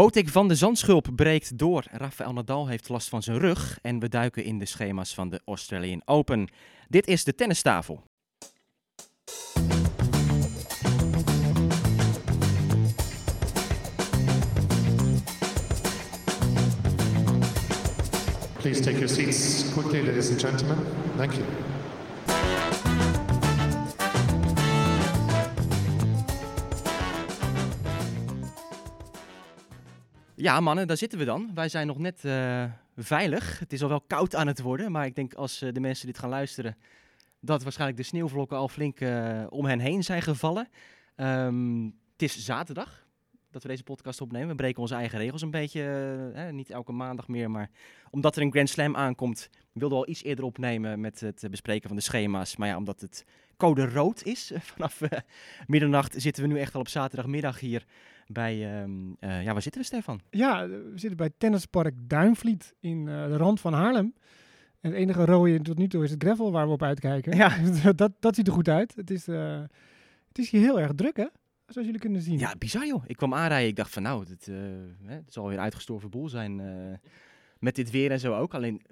Botik 0.00 0.28
van 0.28 0.48
de 0.48 0.54
Zandschulp 0.54 1.08
breekt 1.16 1.58
door. 1.58 1.84
Rafael 1.90 2.32
Nadal 2.32 2.68
heeft 2.68 2.88
last 2.88 3.08
van 3.08 3.22
zijn 3.22 3.38
rug. 3.38 3.78
En 3.82 3.98
we 3.98 4.08
duiken 4.08 4.44
in 4.44 4.58
de 4.58 4.64
schema's 4.66 5.14
van 5.14 5.28
de 5.28 5.40
Australian 5.44 6.02
Open. 6.04 6.48
Dit 6.88 7.06
is 7.06 7.24
de 7.24 7.34
tennistafel. 7.34 8.02
Please 18.58 18.80
take 18.80 18.98
your 18.98 19.08
seats 19.08 19.72
quickly, 19.72 20.06
ladies 20.06 20.30
and 20.30 20.40
gentlemen. 20.40 20.78
Thank 21.16 21.32
you. 21.32 21.44
Ja, 30.40 30.60
mannen, 30.60 30.86
daar 30.86 30.96
zitten 30.96 31.18
we 31.18 31.24
dan. 31.24 31.50
Wij 31.54 31.68
zijn 31.68 31.86
nog 31.86 31.98
net 31.98 32.24
uh, 32.24 32.64
veilig. 32.96 33.58
Het 33.58 33.72
is 33.72 33.82
al 33.82 33.88
wel 33.88 34.00
koud 34.00 34.34
aan 34.34 34.46
het 34.46 34.60
worden, 34.60 34.92
maar 34.92 35.06
ik 35.06 35.14
denk 35.14 35.34
als 35.34 35.62
uh, 35.62 35.72
de 35.72 35.80
mensen 35.80 36.06
dit 36.06 36.18
gaan 36.18 36.28
luisteren, 36.28 36.76
dat 37.40 37.62
waarschijnlijk 37.62 37.98
de 38.00 38.06
sneeuwvlokken 38.06 38.56
al 38.56 38.68
flink 38.68 39.00
uh, 39.00 39.46
om 39.48 39.64
hen 39.64 39.78
heen 39.78 40.04
zijn 40.04 40.22
gevallen. 40.22 40.68
Um, 41.16 41.84
het 42.12 42.22
is 42.22 42.44
zaterdag 42.44 43.06
dat 43.50 43.62
we 43.62 43.68
deze 43.68 43.82
podcast 43.82 44.20
opnemen. 44.20 44.48
We 44.48 44.54
breken 44.54 44.80
onze 44.80 44.94
eigen 44.94 45.18
regels 45.18 45.42
een 45.42 45.50
beetje, 45.50 45.82
eh, 46.34 46.48
niet 46.48 46.70
elke 46.70 46.92
maandag 46.92 47.28
meer, 47.28 47.50
maar 47.50 47.70
omdat 48.10 48.36
er 48.36 48.42
een 48.42 48.50
Grand 48.50 48.68
Slam 48.68 48.96
aankomt, 48.96 49.50
wilden 49.72 49.98
we 49.98 50.04
al 50.04 50.10
iets 50.10 50.22
eerder 50.22 50.44
opnemen 50.44 51.00
met 51.00 51.20
het 51.20 51.46
bespreken 51.50 51.88
van 51.88 51.96
de 51.96 52.02
schema's. 52.02 52.56
Maar 52.56 52.68
ja, 52.68 52.76
omdat 52.76 53.00
het 53.00 53.24
code 53.56 53.88
rood 53.88 54.22
is, 54.24 54.52
vanaf 54.74 55.00
middernacht 55.66 56.14
zitten 56.16 56.42
we 56.42 56.48
nu 56.48 56.58
echt 56.58 56.74
al 56.74 56.80
op 56.80 56.88
zaterdagmiddag 56.88 57.60
hier 57.60 57.84
bij, 58.32 58.54
uh, 58.54 59.42
ja, 59.42 59.52
waar 59.52 59.62
zitten 59.62 59.80
we 59.80 59.86
Stefan? 59.86 60.20
Ja, 60.30 60.68
we 60.68 60.92
zitten 60.94 61.16
bij 61.16 61.30
Tennispark 61.38 61.94
Duinvliet 62.02 62.74
in 62.80 63.04
de 63.04 63.36
rand 63.36 63.60
van 63.60 63.72
Haarlem. 63.72 64.14
En 64.80 64.90
het 64.90 65.00
enige 65.00 65.24
rode 65.24 65.60
tot 65.60 65.78
nu 65.78 65.88
toe 65.88 66.04
is 66.04 66.10
het 66.10 66.22
gravel 66.22 66.52
waar 66.52 66.66
we 66.66 66.72
op 66.72 66.82
uitkijken. 66.82 67.36
Ja. 67.36 67.56
dat, 67.92 68.12
dat 68.20 68.34
ziet 68.34 68.46
er 68.46 68.52
goed 68.52 68.68
uit. 68.68 68.94
Het 68.96 69.10
is, 69.10 69.26
het 69.26 70.38
is 70.38 70.50
hier 70.50 70.60
heel 70.60 70.80
erg 70.80 70.92
druk 70.94 71.16
hè? 71.16 71.26
zoals 71.72 71.86
jullie 71.86 72.00
kunnen 72.00 72.20
zien. 72.20 72.38
Ja, 72.38 72.54
bizar 72.58 72.86
joh. 72.86 73.02
Ik 73.06 73.16
kwam 73.16 73.34
aanrijden, 73.34 73.68
ik 73.68 73.76
dacht 73.76 73.92
van 73.92 74.02
nou, 74.02 74.24
het, 74.28 74.46
uh, 74.46 74.56
het 75.04 75.32
zal 75.32 75.44
weer 75.44 75.56
een 75.56 75.62
uitgestorven 75.62 76.10
boel 76.10 76.28
zijn. 76.28 76.58
Uh, 76.58 76.94
met 77.58 77.74
dit 77.74 77.90
weer 77.90 78.10
en 78.10 78.20
zo 78.20 78.34
ook. 78.34 78.54
Alleen 78.54 78.82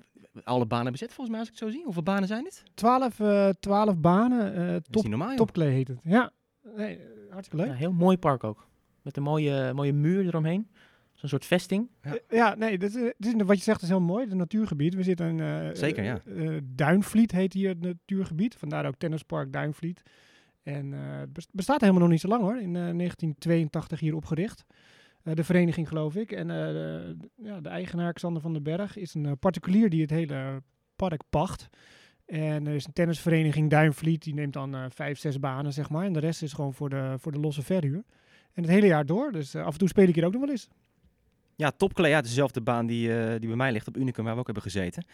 alle 0.44 0.66
banen 0.66 0.92
bezet 0.92 1.12
volgens 1.12 1.28
mij 1.28 1.38
als 1.38 1.48
ik 1.48 1.54
het 1.54 1.64
zo 1.64 1.70
zie. 1.70 1.84
Hoeveel 1.84 2.02
banen 2.02 2.28
zijn 2.28 2.44
dit? 2.44 2.62
Twaalf, 2.74 3.18
uh, 3.18 3.48
twaalf 3.60 3.98
banen. 3.98 4.82
top, 4.90 5.08
normaal, 5.08 5.36
topklee 5.36 5.70
heet 5.70 5.88
het. 5.88 6.00
Ja, 6.02 6.30
nee, 6.76 7.00
hartstikke 7.30 7.64
leuk. 7.64 7.72
Ja, 7.72 7.78
heel 7.78 7.92
mooi 7.92 8.18
park 8.18 8.44
ook. 8.44 8.67
Met 9.08 9.16
een 9.16 9.22
mooie, 9.22 9.72
mooie 9.74 9.92
muur 9.92 10.26
eromheen. 10.26 10.68
Zo'n 11.14 11.28
soort 11.28 11.44
vesting. 11.44 11.88
Ja, 12.02 12.18
ja 12.28 12.54
nee, 12.54 12.78
dat, 12.78 12.94
is, 12.94 13.32
wat 13.36 13.56
je 13.56 13.62
zegt 13.62 13.82
is 13.82 13.88
heel 13.88 14.00
mooi. 14.00 14.24
Het 14.24 14.34
natuurgebied. 14.34 14.94
We 14.94 15.02
zitten 15.02 15.38
in 15.38 15.76
Zeker, 15.76 16.04
ja. 16.04 16.20
Duinvliet 16.64 17.32
heet 17.32 17.52
hier 17.52 17.68
het 17.68 17.80
natuurgebied. 17.80 18.54
Vandaar 18.54 18.86
ook 18.86 18.96
tennispark 18.98 19.52
Duinvliet. 19.52 20.02
En 20.62 20.92
uh, 20.92 21.18
het 21.32 21.48
bestaat 21.52 21.80
helemaal 21.80 22.02
nog 22.02 22.10
niet 22.10 22.20
zo 22.20 22.28
lang 22.28 22.42
hoor. 22.42 22.56
In 22.56 22.74
uh, 22.74 22.74
1982 22.74 24.00
hier 24.00 24.14
opgericht. 24.14 24.64
Uh, 25.24 25.34
de 25.34 25.44
vereniging 25.44 25.88
geloof 25.88 26.16
ik. 26.16 26.32
En 26.32 26.48
de, 26.48 27.16
ja, 27.34 27.60
de 27.60 27.68
eigenaar 27.68 28.12
Xander 28.12 28.42
van 28.42 28.52
den 28.52 28.62
Berg 28.62 28.96
is 28.96 29.14
een 29.14 29.38
particulier 29.38 29.90
die 29.90 30.00
het 30.00 30.10
hele 30.10 30.62
park 30.96 31.22
pacht. 31.30 31.68
En 32.26 32.66
er 32.66 32.74
is 32.74 32.86
een 32.86 32.92
tennisvereniging 32.92 33.70
Duinvliet, 33.70 34.22
die 34.22 34.34
neemt 34.34 34.52
dan 34.52 34.90
vijf, 34.90 35.18
zes 35.18 35.38
banen 35.38 35.72
zeg 35.72 35.90
maar. 35.90 36.04
En 36.04 36.12
de 36.12 36.20
rest 36.20 36.42
is 36.42 36.52
gewoon 36.52 36.74
voor 36.74 36.88
de, 36.88 37.14
voor 37.18 37.32
de 37.32 37.40
losse 37.40 37.62
verhuur. 37.62 38.04
En 38.58 38.64
het 38.64 38.72
hele 38.72 38.86
jaar 38.86 39.06
door. 39.06 39.32
Dus 39.32 39.54
af 39.54 39.72
en 39.72 39.78
toe 39.78 39.88
speel 39.88 40.08
ik 40.08 40.14
hier 40.14 40.24
ook 40.24 40.32
nog 40.32 40.40
wel 40.40 40.50
eens. 40.50 40.68
Ja, 41.56 41.70
Topklee, 41.70 42.10
ja, 42.10 42.20
dezelfde 42.20 42.60
baan 42.60 42.86
die, 42.86 43.08
die 43.38 43.48
bij 43.48 43.56
mij 43.56 43.72
ligt 43.72 43.88
op 43.88 43.96
Unicum, 43.96 44.24
waar 44.24 44.34
we 44.34 44.40
ook 44.40 44.46
hebben 44.46 44.62
gezeten. 44.62 45.04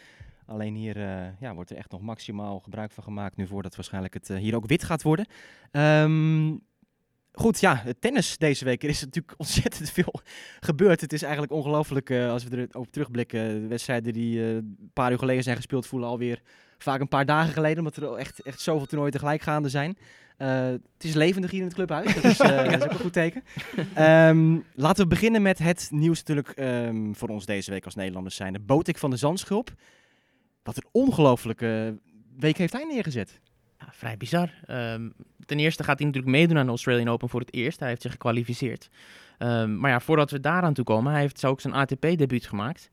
Alleen 0.47 0.75
hier 0.75 0.97
uh, 0.97 1.41
ja, 1.41 1.55
wordt 1.55 1.71
er 1.71 1.77
echt 1.77 1.91
nog 1.91 2.01
maximaal 2.01 2.61
gebruik 2.61 2.93
van 2.93 3.05
gemaakt 3.05 3.37
nu 3.37 3.47
voordat 3.47 3.77
waarschijnlijk 3.77 4.15
het 4.15 4.29
hier 4.29 4.55
ook 4.55 4.67
wit 4.67 4.85
gaat 4.85 5.03
worden. 5.03 5.27
Um, 5.73 6.61
goed, 7.33 7.61
ja, 7.61 7.83
tennis 7.99 8.39
deze 8.39 8.65
week. 8.65 8.85
Is 8.85 9.01
natuurlijk 9.01 9.35
ontzettend 9.41 9.91
veel 9.91 10.21
gebeurd. 10.61 11.01
Het 11.01 11.13
is 11.13 11.23
eigenlijk 11.23 11.53
ongelooflijk 11.53 12.11
als 12.11 12.45
we 12.45 12.69
erop 12.71 12.93
terugblikken. 12.93 13.61
De 13.61 13.67
wedstrijden 13.67 14.13
die 14.13 14.41
een 14.43 14.91
paar 14.93 15.13
uur 15.13 15.19
geleden 15.19 15.43
zijn 15.43 15.57
gespeeld 15.57 15.87
voelen 15.87 16.09
alweer 16.09 16.43
vaak 16.79 17.01
een 17.01 17.09
paar 17.09 17.27
dagen 17.27 17.53
geleden. 17.53 17.79
Omdat 17.79 17.97
er 17.97 18.15
echt, 18.15 18.43
echt 18.43 18.61
zoveel 18.61 18.87
toernooien 18.87 19.13
tegelijk 19.13 19.43
gaande 19.43 19.69
zijn. 19.69 19.97
Het 20.37 21.05
is 21.05 21.15
levendig 21.15 21.51
hier 21.51 21.61
in 21.61 21.67
het 21.67 21.75
clubhuis. 21.75 22.15
Dat 22.15 22.25
is, 22.25 22.37
dat 22.69 22.75
is 22.75 22.83
ook 22.83 22.91
een 22.91 22.99
goed 22.99 23.13
teken. 23.13 23.43
Um, 23.99 24.65
laten 24.75 25.03
we 25.03 25.09
beginnen 25.09 25.43
met 25.43 25.59
het 25.59 25.89
nieuws 25.91 26.19
natuurlijk 26.19 26.53
um, 26.59 27.15
voor 27.17 27.29
ons 27.29 27.47
deze 27.47 27.71
week 27.71 27.85
als 27.85 27.95
Nederlanders 27.95 28.37
zijn. 28.37 28.53
De 28.53 28.61
Botik 28.61 28.99
van 28.99 29.11
de 29.11 29.17
Zandschulp 29.17 29.73
wat 30.65 30.77
een 30.77 30.89
ongelofelijke 30.93 31.99
week 32.39 32.57
heeft 32.57 32.73
hij 32.73 32.85
neergezet. 32.85 33.41
Ja, 33.79 33.87
vrij 33.93 34.17
bizar. 34.17 34.51
Um, 34.71 35.13
ten 35.45 35.59
eerste 35.59 35.85
gaat 35.85 35.99
hij 35.99 36.07
natuurlijk 36.07 36.37
meedoen 36.37 36.59
aan 36.59 36.65
de 36.65 36.71
Australian 36.71 37.09
Open 37.09 37.29
voor 37.29 37.41
het 37.41 37.55
eerst. 37.55 37.81
Hij 37.81 37.89
heeft 37.89 38.03
zich 38.03 38.11
gekwalificeerd. 38.11 38.89
Um, 39.39 39.79
maar 39.79 39.91
ja, 39.91 40.01
voordat 40.01 40.31
we 40.31 40.41
daaraan 40.41 40.75
toe 40.75 40.85
komen, 40.85 41.13
hij 41.13 41.21
heeft 41.21 41.45
ook 41.45 41.61
zijn 41.61 41.75
ATP-debuut 41.75 42.47
gemaakt. 42.47 42.91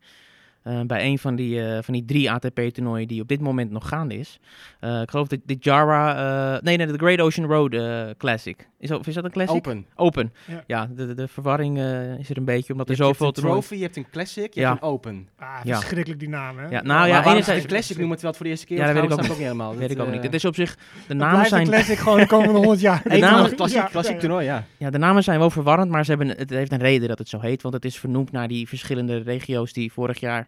Uh, 0.64 0.82
bij 0.82 1.06
een 1.06 1.20
van 1.20 1.36
die, 1.36 1.60
uh, 1.60 1.78
van 1.82 1.94
die 1.94 2.06
drie 2.06 2.32
ATP-toernooien 2.32 3.08
die 3.08 3.22
op 3.22 3.28
dit 3.28 3.40
moment 3.40 3.72
nog 3.72 3.88
gaande 3.88 4.18
is. 4.18 4.40
Uh, 4.82 5.02
ik 5.02 5.10
geloof 5.10 5.28
dat 5.28 5.40
de 5.46 5.58
Jara... 5.60 6.60
nee, 6.62 6.78
nee, 6.78 6.88
de 6.88 6.98
Great 6.98 7.20
Ocean 7.20 7.48
Road 7.48 7.76
Classic. 8.18 8.70
Is 8.80 8.90
dat, 8.90 9.08
is 9.08 9.14
dat 9.14 9.24
een 9.24 9.32
classic? 9.32 9.56
Open. 9.56 9.86
Open. 9.96 10.34
Ja, 10.48 10.64
ja 10.68 10.90
de, 10.96 11.14
de, 11.14 11.28
verwarring 11.28 11.78
is 12.20 12.30
er 12.30 12.38
een 12.38 12.46
beetje, 12.46 12.72
omdat 12.72 12.88
je 12.88 12.94
er 12.94 13.00
zoveel... 13.00 13.26
Je 13.26 13.34
hebt 13.34 13.38
een 13.38 13.52
trophy, 13.52 13.76
je 13.76 13.82
hebt 13.82 13.98
een 13.98 14.10
classic, 14.12 14.54
je 14.54 14.60
ja. 14.60 14.70
hebt 14.70 14.82
een 14.82 14.88
open. 14.88 15.28
Ah, 15.40 15.60
verschrikkelijk 15.66 16.20
die 16.20 16.30
naam, 16.30 16.58
hè? 16.58 16.68
Ja, 16.68 16.82
nou 16.82 17.08
ja, 17.08 17.26
enerzijds... 17.26 17.66
classic 17.66 17.98
noemen 17.98 18.14
het 18.14 18.22
wel 18.22 18.34
voor 18.34 18.46
de 18.46 18.52
eerste 18.52 18.66
keer? 18.66 18.78
Ja, 18.78 18.86
dat 18.86 18.94
weet 18.94 19.04
ik 19.04 19.12
ook, 19.12 19.20
ook 19.20 19.28
niet 19.28 19.38
helemaal. 19.38 19.76
weet 19.76 19.92
ik 19.92 20.00
ook 20.00 20.12
niet. 20.12 20.24
Het 20.24 20.34
is 20.34 20.46
op 20.46 20.56
zich... 20.56 20.78
De 21.08 21.14
namen 21.14 21.46
zijn... 21.46 21.68
classic 21.68 21.98
gewoon 21.98 22.20
de 22.20 22.28
komende 22.28 22.58
100 22.58 22.80
jaar. 22.80 23.02
de 23.04 23.18
namen, 23.18 23.56
klassiek, 23.56 23.86
klassiek 23.86 24.20
toernooi, 24.20 24.46
ja. 24.46 24.66
Ja, 24.78 24.90
de 24.90 24.98
namen 24.98 25.24
zijn 25.24 25.40
wel 25.40 25.50
verwarrend, 25.50 25.92
maar 25.92 26.06
ze 26.06 26.10
hebben, 26.10 26.28
het 26.28 26.50
heeft 26.50 26.72
een 26.72 26.80
reden 26.80 27.08
dat 27.08 27.18
het 27.18 27.30
zo 27.30 27.40
heet. 27.40 27.62
Want 27.62 27.74
het 27.74 27.86
is 27.86 28.00
vernoemd 28.00 28.32
naar 28.32 28.48
die 28.48 28.68
verschillende 28.68 29.18
regio's 29.18 29.74
die 29.74 29.92
vorig 29.92 30.20
jaar 30.20 30.48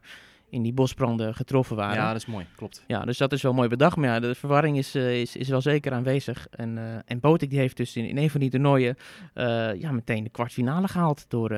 in 0.54 0.62
die 0.62 0.74
bosbranden 0.74 1.36
getroffen 1.36 1.76
waren. 1.76 1.96
Ja, 1.96 2.08
dat 2.12 2.22
is 2.22 2.26
mooi, 2.26 2.46
klopt. 2.56 2.84
Ja, 2.88 3.06
dus 3.06 3.18
dat 3.18 3.32
is 3.32 3.42
wel 3.42 3.54
mooi 3.54 3.70
bedacht. 3.70 3.96
Maar 3.96 4.10
ja, 4.10 4.20
de 4.20 4.36
verwarring 4.36 4.78
is, 4.78 4.96
uh, 4.96 5.22
is, 5.22 5.36
is 5.36 5.50
wel 5.50 5.62
zeker 5.62 5.92
aanwezig. 5.92 6.48
En, 6.50 6.78
uh, 6.78 6.96
en 7.06 7.20
Botik 7.20 7.50
die 7.50 7.60
heeft 7.60 7.78
dus 7.78 7.96
in, 7.96 8.08
in 8.08 8.18
een 8.18 8.30
van 8.30 8.40
die 8.40 8.50
toernooien 8.50 8.96
uh, 9.36 9.74
ja, 9.82 9.92
meteen 9.92 10.24
de 10.24 10.30
kwartfinale 10.30 10.88
gehaald 10.88 11.26
door 11.28 11.50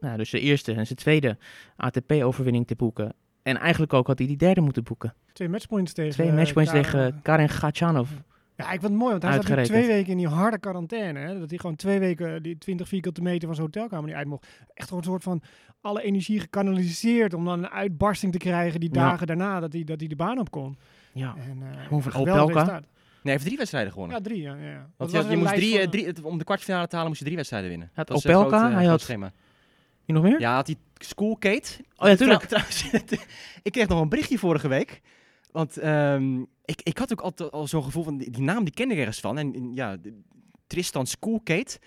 nou, 0.00 0.16
dus 0.16 0.30
de 0.30 0.40
eerste 0.40 0.72
en 0.74 0.86
zijn 0.86 0.98
tweede 0.98 1.36
ATP-overwinning 1.76 2.66
te 2.66 2.74
boeken. 2.74 3.14
En 3.42 3.58
eigenlijk 3.58 3.92
ook 3.92 4.06
had 4.06 4.18
hij 4.18 4.26
die 4.26 4.36
derde 4.36 4.60
moeten 4.60 4.82
boeken. 4.82 5.14
Twee 5.32 5.48
matchpoints 5.48 5.92
tegen 5.92 6.12
Twee 6.12 6.32
matchpoints 6.32 6.72
tegen 6.72 7.20
Karin 7.22 7.48
Gatchanov. 7.48 8.10
Ja, 8.62 8.72
ik 8.72 8.80
vond 8.80 8.92
het 8.92 9.00
mooi, 9.00 9.10
want 9.10 9.22
hij 9.22 9.56
zat 9.56 9.64
twee 9.64 9.86
weken 9.86 10.10
in 10.10 10.16
die 10.16 10.28
harde 10.28 10.58
quarantaine. 10.58 11.18
Hè? 11.18 11.38
Dat 11.38 11.48
hij 11.50 11.58
gewoon 11.58 11.76
twee 11.76 11.98
weken 11.98 12.42
die 12.42 12.58
20 12.58 12.88
vierkante 12.88 13.22
meter 13.22 13.46
van 13.46 13.54
zijn 13.54 13.66
hotelkamer 13.66 14.06
niet 14.06 14.14
uit 14.14 14.26
mocht. 14.26 14.46
Echt 14.74 14.88
gewoon 14.88 15.02
een 15.02 15.08
soort 15.08 15.22
van 15.22 15.42
alle 15.80 16.02
energie 16.02 16.40
gekanaliseerd 16.40 17.34
om 17.34 17.44
dan 17.44 17.58
een 17.58 17.70
uitbarsting 17.70 18.32
te 18.32 18.38
krijgen 18.38 18.80
die 18.80 18.90
dagen 18.90 19.20
ja. 19.20 19.26
daarna 19.26 19.60
dat 19.60 19.72
hij, 19.72 19.84
dat 19.84 20.00
hij 20.00 20.08
de 20.08 20.16
baan 20.16 20.38
op 20.38 20.50
kon. 20.50 20.78
Ja, 21.12 21.34
en, 21.36 21.62
uh, 21.90 22.00
van 22.02 22.20
Opelka. 22.20 22.64
Nee, 22.64 23.32
hij 23.32 23.32
heeft 23.32 23.44
drie 23.44 23.56
wedstrijden 23.56 23.92
gewonnen. 23.92 24.16
Ja, 24.16 24.22
drie, 24.22 24.42
ja. 24.42 24.54
ja. 24.54 24.90
Want 24.96 25.10
je, 25.10 25.24
je 25.28 25.36
moest 25.36 25.54
drie, 25.54 25.78
van... 25.80 25.90
drie, 25.90 26.24
om 26.24 26.38
de 26.38 26.44
kwartfinale 26.44 26.86
te 26.86 26.94
halen 26.94 27.08
moest 27.08 27.18
je 27.18 27.24
drie 27.24 27.36
wedstrijden 27.36 27.70
winnen. 27.70 27.90
Het 27.92 28.10
Opelka, 28.10 28.58
groot, 28.58 28.70
uh, 28.70 28.76
hij 28.76 28.86
had... 28.86 29.00
schema. 29.00 29.32
Je 30.04 30.12
nog 30.12 30.22
meer? 30.22 30.40
Ja, 30.40 30.54
had 30.54 30.66
hij 30.66 30.76
School 30.98 31.36
Kate. 31.36 31.70
Oh 31.96 32.08
ja, 32.08 32.16
tuurlijk. 32.16 32.42
Trouwens, 32.42 32.90
ik 33.62 33.72
kreeg 33.72 33.88
nog 33.88 34.00
een 34.00 34.08
berichtje 34.08 34.38
vorige 34.38 34.68
week. 34.68 35.00
Want 35.52 35.84
um, 35.84 36.46
ik, 36.64 36.80
ik 36.82 36.98
had 36.98 37.12
ook 37.12 37.20
altijd 37.20 37.50
al 37.50 37.66
zo'n 37.66 37.84
gevoel 37.84 38.02
van, 38.04 38.18
die, 38.18 38.40
naam 38.40 38.64
die 38.64 38.74
kende 38.74 38.94
ik 38.94 39.00
ergens 39.00 39.20
van. 39.20 39.38
En, 39.38 39.74
ja, 39.74 39.96
Tristan 40.66 41.06
Schoolkate. 41.06 41.78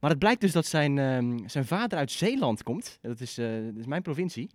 Maar 0.00 0.10
het 0.10 0.18
blijkt 0.18 0.40
dus 0.40 0.52
dat 0.52 0.66
zijn, 0.66 0.98
um, 0.98 1.48
zijn 1.48 1.64
vader 1.64 1.98
uit 1.98 2.10
Zeeland 2.10 2.62
komt. 2.62 2.98
Dat 3.02 3.20
is, 3.20 3.38
uh, 3.38 3.64
dat 3.64 3.76
is 3.76 3.86
mijn 3.86 4.02
provincie. 4.02 4.50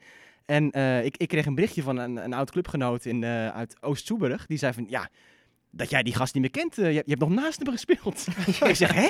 En 0.46 0.78
uh, 0.78 1.06
ik, 1.06 1.18
ik 1.18 1.28
kreeg 1.28 1.46
een 1.46 1.56
berichtje 1.56 1.82
van 1.82 1.98
een, 1.98 2.24
een 2.24 2.34
oud 2.34 2.52
clubgenoot 2.52 3.06
in, 3.06 3.22
uh, 3.22 3.50
uit 3.50 3.78
Oost-Soeburg. 3.82 4.46
Die 4.46 4.58
zei 4.58 4.74
van, 4.74 4.86
ja, 4.90 5.10
dat 5.76 5.90
jij 5.90 6.04
die 6.04 6.16
gast 6.16 6.34
niet 6.34 6.44
meer 6.44 6.52
kent. 6.52 6.80
Uh, 6.80 6.86
je, 6.86 6.94
je, 6.94 7.04
hebt 7.06 7.20
nog 7.20 7.30
naast 7.30 7.60
hem 7.60 7.72
gespeeld. 7.72 8.26
ik 8.70 8.76
zeg, 8.76 8.94
hè? 8.94 9.08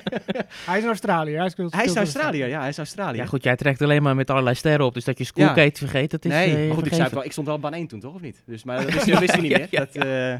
hij 0.68 0.76
is 0.76 0.82
in 0.82 0.88
Australië. 0.88 1.34
Hij, 1.36 1.48
speelt, 1.48 1.74
hij 1.74 1.84
is 1.84 1.96
Australië, 1.96 2.44
ja, 2.44 2.60
hij 2.60 2.68
is 2.68 2.78
Australië. 2.78 3.16
Ja 3.16 3.26
goed, 3.26 3.42
jij 3.42 3.56
trekt 3.56 3.82
alleen 3.82 4.02
maar 4.02 4.14
met 4.14 4.30
allerlei 4.30 4.54
sterren 4.56 4.86
op. 4.86 4.94
Dus 4.94 5.04
dat 5.04 5.18
je 5.18 5.24
Schoolkate 5.24 5.60
ja. 5.60 5.70
vergeet, 5.72 6.10
dat 6.10 6.24
is 6.24 6.30
Nee, 6.30 6.50
uh, 6.50 6.66
maar 6.66 6.76
goed, 6.76 6.86
ik, 6.86 6.94
zei 6.94 7.08
wel, 7.12 7.24
ik 7.24 7.32
stond 7.32 7.46
wel 7.46 7.58
baan 7.58 7.74
1 7.74 7.86
toen, 7.86 8.00
toch? 8.00 8.14
Of 8.14 8.20
niet? 8.20 8.42
Dus, 8.46 8.64
maar 8.64 8.76
dat 8.84 9.04
wist, 9.04 9.18
wist 9.18 9.32
hij 9.32 9.40
niet 9.40 9.52
meer. 9.52 9.68
Dat, 9.70 9.96
uh, 9.96 10.34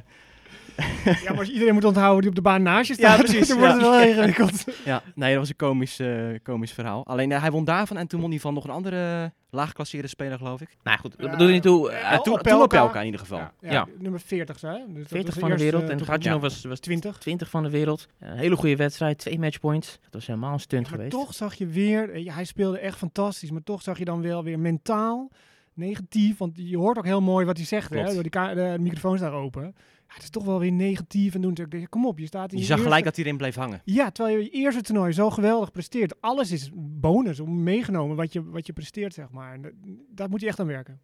Ja, 1.04 1.30
maar 1.30 1.38
als 1.38 1.50
iedereen 1.50 1.74
moet 1.74 1.84
onthouden 1.84 2.20
die 2.20 2.30
op 2.30 2.36
de 2.36 2.42
baan 2.42 2.62
naast 2.62 2.88
je 2.88 2.94
Ja, 3.02 3.08
staat, 3.12 3.18
precies, 3.26 3.48
dan 3.48 3.58
wordt 3.58 3.72
het 3.72 3.82
ja. 3.82 3.90
wel 3.90 4.00
ingewikkeld. 4.02 4.64
Ja, 4.84 5.02
nee, 5.14 5.30
dat 5.30 5.38
was 5.38 5.48
een 5.48 5.56
komisch, 5.56 5.98
eh, 5.98 6.24
komisch 6.42 6.72
verhaal. 6.72 7.06
Alleen 7.06 7.32
eh, 7.32 7.40
hij 7.40 7.50
won 7.50 7.64
daarvan 7.64 7.96
en 7.96 8.06
toen 8.06 8.20
won 8.20 8.30
hij 8.30 8.40
van 8.40 8.54
nog 8.54 8.64
een 8.64 8.70
andere 8.70 9.32
laagklasseerde 9.50 10.08
speler, 10.08 10.38
geloof 10.38 10.60
ik. 10.60 10.76
Nou 10.82 10.98
goed, 10.98 11.10
dat 11.16 11.26
Ja, 11.26 11.30
bedoel 11.30 11.46
je 11.46 11.52
niet 11.52 11.62
toe. 11.62 11.90
ja, 11.90 11.98
Ja, 11.98 12.18
Op- 12.18 12.24
toen, 12.24 12.38
elkaar. 12.40 12.96
in 13.00 13.04
ieder 13.04 13.20
geval. 13.20 13.38
Ja, 13.38 13.52
ja, 13.60 13.70
Ja. 13.72 13.86
nummer 13.98 14.20
40, 14.20 14.60
hè? 14.60 14.70
Dus 14.88 14.98
dat 14.98 15.08
40 15.08 15.34
was 15.34 15.42
van 15.42 15.50
de 15.50 15.62
wereld 15.62 15.88
en 15.88 16.20
ja. 16.20 16.38
was, 16.38 16.64
was 16.64 16.80
20. 16.80 17.18
20 17.18 17.50
van 17.50 17.62
de 17.62 17.70
wereld. 17.70 18.06
Een 18.20 18.36
hele 18.36 18.56
goede 18.56 18.76
wedstrijd, 18.76 19.18
twee 19.18 19.38
matchpoints. 19.38 19.98
Dat 20.02 20.12
was 20.12 20.26
helemaal 20.26 20.52
een 20.52 20.60
stunt 20.60 20.82
Maar 20.82 20.90
geweest. 20.90 21.10
toch 21.10 21.34
zag 21.34 21.54
je 21.54 21.66
weer, 21.66 22.18
ja, 22.18 22.34
hij 22.34 22.44
speelde 22.44 22.78
echt 22.78 22.98
fantastisch, 22.98 23.50
maar 23.50 23.62
toch 23.62 23.82
zag 23.82 23.98
je 23.98 24.04
dan 24.04 24.22
wel 24.22 24.44
weer 24.44 24.58
mentaal 24.58 25.30
negatief. 25.74 26.38
Want 26.38 26.52
je 26.54 26.76
hoort 26.78 26.98
ook 26.98 27.04
heel 27.04 27.20
mooi 27.20 27.46
wat 27.46 27.56
hij 27.56 27.66
zegt, 27.66 27.94
hè? 27.94 28.04
Door 28.14 28.22
die 28.22 28.30
de, 28.30 28.76
microfoon 28.80 29.16
staat 29.16 29.32
open. 29.32 29.74
Het 30.14 30.22
is 30.22 30.30
toch 30.30 30.44
wel 30.44 30.58
weer 30.58 30.72
negatief. 30.72 31.34
En 31.34 31.40
doen 31.40 31.56
ik, 31.70 31.86
kom 31.90 32.06
op, 32.06 32.18
je 32.18 32.26
staat 32.26 32.50
in 32.50 32.56
Je 32.56 32.60
je 32.62 32.66
zag 32.66 32.70
eerste- 32.76 32.84
gelijk 32.84 33.04
dat 33.04 33.16
hij 33.16 33.24
erin 33.24 33.36
bleef 33.38 33.54
hangen. 33.54 33.80
Ja, 33.84 34.10
terwijl 34.10 34.36
je 34.36 34.42
je 34.44 34.50
eerste 34.50 34.80
toernooi 34.82 35.12
zo 35.12 35.30
geweldig 35.30 35.70
presteert. 35.70 36.20
Alles 36.20 36.50
is 36.52 36.70
bonus 36.74 37.40
om 37.40 37.62
meegenomen 37.62 38.16
wat 38.16 38.32
je, 38.32 38.44
wat 38.50 38.66
je 38.66 38.72
presteert, 38.72 39.14
zeg 39.14 39.30
maar. 39.30 39.52
En 39.54 39.62
dat, 39.62 39.72
daar 40.08 40.28
moet 40.28 40.40
je 40.40 40.46
echt 40.46 40.60
aan 40.60 40.66
werken. 40.66 41.00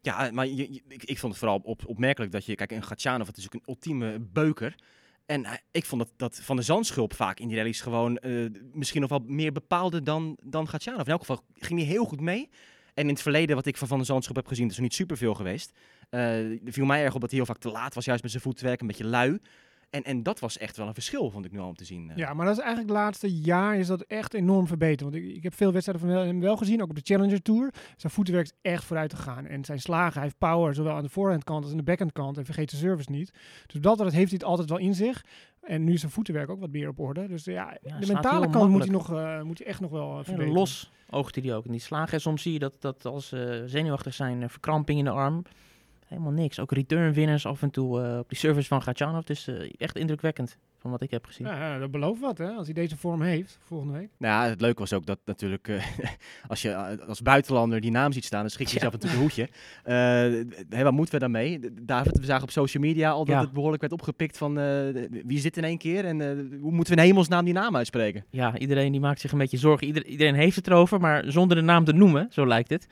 Ja, 0.00 0.30
maar 0.32 0.46
je, 0.46 0.56
je- 0.72 0.82
ik, 0.88 1.04
ik 1.04 1.18
vond 1.18 1.32
het 1.32 1.40
vooral 1.40 1.60
op, 1.64 1.86
opmerkelijk 1.86 2.32
dat 2.32 2.44
je... 2.44 2.54
Kijk, 2.54 2.70
een 2.72 2.82
Gatjanov, 2.82 3.26
het 3.26 3.36
is 3.36 3.44
ook 3.46 3.54
een 3.54 3.62
ultieme 3.66 4.18
beuker. 4.32 4.74
En 5.26 5.46
hij- 5.46 5.60
ik 5.70 5.84
vond 5.84 6.02
dat, 6.02 6.10
dat 6.16 6.40
Van 6.42 6.56
de 6.56 6.62
Zandschulp 6.62 7.14
vaak 7.14 7.40
in 7.40 7.48
die 7.48 7.56
rallies 7.56 7.80
gewoon 7.80 8.16
eh, 8.18 8.46
misschien 8.72 9.00
nog 9.00 9.10
wel 9.10 9.22
meer 9.26 9.52
bepaalde 9.52 10.02
dan, 10.02 10.38
dan 10.42 10.68
Gatjanov. 10.68 11.04
In 11.06 11.10
elk 11.12 11.20
geval 11.20 11.40
ging 11.54 11.78
hij 11.80 11.88
heel 11.88 12.04
goed 12.04 12.20
mee. 12.20 12.48
En 12.96 13.02
in 13.02 13.08
het 13.08 13.22
verleden, 13.22 13.56
wat 13.56 13.66
ik 13.66 13.76
van 13.76 13.88
Van 13.88 13.98
de 13.98 14.04
Zandschulp 14.04 14.36
heb 14.36 14.46
gezien, 14.46 14.68
is 14.68 14.76
er 14.76 14.82
niet 14.82 14.94
superveel 14.94 15.34
geweest. 15.34 15.72
Eh 16.10 16.38
viel 16.64 16.84
mij 16.84 17.02
erg 17.04 17.14
op 17.14 17.20
dat 17.20 17.30
hij 17.30 17.38
heel 17.38 17.48
vaak 17.48 17.58
te 17.58 17.70
laat 17.70 17.94
was, 17.94 18.04
juist 18.04 18.22
met 18.22 18.30
zijn 18.30 18.42
voetwerk, 18.42 18.80
een 18.80 18.86
beetje 18.86 19.04
lui. 19.04 19.38
En, 19.90 20.02
en 20.02 20.22
dat 20.22 20.38
was 20.40 20.58
echt 20.58 20.76
wel 20.76 20.86
een 20.86 20.94
verschil, 20.94 21.30
vond 21.30 21.44
ik 21.44 21.52
nu 21.52 21.58
al 21.58 21.68
om 21.68 21.74
te 21.76 21.84
zien. 21.84 22.10
eh. 22.10 22.16
Ja, 22.16 22.34
maar 22.34 22.46
dat 22.46 22.56
is 22.56 22.62
eigenlijk 22.62 22.92
het 22.92 22.98
laatste 23.02 23.34
jaar 23.36 23.76
is 23.78 23.86
dat 23.86 24.02
echt 24.02 24.34
enorm 24.34 24.66
verbeterd. 24.66 25.00
Want 25.00 25.14
ik, 25.14 25.24
ik 25.36 25.42
heb 25.42 25.54
veel 25.54 25.72
wedstrijden 25.72 26.06
van 26.08 26.16
hem 26.16 26.40
wel 26.40 26.56
gezien, 26.56 26.82
ook 26.82 26.88
op 26.88 26.94
de 26.96 27.00
Challenger 27.04 27.42
Tour. 27.42 27.74
Zijn 27.96 28.12
voetenwerk 28.12 28.46
is 28.46 28.52
echt 28.62 28.84
vooruit 28.84 29.10
te 29.10 29.16
gaan. 29.16 29.46
En 29.46 29.64
zijn 29.64 29.80
slagen, 29.80 30.12
hij 30.12 30.22
heeft 30.22 30.38
power, 30.38 30.74
zowel 30.74 30.94
aan 30.96 31.02
de 31.02 31.08
voorhandkant 31.08 31.62
als 31.62 31.70
aan 31.70 31.76
de 31.78 31.82
backhandkant. 31.84 32.38
En 32.38 32.44
vergeet 32.44 32.70
de 32.70 32.76
service 32.76 33.10
niet. 33.10 33.30
Dus 33.66 33.80
dat, 33.80 33.98
dat 33.98 34.12
heeft 34.12 34.30
hij 34.30 34.38
het 34.38 34.44
altijd 34.44 34.68
wel 34.68 34.78
in 34.78 34.94
zich. 34.94 35.24
En 35.60 35.84
nu 35.84 35.92
is 35.92 36.00
zijn 36.00 36.12
voetenwerk 36.12 36.50
ook 36.50 36.60
wat 36.60 36.70
meer 36.70 36.88
op 36.88 36.98
orde. 37.00 37.28
Dus 37.28 37.44
ja, 37.44 37.76
Ja, 37.82 37.98
de 37.98 38.06
mentale 38.12 38.50
kant 38.50 38.70
moet 38.70 38.82
hij, 38.82 38.90
nog, 38.92 39.12
eh, 39.12 39.42
moet 39.42 39.58
hij 39.58 39.66
echt 39.66 39.80
nog 39.80 39.90
wel 39.90 40.10
eh, 40.10 40.16
Ja, 40.16 40.22
verbeteren. 40.24 40.52
los 40.54 40.92
oogde 41.10 41.40
hij 41.40 41.54
ook. 41.54 41.64
En 41.64 41.70
die 41.72 41.80
slagen, 41.80 42.12
en 42.12 42.20
soms 42.20 42.42
zie 42.42 42.52
je 42.52 42.58
dat, 42.58 42.72
dat 42.80 43.04
als 43.04 43.28
ze 43.28 43.62
zenuwachtig 43.66 44.14
zijn, 44.14 44.42
eh, 44.42 44.48
verkramping 44.48 44.98
in 44.98 45.04
de 45.04 45.10
arm. 45.10 45.42
Helemaal 46.06 46.32
niks. 46.32 46.60
Ook 46.60 46.72
return 46.72 47.12
winners 47.12 47.46
af 47.46 47.62
en 47.62 47.70
toe 47.70 48.02
eh, 48.02 48.18
op 48.18 48.28
die 48.28 48.38
service 48.38 48.68
van 48.68 48.82
Gatjanov. 48.82 49.24
Dus 49.24 49.46
eh, 49.48 49.72
echt 49.76 49.96
indrukwekkend 49.96 50.56
van 50.78 50.90
wat 50.90 51.02
ik 51.02 51.10
heb 51.10 51.24
gezien. 51.24 51.46
Ja, 51.46 51.58
ja, 51.72 51.78
dat 51.78 51.90
belooft 51.90 52.20
wat, 52.20 52.38
hè? 52.38 52.48
Als 52.50 52.64
hij 52.66 52.74
deze 52.74 52.96
vorm 52.96 53.22
heeft 53.22 53.58
volgende 53.62 53.92
week. 53.98 54.08
Nou 54.18 54.42
ja, 54.44 54.48
het 54.50 54.60
leuke 54.60 54.78
was 54.80 54.92
ook 54.92 55.06
dat 55.06 55.18
natuurlijk, 55.24 55.68
eh, 55.68 55.84
als 56.48 56.62
je 56.62 57.00
als 57.06 57.22
buitenlander 57.22 57.80
die 57.80 57.90
naam 57.90 58.12
ziet 58.12 58.24
staan, 58.24 58.40
dan 58.40 58.50
schrik 58.50 58.66
je 58.68 58.74
Ja. 58.78 58.80
jezelf 58.80 59.02
natuurlijk 59.02 59.22
een 59.22 59.26
hoedje. 59.28 59.48
Eh, 59.82 60.76
hé, 60.78 60.82
wat 60.84 60.92
moeten 60.92 61.14
we 61.14 61.20
daarmee? 61.20 61.60
David, 61.82 62.18
we 62.18 62.24
zagen 62.24 62.42
op 62.42 62.50
social 62.50 62.82
media 62.82 63.10
al 63.10 63.24
dat 63.24 63.34
Ja. 63.34 63.40
het 63.40 63.52
behoorlijk 63.52 63.80
werd 63.80 63.92
opgepikt 63.92 64.38
van 64.38 64.58
eh, 64.58 64.66
wie 65.24 65.38
zit 65.38 65.56
in 65.56 65.64
één 65.64 65.78
keer 65.78 66.04
en 66.04 66.20
eh, 66.20 66.60
hoe 66.60 66.72
moeten 66.72 66.94
we 66.94 67.00
in 67.00 67.06
hemelsnaam 67.06 67.44
die 67.44 67.54
naam 67.54 67.76
uitspreken? 67.76 68.24
Ja, 68.30 68.58
iedereen 68.58 68.92
die 68.92 69.00
maakt 69.00 69.20
zich 69.20 69.32
een 69.32 69.38
beetje 69.38 69.58
zorgen. 69.58 69.86
Ieder- 69.86 70.06
iedereen 70.06 70.34
heeft 70.34 70.56
het 70.56 70.66
erover, 70.66 71.00
maar 71.00 71.24
zonder 71.26 71.56
de 71.56 71.62
naam 71.62 71.84
te 71.84 71.92
noemen, 71.92 72.26
zo 72.30 72.46
lijkt 72.46 72.70
het. 72.70 72.86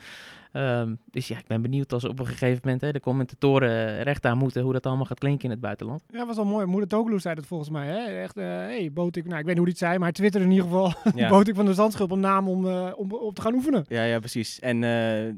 Ehm, 0.55 0.95
dus 1.11 1.29
ja, 1.29 1.39
ik 1.39 1.47
ben 1.47 1.62
benieuwd 1.62 1.93
als 1.93 2.05
op 2.05 2.19
een 2.19 2.27
gegeven 2.27 2.61
moment 2.65 2.81
hè, 2.81 2.93
de 2.93 3.01
commentatoren 3.01 3.71
eh, 3.71 4.03
recht 4.03 4.27
aan 4.27 4.39
moeten 4.39 4.62
hoe 4.62 4.73
dat 4.73 4.87
allemaal 4.87 5.05
gaat 5.05 5.19
klinken 5.19 5.45
in 5.45 5.51
het 5.51 5.61
buitenland. 5.61 6.03
Ja, 6.12 6.27
was 6.27 6.37
wel 6.37 6.45
mooi. 6.45 6.67
Moeder 6.67 6.89
Toglu 6.89 7.21
zei 7.21 7.35
dat 7.35 7.47
volgens 7.47 7.71
mij. 7.71 7.87
Hè? 7.87 8.23
Echt, 8.23 8.37
eh 8.37 8.45
hey, 8.45 8.91
Botik. 8.93 9.25
Nou, 9.25 9.39
ik 9.39 9.45
weet 9.45 9.56
niet 9.56 9.65
hoe 9.65 9.65
hij 9.65 9.73
het 9.73 9.79
zei, 9.79 9.93
maar 9.93 10.03
hij 10.03 10.12
twitterde 10.12 10.47
in 10.47 10.53
ieder 10.53 10.67
geval. 10.67 10.93
Ja. 11.15 11.29
Botik 11.29 11.55
van 11.55 11.65
de 11.65 11.75
Zandschulp 11.75 12.11
een 12.11 12.21
naam 12.21 12.49
om, 12.49 12.67
eh, 12.67 12.93
om 12.97 13.12
op 13.12 13.35
te 13.35 13.41
gaan 13.41 13.55
oefenen. 13.55 13.85
Ja, 13.89 14.05
ja, 14.05 14.19
precies. 14.19 14.61
En 14.61 14.85
eh, 14.85 15.35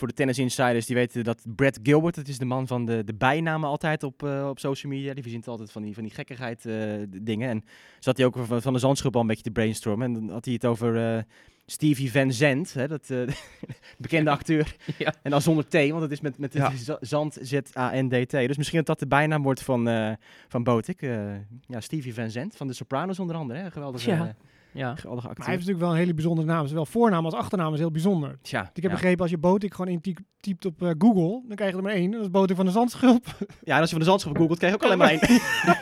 voor 0.00 0.08
de 0.08 0.14
tennis 0.14 0.38
insiders, 0.38 0.86
die 0.86 0.96
weten 0.96 1.24
dat 1.24 1.42
Brad 1.56 1.78
Gilbert, 1.82 2.14
dat 2.14 2.28
is 2.28 2.38
de 2.38 2.44
man 2.44 2.66
van 2.66 2.84
de, 2.84 3.04
de 3.04 3.14
bijnamen 3.14 3.68
altijd 3.68 4.02
op, 4.02 4.22
eh, 4.22 4.46
op 4.48 4.58
social 4.58 4.92
media. 4.92 5.14
Die 5.14 5.22
verzint 5.22 5.48
altijd 5.48 5.72
van 5.72 5.82
die, 5.82 5.94
van 5.94 6.02
die 6.02 6.12
gekkigheid 6.12 6.66
eh, 6.66 6.74
dingen. 7.08 7.48
En 7.48 7.64
zat 7.98 8.16
hij 8.16 8.26
ook 8.26 8.36
van, 8.36 8.62
van 8.62 8.72
de 8.72 8.78
Zandschulp 8.78 9.14
al 9.14 9.20
een 9.20 9.26
beetje 9.26 9.42
te 9.42 9.50
brainstormen. 9.50 10.06
En 10.06 10.12
dan 10.12 10.30
had 10.30 10.44
hij 10.44 10.54
het 10.54 10.66
over 10.66 11.16
eh, 11.16 11.22
Stevie 11.70 12.12
Van 12.12 12.32
Zandt, 12.32 12.74
hè, 12.74 12.88
dat 12.88 13.10
eh, 13.10 13.18
bekende 13.98 14.30
acteur. 14.30 14.76
Ja. 14.98 15.14
En 15.22 15.30
dan 15.30 15.42
zonder 15.42 15.68
T, 15.68 15.72
want 15.90 16.02
het 16.02 16.10
is 16.10 16.20
met, 16.20 16.38
met 16.38 16.52
Ja. 16.52 16.70
Z- 16.76 16.96
Zand, 17.00 17.38
Z-A-N-D-T. 17.42 18.30
Dus 18.30 18.56
misschien 18.56 18.78
dat 18.78 18.86
dat 18.86 18.98
de 18.98 19.06
bijnaam 19.06 19.42
wordt 19.42 19.62
van, 19.62 19.88
eh 19.88 20.12
van 20.48 20.62
Botik. 20.64 21.02
Eh, 21.02 21.18
ja, 21.66 21.80
Stevie 21.80 22.14
Van 22.14 22.30
Zandt, 22.30 22.56
van 22.56 22.66
de 22.66 22.72
Sopranos 22.72 23.18
onder 23.18 23.36
andere. 23.36 23.58
Hè? 23.60 23.70
Geweldige, 23.70 24.10
Ja. 24.10 24.34
Ja, 24.72 24.94
geweldige 24.94 25.06
Maar 25.06 25.36
acteur. 25.36 25.44
hij 25.44 25.54
heeft 25.54 25.58
natuurlijk 25.66 25.78
wel 25.80 25.90
een 25.90 25.96
hele 25.96 26.14
bijzondere 26.14 26.46
naam. 26.46 26.66
Zowel 26.66 26.86
voornaam 26.86 27.24
als 27.24 27.34
achternaam 27.34 27.72
is 27.72 27.78
heel 27.78 27.90
bijzonder. 27.90 28.38
Tja, 28.42 28.60
Ik 28.60 28.82
heb 28.82 28.84
ja. 28.84 28.90
begrepen, 28.90 29.20
als 29.20 29.30
je 29.30 29.38
Botik 29.38 29.74
gewoon 29.74 29.92
intypt 29.92 30.64
op 30.64 30.82
eh, 30.82 30.90
Google, 30.98 31.42
dan 31.46 31.56
krijg 31.56 31.70
je 31.70 31.76
er 31.76 31.82
maar 31.82 31.92
één. 31.92 32.10
Dat 32.10 32.20
is 32.20 32.30
Botik 32.30 32.56
van 32.56 32.64
de 32.64 32.70
Zandschulp. 32.72 33.24
Ja, 33.62 33.74
en 33.74 33.80
als 33.80 33.90
je 33.90 33.96
van 33.96 33.98
de 34.04 34.10
Zandschulp 34.10 34.36
googelt, 34.36 34.58
krijg 34.58 34.72
je 34.72 34.78
ook 34.80 34.84
alleen 34.90 34.98
maar 34.98 35.10
één. 35.10 35.20
ja. 35.20 35.78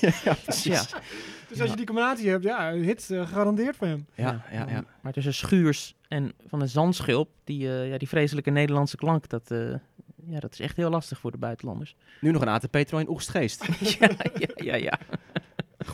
ja. 0.00 0.10
ja, 0.24 0.34
precies. 0.44 0.88
Ja. 1.50 1.56
Dus 1.56 1.60
als 1.60 1.70
je 1.70 1.76
die 1.76 1.86
combinatie 1.86 2.28
hebt, 2.28 2.44
ja, 2.44 2.72
hits 2.72 3.10
eh, 3.10 3.20
gegarandeerd 3.26 3.76
voor 3.76 3.86
hem. 3.86 4.06
Ja, 4.14 4.44
ja, 4.52 4.66
ja. 4.68 4.84
Maar 5.00 5.12
tussen 5.12 5.34
Schuurs 5.34 5.96
en 6.08 6.32
Van 6.46 6.58
de 6.58 6.66
Zandschulp, 6.66 7.28
die, 7.44 7.68
eh, 7.68 7.90
ja, 7.90 7.98
die 7.98 8.08
vreselijke 8.08 8.50
Nederlandse 8.50 8.96
klank, 8.96 9.28
dat, 9.28 9.50
eh, 9.50 9.58
ja, 10.26 10.40
dat 10.40 10.52
is 10.52 10.60
echt 10.60 10.76
heel 10.76 10.90
lastig 10.90 11.18
voor 11.18 11.30
de 11.30 11.38
buitenlanders. 11.38 11.96
Nu 12.20 12.30
nog 12.30 12.42
een 12.42 12.48
ATP-trouw 12.48 13.00
in 13.00 13.08
Oegstgeest. 13.08 13.64
ja, 13.98 14.08
ja, 14.38 14.48
ja, 14.54 14.74
ja. 14.74 14.98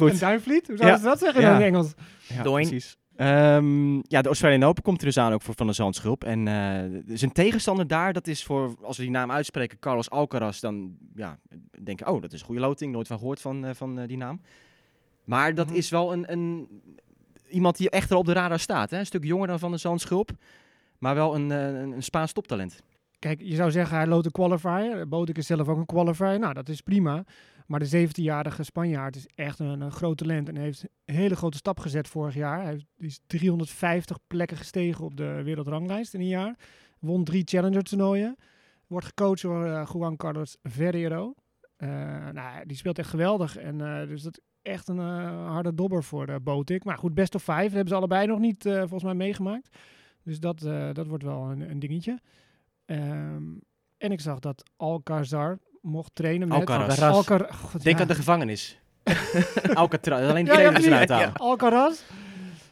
En 0.01 0.19
Duinvliet, 0.19 0.67
hoe 0.67 0.77
zou 0.77 0.89
Ja. 0.89 0.97
ze 0.97 1.05
dat 1.05 1.19
zeggen 1.19 1.41
Ja. 1.43 1.57
in 1.57 1.63
Engels? 1.63 1.95
Ja, 2.29 2.43
precies. 2.43 2.97
Ehm, 3.17 3.95
ja, 3.95 4.23
de 4.23 4.27
Australian 4.29 4.63
Open 4.63 4.83
komt 4.83 4.99
er 5.01 5.07
dus 5.07 5.19
aan 5.19 5.33
ook 5.33 5.43
voor 5.43 5.55
Van 5.55 5.67
der 5.67 5.75
Zandschulp. 5.75 6.25
En 6.25 6.49
eh, 6.49 7.17
zijn 7.17 7.33
tegenstander 7.33 7.87
daar, 7.87 8.13
dat 8.13 8.27
is 8.27 8.45
voor, 8.45 8.75
als 8.83 8.97
we 8.97 9.03
die 9.03 9.13
naam 9.13 9.31
uitspreken, 9.31 9.79
Carlos 9.79 10.11
Alcaraz. 10.11 10.61
Dan 10.61 10.97
ja, 11.15 11.39
denken, 11.83 12.09
oh, 12.09 12.23
dat 12.23 12.33
is 12.33 12.41
een 12.41 12.47
goede 12.47 12.61
loting. 12.61 12.93
Nooit 12.93 13.07
van 13.07 13.19
gehoord 13.19 13.41
van, 13.41 13.65
eh, 13.65 13.75
van 13.75 13.99
eh, 13.99 14.09
die 14.09 14.17
naam. 14.17 14.41
Maar 15.27 15.55
dat 15.55 15.67
Mhm. 15.67 15.77
is 15.77 15.89
wel 15.91 16.13
een, 16.13 16.33
een, 16.33 16.69
iemand 17.49 17.77
die 17.77 17.91
echt 17.91 18.11
er 18.11 18.17
op 18.17 18.27
de 18.27 18.33
radar 18.33 18.59
staat. 18.59 18.91
Hè? 18.91 18.99
Een 18.99 19.07
stuk 19.07 19.25
jonger 19.25 19.47
dan 19.47 19.59
Van 19.59 19.71
der 19.71 19.79
Zandschulp. 19.81 20.31
Maar 20.99 21.15
wel 21.15 21.35
een, 21.35 21.51
eh, 21.51 21.67
een, 21.67 21.93
een 21.93 22.03
Spaans 22.03 22.33
toptalent. 22.33 22.83
Kijk, 23.19 23.41
je 23.43 23.55
zou 23.55 23.71
zeggen 23.71 23.97
hij 23.97 24.07
loopt 24.07 24.27
een 24.27 24.33
qualifier. 24.33 25.09
Botik 25.09 25.39
is 25.39 25.47
zelf 25.47 25.69
ook 25.69 25.77
een 25.79 25.87
qualifier. 25.87 26.39
Nou, 26.39 26.53
dat 26.55 26.69
is 26.69 26.81
prima. 26.81 27.25
Maar 27.67 27.79
de 27.81 28.09
17-jarige 28.09 28.63
Spanjaard 28.63 29.17
is 29.17 29.27
echt 29.35 29.59
een, 29.59 29.81
een 29.81 29.91
groot 29.93 30.17
talent. 30.17 30.49
En 30.49 30.57
heeft 30.57 30.85
een 31.05 31.15
hele 31.15 31.37
grote 31.37 31.57
stap 31.57 31.81
gezet 31.81 32.09
vorig 32.09 32.35
jaar. 32.35 32.63
Hij 32.63 32.87
is 32.99 33.21
350 33.27 34.19
plekken 34.27 34.57
gestegen 34.57 35.05
op 35.05 35.17
de 35.17 35.43
wereldranglijst 35.45 36.15
in 36.15 36.21
een 36.21 36.27
jaar. 36.27 36.55
Won 36.99 37.25
drie 37.25 37.43
Challenger 37.45 37.83
toernooien. 37.83 38.37
Wordt 38.87 39.07
gecoacht 39.07 39.43
door 39.43 39.65
eh, 39.67 39.89
Juan 39.93 40.17
Carlos 40.17 40.57
Ferrero. 40.63 41.35
Eh, 41.77 41.89
nou, 42.33 42.67
die 42.67 42.77
speelt 42.77 42.99
echt 42.99 43.09
geweldig. 43.11 43.57
En 43.57 43.79
dus 44.09 44.23
dat 44.23 44.41
echt 44.67 44.89
een 44.89 44.99
eh, 44.99 45.47
harde 45.49 45.75
dobber 45.75 46.05
voor 46.05 46.27
de 46.27 46.41
Botik. 46.41 46.85
Maar 46.85 46.99
goed, 46.99 47.15
best 47.15 47.35
of 47.35 47.43
five. 47.43 47.63
Dat 47.63 47.71
hebben 47.73 47.89
ze 47.89 47.95
allebei 47.95 48.27
nog 48.27 48.39
niet 48.39 48.67
eh, 48.67 48.79
volgens 48.79 49.03
mij 49.03 49.15
meegemaakt. 49.15 49.69
Dus 50.23 50.41
dat, 50.41 50.63
eh, 50.63 50.89
dat 50.93 51.07
wordt 51.07 51.25
wel 51.25 51.51
een, 51.51 51.71
een 51.71 51.79
dingetje. 51.79 52.21
Ehm, 52.85 53.43
en 53.99 54.13
ik 54.13 54.21
zag 54.21 54.39
dat 54.39 54.63
Alcazar 54.77 55.59
mocht 55.83 56.15
trainen 56.15 56.49
met... 56.49 56.57
Alcaraz. 56.57 57.01
Alcar- 57.03 57.55
God, 57.55 57.83
Denk 57.83 57.97
ja. 57.97 58.03
aan 58.03 58.09
de 58.09 58.15
gevangenis. 58.15 58.79
Alcatraz, 59.75 60.21
alleen 60.29 60.45
die 60.45 60.53
Ja, 60.55 60.61
ja, 60.61 60.71
trainers 60.71 60.87
eruit 60.87 61.07
precies. 61.07 61.25
halen. 61.25 61.41
Alcaraz 61.41 62.01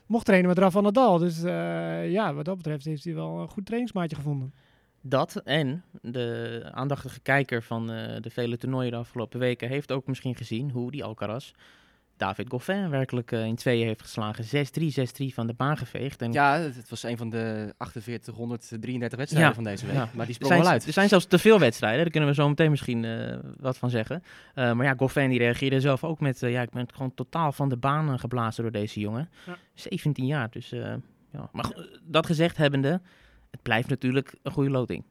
mocht 0.06 0.24
trainen 0.24 0.48
met 0.48 0.58
Rafa 0.58 0.80
Nadal. 0.80 1.18
Dus 1.18 1.42
eh, 1.42 2.10
ja, 2.10 2.34
wat 2.34 2.44
dat 2.44 2.56
betreft 2.56 2.84
heeft 2.84 3.04
hij 3.04 3.14
wel 3.14 3.40
een 3.40 3.48
goed 3.48 3.64
trainingsmaatje 3.64 4.16
gevonden. 4.16 4.54
Dat 5.00 5.36
en 5.36 5.84
de 6.02 6.60
aandachtige 6.72 7.20
kijker 7.20 7.62
van 7.62 7.90
eh, 7.90 8.20
de 8.20 8.30
vele 8.30 8.56
toernooien 8.58 8.90
de 8.90 8.96
afgelopen 8.96 9.38
weken 9.38 9.68
heeft 9.68 9.92
ook 9.92 10.06
misschien 10.06 10.34
gezien 10.36 10.70
hoe 10.70 10.90
die 10.90 11.04
Alcaraz 11.04 11.52
David 12.16 12.48
Goffin 12.48 12.90
werkelijk 12.90 13.32
eh, 13.32 13.44
in 13.44 13.56
tweeën 13.56 13.86
heeft 13.86 14.02
geslagen. 14.02 14.44
6-3, 14.44 14.48
6-3 15.30 15.34
van 15.34 15.46
de 15.46 15.54
baan 15.54 15.76
geveegd. 15.76 16.22
En 16.22 16.32
Ja, 16.32 16.58
het 16.58 16.88
was 16.88 17.02
een 17.02 17.16
van 17.16 17.30
de 17.30 17.74
4833 17.78 19.18
wedstrijden 19.18 19.50
Ja, 19.50 19.54
van 19.54 19.64
deze 19.64 19.86
week. 19.86 19.94
ja. 19.94 20.08
Maar 20.12 20.26
die 20.26 20.26
er 20.26 20.32
sprong 20.34 20.52
zijn, 20.52 20.62
wel 20.62 20.70
uit. 20.70 20.86
er 20.86 20.92
zijn 20.92 21.08
zelfs 21.08 21.26
te 21.26 21.38
veel 21.38 21.58
wedstrijden, 21.58 22.00
daar 22.00 22.10
kunnen 22.10 22.28
we 22.28 22.34
zo 22.34 22.48
meteen 22.48 22.70
misschien 22.70 23.04
eh, 23.04 23.38
wat 23.56 23.78
van 23.78 23.90
zeggen. 23.90 24.22
Eh, 24.54 24.72
maar 24.72 24.86
ja, 24.86 24.94
Goffin 24.96 25.28
die 25.28 25.38
reageerde 25.38 25.80
zelf 25.80 26.04
ook 26.04 26.20
met, 26.20 26.40
ja, 26.40 26.62
ik 26.62 26.70
ben 26.70 26.88
gewoon 26.92 27.14
totaal 27.14 27.52
van 27.52 27.68
de 27.68 27.76
baan 27.76 28.18
geblazen 28.18 28.62
door 28.62 28.72
deze 28.72 29.00
jongen. 29.00 29.30
Ja. 29.46 29.56
17 29.74 30.26
jaar, 30.26 30.50
dus 30.50 30.72
eh, 30.72 30.94
ja. 31.30 31.48
Maar 31.52 31.86
dat 32.02 32.26
gezegd 32.26 32.56
hebbende, 32.56 33.00
het 33.50 33.62
blijft 33.62 33.88
natuurlijk 33.88 34.34
een 34.42 34.52
goede 34.52 34.70
loting. 34.70 35.04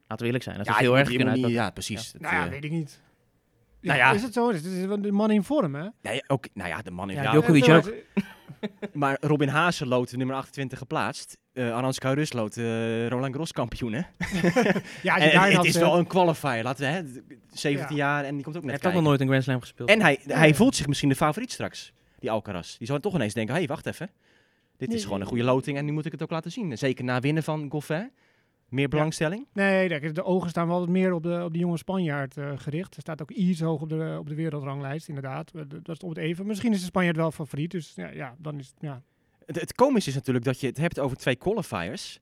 Laten 0.00 0.18
we 0.18 0.24
eerlijk 0.24 0.44
zijn, 0.44 0.56
dat 0.56 0.66
is 0.66 0.72
ja, 0.72 0.78
heel 0.78 0.98
erg 0.98 1.08
kunnen 1.08 1.50
ja, 1.50 1.70
precies. 1.70 2.14
Nou 2.18 2.34
ja, 2.34 2.48
weet 2.48 2.64
ik 2.64 2.70
niet. 2.70 3.00
Nou 3.80 3.98
Ja. 3.98 4.12
Is 4.12 4.22
het 4.22 4.32
zo? 4.32 4.52
Dit 4.52 4.64
is 4.64 4.84
wel 4.84 5.00
de 5.00 5.12
man 5.12 5.30
in 5.30 5.44
vorm, 5.44 5.74
hè? 5.74 5.86
nee, 6.02 6.22
ook, 6.26 6.46
nou 6.54 6.68
ja, 6.68 6.82
de 6.82 6.90
man 6.90 7.08
heeft 7.08 7.22
Ja, 7.22 7.32
ja, 7.32 7.76
ook. 7.76 7.92
Maar 8.92 9.16
Robin 9.20 9.48
Haase 9.48 9.86
loopt 9.86 10.16
nummer 10.16 10.36
28 10.36 10.78
geplaatst. 10.78 11.38
Eh, 11.52 11.68
eh 11.68 11.74
Aranska 11.74 12.12
Rusloot, 12.12 12.56
eh, 12.56 13.08
Roland 13.08 13.34
Gros 13.34 13.52
kampioen, 13.52 13.92
hè? 13.92 14.00
Ja, 15.02 15.16
En, 15.16 15.40
het 15.40 15.54
had, 15.54 15.64
is 15.64 15.74
eh, 15.74 15.80
wel 15.80 15.98
een 15.98 16.06
qualifier, 16.06 16.62
laten 16.62 16.84
we, 16.84 16.90
hè? 16.90 17.02
17 17.52 17.96
Ja. 17.96 18.02
jaar 18.02 18.24
en 18.24 18.34
die 18.34 18.44
komt 18.44 18.56
ook 18.56 18.62
Hij 18.62 18.72
net 18.72 18.82
heeft 18.82 18.94
ook 18.94 19.00
nog 19.00 19.08
nooit 19.08 19.20
een 19.20 19.26
Grand 19.26 19.42
Slam 19.42 19.60
gespeeld. 19.60 19.88
En 19.88 20.00
hij, 20.00 20.18
Ja, 20.26 20.36
hij 20.36 20.54
voelt 20.54 20.76
zich 20.76 20.86
misschien 20.86 21.08
de 21.08 21.14
favoriet 21.14 21.52
straks, 21.52 21.92
die 22.18 22.30
Alcaraz. 22.30 22.76
Die 22.76 22.86
zal 22.86 23.00
toch 23.00 23.14
ineens 23.14 23.34
denken, 23.34 23.54
hé, 23.54 23.60
hey, 23.60 23.68
wacht 23.68 23.86
even. 23.86 24.10
Dit 24.76 24.92
is 24.92 25.04
gewoon 25.04 25.20
een 25.20 25.26
goede 25.26 25.44
loting 25.44 25.76
en 25.76 25.84
nu 25.84 25.92
moet 25.92 26.06
ik 26.06 26.12
het 26.12 26.22
ook 26.22 26.30
laten 26.30 26.52
zien. 26.52 26.78
Zeker 26.78 27.04
na 27.04 27.20
winnen 27.20 27.42
van 27.42 27.70
Goffin. 27.70 28.10
Meer 28.70 28.88
belangstelling. 28.88 29.46
Nee, 29.52 29.88
de, 29.88 30.12
de 30.12 30.24
ogen 30.24 30.50
staan 30.50 30.68
wel 30.68 30.78
wat 30.78 30.88
meer 30.88 31.12
op 31.12 31.22
de, 31.22 31.42
op 31.44 31.52
die 31.52 31.60
jonge 31.60 31.76
Spanjaard 31.76 32.36
eh, 32.36 32.52
gericht. 32.56 32.94
Er 32.94 33.00
staat 33.00 33.22
ook 33.22 33.30
iets 33.30 33.60
hoog 33.60 33.80
op 33.80 33.88
de, 33.88 34.16
op 34.18 34.28
de 34.28 34.34
wereldranglijst, 34.34 35.08
inderdaad. 35.08 35.50
Eh, 35.54 35.62
Dat 35.82 35.96
is 35.96 36.02
op 36.02 36.08
het 36.08 36.18
even. 36.18 36.46
Misschien 36.46 36.72
is 36.72 36.78
de 36.78 36.84
Spanjaard 36.84 37.16
wel 37.16 37.30
favoriet. 37.32 37.70
Dus 37.70 37.92
ja, 37.96 38.08
ja 38.08 38.34
dan 38.38 38.58
is 38.58 38.66
het, 38.66 38.76
ja. 38.80 39.02
Het, 39.46 39.60
het 39.60 39.74
komische 39.74 40.08
is 40.08 40.14
natuurlijk 40.14 40.44
dat 40.44 40.60
je 40.60 40.66
het 40.66 40.76
hebt 40.76 40.98
over 40.98 41.16
twee 41.16 41.36
qualifiers. 41.36 42.20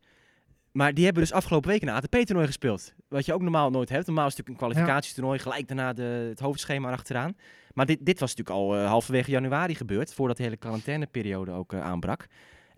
Maar 0.72 0.94
die 0.94 1.04
hebben 1.04 1.22
dus 1.22 1.32
afgelopen 1.32 1.70
week 1.70 1.82
een 1.82 1.88
ATP-toernooi 1.88 2.46
gespeeld. 2.46 2.92
Wat 3.08 3.26
je 3.26 3.34
ook 3.34 3.42
normaal 3.42 3.70
nooit 3.70 3.88
hebt. 3.88 4.06
Normaal 4.06 4.26
is 4.26 4.36
het 4.36 4.46
natuurlijk 4.46 4.66
een 4.66 4.74
kwalificatietoernooi, 4.74 5.38
gelijk 5.38 5.68
daarna 5.68 5.92
de, 5.92 6.26
het 6.28 6.40
hoofdschema 6.40 6.88
erachteraan. 6.88 7.36
Maar 7.74 7.86
dit, 7.86 8.06
dit 8.06 8.20
was 8.20 8.34
natuurlijk 8.34 8.56
al 8.56 8.76
eh, 8.76 8.86
halverwege 8.88 9.30
januari 9.30 9.74
gebeurd, 9.74 10.14
voordat 10.14 10.36
de 10.36 10.42
hele 10.42 10.56
quarantaineperiode 10.56 11.50
ook 11.50 11.74
aanbrak. 11.74 12.26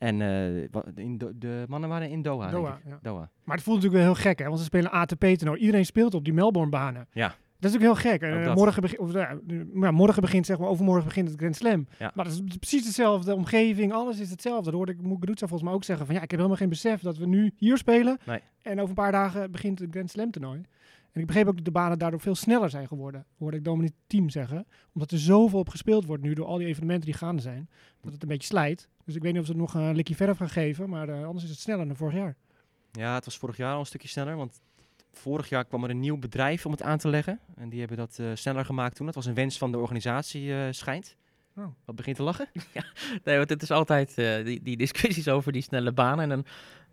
En 0.01 0.21
eh, 0.21 1.05
in 1.05 1.19
de 1.39 1.65
mannen 1.69 1.89
waren 1.89 2.11
in 2.11 2.23
Doha. 2.23 2.51
denk 2.51 2.63
Doha, 2.63 2.75
ik. 2.75 2.83
ja. 2.87 2.99
Doha. 3.03 3.31
Maar 3.45 3.57
het 3.57 3.65
voelt 3.65 3.77
natuurlijk 3.83 4.05
wel 4.05 4.15
heel 4.15 4.23
gek, 4.23 4.39
hè? 4.39 4.45
Want 4.45 4.59
ze 4.59 4.65
spelen 4.65 4.91
ATP-toernooi. 4.91 5.61
Iedereen 5.61 5.87
speelt 5.87 6.15
op 6.15 6.25
die 6.25 6.33
Melbourne-banen. 6.33 7.07
Ja. 7.13 7.35
Dat 7.59 7.71
is 7.71 7.77
natuurlijk 7.77 8.03
heel 8.03 8.11
gek. 8.13 8.23
Eh, 8.23 8.55
morgen, 8.55 8.83
begin, 8.83 8.99
of, 8.99 9.13
morgen 9.93 10.23
begint, 10.23 10.47
zeg 10.47 10.59
maar, 10.59 10.69
overmorgen 10.69 11.05
begint 11.05 11.29
het 11.29 11.39
Grand 11.39 11.57
Slam. 11.57 11.87
Ja. 11.99 12.11
Maar 12.15 12.25
dat 12.25 12.35
is 12.35 12.59
precies 12.59 12.85
hetzelfde. 12.85 13.31
De 13.31 13.37
omgeving, 13.37 13.93
alles 13.93 14.19
is 14.19 14.31
hetzelfde. 14.31 14.65
Dat 14.65 14.75
hoorde 14.75 14.93
ik 14.93 15.03
Muguruza 15.03 15.47
volgens 15.47 15.63
mij 15.63 15.73
ook 15.73 15.85
zeggen. 15.85 16.07
Van 16.07 16.15
ja, 16.15 16.23
ik 16.23 16.31
heb 16.31 16.39
helemaal 16.39 16.61
geen 16.61 16.69
besef 16.69 17.01
dat 17.01 17.17
we 17.17 17.27
nu 17.27 17.53
hier 17.57 17.77
spelen. 17.77 18.19
Nee. 18.27 18.41
En 18.63 18.77
over 18.77 18.89
een 18.89 18.95
paar 18.95 19.13
dagen 19.13 19.51
begint 19.51 19.79
het 19.79 19.91
Grand 19.91 20.11
Slam 20.11 20.31
toernooi. 20.31 20.61
En 21.13 21.21
ik 21.21 21.27
begreep 21.27 21.47
ook 21.47 21.57
dat 21.57 21.65
de 21.65 21.71
banen 21.71 21.99
daardoor 21.99 22.21
veel 22.21 22.35
sneller 22.35 22.71
zijn 22.71 22.87
geworden. 22.89 23.27
Hoorde 23.39 23.57
ik 23.57 23.65
Dominic 23.65 23.93
Team 24.07 24.31
zeggen. 24.31 24.67
Omdat 24.93 25.11
er 25.11 25.19
zoveel 25.19 25.59
op 25.59 25.69
gespeeld 25.69 26.05
wordt 26.05 26.23
nu 26.23 26.35
door 26.35 26.47
al 26.47 26.59
die 26.59 26.67
evenementen 26.67 27.05
die 27.05 27.19
gaande 27.19 27.43
zijn. 27.43 27.69
Dat 28.01 28.13
het 28.13 28.23
een 28.23 28.29
beetje 28.29 28.47
slijt. 28.47 28.89
Dus 29.05 29.15
ik 29.15 29.23
weet 29.23 29.33
niet 29.33 29.41
of 29.41 29.47
ze 29.47 29.53
het 29.53 29.61
nog 29.61 29.75
een 29.75 29.95
likje 29.95 30.15
verf 30.15 30.37
gaan 30.37 30.51
geven. 30.51 30.89
Maar 30.89 31.09
eh, 31.09 31.25
anders 31.25 31.45
is 31.45 31.51
het 31.51 31.59
sneller 31.59 31.87
dan 31.87 31.97
vorig 31.97 32.15
jaar. 32.15 32.37
Ja, 32.93 33.15
het 33.15 33.25
was 33.25 33.39
vorig 33.39 33.57
jaar 33.57 33.73
al 33.73 33.81
een 33.81 33.87
stukje 33.87 34.09
sneller. 34.09 34.37
Want 34.37 34.61
vorig 35.13 35.49
jaar 35.49 35.65
kwam 35.65 35.85
er 35.85 35.91
een 35.91 36.01
nieuw 36.01 36.19
bedrijf 36.19 36.67
om 36.67 36.73
het 36.73 36.83
aan 36.83 36.99
te 36.99 37.09
leggen. 37.09 37.41
En 37.57 37.69
die 37.69 37.79
hebben 37.79 37.97
dat 37.97 38.19
eh, 38.19 38.27
sneller 38.35 38.65
gemaakt 38.65 38.97
toen. 38.97 39.07
Dat 39.07 39.15
was 39.15 39.27
een 39.27 39.35
wens 39.35 39.59
van 39.59 39.73
de 39.73 39.79
organisatie, 39.79 40.55
eh, 40.55 40.67
schijnt. 40.71 41.17
Oh. 41.57 41.67
Wat 41.85 41.97
begint 41.97 42.17
te 42.17 42.23
lachen? 42.23 42.49
Nee, 43.25 43.37
want 43.37 43.49
het 43.49 43.63
is 43.63 43.71
altijd 43.71 44.19
eh, 44.19 44.45
die, 44.45 44.63
die 44.63 44.77
discussies 44.77 45.29
over 45.29 45.53
die 45.53 45.63
snelle 45.63 45.93
banen. 45.93 46.23
En 46.23 46.29
dan 46.29 46.45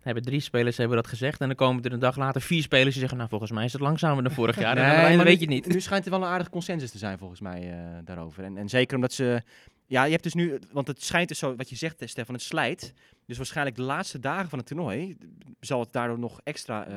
hebben 0.08 0.26
drie 0.26 0.40
spelers 0.40 0.78
hebben 0.78 0.98
dat 0.98 1.08
gezegd. 1.08 1.42
En 1.42 1.48
dan 1.48 1.56
komen 1.56 1.84
er 1.84 1.94
een 1.94 2.00
dag 2.00 2.16
later 2.16 2.42
vier 2.42 2.62
spelers 2.62 2.90
die 2.90 3.00
zeggen... 3.00 3.18
nou, 3.18 3.30
volgens 3.30 3.52
mij 3.52 3.66
is 3.66 3.74
het 3.74 3.82
langzamer 3.82 4.24
dan 4.24 4.32
vorig 4.32 4.60
jaar. 4.60 4.78
en 4.78 4.84
einde 4.84 5.16
maar 5.16 5.26
weet 5.26 5.40
je 5.40 5.46
het 5.46 5.54
niet. 5.54 5.68
Nu 5.68 5.82
schijnt 5.82 6.06
er 6.06 6.12
wel 6.12 6.22
een 6.22 6.28
aardige 6.28 6.50
consensus 6.50 6.92
te 6.92 6.98
zijn 6.98 7.18
volgens 7.18 7.40
mij 7.40 7.72
eh, 7.72 7.78
daarover. 8.04 8.44
En, 8.44 8.58
en 8.58 8.70
zeker 8.70 8.96
omdat 8.96 9.14
ze... 9.14 9.42
Ja, 9.86 10.04
je 10.04 10.12
hebt 10.12 10.24
dus 10.24 10.34
nu... 10.34 10.60
Want 10.72 10.88
het 10.88 11.04
schijnt 11.04 11.28
dus 11.28 11.40
zo, 11.40 11.56
wat 11.56 11.70
je 11.70 11.76
zegt 11.76 12.02
eh, 12.02 12.08
Stefan, 12.08 12.34
het 12.34 12.44
slijt. 12.44 12.94
Dus 13.26 13.38
waarschijnlijk 13.38 13.76
de 13.76 13.82
laatste 13.82 14.20
dagen 14.20 14.50
van 14.50 14.60
het 14.60 14.68
toernooi 14.68 15.18
zal 15.60 15.80
het 15.80 15.92
daardoor 15.92 16.20
nog 16.20 16.40
extra 16.44 16.86
eh, 16.86 16.96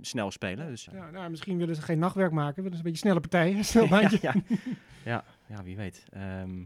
snel 0.00 0.30
spelen. 0.30 0.68
Dus, 0.68 0.88
Ja, 0.92 1.10
nou, 1.10 1.30
misschien 1.30 1.58
willen 1.58 1.74
ze 1.74 1.82
geen 1.82 1.98
nachtwerk 1.98 2.32
maken. 2.32 2.62
Willen 2.62 2.78
ze 2.78 2.84
een 2.84 2.90
beetje 2.90 2.98
snelle 2.98 3.20
partijen. 3.20 3.64
Snel 3.74 3.86
ja, 3.86 4.10
ja, 4.20 4.34
ja, 5.04 5.24
ja, 5.48 5.62
wie 5.62 5.76
weet. 5.76 6.04
Ehm, 6.10 6.64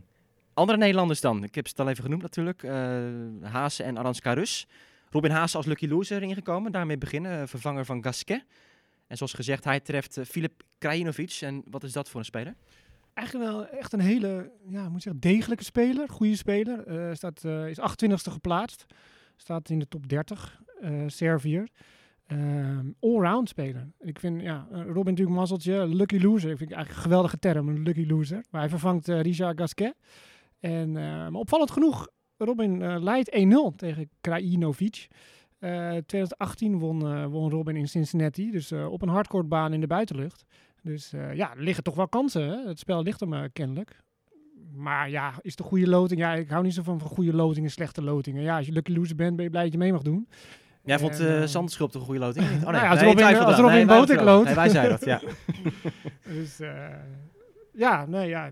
andere 0.55 0.79
Nederlanders 0.79 1.21
dan. 1.21 1.45
Ik 1.45 1.55
heb 1.55 1.67
ze 1.67 1.73
het 1.77 1.81
al 1.81 1.89
even 1.89 2.05
genoemd 2.05 2.23
natuurlijk. 2.23 2.63
Eh 2.63 2.99
Haase 3.43 3.83
en 3.83 3.99
Aranska 3.99 4.33
Rus. 4.33 4.67
Robin 5.11 5.31
Haase 5.31 5.57
als 5.57 5.67
lucky 5.67 5.87
loser 5.87 6.23
ingekomen. 6.23 6.73
Daarmee 6.73 6.99
beginnen. 6.99 7.41
eh, 7.41 7.47
vervanger 7.47 7.85
van 7.85 8.03
Gasquet. 8.03 8.45
En 9.07 9.17
zoals 9.17 9.33
gezegd, 9.33 9.65
hij 9.65 9.81
treft 9.81 10.17
eh, 10.17 10.25
Filip 10.25 10.63
Krajinovic. 10.79 11.39
En 11.41 11.63
wat 11.71 11.83
is 11.83 11.93
dat 11.93 12.09
voor 12.09 12.21
een 12.21 12.27
speler? 12.27 12.55
Eigenlijk 13.15 13.51
wel 13.51 13.67
echt 13.67 13.93
een 13.93 14.01
hele, 14.01 14.51
ja, 14.69 14.89
moet 14.89 15.03
zeggen, 15.03 15.21
degelijke 15.21 15.65
speler. 15.65 16.09
Goede 16.09 16.37
speler. 16.37 16.87
Eh, 16.87 17.15
staat, 17.15 17.45
is 17.45 17.81
28e 17.81 18.33
geplaatst. 18.33 18.87
Staat 19.37 19.71
in 19.71 19.79
de 19.79 19.89
top 19.89 20.09
30. 20.09 20.61
eh 20.81 21.03
Servier. 21.07 21.69
Ehm, 22.27 22.91
allround 23.01 23.49
speler. 23.49 23.93
Ik 23.99 24.19
vind, 24.21 24.43
ja, 24.43 24.67
Robin 24.71 25.05
natuurlijk 25.05 25.37
mazzeltje. 25.37 25.87
Lucky 25.87 26.19
loser. 26.19 26.51
Ik 26.51 26.59
vind 26.59 26.73
eigenlijk 26.73 26.97
een 26.97 27.03
geweldige 27.11 27.39
term, 27.39 27.69
een 27.69 27.83
lucky 27.83 28.07
loser. 28.07 28.45
Maar 28.51 28.61
hij 28.61 28.71
vervangt 28.71 29.09
eh 29.09 29.21
Richard 29.21 29.59
Gasquet. 29.59 29.95
En, 30.61 30.93
maar 30.93 31.33
opvallend 31.33 31.71
genoeg, 31.71 32.09
Robin 32.45 32.83
eh, 32.83 32.97
leidt 33.03 33.31
1-0 33.37 33.77
tegen 33.77 34.09
Krajinovic. 34.21 35.09
Eh 35.59 35.71
2018 35.91 36.79
won, 36.79 37.07
eh, 37.07 37.25
won 37.27 37.51
Robin 37.51 37.77
in 37.77 37.89
Cincinnati. 37.89 38.51
Dus 38.51 38.71
eh, 38.71 38.93
op 38.93 39.03
een 39.03 39.09
hardcourtbaan 39.09 39.73
in 39.73 39.81
de 39.81 39.87
buitenlucht. 39.87 40.45
Dus 40.83 41.13
eh, 41.13 41.35
ja, 41.35 41.51
er 41.55 41.63
liggen 41.63 41.85
toch 41.85 41.95
wel 41.95 42.09
kansen. 42.09 42.43
Hè? 42.49 42.69
Het 42.69 42.79
spel 42.79 43.03
ligt 43.03 43.21
hem 43.21 43.33
eh, 43.35 43.43
kennelijk. 43.53 43.97
Maar 44.75 45.11
ja, 45.11 45.33
is 45.43 45.57
de 45.57 45.63
goede 45.63 45.89
loting? 45.89 46.21
Ja, 46.21 46.35
ik 46.35 46.49
hou 46.51 46.63
niet 46.65 46.75
zo 46.75 46.83
van, 46.83 46.99
van 46.99 47.09
goede 47.09 47.33
lotingen, 47.35 47.71
slechte 47.71 48.03
lotingen. 48.03 48.43
Ja, 48.43 48.57
als 48.57 48.67
je 48.67 48.73
lucky 48.73 48.93
loser 48.93 49.17
bent, 49.17 49.35
ben 49.37 49.45
je 49.45 49.51
blij 49.51 49.63
dat 49.63 49.73
je 49.73 49.79
mee 49.79 49.93
mag 49.93 50.03
doen. 50.03 50.29
Jij 50.85 50.99
vond 50.99 51.19
En, 51.21 51.27
eh 51.27 51.43
eh, 51.43 51.49
Zandschulp 51.49 51.91
toch 51.91 52.01
een 52.01 52.07
goede 52.07 52.21
loting? 52.21 52.45
Oh, 52.47 52.51
nee, 52.53 52.61
Nou 52.61 52.77
ja, 52.77 52.89
als 52.91 53.01
nee, 53.01 53.09
Robin- 53.09 53.25
als. 53.25 53.57
Robin 53.59 53.87
Nee, 54.45 54.55
wij. 54.55 54.65
Nee, 54.65 54.73
zeiden 54.73 54.91
dat, 54.91 55.05
ja. 55.05 55.21
Dus 56.35 56.61
eh, 56.61 56.89
ja, 57.73 58.07
nee, 58.07 58.29
ja, 58.29 58.51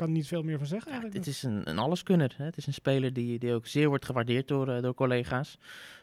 kan 0.00 0.08
er 0.08 0.14
niet 0.14 0.26
veel 0.26 0.42
meer 0.42 0.58
van 0.58 0.66
zeggen 0.66 0.92
Ja, 0.92 1.08
dit 1.08 1.26
is 1.26 1.42
een, 1.42 1.70
een 1.70 1.78
alleskunner. 1.78 2.34
Hè. 2.36 2.44
Het 2.44 2.56
is 2.56 2.66
een 2.66 2.72
speler 2.72 3.12
die, 3.12 3.38
die 3.38 3.54
ook 3.54 3.66
zeer 3.66 3.88
wordt 3.88 4.04
gewaardeerd 4.04 4.48
door, 4.48 4.68
eh, 4.68 4.82
door 4.82 4.94
collega's. 4.94 5.58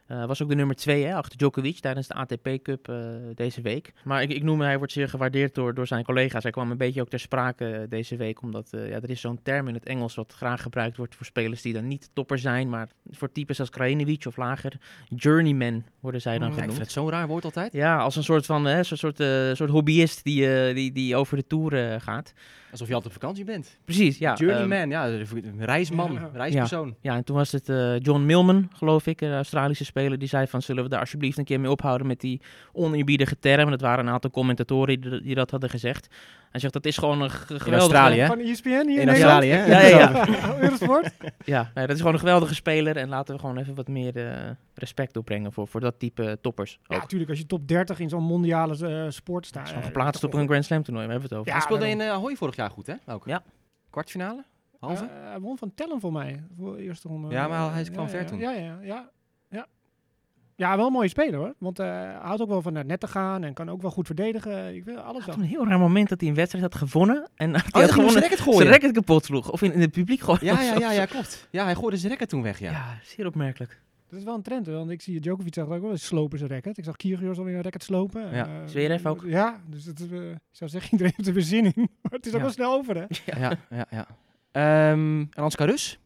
Eh, 0.08 0.26
was 0.26 0.42
ook 0.44 0.50
de 0.50 0.56
nummer 0.56 0.76
twee 0.76 1.06
hè, 1.06 1.16
achter 1.16 1.38
Djokovic 1.38 1.80
tijdens 1.80 2.08
de 2.08 2.14
ATP 2.14 2.50
Cup 2.64 2.90
eh, 2.90 2.96
deze 3.36 3.62
week. 3.62 3.94
Maar 4.04 4.22
ik, 4.22 4.30
ik 4.30 4.44
noem 4.44 4.60
hem, 4.60 4.68
hij 4.68 4.78
wordt 4.78 4.94
zeer 4.94 5.10
gewaardeerd 5.10 5.56
door, 5.56 5.74
door 5.74 5.88
zijn 5.88 6.04
collega's. 6.04 6.44
Hij 6.44 6.52
kwam 6.52 6.72
een 6.72 6.78
beetje 6.78 7.02
ook 7.02 7.10
ter 7.10 7.20
sprake 7.20 7.86
deze 7.90 8.16
week, 8.16 8.42
omdat 8.42 8.68
ja, 8.72 8.78
er 8.78 9.10
is 9.10 9.22
zo'n 9.22 9.40
term 9.44 9.68
in 9.68 9.74
het 9.74 9.86
Engels 9.86 10.16
wat 10.16 10.34
graag 10.34 10.62
gebruikt 10.62 10.98
wordt 10.98 11.16
voor 11.16 11.26
spelers 11.26 11.62
die 11.62 11.74
dan 11.74 11.88
niet 11.88 12.10
topper 12.14 12.40
zijn, 12.40 12.70
maar 12.70 12.90
voor 13.10 13.32
types 13.32 13.60
als 13.60 13.70
Krajinovic 13.70 14.26
of 14.26 14.38
lager, 14.38 14.74
journeyman 15.16 15.84
worden 16.00 16.22
zij 16.22 16.38
dan 16.38 16.48
Mm, 16.48 16.54
ik 16.54 16.60
genoemd. 16.60 16.78
vind 16.78 16.86
het 16.86 16.96
zo'n 16.96 17.10
raar 17.10 17.28
woord 17.28 17.46
altijd. 17.46 17.74
Ja, 17.74 17.98
als 17.98 18.16
een 18.16 18.24
soort 18.24 18.46
van 18.46 18.66
hè, 18.66 18.84
zo'n 18.84 18.98
soort, 18.98 19.18
soort 19.58 19.70
hobbyist 19.70 20.24
die, 20.24 20.74
die, 20.74 20.92
die 20.92 21.16
over 21.16 21.38
de 21.38 21.48
tour 21.48 21.92
eh, 21.94 22.02
gaat. 22.02 22.34
Alsof 22.72 22.88
je 22.88 22.94
altijd 22.94 23.14
op 23.16 23.22
vakantie 23.22 23.46
bent. 23.46 23.78
Precies, 23.86 24.18
ja. 24.18 24.34
Journeyman, 24.36 24.90
ja, 24.90 25.08
een 25.08 25.26
reisman, 25.66 26.14
Ja. 26.14 26.30
reispersoon. 26.34 26.96
Ja, 27.02 27.16
en 27.16 27.24
toen 27.24 27.36
was 27.36 27.52
het 27.52 27.70
eh, 27.70 28.00
John 28.00 28.26
Millman, 28.26 28.70
geloof 28.76 29.08
ik, 29.08 29.22
een 29.22 29.34
Australische 29.34 29.86
speler, 29.86 30.18
die 30.20 30.28
zei 30.28 30.48
van 30.48 30.62
zullen 30.62 30.84
we 30.84 30.90
daar 30.90 31.00
alsjeblieft 31.00 31.38
een 31.38 31.46
keer 31.46 31.60
mee 31.60 31.72
ophouden 31.72 32.08
met 32.08 32.20
die 32.20 32.42
oneerbiedige 32.74 33.40
term. 33.40 33.70
Dat 33.70 33.82
waren 33.82 34.06
een 34.08 34.14
aantal 34.14 34.30
commentatoren 34.32 35.02
die, 35.02 35.22
die 35.22 35.36
dat 35.36 35.52
hadden 35.52 35.70
gezegd. 35.70 36.08
Hij 36.52 36.60
zegt 36.60 36.74
dat 36.74 36.86
is 36.86 36.98
gewoon 36.98 37.22
een 37.22 37.30
ge- 37.30 37.46
geweldige... 37.60 37.76
Australië? 37.76 38.26
Van 38.26 38.40
ESPN 38.40 38.88
hier 38.88 39.02
in? 39.02 39.10
Australië, 39.10 39.50
hè? 39.50 39.66
Ja, 39.66 39.82
ja, 39.82 39.98
ja. 39.98 40.28
Eurosport? 40.64 41.12
Ja, 41.46 41.72
nee, 41.74 41.86
dat 41.86 41.96
is 41.96 41.98
gewoon 42.02 42.14
een 42.14 42.20
geweldige 42.20 42.56
speler 42.56 42.98
en 42.98 43.10
laten 43.10 43.34
we 43.36 43.40
gewoon 43.42 43.58
even 43.58 43.76
wat 43.76 43.88
meer 43.88 44.28
eh, 44.28 44.50
respect 44.74 45.18
opbrengen 45.18 45.52
voor, 45.54 45.68
voor 45.68 45.80
dat 45.80 46.00
type 46.00 46.38
toppers. 46.42 46.80
Ja, 46.84 46.98
natuurlijk. 46.98 47.30
Als 47.30 47.40
je 47.40 47.46
top 47.46 47.68
30 47.68 48.00
in 48.00 48.10
zo'n 48.10 48.24
mondiale 48.24 48.88
eh, 48.88 49.06
sport 49.10 49.46
staat. 49.46 49.56
Hij 49.56 49.64
is 49.64 49.70
gewoon 49.70 49.84
eh, 49.84 49.94
geplaatst 49.96 50.24
op 50.24 50.34
een 50.34 50.48
Grand 50.48 50.66
Slam 50.66 50.84
toernooi, 50.84 51.06
we 51.06 51.12
hebben 51.12 51.30
het 51.30 51.38
over. 51.40 51.52
Ja, 51.52 51.58
Hij 51.58 51.66
speelde 51.68 51.90
in 51.90 52.02
eh 52.02 52.10
Ahoy 52.12 52.36
vorig 52.36 52.56
jaar 52.56 52.70
goed, 52.70 52.88
hè? 52.88 52.94
Ook. 53.08 53.26
Ja. 53.26 53.44
Kwartfinale? 53.90 54.44
Halve? 54.80 55.04
Eh, 55.04 55.10
hij 55.30 55.40
won 55.40 55.58
van 55.58 55.72
Tellen 55.76 56.00
voor 56.00 56.12
mij. 56.12 56.44
Voor 56.58 56.76
de 56.78 56.84
eerste 56.84 57.08
ronde. 57.08 57.30
Ja, 57.30 57.48
maar 57.48 57.74
hij 57.74 57.82
Eh, 57.84 57.92
kwam 57.92 58.04
ja, 58.06 58.10
ver 58.10 58.20
ja, 58.22 58.26
toen. 58.26 58.40
Ja, 58.40 58.52
ja. 58.52 58.78
Ja, 58.82 59.10
ja 60.58 60.78
wel 60.78 60.86
een 60.86 60.92
mooie 60.92 61.08
speler 61.08 61.40
hoor. 61.40 61.54
Want 61.58 61.80
eh, 61.80 61.86
hij 61.86 62.18
houdt 62.22 62.42
ook 62.42 62.48
wel 62.48 62.62
van 62.62 62.74
naar 62.74 62.86
net 62.86 63.00
te 63.00 63.08
gaan 63.08 63.44
en 63.44 63.54
kan 63.54 63.70
ook 63.70 63.82
wel 63.82 63.92
goed 63.92 64.06
verdedigen. 64.06 64.76
Ik 64.76 64.84
wil 64.84 64.98
alles 64.98 65.26
wel. 65.26 65.36
had 65.36 65.44
een 65.44 65.50
heel 65.50 65.68
raar 65.68 65.80
moment 65.80 66.10
dat 66.10 66.20
hij 66.20 66.30
een 66.30 66.36
wedstrijd 66.36 66.64
had 66.64 66.76
gewonnen 66.76 67.30
en 67.36 67.52
hij 67.54 67.64
Oh, 67.72 67.82
had 67.82 67.92
gewonnen 67.92 68.12
zijn 68.12 68.24
racket 68.24 68.40
zijn 68.40 68.54
gooien. 68.54 68.72
racket 68.72 68.92
kapot 68.92 69.26
sloeg. 69.26 69.52
Of 69.52 69.62
in, 69.62 69.74
in 69.74 69.82
het 69.82 69.92
publiek 69.92 70.20
gooien. 70.22 70.46
Ja, 70.46 70.62
ja, 70.74 70.78
ja, 70.80 70.92
ja, 70.92 71.06
klopt. 71.06 71.48
Ja, 71.52 71.64
hij 71.64 71.76
gooide 71.76 71.98
zijn 71.98 72.12
racket 72.12 72.30
toen 72.30 72.42
weg, 72.42 72.60
ja. 72.60 72.72
Ja, 72.72 72.98
zeer 73.04 73.26
opmerkelijk. 73.26 73.82
Dat 74.10 74.20
is 74.20 74.26
wel 74.26 74.36
een 74.36 74.42
trend, 74.42 74.66
hè, 74.66 74.74
want 74.74 74.90
ik 74.90 75.02
zie 75.02 75.20
Djokovic 75.20 75.54
zag 75.54 75.68
ook 75.68 75.82
wel 75.82 75.92
eens 75.92 76.06
slopen 76.06 76.38
zijn 76.38 76.50
racket. 76.50 76.78
Ik 76.78 76.84
zag 76.84 76.96
Kyrgios 76.96 77.38
alweer 77.38 77.56
een 77.56 77.64
racket 77.64 77.84
slopen. 77.84 78.22
Ja. 78.36 78.46
Eh, 78.46 78.52
Zverev 78.66 79.06
ook. 79.06 79.24
Ja, 79.26 79.62
dus 79.70 79.86
het, 79.86 80.00
is, 80.00 80.12
eh, 80.12 80.30
ik 80.32 80.38
zou 80.52 80.70
zeggen, 80.70 80.92
iedereen 80.94 81.14
heeft 81.16 81.28
er 81.28 81.34
weer 81.34 81.44
zin 81.44 81.66
in. 81.66 81.74
Maar 82.02 82.12
het 82.12 82.26
is 82.26 82.32
ook 82.32 82.38
Ja. 82.38 82.44
wel 82.44 82.54
snel 82.54 82.74
over, 82.74 82.96
hè? 82.96 83.06
Ja, 83.40 83.58
ja, 83.70 83.86
ja. 83.90 84.08
Ehm 84.52 85.26
Ranska 85.30 85.66
Rus. 85.66 86.00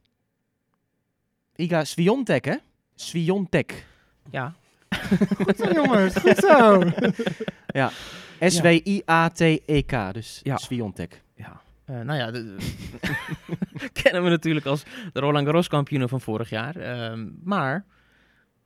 Iga 1.56 1.84
Sviontek, 1.84 2.46
hè? 2.46 2.56
Sviontek. 2.96 3.86
Ja, 4.30 4.54
Goed 5.36 5.58
zo, 5.58 5.72
jongens. 5.72 6.16
Goed 6.16 6.38
zo. 6.38 6.82
S-W-I-A-T-E-K. 8.50 10.14
Dus 10.14 10.40
Ja. 10.44 10.58
Sviontek. 10.58 11.22
Ja, 11.36 11.62
eh, 11.86 12.00
nou 12.00 12.20
ja, 12.20 12.32
de- 12.32 12.56
kennen 14.02 14.24
we 14.24 14.30
natuurlijk 14.30 14.66
als 14.66 14.84
de 15.14 15.20
Roland 15.20 15.46
Garros 15.46 15.68
kampioenen 15.68 16.10
van 16.10 16.22
vorig 16.22 16.50
jaar. 16.50 16.76
Ehm, 16.76 17.28
maar 17.44 17.86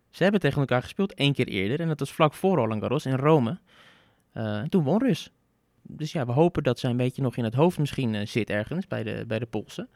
ze 0.09 0.23
hebben 0.23 0.41
tegen 0.41 0.59
elkaar 0.59 0.81
gespeeld 0.81 1.13
één 1.13 1.33
keer 1.33 1.47
eerder. 1.47 1.79
En 1.79 1.87
dat 1.87 1.99
was 1.99 2.11
vlak 2.13 2.33
voor 2.33 2.55
Roland 2.55 2.81
Garros 2.81 3.05
in 3.05 3.15
Rome. 3.15 3.57
Eh, 4.31 4.57
en 4.57 4.69
toen 4.69 4.83
won 4.83 4.99
Rus. 5.03 5.31
Dus 5.81 6.11
ja, 6.11 6.25
we 6.25 6.31
hopen 6.31 6.63
dat 6.63 6.79
zij 6.79 6.89
een 6.89 6.97
beetje 6.97 7.21
nog 7.21 7.35
in 7.37 7.43
het 7.43 7.53
hoofd 7.53 7.77
misschien 7.77 8.15
eh, 8.15 8.25
zit 8.25 8.49
ergens 8.49 8.87
bij 8.87 9.03
de, 9.03 9.23
bij 9.27 9.39
de 9.39 9.45
Polsen. 9.45 9.89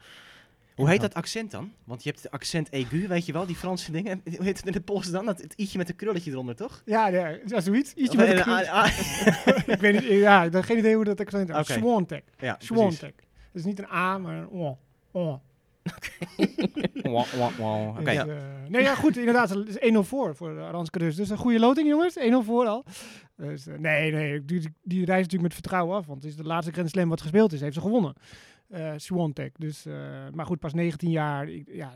Hoe 0.80 0.88
heet 0.90 1.00
dat 1.00 1.14
accent 1.14 1.50
dan? 1.50 1.72
Want 1.84 2.02
je 2.02 2.10
hebt 2.10 2.22
het 2.22 2.32
accent 2.32 2.70
aigu, 2.70 3.08
weet 3.08 3.26
je 3.26 3.32
wel, 3.32 3.46
die 3.46 3.56
Franse 3.56 3.92
dingen. 3.92 4.20
Hoe 4.36 4.44
heet 4.44 4.56
het 4.56 4.66
in 4.66 4.72
het 4.72 4.84
Pools 4.84 5.10
dan? 5.10 5.26
Dat, 5.26 5.40
het 5.42 5.54
i'tje 5.56 5.78
met 5.78 5.88
een 5.88 5.96
krulletje 5.96 6.30
eronder, 6.30 6.56
toch? 6.56 6.82
Ja, 6.84 7.08
ja, 7.08 7.36
ja 7.46 7.60
zoiets. 7.60 7.92
Ietsje 7.94 8.18
Of- 8.18 8.26
met 8.26 8.36
een 8.36 8.42
krul- 8.42 8.54
ah, 8.68 8.86
ik 9.74 9.80
weet 9.80 9.92
niet, 9.92 10.02
ja, 10.04 10.42
ik 10.44 10.52
heb 10.52 10.62
geen 10.64 10.78
idee 10.78 10.94
hoe 10.94 11.04
dat 11.04 11.20
accent 11.20 11.48
is. 11.48 11.54
Oké. 11.56 11.72
Swantek. 11.72 12.24
ja, 12.38 12.52
precies. 12.54 12.76
Swantek. 12.76 13.16
Dat 13.52 13.62
is 13.62 13.64
niet 13.64 13.78
een 13.78 13.90
A, 13.92 14.18
maar 14.18 14.36
een 14.36 14.50
O. 14.50 14.78
O. 15.12 15.40
Wauw, 17.02 17.24
wauw, 17.36 17.50
wauw. 17.58 17.88
Oké, 17.88 18.02
Dus, 18.04 18.12
ja. 18.14 18.26
eh, 18.26 18.36
nee, 18.68 18.82
ja, 18.82 18.94
goed, 18.94 19.16
inderdaad. 19.16 19.48
Het 19.50 19.68
is 19.68 19.92
1-0 19.92 19.98
voor 19.98 20.36
voor 20.36 20.52
uh, 20.52 20.68
Ranske 20.70 20.98
dus. 20.98 21.16
Dus 21.16 21.30
een 21.30 21.36
goede 21.36 21.58
loting, 21.58 21.88
jongens. 21.88 22.18
1-0 22.18 22.22
voor 22.44 22.66
al. 22.66 22.84
Dus, 23.36 23.66
eh, 23.66 23.78
nee, 23.78 24.12
nee, 24.12 24.44
die, 24.44 24.60
die 24.82 25.04
reist 25.04 25.08
natuurlijk 25.22 25.42
met 25.42 25.52
vertrouwen 25.54 25.96
af. 25.96 26.06
Want 26.06 26.22
het 26.22 26.30
is 26.30 26.36
de 26.36 26.44
laatste 26.44 26.72
Grand 26.72 26.90
Slam 26.90 27.08
wat 27.08 27.20
gespeeld 27.20 27.52
is. 27.52 27.60
Heeft 27.60 27.74
ze 27.74 27.80
gewonnen. 27.80 28.14
Eh 28.70 28.92
Swantek. 28.96 29.54
Dus, 29.58 29.86
eh, 29.86 29.94
maar 30.32 30.46
goed, 30.46 30.58
pas 30.58 30.74
19 30.74 31.10
jaar. 31.10 31.48
Ik, 31.48 31.68
ja, 31.72 31.92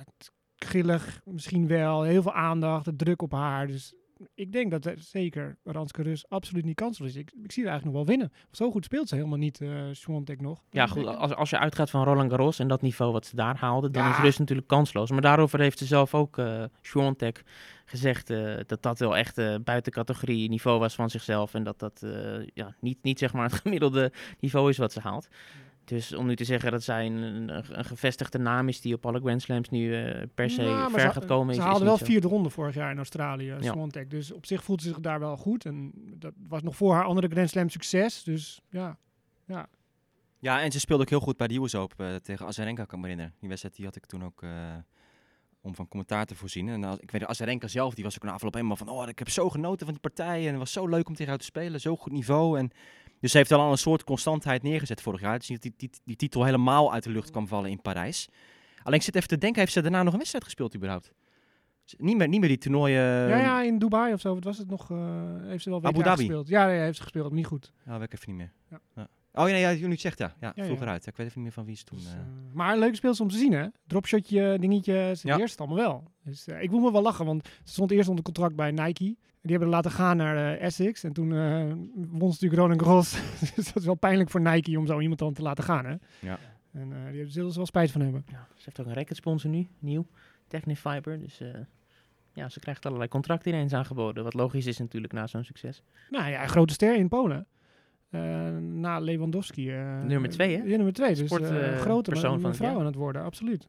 grillig 0.56 1.20
misschien 1.24 1.66
wel. 1.66 2.02
Heel 2.02 2.22
veel 2.22 2.34
aandacht. 2.34 2.84
De 2.84 2.96
druk 2.96 3.22
op 3.22 3.32
haar. 3.32 3.66
Dus 3.66 3.94
ik 4.34 4.52
denk 4.52 4.70
dat 4.70 4.84
er 4.84 4.94
zeker 4.98 5.56
Ranske 5.64 6.02
Rus 6.02 6.28
absoluut 6.28 6.64
niet 6.64 6.74
kansloos 6.74 7.08
is. 7.08 7.16
Ik, 7.16 7.32
ik 7.42 7.52
zie 7.52 7.62
haar 7.62 7.72
eigenlijk 7.72 7.84
nog 7.84 8.06
wel 8.06 8.16
winnen. 8.16 8.32
Zo 8.50 8.70
goed 8.70 8.84
speelt 8.84 9.08
ze 9.08 9.14
helemaal 9.14 9.38
niet, 9.38 9.60
eh 9.60 9.82
Swantek 9.92 10.40
nog. 10.40 10.62
Ja, 10.70 10.86
goed, 10.86 11.06
als, 11.06 11.34
als 11.34 11.50
je 11.50 11.58
uitgaat 11.58 11.90
van 11.90 12.04
Roland 12.04 12.30
Garros 12.30 12.58
en 12.58 12.68
dat 12.68 12.82
niveau 12.82 13.12
wat 13.12 13.26
ze 13.26 13.36
daar 13.36 13.56
haalde, 13.56 13.90
dan 13.90 14.02
Ja. 14.04 14.10
is 14.10 14.18
Rus 14.18 14.38
natuurlijk 14.38 14.68
kansloos. 14.68 15.10
Maar 15.10 15.20
daarover 15.20 15.60
heeft 15.60 15.78
ze 15.78 15.84
zelf 15.84 16.14
ook, 16.14 16.38
eh 16.38 16.64
Swiatek, 16.80 17.42
gezegd 17.84 18.30
eh, 18.30 18.56
dat 18.66 18.82
dat 18.82 18.98
wel 18.98 19.16
echt 19.16 19.38
eh, 19.38 19.54
buiten 19.64 19.92
categorie 19.92 20.48
niveau 20.48 20.78
was 20.78 20.94
van 20.94 21.10
zichzelf. 21.10 21.54
En 21.54 21.64
dat 21.64 21.78
dat 21.78 22.02
eh, 22.02 22.46
ja, 22.54 22.74
niet, 22.80 23.02
niet 23.02 23.18
zeg 23.18 23.32
maar 23.32 23.44
het 23.50 23.60
gemiddelde 23.62 24.12
niveau 24.40 24.68
is 24.70 24.78
wat 24.78 24.92
ze 24.92 25.00
haalt. 25.00 25.28
Dus 25.84 26.14
om 26.14 26.26
nu 26.26 26.36
te 26.36 26.44
zeggen 26.44 26.70
dat 26.70 26.82
zij 26.82 27.06
een, 27.06 27.22
een, 27.22 27.48
een 27.78 27.84
gevestigde 27.84 28.38
naam 28.38 28.68
is 28.68 28.80
die 28.80 28.94
op 28.94 29.06
alle 29.06 29.20
Grand 29.20 29.42
Slams 29.42 29.68
nu 29.68 29.94
eh, 30.04 30.22
per 30.34 30.50
se 30.50 30.62
Nou, 30.62 30.90
ver 30.90 31.00
ze- 31.00 31.10
gaat 31.10 31.24
komen, 31.24 31.54
Ze 31.54 31.60
is, 31.60 31.66
is 31.66 31.70
haalde 31.70 31.78
niet 31.80 31.88
wel 31.88 31.98
zo. 31.98 32.04
vierde 32.04 32.28
ronde 32.28 32.50
vorig 32.50 32.74
jaar 32.74 32.90
in 32.90 32.96
Australië, 32.96 33.44
Ja. 33.44 33.62
Swantek. 33.72 34.10
Dus 34.10 34.32
op 34.32 34.46
zich 34.46 34.64
voelt 34.64 34.82
ze 34.82 34.88
zich 34.88 35.00
daar 35.00 35.20
wel 35.20 35.36
goed. 35.36 35.64
En 35.64 35.92
dat 36.18 36.32
was 36.48 36.62
nog 36.62 36.76
voor 36.76 36.94
haar 36.94 37.04
andere 37.04 37.28
Grand 37.28 37.50
Slam 37.50 37.68
succes. 37.68 38.22
Dus 38.22 38.60
ja, 38.70 38.98
Ja, 40.38 40.62
en 40.62 40.72
ze 40.72 40.80
speelde 40.80 41.02
ook 41.02 41.08
heel 41.08 41.20
goed 41.20 41.36
bij 41.36 41.46
de 41.48 41.54
US 41.56 41.74
Open 41.74 42.08
eh, 42.10 42.14
tegen 42.16 42.46
Azarenka, 42.46 42.84
kan 42.84 42.98
ik 42.98 43.04
me 43.04 43.10
herinneren. 43.10 43.34
Die 43.38 43.48
wedstrijd 43.48 43.76
die 43.76 43.84
had 43.84 43.96
ik 43.96 44.06
toen 44.06 44.24
ook 44.24 44.42
eh, 44.42 44.50
om 45.60 45.74
van 45.74 45.88
commentaar 45.88 46.26
te 46.26 46.34
voorzien. 46.34 46.68
En 46.68 46.84
als, 46.84 46.98
ik 46.98 47.10
weet, 47.10 47.24
Azarenka 47.26 47.66
zelf, 47.68 47.94
die 47.94 48.04
was 48.04 48.14
ook 48.14 48.22
na 48.22 48.32
afloop 48.32 48.54
helemaal 48.54 48.76
van... 48.76 48.88
Oh, 48.88 49.08
ik 49.08 49.18
heb 49.18 49.28
zo 49.28 49.50
genoten 49.50 49.86
van 49.86 49.94
die 49.94 50.00
partij 50.00 50.40
en 50.42 50.48
het 50.48 50.58
was 50.58 50.72
zo 50.72 50.86
leuk 50.88 51.08
om 51.08 51.14
tegen 51.14 51.28
haar 51.30 51.38
te 51.38 51.44
spelen. 51.44 51.80
Zo 51.80 51.96
goed 51.96 52.12
niveau. 52.12 52.58
En, 52.58 52.70
dus 53.24 53.32
ze 53.32 53.38
heeft 53.38 53.52
al 53.52 53.70
een 53.70 53.78
soort 53.78 54.04
constantheid 54.04 54.62
neergezet 54.62 55.02
vorig 55.02 55.20
jaar. 55.20 55.32
Het 55.32 55.42
is 55.42 55.48
niet 55.48 55.62
dat 55.62 55.72
die, 55.78 55.88
die, 55.90 56.00
die 56.04 56.16
titel 56.16 56.44
helemaal 56.44 56.92
uit 56.92 57.02
de 57.02 57.10
lucht 57.10 57.30
kwam 57.30 57.48
vallen 57.48 57.70
in 57.70 57.80
Parijs. 57.80 58.28
Alleen 58.82 58.98
ik 58.98 59.04
zit 59.04 59.14
even 59.16 59.28
te 59.28 59.38
denken, 59.38 59.60
heeft 59.60 59.72
ze 59.72 59.80
daarna 59.82 60.02
nog 60.02 60.12
een 60.12 60.18
wedstrijd 60.18 60.44
gespeeld 60.44 60.74
überhaupt? 60.76 61.12
Niet 61.96 62.16
meer, 62.16 62.28
niet 62.28 62.40
meer 62.40 62.48
die 62.48 62.58
toernooien... 62.58 63.02
ja, 63.02 63.36
ja, 63.36 63.62
in 63.62 63.78
Dubai 63.78 64.12
of 64.12 64.20
zo. 64.20 64.34
Wat 64.34 64.44
was 64.44 64.58
het 64.58 64.70
nog? 64.70 64.90
eh, 64.90 64.98
heeft 65.42 65.62
ze 65.62 65.70
wel 65.70 65.80
WK 65.80 65.86
Abu 65.86 66.02
Dhabi. 66.02 66.16
gespeeld. 66.16 66.48
Ja, 66.48 66.68
ja, 66.68 66.82
heeft 66.82 66.96
ze 66.96 67.02
gespeeld. 67.02 67.26
maar 67.26 67.34
Niet 67.36 67.46
goed. 67.46 67.72
Nou, 67.84 67.98
weet 67.98 68.12
ik 68.12 68.18
even 68.20 68.28
niet 68.28 68.38
meer. 68.38 68.52
Ja. 68.70 68.80
Ja. 68.94 69.08
Oh 69.42 69.48
ja, 69.48 69.56
ja, 69.56 69.68
je 69.68 69.86
nu 69.86 69.96
zegt, 69.96 70.18
ja. 70.18 70.34
Ja, 70.40 70.52
Ja, 70.54 70.64
vroeger 70.64 70.86
ja. 70.86 70.92
uit. 70.92 71.06
Ik 71.06 71.16
weet 71.16 71.26
even 71.26 71.42
niet 71.42 71.44
meer 71.44 71.52
van 71.52 71.64
wie 71.64 71.76
ze 71.76 71.84
toen... 71.84 71.98
Dus, 71.98 72.06
eh, 72.06 72.12
eh, 72.12 72.26
maar 72.52 72.72
een 72.72 72.78
leuke 72.78 72.96
speelster 72.96 73.24
om 73.24 73.30
te 73.30 73.36
zien, 73.38 73.52
hè? 73.52 73.66
Dropshotje, 73.86 74.56
dingetje. 74.60 75.12
Ze 75.16 75.26
Ja. 75.26 75.38
eerst 75.38 75.58
allemaal 75.58 75.76
wel. 75.76 76.10
Dus 76.24 76.46
ik 76.48 76.70
moet 76.70 76.82
me 76.82 76.92
wel 76.92 77.02
lachen, 77.02 77.24
want 77.26 77.46
ze 77.64 77.72
stond 77.72 77.90
eerst 77.90 78.08
onder 78.08 78.24
contract 78.24 78.54
bij 78.56 78.70
Nike. 78.70 79.16
En 79.44 79.50
die 79.50 79.58
hebben 79.58 79.68
laten 79.68 79.90
gaan 79.90 80.16
naar 80.16 80.36
eh, 80.36 80.64
Essex. 80.64 81.04
En 81.04 81.12
toen 81.12 81.32
eh, 81.32 81.72
won 81.94 82.32
ze 82.32 82.44
natuurlijk 82.44 82.60
Roland 82.60 82.82
Garros. 82.82 83.10
dus 83.54 83.66
dat 83.66 83.76
is 83.76 83.84
wel 83.84 83.94
pijnlijk 83.94 84.30
voor 84.30 84.40
Nike 84.40 84.78
om 84.78 84.86
zo 84.86 85.00
iemand 85.00 85.18
dan 85.18 85.32
te 85.32 85.42
laten 85.42 85.64
gaan, 85.64 85.84
hè? 85.84 85.94
Ja. 86.20 86.38
En 86.72 86.92
eh, 86.92 87.12
die 87.12 87.30
zullen 87.30 87.50
ze 87.50 87.56
wel 87.56 87.66
spijt 87.66 87.90
van 87.90 88.00
hebben. 88.00 88.24
Ja, 88.30 88.46
ze 88.54 88.62
heeft 88.64 88.80
ook 88.80 88.86
een 88.86 88.94
racketsponsor 88.94 89.50
nu, 89.50 89.68
nieuw, 89.78 90.06
Technifiber. 90.48 91.20
Dus 91.20 91.40
eh, 91.40 91.48
ja, 92.32 92.48
ze 92.48 92.60
krijgt 92.60 92.86
allerlei 92.86 93.08
contracten 93.08 93.52
ineens 93.52 93.72
aangeboden. 93.72 94.24
Wat 94.24 94.34
logisch 94.34 94.66
is 94.66 94.78
natuurlijk 94.78 95.12
na 95.12 95.26
zo'n 95.26 95.44
succes. 95.44 95.82
Nou 96.10 96.30
ja, 96.30 96.42
een 96.42 96.48
grote 96.48 96.72
ster 96.72 96.96
in 96.96 97.08
Polen. 97.08 97.46
Eh, 98.10 98.20
na 98.58 98.98
Lewandowski. 98.98 99.70
eh, 99.70 100.02
Nummer 100.02 100.30
twee, 100.30 100.56
hè? 100.56 100.62
Ja, 100.62 100.76
nummer 100.76 100.92
twee. 100.92 101.14
Dus 101.14 101.26
Sport, 101.26 101.42
eh 101.42 101.72
eh, 101.72 101.80
grote 101.80 102.10
persoon 102.10 102.40
van 102.40 102.50
het 102.50 102.58
vrouw 102.58 102.78
aan 102.78 102.86
het 102.86 102.94
worden, 102.94 103.22
absoluut. 103.22 103.68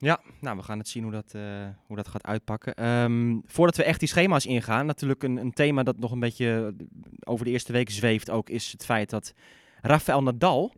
Ja, 0.00 0.20
nou, 0.40 0.56
we 0.56 0.62
gaan 0.62 0.78
het 0.78 0.88
zien 0.88 1.02
hoe 1.02 1.12
dat, 1.12 1.34
eh, 1.34 1.66
hoe 1.86 1.96
dat 1.96 2.08
gaat 2.08 2.26
uitpakken. 2.26 2.74
Ehm, 2.74 3.38
voordat 3.44 3.76
we 3.76 3.84
echt 3.84 3.98
die 3.98 4.08
schema's 4.08 4.46
ingaan, 4.46 4.86
natuurlijk 4.86 5.22
een, 5.22 5.36
een 5.36 5.52
thema 5.52 5.82
dat 5.82 5.98
nog 5.98 6.12
een 6.12 6.20
beetje 6.20 6.74
eh, 6.78 6.86
over 7.20 7.44
de 7.44 7.50
eerste 7.50 7.72
week 7.72 7.90
zweeft 7.90 8.30
ook, 8.30 8.50
is 8.50 8.72
het 8.72 8.84
feit 8.84 9.10
dat 9.10 9.34
Rafael 9.80 10.22
Nadal 10.22 10.74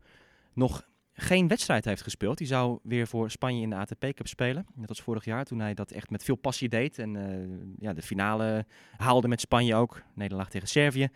nog 0.53 0.89
geen 1.13 1.49
wedstrijd 1.49 1.85
heeft 1.85 2.03
gespeeld. 2.03 2.39
Die 2.39 2.47
zou 2.47 2.79
weer 2.83 3.07
voor 3.07 3.31
Spanje 3.31 3.63
in 3.63 3.71
de 3.71 3.77
ATP 3.77 4.01
Cup 4.15 4.27
spelen. 4.27 4.67
Net 4.75 4.89
als 4.89 5.01
vorig 5.01 5.25
jaar, 5.25 5.45
toen 5.45 5.61
hij 5.61 5.75
dat 5.75 5.91
echt 5.91 6.11
met 6.11 6.25
veel 6.25 6.37
passie 6.37 6.69
deed. 6.69 6.99
En 6.99 7.17
eh, 7.17 7.59
ja, 7.79 7.93
de 7.93 8.03
finale 8.03 8.67
haalde 8.97 9.29
met 9.29 9.41
Spanje 9.41 9.75
ook. 9.75 10.03
Nederlaag 10.15 10.51
tegen 10.51 10.69
Servië. 10.69 11.09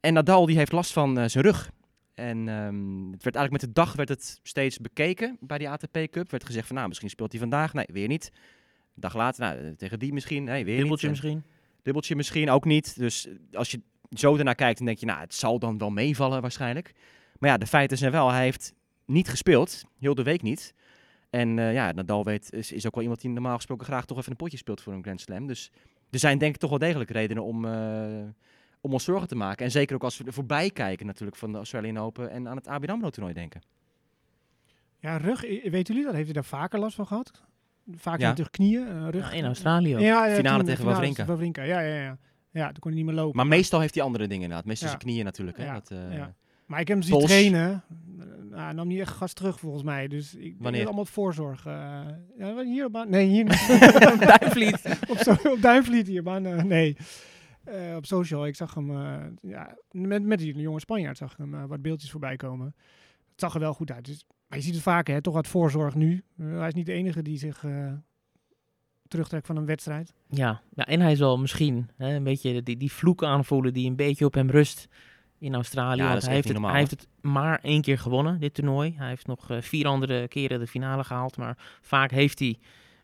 En 0.00 0.12
Nadal 0.12 0.46
die 0.46 0.56
heeft 0.56 0.72
last 0.72 0.92
van 0.92 1.30
zijn 1.30 1.44
rug. 1.44 1.70
En 2.20 2.48
ehm, 2.48 3.12
het 3.12 3.22
werd 3.22 3.36
eigenlijk 3.36 3.50
met 3.50 3.60
de 3.60 3.72
dag 3.72 3.92
werd 3.92 4.08
het 4.08 4.40
steeds 4.42 4.78
bekeken 4.78 5.36
bij 5.40 5.58
die 5.58 5.68
ATP 5.68 5.98
Cup. 6.10 6.30
Werd 6.30 6.44
gezegd 6.44 6.66
van 6.66 6.76
nou, 6.76 6.88
misschien 6.88 7.10
speelt 7.10 7.30
hij 7.30 7.40
vandaag. 7.40 7.72
Nee, 7.72 7.86
weer 7.92 8.08
niet. 8.08 8.30
Een 8.94 9.00
dag 9.00 9.14
later, 9.14 9.40
nou, 9.40 9.74
tegen 9.76 9.98
die 9.98 10.12
misschien. 10.12 10.44
Nee, 10.44 10.64
weer 10.64 10.76
Dubbeltje 10.76 11.08
niet. 11.08 11.22
Misschien. 11.22 11.44
Dubbeltje 11.82 12.16
misschien 12.16 12.50
ook 12.50 12.64
niet. 12.64 12.98
Dus 12.98 13.26
eh, 13.26 13.34
als 13.52 13.70
je 13.70 13.80
zo 14.10 14.36
ernaar 14.36 14.54
kijkt, 14.54 14.76
dan 14.76 14.86
denk 14.86 14.98
je, 14.98 15.06
nou, 15.06 15.20
het 15.20 15.34
zal 15.34 15.58
dan 15.58 15.78
wel 15.78 15.90
meevallen 15.90 16.40
waarschijnlijk. 16.40 16.92
Maar 17.38 17.50
ja, 17.50 17.58
de 17.58 17.66
feiten 17.66 17.98
zijn 17.98 18.12
wel, 18.12 18.30
hij 18.30 18.42
heeft 18.42 18.74
niet 19.04 19.28
gespeeld. 19.28 19.84
Heel 19.98 20.14
de 20.14 20.22
week 20.22 20.42
niet. 20.42 20.74
En 21.30 21.58
eh, 21.58 21.72
ja, 21.72 21.92
Nadal 21.92 22.24
weet, 22.24 22.52
is, 22.52 22.72
is 22.72 22.86
ook 22.86 22.94
wel 22.94 23.02
iemand 23.02 23.20
die 23.20 23.30
normaal 23.30 23.56
gesproken 23.56 23.86
graag 23.86 24.04
toch 24.04 24.18
even 24.18 24.30
een 24.30 24.36
potje 24.36 24.56
speelt 24.56 24.80
voor 24.80 24.92
een 24.92 25.02
Grand 25.02 25.20
Slam. 25.20 25.46
Dus 25.46 25.70
er 26.10 26.18
zijn 26.18 26.38
denk 26.38 26.54
ik 26.54 26.60
toch 26.60 26.70
wel 26.70 26.78
degelijk 26.78 27.10
redenen 27.10 27.44
om, 27.44 27.64
eh, 27.64 28.22
om 28.80 28.92
ons 28.92 29.04
zorgen 29.04 29.28
te 29.28 29.34
maken. 29.34 29.64
En 29.64 29.70
zeker 29.70 29.94
ook 29.94 30.02
als 30.04 30.18
we 30.18 30.24
er 30.24 30.32
voorbij 30.32 30.70
kijken 30.70 31.06
natuurlijk 31.06 31.36
van 31.36 31.50
de 31.52 31.56
Australian 31.56 31.98
Open 31.98 32.30
en 32.30 32.48
aan 32.48 32.56
het 32.56 32.66
ABN 32.68 32.90
AMRO 32.90 33.10
toernooi 33.10 33.34
denken. 33.34 33.60
Ja, 34.98 35.16
rug, 35.16 35.40
weten 35.40 35.82
jullie 35.94 36.04
dat? 36.04 36.12
Heeft 36.12 36.24
hij 36.24 36.34
daar 36.34 36.44
vaker 36.44 36.78
last 36.78 36.94
van 36.94 37.06
gehad? 37.06 37.42
Vaak 37.94 38.20
Ja. 38.20 38.28
natuurlijk 38.28 38.56
knieën, 38.56 38.86
eh, 38.88 39.08
rug. 39.10 39.30
Ja, 39.30 39.36
in 39.36 39.44
Australië 39.44 39.94
ook. 39.94 40.00
Ja, 40.00 40.26
ja, 40.26 40.34
Finale 40.34 40.56
toen- 40.58 40.66
tegen 40.66 40.84
Wawrinka. 40.84 41.24
Wawrinka, 41.24 41.62
ja, 41.62 41.80
ja, 41.80 41.94
ja. 42.02 42.18
Ja, 42.52 42.66
toen 42.66 42.78
kon 42.78 42.90
hij 42.90 43.00
niet 43.00 43.10
meer 43.10 43.18
lopen. 43.20 43.36
Maar 43.36 43.46
meestal 43.46 43.80
heeft 43.80 43.94
hij 43.94 44.02
andere 44.04 44.26
dingen 44.26 44.42
inderdaad. 44.42 44.66
Meestal 44.66 44.88
Ja. 44.88 44.92
zijn 44.94 45.06
knieën 45.06 45.24
natuurlijk. 45.24 45.56
Hè? 45.56 45.64
Ja, 45.64 45.72
Dat, 45.74 45.90
eh, 45.90 46.16
ja. 46.16 46.34
Maar 46.66 46.80
ik 46.80 46.88
heb 46.88 46.96
hem 46.96 47.06
zien 47.06 47.16
Pols. 47.16 47.30
trainen. 47.30 47.82
Nou, 48.50 48.62
hij 48.62 48.72
nam 48.72 48.88
niet 48.88 49.00
echt 49.00 49.12
gas 49.12 49.32
terug 49.32 49.60
volgens 49.60 49.82
mij. 49.82 50.08
Dus 50.08 50.34
ik 50.34 50.54
Wanneer? 50.58 50.84
allemaal 50.86 51.04
voorzorg. 51.04 51.66
eh 51.66 52.00
ja, 52.38 52.62
hier 52.62 52.84
op 52.84 52.92
baan. 52.92 53.10
Nee, 53.10 53.26
hier 53.26 53.44
Duinvliet. 54.38 54.98
op, 55.10 55.16
zo, 55.16 55.30
op 55.30 55.58
Duinvliet 55.60 56.06
hier 56.06 56.26
eh, 56.26 56.62
nee. 56.62 56.96
Eh, 57.70 57.96
op 57.96 58.06
social. 58.06 58.46
Ik 58.46 58.56
zag 58.56 58.74
hem. 58.74 58.90
eh, 58.90 59.50
ja, 59.50 59.76
met, 59.90 60.22
met 60.22 60.38
die 60.38 60.54
jonge 60.54 60.80
Spanjaard 60.80 61.16
zag 61.16 61.32
ik 61.32 61.38
hem 61.38 61.54
eh, 61.54 61.64
wat 61.64 61.82
beeldjes 61.82 62.10
voorbij 62.10 62.36
komen. 62.36 62.66
Het 63.30 63.40
zag 63.40 63.54
er 63.54 63.60
wel 63.60 63.74
goed 63.74 63.90
uit. 63.90 64.04
Dus, 64.04 64.26
maar 64.46 64.58
je 64.58 64.64
ziet 64.64 64.74
het 64.74 64.82
vaker, 64.82 65.14
hè, 65.14 65.20
toch 65.22 65.34
wat 65.34 65.46
voorzorg 65.46 65.94
nu. 65.94 66.24
Hij 66.36 66.68
is 66.68 66.74
niet 66.74 66.86
de 66.86 66.92
enige 66.92 67.22
die 67.22 67.38
zich 67.38 67.64
eh, 67.64 67.92
terugtrekt 69.08 69.46
van 69.46 69.56
een 69.56 69.66
wedstrijd. 69.66 70.14
Ja, 70.26 70.62
ja, 70.74 70.86
en 70.86 71.00
hij 71.00 71.16
zal 71.16 71.38
misschien 71.38 71.90
hè, 71.96 72.14
een 72.14 72.24
beetje 72.24 72.62
die, 72.62 72.76
die 72.76 72.92
vloek 72.92 73.24
aanvoelen 73.24 73.72
die 73.72 73.88
een 73.88 73.96
beetje 73.96 74.24
op 74.24 74.34
hem 74.34 74.50
rust 74.50 74.88
in 75.38 75.54
Australië. 75.54 76.00
Ja, 76.00 76.02
dat 76.02 76.08
want 76.10 76.18
is 76.20 76.24
hij 76.24 76.34
heeft, 76.34 76.48
het, 76.48 76.58
hij 76.58 76.78
heeft 76.78 76.90
het 76.90 77.08
maar 77.20 77.58
één 77.62 77.82
keer 77.82 77.98
gewonnen, 77.98 78.40
dit 78.40 78.54
toernooi. 78.54 78.94
Hij 78.96 79.08
heeft 79.08 79.26
nog 79.26 79.48
vier 79.60 79.86
andere 79.86 80.28
keren 80.28 80.58
de 80.58 80.66
finale 80.66 81.04
gehaald, 81.04 81.36
maar 81.36 81.78
vaak 81.80 82.10
heeft 82.10 82.38
hij 82.38 82.58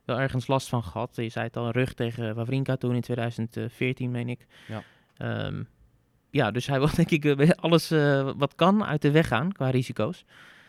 wel 0.06 0.20
ergens 0.20 0.46
last 0.46 0.68
van 0.68 0.82
gehad. 0.82 1.16
Je 1.16 1.28
zei 1.28 1.46
het 1.46 1.56
al, 1.56 1.70
rug 1.70 1.94
tegen 1.94 2.34
Wawrinka 2.34 2.76
toen 2.76 2.94
in 2.94 3.00
2014, 3.00 4.10
meen 4.10 4.28
ik. 4.28 4.46
Ja. 4.68 4.82
Ehm, 5.16 5.62
ja, 6.30 6.50
dus 6.50 6.66
hij 6.66 6.78
wil 6.78 6.94
denk 6.94 7.10
ik 7.10 7.24
eh, 7.24 7.50
alles 7.66 7.90
eh, 7.90 8.30
wat 8.36 8.54
kan 8.54 8.84
uit 8.84 9.02
de 9.02 9.10
weg 9.10 9.28
gaan 9.28 9.52
qua 9.52 9.70
risico's. 9.70 10.24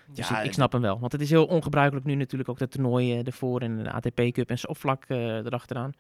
Dus 0.07 0.27
Ja, 0.27 0.39
ik, 0.39 0.45
ik 0.45 0.53
snap 0.53 0.71
hem 0.71 0.81
wel. 0.81 0.99
Want 0.99 1.11
het 1.11 1.21
is 1.21 1.29
heel 1.29 1.45
ongebruikelijk 1.45 2.05
nu 2.05 2.15
natuurlijk 2.15 2.49
ook 2.49 2.59
dat 2.59 2.71
toernooi 2.71 3.13
eh, 3.13 3.27
ervoor 3.27 3.61
en 3.61 3.83
de 3.83 3.91
ATP 3.91 4.21
Cup 4.31 4.49
en 4.49 4.57
eh 5.07 5.45
erachteraan. 5.45 5.91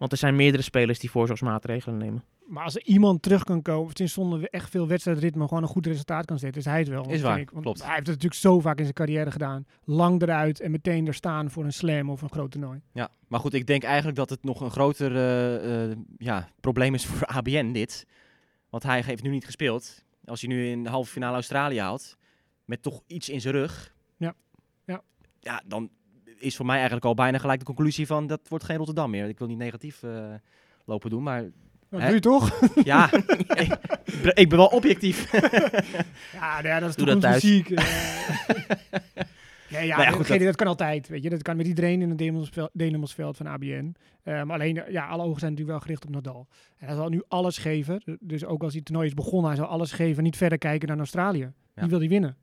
Want 0.00 0.12
er 0.12 0.18
zijn 0.18 0.36
meerdere 0.36 0.62
spelers 0.62 0.98
die 0.98 1.10
voorzorgsmaatregelen 1.10 1.98
nemen. 1.98 2.24
Maar 2.46 2.64
als 2.64 2.74
er 2.74 2.84
iemand 2.84 3.22
terug 3.22 3.44
kan 3.44 3.62
komen, 3.62 3.84
of 3.84 3.90
sinds 3.94 4.12
zonder 4.12 4.48
echt 4.48 4.70
veel 4.70 4.86
wedstrijdritme 4.86 5.48
gewoon 5.48 5.62
een 5.62 5.68
goed 5.68 5.86
resultaat 5.86 6.24
kan 6.24 6.38
zetten, 6.38 6.60
is 6.60 6.66
hij 6.66 6.78
het 6.78 6.88
wel. 6.88 7.08
Is 7.08 7.20
waar, 7.20 7.40
ik. 7.40 7.50
Want 7.50 7.64
klopt. 7.64 7.78
Hij 7.78 7.94
heeft 7.94 8.06
het 8.06 8.14
natuurlijk 8.14 8.40
zo 8.40 8.60
vaak 8.60 8.76
in 8.76 8.82
zijn 8.82 8.94
carrière 8.94 9.30
gedaan. 9.30 9.66
Lang 9.84 10.22
eruit 10.22 10.60
en 10.60 10.70
meteen 10.70 11.06
er 11.06 11.14
staan 11.14 11.50
voor 11.50 11.64
een 11.64 11.72
slam 11.72 12.10
of 12.10 12.22
een 12.22 12.30
groot 12.30 12.50
toernooi. 12.50 12.80
Ja, 12.92 13.10
maar 13.28 13.40
goed, 13.40 13.54
ik 13.54 13.66
denk 13.66 13.82
eigenlijk 13.82 14.16
dat 14.16 14.30
het 14.30 14.44
nog 14.44 14.60
een 14.60 14.70
groter 14.70 15.16
eh, 15.16 15.90
eh, 15.90 15.96
ja, 16.18 16.48
probleem 16.60 16.94
is 16.94 17.06
voor 17.08 17.26
ABN 17.26 17.72
dit. 17.72 18.06
Want 18.70 18.82
hij 18.82 19.02
heeft 19.02 19.22
nu 19.22 19.30
niet 19.30 19.44
gespeeld. 19.44 20.04
Als 20.24 20.40
hij 20.40 20.50
nu 20.50 20.68
in 20.68 20.82
de 20.82 20.90
halve 20.90 21.10
finale 21.10 21.34
Australië 21.34 21.80
haalt, 21.80 22.16
met 22.64 22.82
toch 22.82 23.02
iets 23.06 23.28
in 23.28 23.40
zijn 23.40 23.54
rug. 23.54 23.94
Ja. 24.16 24.34
Ja. 24.86 25.02
Ja, 25.40 25.62
dan 25.66 25.90
is 26.40 26.56
voor 26.56 26.66
mij 26.66 26.74
eigenlijk 26.74 27.04
al 27.06 27.14
bijna 27.14 27.38
gelijk 27.38 27.58
de 27.58 27.64
conclusie 27.64 28.06
van 28.06 28.26
dat 28.26 28.40
wordt 28.48 28.64
geen 28.64 28.76
Rotterdam 28.76 29.10
meer. 29.10 29.28
Ik 29.28 29.38
wil 29.38 29.48
niet 29.48 29.58
negatief 29.58 30.02
eh, 30.02 30.34
lopen 30.84 31.10
doen, 31.10 31.22
maar 31.22 31.42
Dat 31.88 32.00
doe 32.00 32.10
je 32.12 32.20
toch? 32.20 32.60
ja, 32.84 33.12
ik, 33.64 33.78
ben- 34.22 34.36
ik 34.36 34.48
ben 34.48 34.58
wel 34.58 34.66
objectief. 34.66 35.32
ja, 36.32 36.52
nou 36.52 36.66
ja, 36.66 36.80
dat 36.80 36.88
is 36.88 36.96
Doe 36.96 37.04
toch 37.06 37.14
dat 37.14 37.20
thuis. 37.22 37.42
muziek. 37.42 37.70
eh. 37.70 37.84
Ja, 39.68 39.78
ja, 39.78 39.82
ja, 39.98 40.04
dat, 40.04 40.14
goed, 40.14 40.26
geen- 40.26 40.36
dat- 40.38 40.46
dat 40.46 40.56
kan 40.56 40.66
altijd. 40.66 41.08
Weet 41.08 41.22
je, 41.22 41.30
dat 41.30 41.42
kan 41.42 41.56
met 41.56 41.66
iedereen 41.66 42.02
in 42.02 42.08
het 42.10 42.68
Denemersveld 42.72 43.36
van 43.36 43.46
ABN. 43.46 43.94
Eh, 44.22 44.42
maar 44.42 44.54
alleen, 44.56 44.84
eh, 44.84 44.92
ja, 44.92 45.06
alle 45.06 45.22
ogen 45.22 45.38
zijn 45.40 45.50
natuurlijk 45.52 45.78
wel 45.78 45.80
gericht 45.86 46.04
op 46.04 46.10
Nadal. 46.10 46.46
En 46.78 46.86
hij 46.86 46.96
zal 46.96 47.08
nu 47.08 47.22
alles 47.28 47.58
geven. 47.58 48.18
Dus 48.20 48.44
ook 48.44 48.60
als 48.62 48.68
hij 48.70 48.76
het 48.78 48.84
toernooi 48.84 49.06
is 49.08 49.14
begonnen, 49.14 49.46
hij 49.48 49.56
zal 49.56 49.66
alles 49.66 49.92
geven. 49.92 50.22
Niet 50.22 50.36
verder 50.36 50.58
kijken 50.58 50.88
naar 50.88 50.98
Australië. 50.98 51.38
Ja. 51.74 51.80
Die 51.80 51.90
wil 51.90 51.98
hij 51.98 52.08
winnen. 52.08 52.36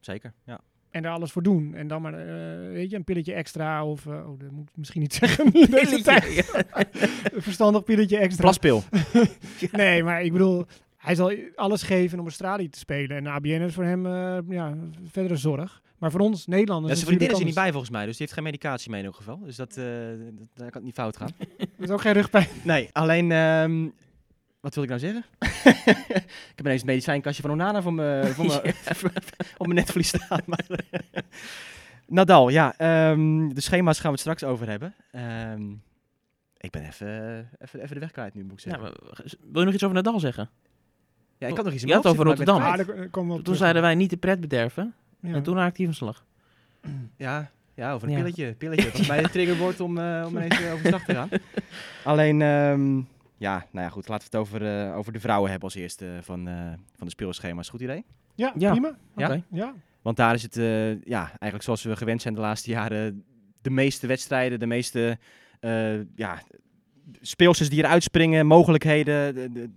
Zeker, 0.00 0.32
ja. 0.44 0.60
En 0.96 1.02
daar 1.02 1.12
alles 1.12 1.32
voor 1.32 1.42
doen. 1.42 1.74
En 1.74 1.88
dan 1.88 2.02
maar, 2.02 2.14
eh, 2.14 2.72
weet 2.72 2.90
je, 2.90 2.96
een 2.96 3.04
pilletje 3.04 3.32
extra. 3.32 3.84
Of, 3.84 4.06
eh, 4.06 4.12
oh, 4.12 4.38
dat 4.38 4.50
moet 4.50 4.68
ik 4.68 4.76
misschien 4.76 5.00
niet 5.00 5.14
zeggen. 5.22 5.50
deze 5.50 6.02
tijd. 6.02 6.54
Een 7.34 7.42
verstandig 7.42 7.84
pilletje 7.84 8.16
extra. 8.16 8.42
Plaspil. 8.42 8.82
Nee, 9.72 10.02
maar 10.02 10.22
ik 10.22 10.32
bedoel, 10.32 10.64
hij 10.96 11.14
zal 11.14 11.32
alles 11.54 11.82
geven 11.82 12.18
om 12.18 12.24
Australië 12.24 12.68
te 12.68 12.78
spelen. 12.78 13.16
En 13.16 13.26
ABN 13.26 13.48
is 13.48 13.74
voor 13.74 13.84
hem 13.84 14.06
eh, 14.06 14.38
ja, 14.48 14.74
verdere 15.10 15.36
zorg. 15.36 15.82
Maar 15.98 16.10
voor 16.10 16.20
ons, 16.20 16.46
Nederlanders... 16.46 16.92
Ja, 16.92 16.98
is 16.98 17.04
zijn 17.04 17.16
vriendin 17.16 17.34
is 17.34 17.40
er 17.40 17.46
niet 17.46 17.54
bij 17.54 17.70
volgens 17.70 17.90
mij, 17.90 18.04
dus 18.06 18.16
die 18.16 18.20
heeft 18.20 18.32
geen 18.32 18.44
medicatie 18.44 18.90
mee 18.90 19.00
in 19.00 19.06
elk 19.06 19.16
geval. 19.16 19.40
Dus 19.44 19.56
dat, 19.56 19.76
eh, 19.76 19.84
dat, 19.84 20.48
daar 20.54 20.70
kan 20.70 20.80
het 20.80 20.84
niet 20.84 20.94
fout 20.94 21.16
gaan. 21.16 21.30
Er 21.58 21.66
is 21.78 21.90
ook 21.90 22.00
geen 22.00 22.12
rugpijn. 22.12 22.46
Nee, 22.62 22.88
alleen... 22.92 23.32
ehm, 23.32 23.88
wat 24.66 24.74
wil 24.74 24.84
ik 24.84 24.88
nou 24.88 25.00
zeggen? 25.00 25.24
ik 26.50 26.52
heb 26.54 26.60
ineens 26.60 26.80
het 26.80 26.84
medicijnkastje 26.90 27.42
van 27.42 27.50
Onana 27.50 27.82
voor 27.82 27.94
mijn, 27.94 28.26
voor 28.26 28.46
mijn, 28.46 28.60
op 29.58 29.66
mijn 29.66 29.78
netvlies 29.78 30.08
staan. 30.08 30.40
Maar, 30.46 30.66
Nadal, 32.06 32.48
ja. 32.48 32.74
ehm, 32.78 33.48
de 33.48 33.60
schema's 33.60 33.96
gaan 33.96 34.06
we 34.06 34.10
het 34.10 34.20
straks 34.20 34.44
over 34.44 34.68
hebben. 34.68 34.94
Ehm, 35.12 35.70
ik 36.56 36.70
ben 36.70 36.84
even, 36.86 37.38
even, 37.58 37.80
even 37.80 37.94
de 37.94 38.00
weg 38.00 38.10
kwijt 38.10 38.34
nu, 38.34 38.42
moet 38.44 38.52
ik 38.52 38.64
Ja, 38.64 38.70
zeggen. 38.70 38.82
maar, 38.82 39.24
wil 39.52 39.60
je 39.60 39.64
nog 39.64 39.74
iets 39.74 39.82
over 39.84 39.96
Nadal 39.96 40.20
zeggen? 40.20 40.50
Ja, 41.38 41.46
ik 41.46 41.56
had 41.56 41.64
nog 41.64 41.74
iets 41.74 41.82
in 41.82 41.88
Je 41.88 41.94
had 41.94 42.06
over 42.06 42.24
Rotterdam. 42.24 42.62
het 42.62 42.64
Ah, 42.66 42.76
daar 42.76 42.86
komen 42.86 43.12
we 43.12 43.20
op 43.20 43.34
Toen 43.34 43.42
terug. 43.42 43.58
zeiden 43.58 43.82
wij 43.82 43.94
niet 43.94 44.10
de 44.10 44.16
pret 44.16 44.40
bederven. 44.40 44.94
Ja. 45.20 45.34
En 45.34 45.42
toen 45.42 45.56
raakte 45.56 45.76
hij 45.82 45.92
van 45.92 45.94
slag. 45.94 46.24
Ja, 47.16 47.50
ja, 47.74 47.92
over 47.92 48.08
een 48.08 48.14
Ja. 48.14 48.20
pilletje. 48.22 48.52
pilletje. 48.52 49.06
Mij 49.06 49.22
de 49.22 49.28
triggerwoord 49.30 49.80
om, 49.80 49.98
eh, 49.98 50.24
om 50.26 50.36
ineens 50.36 50.60
eh, 50.60 50.72
over 50.72 50.82
de 50.82 50.88
slag 50.88 51.04
te 51.04 51.14
gaan. 51.14 51.28
Alleen, 52.04 52.42
ehm, 52.42 53.00
ja, 53.36 53.66
nou 53.72 53.84
ja, 53.84 53.90
goed. 53.90 54.08
Laten 54.08 54.28
we 54.30 54.36
het 54.38 54.46
over, 54.46 54.86
eh, 54.88 54.96
over 54.96 55.12
de 55.12 55.20
vrouwen 55.20 55.50
hebben 55.50 55.68
als 55.68 55.78
eerste 55.78 56.18
van, 56.22 56.48
eh, 56.48 56.54
van 56.96 57.06
de 57.06 57.10
speelschema's. 57.10 57.68
Goed 57.68 57.80
idee? 57.80 58.04
Ja, 58.34 58.52
Ja. 58.58 58.70
prima. 58.70 58.96
Ja? 59.16 59.26
Oké. 59.26 59.42
Ja. 59.50 59.74
Want 60.02 60.16
daar 60.16 60.34
is 60.34 60.42
het, 60.42 60.56
eh, 60.56 61.02
ja, 61.02 61.22
eigenlijk 61.28 61.62
zoals 61.62 61.82
we 61.82 61.96
gewend 61.96 62.22
zijn 62.22 62.34
de 62.34 62.40
laatste 62.40 62.70
jaren, 62.70 63.24
de 63.60 63.70
meeste 63.70 64.06
wedstrijden, 64.06 64.58
de 64.58 64.66
meeste 64.66 65.18
eh 65.60 65.94
ja, 66.16 66.42
speelsters 67.20 67.68
die 67.68 67.78
eruit 67.84 68.02
springen, 68.02 68.46
mogelijkheden. 68.46 69.34
De, 69.34 69.52
de- 69.52 69.70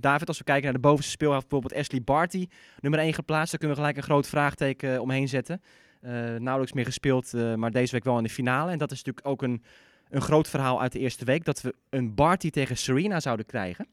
David, 0.00 0.28
als 0.28 0.38
we 0.38 0.44
kijken 0.44 0.64
naar 0.64 0.72
de 0.72 0.78
bovenste 0.88 1.10
speelhelft, 1.10 1.48
bijvoorbeeld 1.48 1.80
Ashley 1.80 2.02
Barty, 2.02 2.46
nummer 2.80 3.00
1 3.00 3.14
geplaatst, 3.14 3.50
daar 3.50 3.58
kunnen 3.58 3.76
we 3.76 3.82
gelijk 3.82 3.96
een 3.98 4.08
groot 4.10 4.26
vraagteken 4.26 5.00
omheen 5.00 5.28
zetten. 5.28 5.62
Eh, 6.00 6.10
nauwelijks 6.38 6.72
meer 6.72 6.84
gespeeld, 6.84 7.34
eh, 7.34 7.54
maar 7.54 7.70
deze 7.70 7.92
week 7.92 8.04
wel 8.04 8.16
in 8.16 8.22
de 8.22 8.28
finale. 8.30 8.70
En 8.70 8.78
dat 8.78 8.90
is 8.92 9.02
natuurlijk 9.04 9.26
ook 9.26 9.42
een, 9.42 9.62
een 10.10 10.20
groot 10.20 10.48
verhaal 10.48 10.80
uit 10.80 10.92
de 10.92 10.98
eerste 10.98 11.24
week, 11.24 11.44
dat 11.44 11.60
we 11.60 11.74
een 11.90 12.14
Barty 12.14 12.50
tegen 12.50 12.76
Serena 12.76 13.20
zouden 13.20 13.46
krijgen 13.46 13.86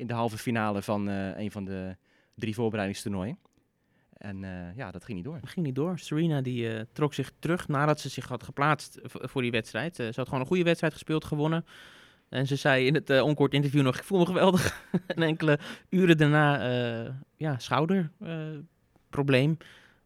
in 0.00 0.06
de 0.06 0.14
halve 0.14 0.38
finale 0.38 0.82
van 0.82 1.08
eh, 1.08 1.38
een 1.38 1.50
van 1.50 1.64
de 1.64 1.96
drie 2.34 2.54
voorbereidingstoernooien. 2.54 3.38
En 4.16 4.44
eh, 4.44 4.76
ja, 4.76 4.90
dat 4.90 5.04
ging 5.04 5.16
niet 5.16 5.26
door. 5.26 5.38
Dat 5.40 5.50
ging 5.50 5.66
niet 5.66 5.74
door. 5.74 5.98
Serena 5.98 6.40
die 6.40 6.72
eh, 6.74 6.80
trok 6.92 7.14
zich 7.14 7.32
terug 7.38 7.68
nadat 7.68 8.00
ze 8.00 8.08
zich 8.08 8.28
had 8.28 8.42
geplaatst 8.42 8.98
voor 9.02 9.42
die 9.42 9.50
wedstrijd. 9.50 9.96
Ze 9.96 10.12
had 10.14 10.24
gewoon 10.24 10.40
een 10.40 10.46
goede 10.46 10.62
wedstrijd 10.62 10.92
gespeeld, 10.92 11.24
gewonnen. 11.24 11.64
En 12.28 12.46
ze 12.46 12.56
zei 12.56 12.86
in 12.86 12.94
het 12.94 13.20
onkort 13.20 13.54
interview 13.54 13.82
nog, 13.82 13.96
ik 13.96 14.04
voel 14.04 14.18
me 14.18 14.26
geweldig. 14.26 14.84
en 15.06 15.22
enkele 15.22 15.58
uren 15.88 16.16
daarna, 16.16 16.62
ja, 17.36 17.58
schouderprobleem. 17.58 19.56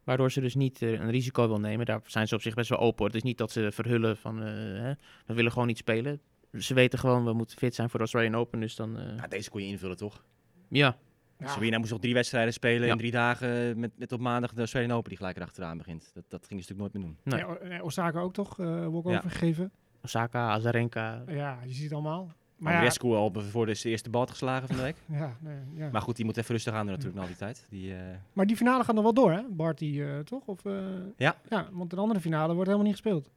Waardoor 0.04 0.32
ze 0.32 0.40
dus 0.40 0.54
niet 0.54 0.82
eh, 0.82 0.92
een 0.92 1.10
risico 1.10 1.46
wil 1.48 1.60
nemen. 1.60 1.86
Daar 1.86 2.00
zijn 2.06 2.28
ze 2.28 2.34
op 2.34 2.42
zich 2.42 2.54
best 2.54 2.68
wel 2.68 2.78
open. 2.78 3.06
Het 3.06 3.14
is 3.14 3.22
niet 3.22 3.38
dat 3.38 3.50
ze 3.50 3.72
verhullen 3.72 4.16
van, 4.16 4.38
eh, 4.42 4.46
hè, 4.80 4.92
we 5.26 5.34
willen 5.34 5.52
gewoon 5.52 5.66
niet 5.68 5.78
spelen. 5.78 6.20
Ze 6.58 6.74
weten 6.74 6.98
gewoon, 6.98 7.24
we 7.24 7.32
moeten 7.32 7.56
fit 7.58 7.74
zijn 7.74 7.88
voor 7.90 7.98
de 7.98 8.04
Australian 8.04 8.40
Open. 8.40 8.60
Dus 8.60 8.76
dan, 8.76 8.98
eh, 8.98 9.16
Ja, 9.16 9.26
deze 9.26 9.50
kon 9.50 9.60
je 9.62 9.66
invullen, 9.68 9.96
toch? 9.96 10.24
ja. 10.68 10.96
Ja. 11.38 11.48
Serena 11.48 11.78
moest 11.78 11.90
nog 11.90 12.00
drie 12.00 12.14
wedstrijden 12.14 12.52
spelen 12.52 12.86
Ja. 12.86 12.92
in 12.92 12.98
drie 12.98 13.10
dagen 13.10 13.78
met, 13.78 13.90
met 13.98 14.12
op 14.12 14.20
maandag 14.20 14.52
de 14.52 14.58
Australian 14.58 14.92
Open 14.92 15.08
die 15.08 15.18
gelijk 15.18 15.36
erachteraan 15.36 15.76
begint. 15.78 16.10
Dat, 16.14 16.24
dat 16.28 16.46
ging 16.46 16.64
ze 16.64 16.72
natuurlijk 16.72 16.94
nooit 16.94 17.16
meer 17.24 17.42
doen. 17.42 17.68
Nee. 17.68 17.82
Osaka 17.82 18.20
ook 18.20 18.32
toch? 18.34 18.58
eh 18.60 18.66
walkover 18.66 19.10
Ja. 19.12 19.20
gegeven. 19.20 19.72
Osaka, 20.02 20.48
Azarenka. 20.48 21.22
Ja, 21.26 21.58
je 21.66 21.72
ziet 21.72 21.82
het 21.84 21.92
allemaal. 21.92 22.32
Maar 22.58 22.72
Maar 22.72 22.82
ja, 23.02 23.16
al 23.16 23.32
voor 23.50 23.66
de 23.66 23.80
eerste 23.82 24.10
bal 24.10 24.26
geslagen 24.26 24.66
van 24.68 24.76
de 24.76 24.82
week. 24.82 24.96
ja, 25.20 25.36
nee, 25.40 25.56
ja. 25.74 25.88
Maar 25.92 26.02
goed, 26.02 26.16
die 26.16 26.24
moet 26.24 26.36
even 26.36 26.50
rustig 26.54 26.72
aan 26.74 26.80
doen 26.86 26.90
natuurlijk 26.90 27.14
na 27.16 27.20
al 27.22 27.26
die 27.28 27.36
tijd. 27.36 27.66
Die, 27.70 27.94
eh, 27.94 28.00
Maar 28.32 28.46
die 28.46 28.56
finale 28.56 28.84
gaat 28.84 28.94
nog 28.94 29.04
wel 29.04 29.14
door, 29.14 29.32
hè? 29.32 29.40
Barty, 29.50 30.00
eh, 30.00 30.18
toch? 30.18 30.42
Of, 30.46 30.64
eh, 30.64 30.72
Ja. 31.16 31.36
Ja, 31.50 31.68
want 31.72 31.92
een 31.92 31.98
andere 31.98 32.20
finale 32.20 32.46
wordt 32.54 32.66
helemaal 32.68 32.86
niet 32.90 33.00
gespeeld. 33.00 33.30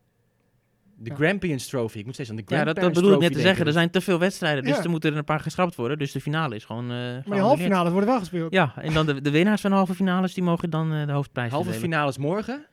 de 0.99 1.09
Ja. 1.09 1.15
Grampians 1.15 1.67
Trophy. 1.67 1.97
Ik 1.97 2.05
moet 2.05 2.13
steeds 2.13 2.29
aan 2.29 2.35
de 2.35 2.43
Ja, 2.45 2.63
dat, 2.63 2.75
bedoel 2.93 3.13
ik 3.13 3.19
net 3.19 3.33
te 3.33 3.39
zeggen. 3.39 3.65
Er 3.65 3.71
zijn 3.71 3.89
te 3.89 4.01
veel 4.01 4.19
wedstrijden, 4.19 4.63
dus 4.63 4.77
Ja. 4.77 4.83
er 4.83 4.89
moeten 4.89 5.11
er 5.11 5.17
een 5.17 5.23
paar 5.23 5.39
geschrapt 5.39 5.75
worden. 5.75 5.97
Dus 5.97 6.11
de 6.11 6.21
finale 6.21 6.55
is 6.55 6.65
gewoon. 6.65 6.83
eh 6.83 6.89
Maar 6.89 6.97
die 7.05 7.13
geannuleerd. 7.13 7.47
halve 7.47 7.63
finales 7.63 7.91
worden 7.91 8.09
wel 8.09 8.19
gespeeld. 8.19 8.53
Ja, 8.53 8.73
en 8.75 8.93
dan 8.93 9.05
de, 9.05 9.21
de 9.21 9.31
winnaars 9.31 9.61
van 9.61 9.69
de 9.69 9.75
halve 9.75 9.93
finales 9.95 10.33
die 10.33 10.43
mogen 10.43 10.69
dan 10.69 10.89
de 10.89 11.11
hoofdprijs 11.11 11.51
Halve 11.51 11.69
verdelen. 11.69 11.89
finale 11.91 12.09
is 12.11 12.17
morgen. 12.17 12.65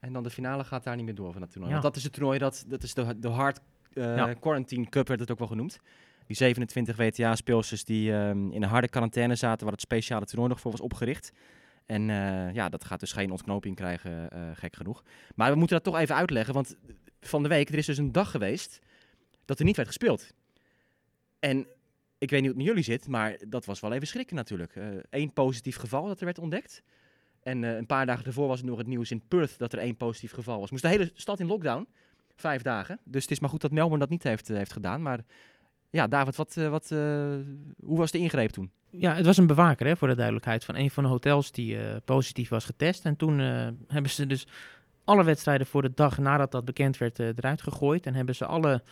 En 0.00 0.12
dan 0.12 0.22
de 0.22 0.30
finale 0.30 0.64
gaat 0.64 0.84
daar 0.84 0.96
niet 0.96 1.04
meer 1.04 1.14
door 1.14 1.32
van 1.32 1.40
dat 1.40 1.50
toernooi. 1.50 1.74
Ja. 1.74 1.80
Want 1.80 1.94
dat 1.94 1.96
is 1.96 2.02
het 2.08 2.12
toernooi, 2.12 2.38
dat, 2.38 2.64
dat 2.68 2.82
is 2.82 2.94
de, 2.94 3.18
de 3.18 3.28
Hard 3.28 3.60
eh, 3.94 4.16
Ja. 4.16 4.34
Quarantine 4.34 4.88
Cup 4.88 5.08
werd 5.08 5.20
het 5.20 5.30
ook 5.30 5.38
wel 5.38 5.48
genoemd. 5.48 5.78
Die 6.26 6.36
27 6.36 6.96
WTA-speelsters 6.96 7.84
die 7.84 8.12
ehm, 8.12 8.50
in 8.50 8.62
een 8.62 8.68
harde 8.68 8.88
quarantaine 8.88 9.34
zaten, 9.34 9.62
waar 9.62 9.72
het 9.72 9.80
speciale 9.80 10.24
toernooi 10.24 10.48
nog 10.48 10.60
voor 10.60 10.70
was 10.70 10.80
opgericht. 10.80 11.32
En 11.86 12.10
eh, 12.10 12.54
ja, 12.54 12.68
dat 12.68 12.84
gaat 12.84 13.00
dus 13.00 13.12
geen 13.12 13.30
ontknoping 13.30 13.76
krijgen, 13.76 14.30
eh, 14.30 14.40
gek 14.54 14.76
genoeg. 14.76 15.02
Maar 15.34 15.50
we 15.50 15.56
moeten 15.56 15.76
dat 15.76 15.92
toch 15.92 16.00
even 16.00 16.14
uitleggen, 16.14 16.54
want 16.54 16.76
van 17.20 17.42
de 17.42 17.48
week, 17.48 17.68
er 17.68 17.78
is 17.78 17.86
dus 17.86 17.98
een 17.98 18.12
dag 18.12 18.30
geweest 18.30 18.78
dat 19.44 19.58
er 19.58 19.64
niet 19.64 19.76
werd 19.76 19.88
gespeeld. 19.88 20.32
En 21.38 21.66
ik 22.18 22.30
weet 22.30 22.40
niet 22.40 22.40
hoe 22.40 22.48
het 22.48 22.56
met 22.56 22.66
jullie 22.66 22.82
zit, 22.82 23.08
maar 23.08 23.38
dat 23.48 23.64
was 23.64 23.80
wel 23.80 23.92
even 23.92 24.06
schrikken 24.06 24.36
natuurlijk. 24.36 24.74
Eén 25.10 25.32
positief 25.32 25.76
geval 25.76 26.06
dat 26.06 26.18
er 26.18 26.24
werd 26.24 26.38
ontdekt. 26.38 26.82
En 27.42 27.62
een 27.62 27.86
paar 27.86 28.06
dagen 28.06 28.24
ervoor 28.24 28.48
was 28.48 28.58
het 28.58 28.68
nog 28.68 28.78
het 28.78 28.86
nieuws 28.86 29.10
in 29.10 29.22
Perth 29.28 29.58
dat 29.58 29.72
er 29.72 29.78
één 29.78 29.96
positief 29.96 30.32
geval 30.32 30.60
was. 30.60 30.70
Moest 30.70 30.82
de 30.82 30.88
hele 30.88 31.10
stad 31.14 31.40
in 31.40 31.46
lockdown. 31.46 31.88
Vijf 32.42 32.62
dagen. 32.62 32.98
Dus 33.04 33.22
het 33.22 33.30
is 33.30 33.40
maar 33.40 33.50
goed 33.50 33.60
dat 33.60 33.70
Melbourne 33.70 34.00
dat 34.00 34.10
niet 34.10 34.22
heeft, 34.22 34.50
eh, 34.50 34.56
heeft 34.56 34.72
gedaan. 34.72 35.02
Maar 35.02 35.20
ja, 35.90 36.06
David, 36.06 36.36
wat, 36.36 36.56
eh, 36.56 36.68
wat, 36.68 36.90
eh, 36.90 36.98
hoe 37.84 37.98
was 37.98 38.10
de 38.10 38.18
ingreep 38.18 38.50
toen? 38.50 38.70
Ja, 38.94 39.14
het 39.14 39.26
was 39.26 39.36
een 39.36 39.46
bewaker, 39.46 39.86
hè, 39.86 39.96
voor 39.96 40.08
de 40.08 40.14
duidelijkheid, 40.14 40.64
van 40.64 40.76
een 40.76 40.90
van 40.90 41.02
de 41.02 41.08
hotels 41.08 41.52
die 41.52 41.78
eh, 41.78 41.96
positief 42.04 42.48
was 42.48 42.64
getest. 42.64 43.04
En 43.04 43.16
toen 43.16 43.40
eh, 43.40 43.68
hebben 43.86 44.10
ze 44.10 44.26
dus 44.26 44.46
alle 45.04 45.24
wedstrijden 45.24 45.66
voor 45.66 45.82
de 45.82 45.92
dag 45.94 46.18
nadat 46.18 46.50
dat 46.50 46.64
bekend 46.64 46.98
werd 46.98 47.18
eruit 47.18 47.62
gegooid. 47.62 48.06
En 48.06 48.14
hebben 48.14 48.34
ze 48.34 48.46
alle 48.46 48.82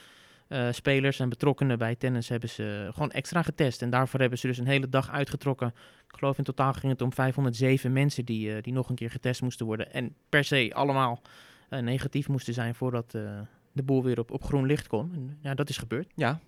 eh, 0.49 0.67
spelers 0.71 1.21
en 1.21 1.29
betrokkenen 1.29 1.79
bij 1.79 1.95
tennis 1.95 2.29
hebben 2.29 2.49
ze 2.49 2.89
gewoon 2.93 3.11
extra 3.11 3.43
getest. 3.43 3.83
En 3.83 3.91
daarvoor 3.91 4.21
hebben 4.21 4.39
ze 4.39 4.47
dus 4.47 4.59
een 4.59 4.67
hele 4.67 4.89
dag 4.89 5.11
uitgetrokken. 5.11 5.69
Ik 6.09 6.17
geloof 6.19 6.39
in 6.39 6.45
totaal 6.45 6.73
ging 6.73 6.93
het 6.93 7.03
om 7.03 7.13
507 7.13 7.93
mensen 7.93 8.25
die, 8.25 8.61
die 8.61 8.73
nog 8.73 8.89
een 8.89 8.95
keer 8.95 9.11
getest 9.11 9.43
moesten 9.43 9.67
worden. 9.67 9.93
En 9.93 10.15
per 10.29 10.45
se 10.45 10.71
allemaal 10.75 11.23
negatief 11.79 12.29
moesten 12.29 12.55
zijn 12.55 12.75
voordat 12.75 13.15
eh, 13.15 13.41
de 13.73 13.83
boel 13.83 14.03
weer 14.05 14.19
op, 14.19 14.31
op 14.31 14.45
groen 14.45 14.67
licht 14.67 14.87
kon. 14.87 15.11
En, 15.15 15.39
ja, 15.43 15.55
dat 15.55 15.69
is 15.69 15.79
gebeurd. 15.79 16.13
Ja, 16.15 16.41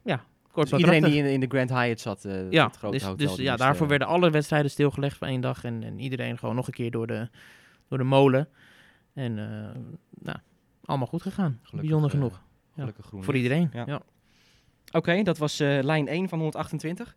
Kort 0.52 0.70
dus 0.70 0.78
iedereen 0.78 1.02
die 1.02 1.14
in, 1.16 1.24
in 1.24 1.40
de 1.40 1.46
Grand 1.46 1.70
Hyatt 1.70 2.00
zat. 2.00 2.24
eh, 2.24 2.50
Ja, 2.50 2.62
dat 2.66 2.76
grote 2.76 2.96
dus, 2.96 3.06
hotel, 3.06 3.26
dus 3.36 3.44
ja, 3.44 3.56
daarvoor 3.56 3.82
eh, 3.82 3.88
werden 3.88 4.08
alle 4.08 4.30
wedstrijden 4.30 4.70
stilgelegd 4.70 5.16
voor 5.16 5.26
één 5.26 5.40
dag. 5.40 5.64
En, 5.64 5.82
en 5.82 5.98
iedereen 5.98 6.38
gewoon 6.38 6.54
nog 6.54 6.66
een 6.66 6.72
keer 6.72 6.90
door 6.90 7.06
de, 7.06 7.28
door 7.88 7.98
de 7.98 8.04
molen. 8.04 8.48
En 9.14 9.38
eh, 9.38 9.80
nou, 10.20 10.38
allemaal 10.84 11.06
goed 11.06 11.22
gegaan. 11.22 11.58
Gelukkig, 11.62 11.80
Bijzonder 11.80 12.10
eh, 12.10 12.16
genoeg. 12.16 12.42
gelukkig 12.74 13.06
groen 13.06 13.24
Voor 13.24 13.36
iedereen. 13.36 13.70
Ja. 13.72 13.82
Ja. 13.86 14.02
Oké, 14.92 15.22
dat 15.22 15.38
was 15.38 15.60
eh, 15.60 15.78
lijn 15.82 16.08
1 16.08 16.28
van 16.28 16.38
128. 16.38 17.16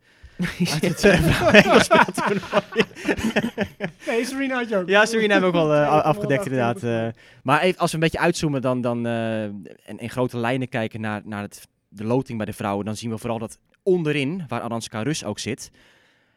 Uit 0.71 0.81
het 0.81 1.03
eh, 1.03 1.21
vrouwenenkelspeltoernooi. 1.21 2.83
Nee, 4.07 4.25
Serena 4.25 4.55
had 4.55 4.69
je 4.69 4.77
ook. 4.77 4.87
Ja, 4.89 5.05
Serena 5.05 5.31
hebben 5.33 5.51
we 5.51 5.57
ook 5.57 5.67
wel 5.67 5.75
eh, 5.75 6.03
afgedekt 6.13 6.45
inderdaad. 6.45 6.83
eh. 6.83 7.07
maar 7.43 7.61
even, 7.61 7.79
als 7.79 7.89
we 7.91 7.95
een 7.97 8.03
beetje 8.03 8.19
uitzoomen 8.19 8.61
dan, 8.61 8.81
dan, 8.81 9.05
eh, 9.05 9.43
en 9.43 9.97
in 9.97 10.09
grote 10.09 10.37
lijnen 10.37 10.69
kijken 10.69 11.01
naar, 11.01 11.21
naar 11.25 11.41
het, 11.41 11.67
de 11.89 12.03
loting 12.03 12.37
bij 12.37 12.45
de 12.45 12.53
vrouwen, 12.53 12.85
dan 12.85 12.95
zien 12.95 13.09
we 13.09 13.17
vooral 13.17 13.39
dat 13.39 13.57
onderin, 13.83 14.43
waar 14.47 14.61
Aranska 14.61 15.01
Rus 15.01 15.23
ook 15.23 15.39
zit, 15.39 15.71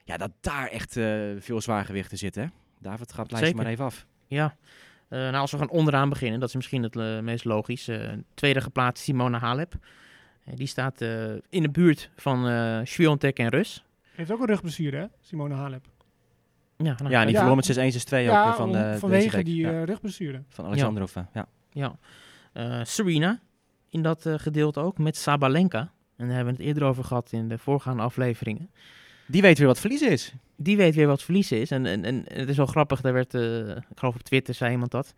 ja, 0.05 0.17
dat 0.17 0.31
daar 0.41 0.69
echt 0.69 0.97
eh, 0.97 1.05
veel 1.39 1.61
zwaargewichten 1.61 2.19
zitten. 2.19 2.43
hè? 2.43 2.49
David, 2.81 3.13
gaat 3.13 3.23
het 3.31 3.33
lijstje 3.33 3.57
maar 3.57 3.67
even 3.67 3.85
af. 3.85 4.07
Ja. 4.27 4.57
Eh, 5.09 5.19
nou, 5.19 5.35
als 5.37 5.51
we 5.51 5.59
gaan 5.59 5.71
onderaan 5.71 6.09
beginnen, 6.09 6.41
dat 6.41 6.49
is 6.49 6.55
misschien 6.55 6.83
het 6.83 6.97
eh, 6.97 7.19
meest 7.19 7.45
logisch. 7.45 7.89
Eh, 7.89 7.99
tweede 8.35 8.61
geplaatst 8.61 9.05
Simona 9.05 9.39
Halep. 9.39 9.75
Eh, 10.45 10.53
die 10.57 10.67
staat 10.67 11.01
eh, 11.01 11.09
in 11.49 11.63
de 11.63 11.71
buurt 11.71 12.11
van 12.17 12.49
eh 12.49 12.79
Swiatek 12.85 13.39
en 13.39 13.49
Rus. 13.49 13.83
Heeft 14.19 14.31
ook 14.33 14.41
een 14.41 14.47
rugblessure, 14.47 14.97
hè? 14.97 15.05
Simone 15.21 15.55
Halep. 15.55 15.87
Ja, 16.77 16.95
nou, 16.99 17.11
Ja, 17.11 17.19
en 17.21 17.25
die 17.27 17.35
Ja. 17.35 17.39
verloor 17.39 17.57
met 17.57 17.65
6-1, 17.65 17.93
6-2 17.93 18.27
ook 18.29 18.33
ja, 18.35 18.49
eh, 18.51 18.55
van 18.57 18.67
om- 18.67 18.73
de 18.73 18.79
deze 18.79 18.99
vanwege 18.99 19.43
die 19.43 19.57
Ja, 19.61 19.71
eh, 19.71 19.83
rugblessure. 19.85 20.43
van 20.49 20.65
Alexandrova. 20.65 21.29
Ja. 21.33 21.47
Ja. 21.71 21.97
Eh, 22.53 22.81
Serena 22.85 23.41
in 23.91 24.03
dat 24.03 24.27
eh, 24.27 24.35
gedeelte 24.37 24.81
ook, 24.81 24.99
met 24.99 25.17
Sabalenka. 25.17 25.79
En 26.17 26.27
daar 26.27 26.35
hebben 26.37 26.55
we 26.55 26.59
het 26.63 26.69
eerder 26.69 26.89
over 26.89 27.05
gehad 27.05 27.33
in 27.33 27.49
de 27.49 27.59
voorgaande 27.59 28.03
afleveringen. 28.03 28.71
Die 29.27 29.43
weet 29.43 29.59
weer 29.59 29.67
wat 29.67 29.81
verliezen 29.81 30.11
is. 30.11 30.35
Die 30.57 30.77
weet 30.77 30.95
weer 30.95 31.07
wat 31.07 31.23
verliezen 31.23 31.61
is. 31.61 31.71
En, 31.71 31.87
en, 31.87 32.05
en 32.05 32.25
het 32.33 32.49
is 32.49 32.57
wel 32.57 32.67
grappig, 32.67 33.01
daar 33.01 33.13
werd, 33.13 33.35
eh, 33.35 33.69
ik 33.69 33.83
geloof 33.99 34.15
op 34.15 34.23
Twitter 34.23 34.55
zei 34.55 34.73
iemand 34.73 34.91
dat. 34.91 35.15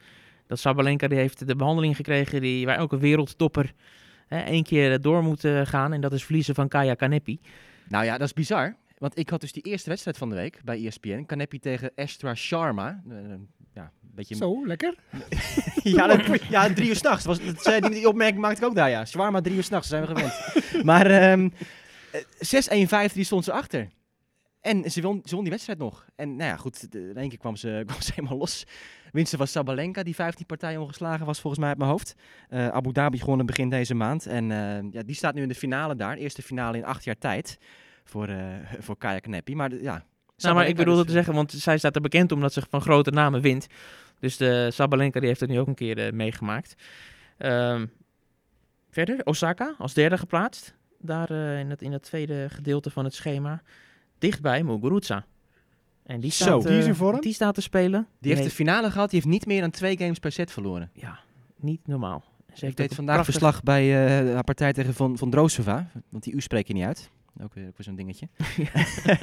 Dat 0.47 0.59
Sabalenka 0.59 1.09
die 1.09 1.19
heeft 1.19 1.47
de 1.47 1.57
behandeling 1.57 1.97
gekregen 1.97 2.41
die, 2.41 2.67
waar 2.67 2.77
elke 2.77 2.99
wereldtopper 2.99 3.73
hè, 4.27 4.39
één 4.41 4.63
keer 4.65 5.01
door 5.01 5.23
moet 5.23 5.45
eh, 5.45 5.61
gaan. 5.65 5.93
En 5.93 6.01
dat 6.01 6.13
is 6.13 6.25
verliezen 6.25 6.55
van 6.55 6.69
Kaya 6.69 6.95
Kanepi. 6.95 7.41
Nou 7.89 8.05
ja, 8.05 8.13
dat 8.19 8.27
is 8.27 8.33
bizar. 8.33 8.77
Want 9.01 9.19
ik 9.19 9.29
had 9.31 9.41
dus 9.41 9.53
die 9.53 9.63
eerste 9.63 9.89
wedstrijd 9.89 10.17
van 10.19 10.29
de 10.29 10.35
week 10.35 10.61
bij 10.65 10.87
ESPN. 10.87 11.25
Kanepi 11.27 11.59
tegen 11.59 11.93
Astra 11.95 12.35
Sharma. 12.35 13.03
Eh, 13.11 13.17
ja, 13.75 13.83
een 14.03 14.11
beetje... 14.15 14.35
Zo, 14.35 14.67
lekker. 14.67 14.95
ja, 15.83 16.07
dat, 16.07 16.43
ja, 16.49 16.73
drie 16.73 16.89
uur 16.89 16.97
s'nachts. 16.97 17.25
was- 17.25 17.45
dat 17.45 17.63
zei- 17.63 17.81
Die, 17.81 17.91
die 17.91 18.09
opmerking 18.09 18.41
maakte 18.41 18.63
ik 18.63 18.69
ook 18.69 18.75
daar, 18.75 18.91
ja. 18.91 19.05
Shawarma 19.05 19.41
drie 19.41 19.57
uur 19.57 19.63
s'nachts, 19.63 19.89
zijn 19.89 20.07
we 20.07 20.15
gewend. 20.15 20.35
maar 20.91 21.07
ehm 21.07 21.49
eh, 22.13 23.09
6-1-5, 23.11 23.13
die 23.15 23.25
stond 23.25 23.45
ze 23.45 23.53
achter. 23.53 23.89
En 24.61 24.91
ze 24.91 25.03
won, 25.03 25.21
ze 25.25 25.35
won 25.35 25.43
die 25.45 25.53
wedstrijd 25.53 25.79
nog. 25.79 26.07
En 26.17 26.37
nou 26.37 26.51
ja, 26.51 26.57
goed, 26.57 26.95
in 26.95 27.17
één 27.17 27.29
keer 27.29 27.39
kwam 27.39 27.57
ze, 27.57 27.83
kwam 27.87 28.01
ze 28.01 28.13
helemaal 28.15 28.39
los. 28.39 28.65
Winste 29.13 29.37
was 29.37 29.51
Sabalenka, 29.53 30.03
die 30.03 30.15
15 30.15 30.47
partijen 30.47 30.81
ongeslagen 30.81 31.27
was 31.27 31.41
volgens 31.41 31.61
mij 31.61 31.69
uit 31.71 31.79
mijn 31.79 31.91
hoofd. 31.91 32.15
Eh, 32.49 32.69
Abu 32.69 32.93
Dhabi 32.93 33.19
gewonnen 33.19 33.47
begin 33.47 33.69
deze 33.69 33.95
maand. 33.95 34.27
En 34.27 34.51
eh, 34.51 34.91
ja, 34.93 35.03
die 35.03 35.15
staat 35.17 35.35
nu 35.35 35.43
in 35.43 35.49
de 35.49 35.55
finale 35.55 35.95
daar. 35.97 36.17
Eerste 36.17 36.43
finale 36.43 36.77
in 36.77 36.85
acht 36.85 37.05
jaar 37.05 37.19
tijd 37.19 37.59
voor, 38.11 38.29
eh 38.29 38.37
voor 38.85 38.97
Kaya 38.99 39.19
Kanepi. 39.19 39.55
Maar 39.55 39.75
ja... 39.75 40.05
Nou, 40.37 40.55
maar 40.55 40.69
ik 40.69 40.77
bedoel 40.77 40.93
dus, 40.95 40.97
dat 40.97 41.07
te 41.07 41.13
zeggen, 41.13 41.35
want 41.35 41.53
zij 41.53 41.79
staat 41.79 41.95
er 41.95 42.01
bekend 42.01 42.33
omdat 42.33 42.53
ze 42.53 42.63
van 42.71 42.81
grote 42.81 43.11
namen 43.11 43.41
wint. 43.41 43.67
Dus 44.19 44.37
de 44.37 44.69
Sabalenka 44.73 45.19
die 45.19 45.29
heeft 45.29 45.41
het 45.41 45.51
nu 45.51 45.59
ook 45.59 45.67
een 45.67 45.75
keer 45.75 46.07
eh, 46.07 46.13
meegemaakt. 46.13 46.75
Ehm, 47.39 47.87
verder, 48.91 49.21
Osaka 49.25 49.75
als 49.79 49.95
derde 49.95 50.19
geplaatst. 50.19 50.75
Daar 50.99 51.31
eh, 51.31 51.59
in, 51.59 51.71
het, 51.71 51.83
in 51.83 51.93
het 51.93 52.03
tweede 52.03 52.47
gedeelte 52.51 52.91
van 52.91 53.05
het 53.05 53.15
schema. 53.15 53.63
Dichtbij 54.19 54.63
Muguruza. 54.63 55.25
En 56.03 56.21
die 56.21 56.31
Zo, 56.31 56.45
staat, 56.45 56.63
die 56.63 56.77
is 56.79 56.83
eh, 56.83 56.89
in 56.89 56.95
vorm. 56.95 57.21
Die 57.21 57.33
staat 57.35 57.55
te 57.55 57.61
spelen. 57.63 58.07
Die 58.19 58.33
heeft 58.35 58.45
de 58.49 58.55
finale 58.55 58.91
gehad. 58.91 59.11
Die 59.11 59.19
heeft 59.21 59.33
niet 59.33 59.47
meer 59.47 59.61
dan 59.61 59.71
twee 59.71 59.97
games 59.99 60.19
per 60.19 60.33
set 60.33 60.51
verloren. 60.51 60.91
Ja, 60.93 61.19
niet 61.57 61.87
normaal. 61.87 62.25
Ze 62.47 62.55
Ik 62.55 62.61
heeft 62.61 62.77
deed 62.77 62.85
ook 62.85 62.91
een 62.91 62.97
vandaag 62.97 63.15
prachtig- 63.15 63.35
verslag 63.35 63.63
bij 63.63 64.07
eh 64.29 64.35
haar 64.35 64.45
partij 64.45 64.73
tegen 64.73 64.95
Von, 64.95 65.19
van 65.19 65.31
Drosova. 65.31 65.91
Want 66.09 66.25
die 66.25 66.35
U 66.35 66.41
spreek 66.41 66.67
je 66.67 66.73
niet 66.75 66.85
uit. 66.85 67.11
Ook 67.43 67.55
weer, 67.55 67.67
ook 67.67 67.77
weer 67.77 67.85
zo'n 67.85 67.95
dingetje. 67.95 68.29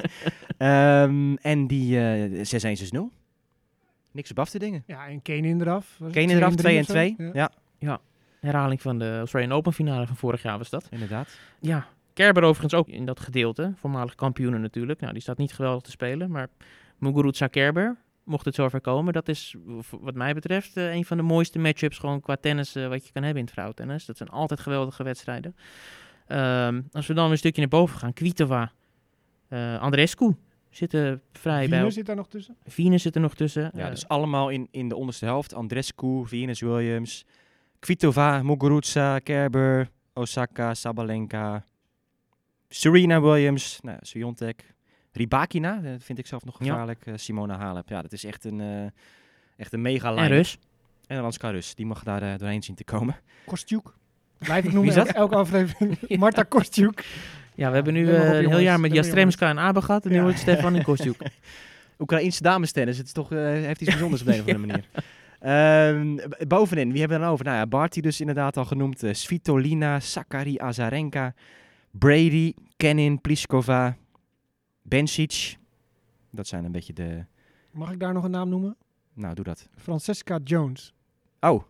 Ehm, 0.58 1.34
en 1.34 1.66
die 1.66 1.98
eh 1.98 2.78
6-1-6-0. 2.92 2.98
Niks 4.10 4.30
op 4.30 4.38
af 4.38 4.50
te 4.50 4.58
dingen. 4.58 4.82
Ja, 4.86 5.08
en 5.08 5.22
Kane 5.22 5.48
eraf. 5.48 5.96
Was 5.98 6.14
het 6.14 6.16
Kane 6.16 6.34
eraf, 6.34 6.54
2 6.54 6.76
en 6.76 6.84
2 6.84 7.14
2. 7.14 7.28
of 7.28 7.32
zo? 7.32 7.38
Ja. 7.38 7.50
Ja. 7.78 8.00
Herhaling 8.40 8.82
van 8.82 8.98
de 8.98 9.16
Australian 9.18 9.52
Open 9.52 9.72
finale 9.72 10.06
van 10.06 10.16
vorig 10.16 10.42
jaar 10.42 10.58
was 10.58 10.70
dat. 10.70 10.86
inderdaad. 10.90 11.38
Ja, 11.60 11.88
Kerber 12.18 12.42
overigens 12.42 12.74
ook 12.74 12.88
in 12.88 13.04
dat 13.04 13.20
gedeelte. 13.20 13.72
Voormalig 13.76 14.14
kampioenen 14.14 14.60
natuurlijk. 14.60 15.00
Nou, 15.00 15.12
die 15.12 15.22
staat 15.22 15.38
niet 15.38 15.52
geweldig 15.52 15.82
te 15.82 15.90
spelen. 15.90 16.30
Maar 16.30 16.48
Muguruza 16.96 17.46
Kerber, 17.46 17.96
mocht 18.24 18.44
het 18.44 18.54
zover 18.54 18.80
komen, 18.80 19.12
dat 19.12 19.28
is 19.28 19.54
wat 20.00 20.14
mij 20.14 20.34
betreft 20.34 20.76
eh, 20.76 20.94
een 20.94 21.04
van 21.04 21.16
de 21.16 21.22
mooiste 21.22 21.58
matchups 21.58 21.98
gewoon 21.98 22.20
qua 22.20 22.36
tennis 22.36 22.74
eh, 22.74 22.88
wat 22.88 23.06
je 23.06 23.12
kan 23.12 23.22
hebben 23.22 23.38
in 23.40 23.44
het 23.44 23.52
vrouwentennis. 23.52 24.04
Dat 24.06 24.16
zijn 24.16 24.28
altijd 24.28 24.60
geweldige 24.60 25.02
wedstrijden. 25.02 25.56
Ehm, 26.28 26.82
als 26.92 27.06
we 27.06 27.14
dan 27.14 27.22
weer 27.22 27.32
een 27.32 27.38
stukje 27.38 27.60
naar 27.60 27.70
boven 27.70 27.98
gaan, 27.98 28.12
Kvitova, 28.12 28.72
eh 29.48 29.80
Andrescu 29.80 30.36
zitten 30.70 31.22
vrij 31.32 31.68
bij. 31.68 31.90
Zit 31.90 32.06
daar 32.06 32.16
nog 32.16 32.28
tussen. 32.28 32.56
Venus 32.66 33.02
zit 33.02 33.14
er 33.14 33.20
nog 33.20 33.34
tussen. 33.34 33.70
Ja, 33.74 33.84
Eh, 33.84 33.90
dus 33.90 34.08
allemaal 34.08 34.48
in, 34.48 34.68
in 34.70 34.88
de 34.88 34.96
onderste 34.96 35.24
helft. 35.24 35.54
Andrescu, 35.54 36.26
Venus 36.26 36.60
Williams, 36.60 37.24
Kvitova, 37.78 38.42
Muguruza, 38.42 39.18
Kerber, 39.18 39.88
Osaka, 40.14 40.74
Sabalenka, 40.74 41.66
Serena 42.68 43.20
Williams, 43.20 43.78
nou, 43.82 43.98
Swiatek, 44.00 44.74
Ribakina, 45.12 45.76
dat 45.80 46.02
vind 46.02 46.18
ik 46.18 46.26
zelf 46.26 46.44
nog 46.44 46.58
Ja. 46.58 46.64
gevaarlijk. 46.70 47.06
eh, 47.06 47.14
Simona 47.16 47.58
Halep. 47.58 47.88
Ja, 47.88 48.02
dat 48.02 48.12
is 48.12 48.24
echt 48.24 48.44
een, 48.44 48.60
eh, 48.60 48.84
echt 49.56 49.72
een 49.72 49.82
mega 49.82 50.08
en 50.08 50.14
lijn. 50.14 50.28
Rus. 50.30 50.58
En 51.06 51.18
Alanska 51.18 51.50
Rus, 51.50 51.74
die 51.74 51.86
mag 51.86 52.02
daar 52.02 52.22
eh, 52.22 52.38
doorheen 52.38 52.62
zien 52.62 52.74
te 52.74 52.84
komen. 52.84 53.16
Kostjuk. 53.46 53.94
Blijf 54.38 54.64
ik 54.64 54.72
noemen 54.72 54.92
Wie 54.94 55.00
is 55.00 55.06
dat? 55.06 55.06
elke, 55.06 55.18
elke 55.18 55.34
aflevering. 55.34 55.98
Marta 56.18 56.42
Kostjuk. 56.42 57.06
Ja, 57.54 57.68
we 57.68 57.74
hebben 57.74 57.92
nu 57.92 58.14
eh, 58.14 58.38
een 58.38 58.48
heel 58.48 58.58
jaar 58.58 58.80
met 58.80 58.92
Jastremska 58.92 59.48
en 59.48 59.58
Abe 59.58 59.82
gehad. 59.82 60.04
En 60.06 60.12
nu 60.12 60.22
wordt 60.22 60.38
Stefan 60.38 60.74
en 60.76 60.82
Kostjuk. 60.82 61.16
Oekraïnse 61.98 62.42
damestennis, 62.42 62.96
het 62.98 63.06
is 63.06 63.12
toch, 63.12 63.32
eh, 63.32 63.38
heeft 63.38 63.80
iets 63.80 63.90
bijzonders 63.90 64.20
op 64.20 64.26
de 64.26 64.34
een 64.34 64.40
of 64.40 64.46
andere 64.46 64.66
manier. 64.72 64.88
Ehm, 65.40 66.46
bovenin, 66.48 66.90
wie 66.90 67.00
hebben 67.00 67.18
we 67.18 67.24
dan 67.24 67.32
over? 67.32 67.44
Nou 67.44 67.56
ja, 67.56 67.66
Barty 67.66 68.00
dus 68.00 68.20
inderdaad 68.20 68.56
al 68.56 68.64
genoemd. 68.64 69.02
eh, 69.02 69.12
Svitolina, 69.14 70.00
Sakari, 70.00 70.58
Azarenka, 70.58 71.34
Brady, 71.90 72.54
Kenin, 72.76 73.20
Pliskova, 73.20 73.96
Bencic. 74.82 75.56
Dat 76.30 76.46
zijn 76.46 76.64
een 76.64 76.72
beetje 76.72 76.92
de... 76.92 77.24
Mag 77.70 77.90
ik 77.92 78.00
daar 78.00 78.12
nog 78.12 78.24
een 78.24 78.30
naam 78.30 78.48
noemen? 78.48 78.76
Nou, 79.14 79.34
doe 79.34 79.44
dat. 79.44 79.68
Francesca 79.76 80.38
Jones. 80.44 80.94
Oh, 81.40 81.62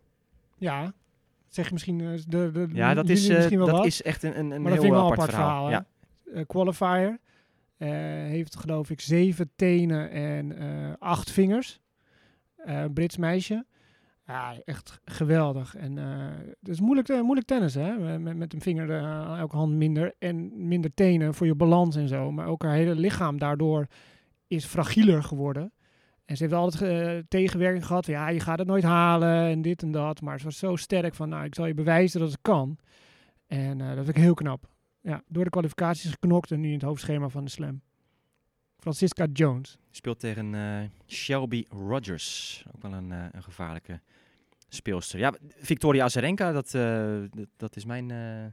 Ja. 0.59 0.93
Zeg 1.49 1.67
je 1.67 1.73
misschien... 1.73 2.01
eh, 2.01 2.07
de, 2.29 2.51
de, 2.51 2.69
ja, 2.73 2.95
dat, 2.95 3.09
is, 3.09 3.29
eh, 3.29 3.49
wel 3.49 3.67
dat 3.67 3.77
wat. 3.77 3.87
is 3.87 4.03
echt 4.03 4.23
een, 4.23 4.39
een, 4.39 4.51
een 4.51 4.63
maar 4.63 4.73
heel 4.73 4.85
een 4.85 4.95
apart, 4.95 5.13
apart 5.13 5.31
verhaal. 5.31 5.71
Ja. 5.71 5.87
Eh, 6.35 6.43
qualifier. 6.47 7.19
eh, 7.77 7.89
heeft 8.29 8.57
geloof 8.57 8.91
ik 8.91 9.01
zeven 9.01 9.51
tenen 9.57 10.11
en 10.11 10.59
eh, 10.59 10.93
acht 10.99 11.31
vingers. 11.31 11.81
Eh, 12.57 12.85
Brits 12.95 13.17
meisje. 13.17 13.65
Ja, 14.27 14.55
echt 14.65 15.01
geweldig. 15.05 15.77
En 15.77 15.99
eh, 15.99 16.05
het 16.61 16.69
is 16.69 16.81
moeilijk, 16.81 17.09
eh, 17.09 17.21
moeilijk 17.21 17.47
tennis, 17.47 17.75
hè? 17.75 18.19
Met, 18.19 18.37
met 18.37 18.53
een 18.55 18.61
vinger 18.61 18.91
eh, 18.91 19.03
aan 19.05 19.39
elke 19.39 19.57
hand 19.57 19.73
minder. 19.75 20.15
En 20.19 20.69
minder 20.69 20.95
tenen 20.95 21.35
voor 21.35 21.47
je 21.47 21.55
balans 21.55 21.97
en 21.97 22.09
zo. 22.09 22.31
Maar 22.33 22.47
ook 22.47 22.63
haar 22.63 22.75
hele 22.75 22.95
lichaam 22.95 23.39
daardoor 23.39 23.87
is 24.47 24.65
fragieler 24.65 25.23
geworden. 25.23 25.73
En 26.29 26.37
ze 26.37 26.43
heeft 26.43 26.55
altijd 26.55 26.83
eh, 26.83 27.19
tegenwerking 27.29 27.87
gehad. 27.87 28.07
Ja, 28.07 28.29
je 28.29 28.41
gaat 28.41 28.59
het 28.59 28.67
nooit 28.67 28.85
halen 28.85 29.47
en 29.47 29.63
dit 29.63 29.83
en 29.83 29.91
dat. 29.91 30.21
Maar 30.21 30.39
ze 30.39 30.45
was 30.45 30.59
zo 30.59 30.77
sterk 30.77 31.15
van, 31.15 31.29
nou, 31.29 31.45
ik 31.45 31.55
zal 31.55 31.67
je 31.67 31.75
bewijzen 31.75 32.21
dat 32.21 32.31
het 32.31 32.39
kan. 32.43 32.79
En 33.47 33.81
eh, 33.81 33.87
dat 33.87 34.05
vind 34.05 34.17
ik 34.17 34.23
heel 34.23 34.35
knap. 34.35 34.69
Ja, 35.01 35.23
door 35.29 35.45
de 35.45 35.51
kwalificaties 35.51 36.11
geknokt 36.11 36.51
en 36.51 36.61
nu 36.61 36.67
in 36.67 36.75
het 36.75 36.83
hoofdschema 36.83 37.29
van 37.29 37.45
de 37.45 37.51
Slam. 37.51 37.81
Francisca 38.77 39.27
Jones. 39.33 39.79
Speelt 39.91 40.21
tegen 40.21 40.55
eh, 40.55 40.89
Shelby 41.07 41.65
Rogers. 41.69 42.65
Ook 42.75 42.83
wel 42.83 42.93
een, 42.93 43.13
eh, 43.13 43.25
een 43.31 43.43
gevaarlijke 43.43 44.01
speelster. 44.69 45.19
Ja, 45.19 45.35
Victoria 45.61 46.05
Azarenka, 46.05 46.53
dat, 46.53 46.75
eh, 46.75 47.21
dat, 47.31 47.49
dat 47.57 47.77
is 47.77 47.85
mijn, 47.85 48.11
eh, 48.11 48.47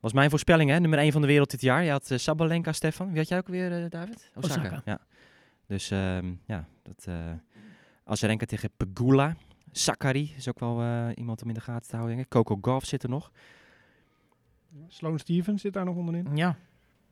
was 0.00 0.12
mijn 0.12 0.30
voorspelling. 0.30 0.70
Hè? 0.70 0.80
Nummer 0.80 0.98
1 0.98 1.12
van 1.12 1.20
de 1.20 1.26
wereld 1.26 1.50
dit 1.50 1.60
jaar. 1.60 1.84
Je 1.84 1.90
had 1.90 2.12
Sabalenka, 2.14 2.72
Stefan. 2.72 3.08
Wie 3.08 3.18
had 3.18 3.28
jij 3.28 3.38
ook 3.38 3.48
weer, 3.48 3.88
David? 3.88 4.30
Osaka. 4.34 4.82
Ja. 4.84 5.00
Dus 5.68 5.90
ehm, 5.90 6.32
ja, 6.46 6.68
dat, 6.82 7.04
eh 7.08 7.32
Azarenka 8.04 8.46
tegen 8.46 8.70
Pegula. 8.76 9.36
Sakari 9.72 10.34
is 10.36 10.48
ook 10.48 10.58
wel 10.58 10.80
eh, 10.80 11.08
iemand 11.14 11.42
om 11.42 11.48
in 11.48 11.54
de 11.54 11.60
gaten 11.60 11.88
te 11.88 11.96
houden. 11.96 12.16
Denk 12.16 12.26
ik. 12.26 12.32
Coco 12.32 12.58
Golf 12.60 12.84
zit 12.84 13.02
er 13.02 13.08
nog. 13.08 13.30
Sloane 14.86 15.18
Stevens 15.18 15.62
zit 15.62 15.72
daar 15.72 15.84
nog 15.84 15.96
onderin. 15.96 16.36
Ja. 16.36 16.56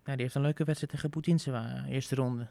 ja, 0.05 0.12
die 0.12 0.23
heeft 0.23 0.35
een 0.35 0.42
leuke 0.42 0.64
wedstrijd 0.64 0.92
tegen 0.92 1.11
Poetinseva, 1.11 1.85
eerste 1.88 2.14
ronde. 2.14 2.47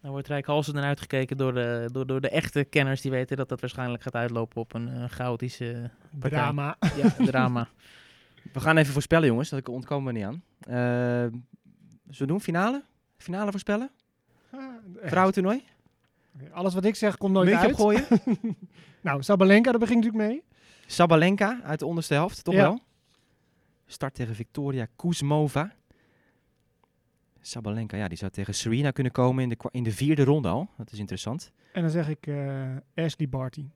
Daar 0.00 0.10
wordt 0.10 0.28
Rijkhalsen 0.28 0.74
naar 0.74 0.84
uitgekeken 0.84 1.36
door 1.36 1.54
de, 1.54 1.88
door, 1.92 2.06
door 2.06 2.20
de 2.20 2.28
echte 2.28 2.64
kenners 2.64 3.00
die 3.00 3.10
weten 3.10 3.36
dat 3.36 3.48
dat 3.48 3.60
waarschijnlijk 3.60 4.02
gaat 4.02 4.14
uitlopen 4.14 4.60
op 4.60 4.74
een 4.74 4.88
eh, 4.88 5.04
chaotische 5.08 5.90
partij. 6.18 6.38
Drama. 6.38 6.76
ja, 6.96 7.24
drama. 7.24 7.68
We 8.52 8.60
gaan 8.60 8.76
even 8.76 8.92
voorspellen, 8.92 9.28
jongens. 9.28 9.48
Dat 9.48 9.68
ontkomen 9.68 10.12
we 10.12 10.18
niet 10.18 10.28
aan. 10.28 10.42
Eh, 10.60 11.38
zullen 12.02 12.18
we 12.18 12.26
doen? 12.26 12.40
Finale? 12.40 12.82
Finale 13.16 13.50
voorspellen? 13.50 13.90
Vrouwentoernooi? 14.94 15.64
Alles 16.50 16.74
wat 16.74 16.84
ik 16.84 16.94
zeg 16.94 17.16
komt 17.16 17.32
nooit 17.32 17.48
Muntje 17.48 17.64
uit. 17.66 17.72
opgooien? 17.74 18.04
Nou, 19.00 19.22
Sabalenka, 19.22 19.70
daar 19.70 19.80
begin 19.80 19.96
ik 19.98 20.04
natuurlijk 20.04 20.30
mee. 20.32 20.42
Sabalenka 20.86 21.60
uit 21.62 21.78
de 21.78 21.86
onderste 21.86 22.14
helft, 22.14 22.44
toch 22.44 22.54
Ja. 22.54 22.60
wel? 22.62 22.80
Start 23.86 24.14
tegen 24.14 24.34
Victoria 24.34 24.86
Kuzmova. 24.96 25.74
Sabalenka, 27.40 27.96
ja, 27.96 28.08
die 28.08 28.18
zou 28.18 28.30
tegen 28.30 28.54
Serena 28.54 28.90
kunnen 28.90 29.12
komen 29.12 29.42
in 29.42 29.48
de, 29.48 29.56
in 29.70 29.82
de 29.82 29.92
vierde 29.92 30.24
ronde 30.24 30.48
al. 30.48 30.68
Dat 30.76 30.92
is 30.92 30.98
interessant. 30.98 31.52
En 31.72 31.80
dan 31.82 31.90
zeg 31.90 32.08
ik 32.08 32.26
eh, 32.26 32.76
Ashley 32.94 33.28
Barty. 33.28 33.68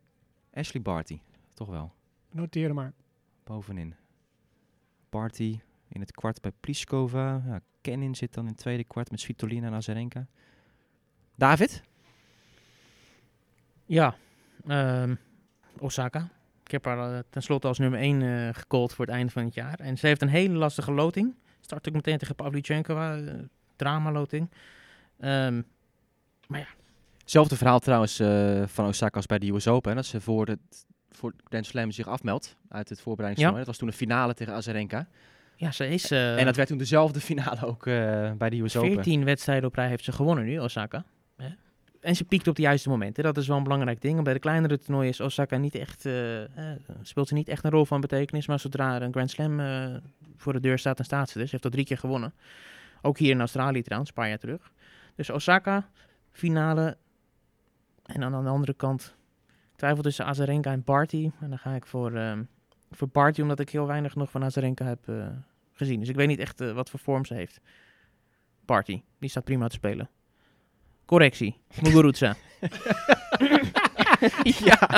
Ashley 0.54 0.82
Barty, 0.82 1.20
toch 1.54 1.68
wel. 1.68 1.92
Noteer 2.30 2.74
maar. 2.74 2.92
Bovenin. 3.44 3.94
Barty 5.10 5.60
in 5.88 6.00
het 6.00 6.12
kwart 6.12 6.40
bij 6.40 6.52
Pliskova. 6.60 7.42
Ja, 7.46 7.60
Kenin 7.80 8.14
zit 8.14 8.34
dan 8.34 8.44
in 8.44 8.50
het 8.50 8.58
tweede 8.60 8.84
kwart 8.84 9.10
met 9.10 9.20
Svitolina 9.20 9.66
en 9.66 9.72
Azarenka. 9.74 10.26
David? 11.40 11.82
Ja, 13.86 14.14
ehm, 14.68 15.14
Osaka. 15.78 16.28
Ik 16.64 16.70
heb 16.70 16.84
haar 16.84 17.12
eh, 17.14 17.18
tenslotte 17.30 17.66
als 17.66 17.78
nummer 17.78 18.00
1 18.00 18.22
eh 18.22 18.54
gecallt 18.54 18.94
voor 18.94 19.04
het 19.06 19.14
einde 19.14 19.32
van 19.32 19.44
het 19.44 19.54
jaar. 19.54 19.78
En 19.80 19.98
ze 19.98 20.06
heeft 20.06 20.22
een 20.22 20.28
hele 20.28 20.54
lastige 20.54 20.92
loting. 20.92 21.34
Start 21.60 21.88
ook 21.88 21.94
meteen 21.94 22.18
tegen 22.18 22.34
Pavlyuchenkova. 22.34 23.16
eh 23.16 23.34
drama-loting. 23.76 24.50
Ehm, 25.20 25.62
Hetzelfde 27.18 27.56
verhaal 27.56 27.78
trouwens 27.78 28.16
van 28.72 28.86
Osaka 28.86 29.16
als 29.16 29.26
bij 29.26 29.38
de 29.38 29.48
US 29.52 29.68
Open. 29.68 29.90
hè, 29.90 29.96
Dat 29.96 30.06
ze 30.06 30.20
voor, 30.20 30.46
het, 30.46 30.86
voor 31.10 31.32
Grand 31.48 31.66
Slam 31.66 31.90
zich 31.90 32.06
afmeldt 32.08 32.56
uit 32.68 32.88
het 32.88 33.00
voorbereidingstoernooi. 33.00 33.64
Dat 33.64 33.66
was 33.66 33.76
toen 33.78 33.88
een 33.88 34.06
finale 34.06 34.34
tegen 34.34 34.54
Azarenka. 34.54 35.06
ja, 35.56 35.70
ze 35.72 35.88
is... 35.88 36.10
en 36.10 36.44
dat 36.44 36.56
werd 36.56 36.68
toen 36.68 36.78
dezelfde 36.78 37.20
finale 37.20 37.66
ook 37.66 37.84
bij 38.38 38.50
de 38.50 38.60
US 38.60 38.76
Open. 38.76 38.92
14 38.92 39.24
wedstrijden 39.24 39.68
op 39.68 39.74
rij 39.74 39.88
heeft 39.88 40.04
ze 40.04 40.12
gewonnen 40.12 40.44
nu, 40.44 40.58
Osaka. 40.58 41.04
En 42.00 42.16
ze 42.16 42.24
piekt 42.24 42.48
op 42.48 42.56
de 42.56 42.62
juiste 42.62 42.88
momenten. 42.88 43.24
Dat 43.24 43.36
is 43.36 43.46
wel 43.46 43.56
een 43.56 43.62
belangrijk 43.62 44.00
ding. 44.00 44.22
Bij 44.22 44.32
de 44.32 44.38
kleinere 44.38 44.78
toernooien 44.78 45.08
is 45.08 45.20
Osaka 45.20 45.56
niet 45.56 45.74
echt, 45.74 46.06
eh, 46.06 46.42
speelt 47.02 47.28
ze 47.28 47.34
niet 47.34 47.48
echt 47.48 47.64
een 47.64 47.70
rol 47.70 47.84
van 47.84 48.00
betekenis. 48.00 48.46
Maar 48.46 48.60
zodra 48.60 48.94
er 48.94 49.02
een 49.02 49.12
Grand 49.12 49.30
Slam 49.30 49.60
eh, 49.60 49.96
voor 50.36 50.52
de 50.52 50.60
deur 50.60 50.78
staat, 50.78 50.96
dan 50.96 51.06
staat 51.06 51.30
ze 51.30 51.38
dus. 51.38 51.46
Ze 51.46 51.52
heeft 51.52 51.64
al 51.64 51.70
drie 51.70 51.84
keer 51.84 51.98
gewonnen. 51.98 52.34
Ook 53.02 53.18
hier 53.18 53.30
in 53.30 53.38
Australië 53.38 53.82
trouwens, 53.82 54.10
een 54.10 54.22
paar 54.22 54.38
terug. 54.38 54.72
Dus 55.14 55.30
Osaka, 55.30 55.88
finale. 56.30 56.96
En 58.02 58.20
dan 58.20 58.34
aan 58.34 58.44
de 58.44 58.50
andere 58.50 58.74
kant, 58.74 59.14
twijfel 59.76 60.02
tussen 60.02 60.24
Azarenka 60.24 60.72
en 60.72 60.84
Barty. 60.84 61.30
En 61.40 61.48
dan 61.48 61.58
ga 61.58 61.74
ik 61.74 61.86
voor, 61.86 62.14
ehm 62.14 62.42
voor 62.90 63.08
Barty, 63.08 63.40
omdat 63.40 63.60
ik 63.60 63.70
heel 63.70 63.86
weinig 63.86 64.14
nog 64.14 64.30
van 64.30 64.44
Azarenka 64.44 64.84
heb 64.84 65.08
eh, 65.08 65.26
gezien. 65.72 66.00
Dus 66.00 66.08
ik 66.08 66.16
weet 66.16 66.28
niet 66.28 66.38
echt 66.38 66.72
wat 66.72 66.90
voor 66.90 67.00
vorm 67.00 67.24
ze 67.24 67.34
heeft. 67.34 67.60
Barty, 68.64 69.02
die 69.18 69.30
staat 69.30 69.44
prima 69.44 69.68
te 69.68 69.74
spelen. 69.74 70.08
Correctie, 71.10 71.56
Muguruza. 71.82 72.34
ja, 74.68 74.88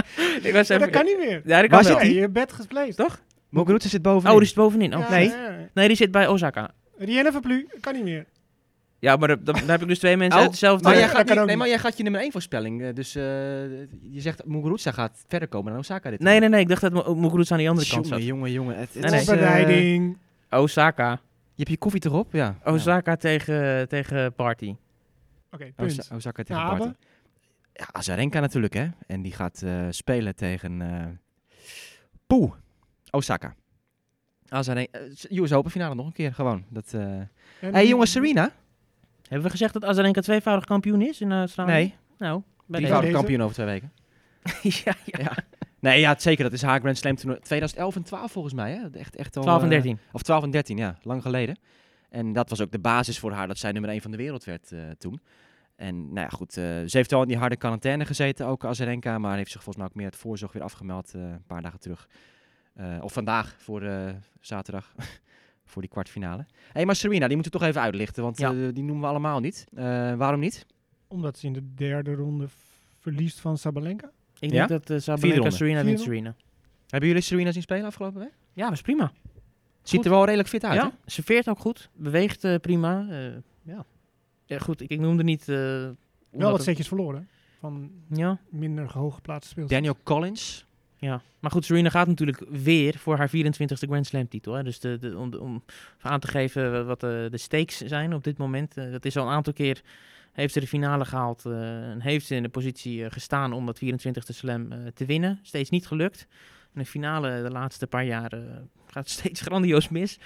ik 0.43 0.53
was 0.53 0.53
Maar 0.53 0.61
even... 0.63 0.79
dat 0.81 0.91
kan 0.91 1.05
niet 1.05 1.19
meer. 1.19 1.43
Ja, 1.45 1.61
dat 1.61 1.71
kan 1.71 1.83
Waar 1.83 1.93
wel. 1.93 1.99
zit 2.01 2.11
die? 2.11 2.21
je 2.21 2.29
bed 2.29 2.53
gesplaced. 2.53 2.97
Toch? 2.97 3.23
Muguruza 3.49 3.89
zit 3.89 4.03
bovenin. 4.03 4.33
Oh, 4.33 4.39
die 4.39 4.47
zit 4.47 4.57
bovenin. 4.57 4.95
Oh, 4.97 5.01
Ja, 5.01 5.11
nee. 5.11 5.29
ja, 5.29 5.35
ja. 5.51 5.69
nee, 5.75 5.87
die 5.89 5.97
zit 5.97 6.11
bij 6.11 6.27
Osaka. 6.29 6.71
Rienne 6.97 7.33
Verplu, 7.33 7.69
kan 7.81 7.95
niet 7.95 8.05
meer. 8.05 8.27
Ja, 8.99 9.17
maar 9.17 9.29
dan, 9.29 9.39
dan 9.45 9.57
heb 9.71 9.83
ik 9.83 9.89
dus 9.89 9.99
twee 9.99 10.17
mensen 10.17 10.37
Oh, 10.39 10.43
uit 10.45 10.53
dezelfde... 10.53 10.85
Maar 10.85 10.93
jij, 10.93 11.03
dat 11.03 11.11
gaat 11.11 11.21
kan 11.25 11.31
niet, 11.33 11.41
ook 11.43 11.47
nee, 11.49 11.57
maar 11.57 11.69
jij 11.69 11.79
gaat 11.79 11.97
je 11.97 12.03
nummer 12.03 12.21
1 12.21 12.33
voorspelling. 12.33 12.83
eh, 12.83 12.95
Dus 12.95 13.15
eh, 13.15 13.23
je 13.23 14.21
zegt 14.21 14.45
Muguruza 14.47 14.91
gaat 14.93 15.25
verder 15.29 15.49
komen 15.49 15.71
dan 15.73 15.81
Osaka 15.81 16.11
dit 16.11 16.21
Nee, 16.21 16.41
nee, 16.41 16.49
nee. 16.49 16.61
Ik 16.61 16.69
dacht 16.69 16.81
dat 16.81 16.93
Mu- 16.93 17.15
Muguruza 17.15 17.53
aan 17.53 17.59
die 17.59 17.69
andere 17.69 17.89
kant 17.89 18.07
zat. 18.07 18.25
jongen, 18.25 18.51
jongen. 18.53 18.77
Het, 18.79 18.89
het 18.95 19.03
Nee, 19.03 19.11
nee. 19.11 19.21
is, 19.21 19.27
eh, 19.29 19.33
Voorbereiding. 19.35 20.19
Osaka. 20.51 21.11
je 21.11 21.19
hebt 21.57 21.71
je 21.71 21.77
koffie 21.77 22.01
erop? 22.07 22.33
Ja. 22.33 22.59
Osaka 22.65 23.17
tegen, 23.17 23.89
tegen 23.89 24.35
Party. 24.35 24.75
Oké, 25.53 25.73
punt. 25.77 25.91
Osa- 26.01 26.15
Osaka 26.15 26.43
tegen 26.43 26.63
Ja, 26.63 26.69
Barty. 26.69 26.83
Abe? 26.83 26.97
Ja, 27.73 27.87
Azarenka 27.93 28.41
natuurlijk, 28.41 28.75
hè. 28.75 28.89
En 29.07 29.23
die 29.23 29.33
gaat 29.33 29.63
eh, 29.63 29.87
spelen 29.91 30.37
tegen... 30.37 30.83
eh 30.83 31.07
Poeh. 32.27 32.53
Osaka. 33.11 33.55
Azarenka. 34.49 34.99
eh, 34.99 35.39
US 35.39 35.53
Open 35.53 35.71
finale 35.71 35.95
nog 35.95 36.07
een 36.07 36.13
keer, 36.13 36.35
gewoon. 36.35 36.65
Dat, 36.69 36.95
eh 36.95 37.01
En- 37.01 37.29
hey, 37.61 37.89
jongens, 37.89 38.11
Serena? 38.11 38.51
Hebben 39.23 39.43
we 39.43 39.51
gezegd 39.51 39.73
dat 39.73 39.85
Azarenka 39.85 40.21
tweevoudig 40.21 40.65
kampioen 40.65 41.03
is 41.03 41.21
in 41.21 41.33
Australië? 41.33 41.73
Nee, 41.73 41.95
Nou, 42.19 42.43
bij 42.67 42.81
die 42.81 43.01
deze. 43.01 43.11
kampioen 43.13 43.41
over 43.43 43.55
twee 43.55 43.67
weken. 43.67 43.93
ja, 44.85 44.95
ja. 45.05 45.19
Ja. 45.19 45.33
Nee, 45.81 46.01
ja, 46.01 46.15
zeker. 46.19 46.45
Dat 46.45 46.53
is 46.53 46.63
haar 46.63 46.81
Grand 46.81 46.99
Slam 46.99 47.15
toernooi. 47.17 47.41
2011 47.41 47.97
en 47.97 48.03
12 48.03 48.33
volgens 48.33 48.55
mij, 48.55 48.73
hè. 48.73 48.91
Echt, 48.99 49.17
echt 49.17 49.37
al, 49.37 49.43
12 49.43 49.59
en 49.63 49.65
eh, 49.65 49.71
13. 49.71 49.99
Of 50.13 50.23
12 50.23 50.43
en 50.43 50.51
13, 50.51 50.77
ja. 50.77 50.99
Lang 51.03 51.23
geleden. 51.23 51.57
En 52.13 52.33
dat 52.33 52.51
was 52.51 52.61
ook 52.61 52.71
de 52.73 52.79
basis 52.79 53.19
voor 53.19 53.33
haar 53.33 53.49
dat 53.49 53.59
zij 53.59 53.73
nummer 53.73 53.91
1 53.91 54.01
van 54.01 54.11
de 54.11 54.17
wereld 54.17 54.45
werd 54.45 54.73
eh, 54.73 54.81
toen. 54.99 55.21
En 55.77 55.97
nou 56.05 56.21
ja, 56.21 56.29
goed. 56.29 56.57
eh, 56.57 56.65
ze 56.65 56.91
heeft 56.97 57.13
al 57.13 57.23
in 57.23 57.29
die 57.29 57.37
harde 57.37 57.57
quarantaine 57.57 58.05
gezeten, 58.05 58.47
ook 58.47 58.65
Azarenka. 58.65 59.19
Maar 59.19 59.37
heeft 59.37 59.51
zich 59.51 59.63
volgens 59.63 59.77
mij 59.77 59.87
ook 59.87 59.95
meer 59.95 60.07
het 60.07 60.17
voorzorg 60.17 60.53
weer 60.53 60.63
afgemeld 60.63 61.15
eh, 61.15 61.21
een 61.23 61.45
paar 61.47 61.63
dagen 61.63 61.81
terug. 61.81 62.09
Eh, 62.75 62.99
of 63.01 63.13
vandaag 63.13 63.55
voor 63.59 63.83
eh, 63.83 64.11
zaterdag. 64.41 64.93
voor 65.65 65.83
die 65.83 65.91
kwartfinale. 65.91 66.43
Hé, 66.53 66.55
hey, 66.73 66.85
maar 66.87 66.97
Serena, 66.97 67.27
die 67.27 67.35
moeten 67.37 67.53
we 67.53 67.59
toch 67.59 67.69
even 67.69 67.81
uitlichten. 67.81 68.23
Want 68.23 68.39
Ja. 68.39 68.49
eh, 68.51 68.57
die 68.73 68.83
noemen 68.85 69.01
we 69.01 69.07
allemaal 69.07 69.41
niet. 69.41 69.65
Eh, 69.75 69.85
waarom 70.15 70.41
niet? 70.41 70.67
Omdat 71.09 71.39
ze 71.39 71.47
in 71.47 71.53
de 71.53 71.75
derde 71.75 72.15
ronde 72.15 72.47
verliest 72.99 73.41
van 73.41 73.59
Sabalenka. 73.59 74.11
Ik 74.39 74.51
Ja? 74.53 74.67
denk 74.67 74.69
dat 74.69 74.91
uh, 74.91 74.99
Sabalenka. 74.99 75.51
Serena 75.51 75.85
wint 75.85 76.01
Serena. 76.01 76.35
Hebben 76.89 77.09
jullie 77.09 77.25
Serena 77.25 77.53
zien 77.53 77.63
spelen 77.63 77.85
afgelopen 77.85 78.21
week? 78.21 78.33
Ja, 78.53 78.65
dat 78.65 78.73
is 78.73 78.81
prima. 78.83 79.13
Ziet 79.83 79.97
Goed. 79.97 80.05
er 80.05 80.11
wel 80.11 80.25
redelijk 80.25 80.49
fit 80.49 80.65
uit, 80.65 80.81
hè? 80.81 80.87
ja, 80.87 80.93
serveert 81.07 81.49
ook 81.49 81.59
goed. 81.59 81.91
Beweegt 81.95 82.45
eh, 82.45 82.55
prima. 82.61 83.07
eh, 83.11 83.27
ja. 83.63 83.85
ja, 84.45 84.59
goed. 84.59 84.81
Ik, 84.81 84.91
ik 84.91 85.01
noemde 85.01 85.23
niet... 85.23 85.41
eh, 85.49 85.57
Wel 85.57 85.95
wat 86.31 86.53
het- 86.53 86.63
setjes 86.63 86.89
verloren. 86.89 87.29
Van 87.61 87.91
Ja, 88.11 88.39
minder 88.51 88.93
hoog 88.93 89.15
geplaatste 89.15 89.49
speelsters. 89.51 89.81
Daniel 89.81 89.99
Collins. 90.03 90.67
ja. 90.97 91.23
Maar 91.41 91.51
goed, 91.51 91.65
Serena 91.65 91.91
gaat 91.91 92.07
natuurlijk 92.07 92.45
weer 92.51 92.99
voor 92.99 93.17
haar 93.17 93.29
24e 93.37 93.89
Grand 93.89 94.07
Slam 94.07 94.29
titel. 94.29 94.53
Hè. 94.55 94.63
Dus 94.63 94.81
de, 94.81 94.99
de, 94.99 95.19
om, 95.41 95.63
aan 96.01 96.21
te 96.21 96.29
geven 96.29 96.87
wat 96.87 97.01
de, 97.01 97.29
de 97.31 97.39
stakes 97.39 97.77
zijn 97.81 98.15
op 98.15 98.25
dit 98.25 98.39
moment. 98.39 98.75
dat 98.75 99.05
is 99.05 99.17
al 99.17 99.27
een 99.27 99.33
aantal 99.33 99.53
keer... 99.53 99.81
Heeft 100.33 100.53
ze 100.53 100.61
de 100.61 100.67
finale 100.67 101.05
gehaald 101.05 101.47
eh, 101.47 101.91
en 101.91 102.01
heeft 102.01 102.27
ze 102.27 102.35
in 102.35 102.43
de 102.43 102.49
positie 102.49 103.11
gestaan 103.11 103.53
om 103.53 103.67
dat 103.67 103.81
24e 103.85 104.21
slam 104.35 104.73
eh, 104.73 104.79
te 104.95 105.05
winnen. 105.05 105.39
Steeds 105.43 105.71
niet 105.71 105.87
gelukt. 105.87 106.27
In 106.75 106.81
de 106.81 106.87
finale 106.87 107.43
de 107.43 107.51
laatste 107.51 107.87
paar 107.87 108.05
jaren 108.05 108.51
eh, 108.57 108.61
gaat 108.87 109.09
steeds 109.19 109.41
grandioos 109.41 109.89
mis. 109.89 110.19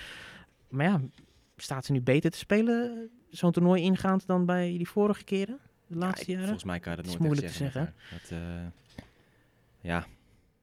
Maar 0.69 0.87
ja, 0.87 1.01
staat 1.57 1.85
ze 1.85 1.93
nu 1.93 2.01
beter 2.01 2.31
te 2.31 2.39
spelen, 2.39 3.09
zo'n 3.31 3.53
toernooi 3.53 3.83
ingaand, 3.83 4.27
dan 4.27 4.47
bij 4.47 4.75
die 4.77 4.89
vorige 4.89 5.25
keren? 5.25 5.59
De 5.87 5.97
laatste 5.97 6.21
Ja, 6.21 6.23
ik- 6.23 6.29
jaren? 6.29 6.45
Volgens 6.45 6.65
mij 6.65 6.81
kan 6.81 6.91
je 6.97 7.03
dat 7.03 7.07
is 7.07 7.19
nooit 7.19 7.23
echt 7.23 7.31
moeilijk 7.33 7.53
te 7.53 7.59
zeggen. 7.63 7.95
Dat, 8.11 8.31
eh, 8.31 8.67
ja, 9.81 10.07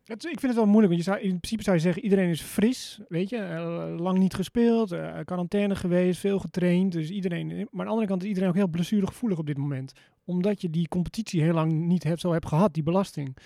Het, 0.05 0.23
ik 0.23 0.29
vind 0.39 0.41
het 0.41 0.55
wel 0.55 0.65
moeilijk, 0.65 0.93
want 0.93 1.05
je 1.05 1.11
zou, 1.11 1.23
in 1.23 1.37
principe 1.37 1.63
zou 1.63 1.75
je 1.75 1.81
zeggen, 1.81 2.03
iedereen 2.03 2.29
is 2.29 2.41
fris, 2.41 2.99
weet 3.07 3.29
je, 3.29 3.37
eh, 3.37 3.95
lang 3.97 4.17
niet 4.17 4.33
gespeeld, 4.33 4.91
eh, 4.91 5.19
quarantaine 5.25 5.75
geweest, 5.75 6.19
veel 6.19 6.39
getraind, 6.39 6.91
dus 6.91 7.09
iedereen, 7.09 7.47
maar 7.47 7.65
aan 7.71 7.85
de 7.85 7.91
andere 7.91 8.07
kant 8.07 8.21
is 8.21 8.27
iedereen 8.27 8.49
ook 8.49 8.55
heel 8.55 8.67
blessuregevoelig 8.67 9.37
op 9.37 9.45
dit 9.45 9.57
moment, 9.57 9.93
omdat 10.25 10.61
je 10.61 10.69
die 10.69 10.87
competitie 10.87 11.41
heel 11.41 11.53
lang 11.53 11.71
niet 11.71 12.03
hebt, 12.03 12.19
zo 12.19 12.31
hebt 12.31 12.47
gehad, 12.47 12.73
die 12.73 12.83
belasting. 12.83 13.37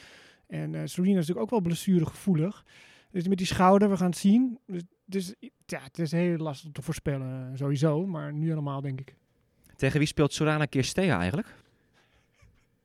En 0.48 0.76
eh 0.76 0.82
Serena 0.86 1.12
is 1.12 1.16
natuurlijk 1.16 1.40
ook 1.40 1.50
wel 1.50 1.62
blessuregevoelig, 1.62 2.66
dus 3.12 3.28
met 3.28 3.38
die 3.38 3.48
schouder, 3.48 3.90
we 3.90 3.98
gaan 3.98 4.10
het 4.10 4.18
zien, 4.18 4.60
dus, 4.66 4.82
dus 5.06 5.34
ja, 5.66 5.82
het 5.84 6.00
is 6.00 6.12
heel 6.12 6.38
lastig 6.38 6.72
te 6.72 6.82
voorspellen, 6.82 7.52
eh, 7.52 7.58
sowieso, 7.58 8.06
maar 8.06 8.34
nu 8.34 8.50
helemaal 8.50 8.82
denk 8.82 9.00
ik. 9.00 9.16
Tegen 9.76 10.00
wie 10.00 10.08
speelt 10.08 10.34
Sorana 10.34 10.66
Kirstea 10.66 11.20
eigenlijk? 11.20 11.56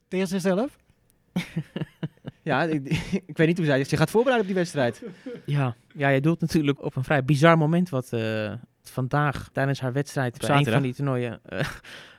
Tegen 0.08 0.28
zichzelf? 0.28 0.78
Ja, 2.42 2.62
ik, 2.62 2.88
ik 3.30 3.36
weet 3.36 3.46
niet 3.46 3.56
hoe 3.56 3.66
zij 3.66 3.84
zich 3.84 3.98
gaat 3.98 4.10
voorbereiden 4.10 4.48
op 4.48 4.54
die 4.54 4.62
wedstrijd. 4.62 5.02
Ja, 5.46 5.76
ja, 5.94 6.08
jij 6.08 6.20
doelt 6.20 6.40
natuurlijk 6.40 6.82
op 6.84 6.96
een 6.96 7.04
vrij 7.04 7.24
bizar 7.24 7.58
moment 7.58 7.88
wat 7.88 8.12
eh, 8.12 8.52
vandaag 8.82 9.48
tijdens 9.52 9.80
haar 9.80 9.92
wedstrijd 9.92 10.38
bij 10.38 10.48
een 10.48 10.54
zaterdag. 10.54 10.74
van 10.74 10.82
die 10.82 10.94
toernooien 10.94 11.40
eh, 11.44 11.68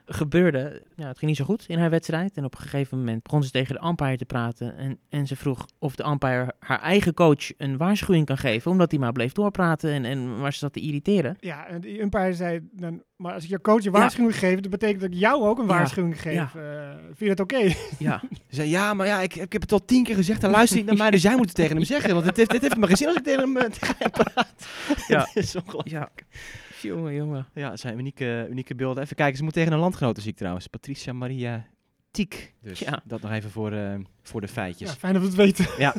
gebeurde. 0.06 0.82
Ja, 0.96 1.08
het 1.08 1.18
ging 1.18 1.30
niet 1.32 1.39
zo 1.39 1.46
goed 1.46 1.66
in 1.68 1.80
haar 1.80 1.89
wedstrijd. 1.89 2.38
En 2.38 2.44
op 2.46 2.54
een 2.56 2.62
gegeven 2.62 2.98
moment 2.98 3.24
begon 3.24 3.44
ze 3.44 3.52
tegen 3.52 3.76
de 3.76 3.88
umpire 3.88 4.18
te 4.18 4.26
praten. 4.26 4.78
En, 4.78 5.00
en 5.10 5.28
ze 5.28 5.36
vroeg 5.36 5.66
of 5.80 5.96
de 5.96 6.06
umpire 6.06 6.54
haar 6.60 6.82
eigen 6.82 7.13
coach 7.13 7.52
een 7.58 7.78
waarschuwing 7.78 8.26
kan 8.26 8.38
geven, 8.38 8.72
omdat 8.72 8.92
hij 8.92 9.00
maar 9.00 9.12
bleef 9.12 9.32
doorpraten 9.32 9.92
en, 9.92 10.06
en 10.06 10.39
maar 10.39 10.54
ze 10.54 10.60
zat 10.60 10.74
te 10.74 10.80
irriteren. 10.80 11.38
Ja, 11.39 11.68
en 11.68 11.82
die 11.82 12.02
umpire 12.02 12.34
zei 12.34 12.60
dan, 12.72 13.04
maar 13.16 13.34
als 13.34 13.44
ik 13.44 13.50
je 13.50 13.62
coach 13.62 13.86
een 13.86 13.92
waarschuwing 13.92 14.38
geef, 14.38 14.60
dat 14.60 14.72
betekent 14.72 15.02
dat 15.02 15.10
ik 15.12 15.18
jou 15.18 15.44
ook 15.44 15.58
een 15.58 15.68
Ja, 15.68 15.70
waarschuwing 15.74 16.22
geef. 16.22 16.34
ja. 16.34 16.52
Eh, 16.56 16.96
vind 17.06 17.20
je 17.20 17.28
dat 17.36 17.39
oké? 17.39 17.74
Ja, 18.00 18.22
Ze 18.50 18.56
zei, 18.56 18.70
ja, 18.70 18.94
maar 18.94 19.08
ja, 19.08 19.22
ik, 19.22 19.36
ik 19.36 19.52
heb 19.54 19.62
het 19.62 19.72
al 19.72 19.86
tien 19.86 20.04
keer 20.04 20.16
gezegd. 20.16 20.42
Dan 20.42 20.52
luister 20.52 20.78
niet 20.78 20.86
naar 20.86 20.98
mij, 20.98 21.12
dus 21.12 21.22
jij 21.22 21.36
moet 21.36 21.46
het 21.46 21.56
tegen 21.56 21.76
hem 21.76 21.86
zeggen. 21.86 22.13
Want 22.13 22.26
het 22.26 22.38
heeft, 22.38 22.52
dit 22.52 22.62
heeft 22.62 22.78
maar 22.78 22.88
geen 22.88 22.98
zin 22.98 23.08
als 23.08 23.16
ik 23.18 23.24
tegen 23.24 23.39
hem, 23.42 23.58
eh, 23.58 23.70
tegen 23.72 23.96
hem 24.00 24.12
praat. 24.12 24.68
Ja. 25.08 25.20
Het 25.34 25.44
is 25.44 25.56
ongelooflijk. 25.56 25.89
ja. 25.89 26.10
Jongen, 26.91 27.13
jongen. 27.13 27.46
Ja, 27.54 27.69
het 27.69 27.80
zijn 27.80 27.98
unieke, 28.00 28.48
unieke 28.50 28.76
beelden. 28.76 29.04
Even 29.04 29.15
kijken, 29.15 29.38
ze 29.38 29.43
moet 29.43 29.54
tegen 29.54 29.74
een 29.74 29.80
landgenote 29.80 30.22
zie 30.22 30.32
ik 30.32 30.38
trouwens. 30.38 30.67
Patricia 30.67 31.13
Maria 31.13 31.65
Tiek. 32.12 32.54
Dus 32.62 32.80
Ja. 32.80 33.02
dat 33.06 33.22
nog 33.22 33.32
even 33.32 33.50
voor, 33.52 33.72
eh, 33.72 33.96
voor 34.22 34.41
de 34.41 34.48
Ja, 34.48 34.54
feitjes. 34.54 34.91
fijn 34.91 35.13
dat 35.13 35.22
we 35.22 35.28
het 35.28 35.38
weten. 35.38 35.65
Ja. 35.78 35.93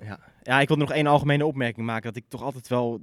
Ja. 0.00 0.18
ja, 0.42 0.60
ik 0.60 0.68
wil 0.68 0.76
nog 0.76 0.92
één 0.92 1.06
algemene 1.06 1.46
opmerking 1.46 1.86
maken. 1.86 2.02
Dat 2.12 2.16
ik 2.22 2.28
toch 2.28 2.42
altijd 2.42 2.68
wel... 2.68 3.00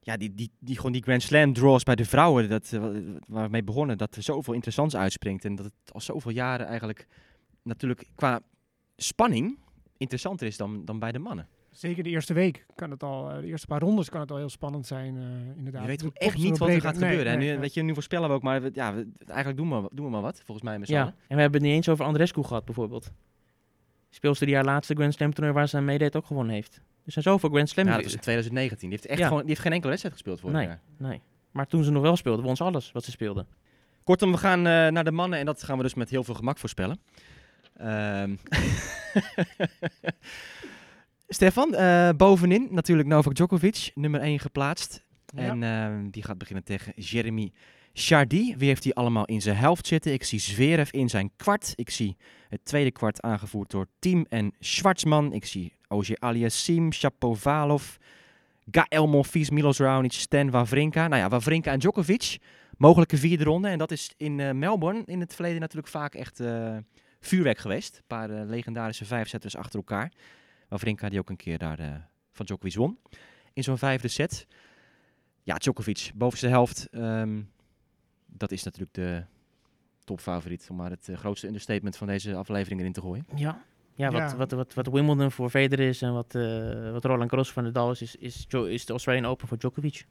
Ja, 0.00 0.16
die, 0.16 0.34
die, 0.34 0.50
die, 0.58 0.76
gewoon 0.76 0.92
die 0.92 1.02
Grand 1.02 1.22
Slam 1.22 1.52
draws 1.52 1.82
bij 1.82 1.94
de 1.94 2.04
vrouwen, 2.04 2.48
dat, 2.48 2.72
eh, 2.72 2.80
waar 3.26 3.44
we 3.44 3.50
mee 3.50 3.64
begonnen, 3.64 3.98
dat 3.98 4.16
er 4.16 4.22
zoveel 4.22 4.52
interessants 4.54 4.96
uitspringt. 4.96 5.44
En 5.44 5.54
dat 5.54 5.64
het 5.64 5.92
al 5.92 6.00
zoveel 6.00 6.30
jaren 6.32 6.66
eigenlijk 6.66 7.06
natuurlijk 7.62 8.04
qua 8.14 8.40
spanning 8.96 9.58
interessanter 9.96 10.46
is 10.46 10.56
dan, 10.56 10.84
dan 10.84 10.98
bij 10.98 11.12
de 11.12 11.18
mannen. 11.18 11.48
Zeker 11.76 12.02
de 12.02 12.08
eerste 12.10 12.34
week 12.34 12.66
kan 12.74 12.90
het 12.90 13.02
al, 13.02 13.30
eh, 13.30 13.40
de 13.40 13.46
eerste 13.46 13.66
paar 13.66 13.80
rondes 13.80 14.08
kan 14.08 14.20
het 14.20 14.30
al 14.30 14.36
heel 14.36 14.48
spannend 14.48 14.86
zijn, 14.86 15.16
eh, 15.16 15.56
inderdaad. 15.56 15.82
Je 15.82 15.88
weet 15.88 15.98
De 15.98 16.04
top 16.04 16.14
echt 16.14 16.36
is 16.36 16.42
niet 16.42 16.58
wat 16.58 16.68
er 16.68 16.80
gaat 16.80 16.98
Nee, 16.98 17.08
gebeuren. 17.08 17.24
nee, 17.24 17.32
en 17.34 17.38
nu, 17.40 17.46
nee. 17.46 17.58
weet 17.58 17.74
je, 17.74 17.82
nu 17.82 17.94
voorspellen 17.94 18.28
we 18.28 18.34
ook, 18.34 18.42
maar 18.42 18.60
ja, 18.72 18.94
we- 18.94 19.08
eigenlijk 19.26 19.56
doen 19.56 19.82
we, 19.82 19.88
doen 19.92 20.04
we 20.04 20.10
maar 20.10 20.20
wat, 20.22 20.42
volgens 20.44 20.66
mij 20.66 20.78
met 20.78 20.88
Ja, 20.88 21.00
allen. 21.00 21.14
en 21.28 21.36
we 21.36 21.40
hebben 21.42 21.60
het 21.60 21.68
niet 21.68 21.76
eens 21.76 21.88
over 21.88 22.04
Andrescu 22.04 22.42
gehad, 22.42 22.64
bijvoorbeeld. 22.64 23.10
Speelster 24.10 24.46
die 24.46 24.54
haar 24.54 24.64
laatste 24.64 24.94
Grand 24.94 25.14
Slam 25.14 25.32
toernooi 25.32 25.56
waar 25.56 25.68
ze 25.68 25.76
aan 25.76 25.84
meedeed 25.84 26.16
ook 26.16 26.26
gewonnen 26.26 26.54
heeft. 26.54 26.80
Er 27.04 27.12
zijn 27.12 27.24
zoveel 27.24 27.48
Grand 27.48 27.68
Slam 27.68 27.86
Ja, 27.86 27.94
dat 27.94 28.04
was 28.04 28.14
in 28.14 28.20
2019. 28.20 28.88
Die 28.88 28.98
heeft, 28.98 29.10
echt 29.10 29.18
Ja. 29.20 29.24
gewoon, 29.26 29.40
die 29.40 29.48
heeft 29.48 29.60
geen 29.60 29.72
enkele 29.72 29.88
wedstrijd 29.90 30.16
gespeeld 30.16 30.40
vorig 30.40 30.56
Nee. 30.56 30.66
jaar. 30.66 30.80
Nee. 30.98 31.20
Maar 31.50 31.66
toen 31.66 31.84
ze 31.84 31.90
nog 31.90 32.02
wel 32.02 32.16
speelde, 32.16 32.42
won 32.42 32.56
ze 32.56 32.64
alles 32.64 32.92
wat 32.92 33.04
ze 33.04 33.10
speelde. 33.10 33.46
Kortom, 34.04 34.32
we 34.32 34.38
gaan 34.38 34.58
eh, 34.58 34.64
naar 34.88 35.04
de 35.04 35.10
mannen 35.12 35.38
en 35.38 35.46
dat 35.46 35.62
gaan 35.62 35.76
we 35.76 35.82
dus 35.82 35.94
met 35.94 36.10
heel 36.10 36.24
veel 36.24 36.34
gemak 36.34 36.58
voorspellen. 36.58 36.98
Ehm 37.76 38.34
Stefan, 41.28 41.74
eh, 41.74 42.10
bovenin 42.16 42.68
natuurlijk 42.70 43.08
Novak 43.08 43.34
Djokovic, 43.34 43.90
nummer 43.94 44.20
1 44.20 44.40
geplaatst. 44.40 45.04
Ja. 45.26 45.42
En 45.42 45.62
ehm, 45.62 46.10
die 46.10 46.22
gaat 46.22 46.38
beginnen 46.38 46.64
tegen 46.64 46.92
Jeremy 46.96 47.52
Chardy. 47.92 48.56
Wie 48.56 48.68
heeft 48.68 48.84
hij 48.84 48.92
allemaal 48.92 49.24
in 49.24 49.42
zijn 49.42 49.56
helft 49.56 49.86
zitten? 49.86 50.12
Ik 50.12 50.24
zie 50.24 50.38
Zverev 50.38 50.90
in 50.90 51.08
zijn 51.08 51.30
kwart. 51.36 51.72
Ik 51.74 51.90
zie 51.90 52.16
het 52.48 52.64
tweede 52.64 52.90
kwart 52.90 53.22
aangevoerd 53.22 53.70
door 53.70 53.86
Team 53.98 54.26
en 54.28 54.52
Schwartzman. 54.60 55.32
Ik 55.32 55.44
zie 55.44 55.72
Ogier 55.88 56.16
Aliassim, 56.18 56.92
Shapovalov, 56.92 57.96
Gael 58.70 59.06
Monfils, 59.06 59.50
Milos 59.50 59.78
Raonic, 59.78 60.12
Stan 60.12 60.50
Wawrinka. 60.50 61.08
Nou 61.08 61.22
ja, 61.22 61.28
Wawrinka 61.28 61.72
en 61.72 61.78
Djokovic. 61.78 62.38
Mogelijke 62.76 63.16
vierde 63.16 63.44
ronde. 63.44 63.68
En 63.68 63.78
dat 63.78 63.90
is 63.90 64.12
in 64.16 64.40
eh, 64.40 64.52
Melbourne 64.52 65.02
in 65.06 65.20
het 65.20 65.34
verleden 65.34 65.60
natuurlijk 65.60 65.88
vaak 65.88 66.14
echt 66.14 66.40
eh, 66.40 66.76
vuurwerk 67.20 67.58
geweest. 67.58 67.96
Een 67.96 68.02
paar 68.06 68.28
legendarische 68.28 69.04
vijfzetters 69.04 69.56
achter 69.56 69.78
elkaar. 69.78 70.12
Wawrinka 70.68 71.08
die 71.08 71.18
ook 71.18 71.30
een 71.30 71.36
keer 71.36 71.58
daar 71.58 71.78
eh, 71.78 71.94
van 72.32 72.46
Djokovic 72.46 72.74
won. 72.74 72.98
In 73.52 73.62
zo'n 73.62 73.78
vijfde 73.78 74.08
set. 74.08 74.46
Ja, 75.42 75.54
Djokovic, 75.54 76.10
bovenste 76.14 76.46
helft. 76.48 76.88
ehm, 76.90 77.42
dat 78.26 78.50
is 78.50 78.62
natuurlijk 78.62 78.94
de 78.94 79.24
topfavoriet. 80.04 80.66
Om 80.70 80.76
maar 80.76 80.90
het 80.90 81.08
eh, 81.08 81.16
grootste 81.16 81.46
understatement 81.46 81.96
van 81.96 82.06
deze 82.06 82.34
aflevering 82.34 82.80
erin 82.80 82.92
te 82.92 83.00
gooien. 83.00 83.26
Ja. 83.34 83.64
Ja, 83.94 84.10
wat, 84.10 84.30
Ja. 84.30 84.36
Wat, 84.36 84.50
wat, 84.50 84.74
wat 84.74 84.86
Wimbledon 84.86 85.30
voor 85.30 85.50
Federer 85.50 85.88
is 85.88 86.02
en 86.02 86.12
wat, 86.12 86.34
eh, 86.34 86.90
wat 86.92 87.04
Roland 87.04 87.30
Garros 87.30 87.52
van 87.52 87.62
Nadal 87.62 87.90
is, 87.90 88.02
is, 88.02 88.16
is, 88.16 88.46
is 88.68 88.86
de 88.86 88.92
Australian 88.92 89.24
Open 89.24 89.48
voor 89.48 89.58
Djokovic. 89.58 90.06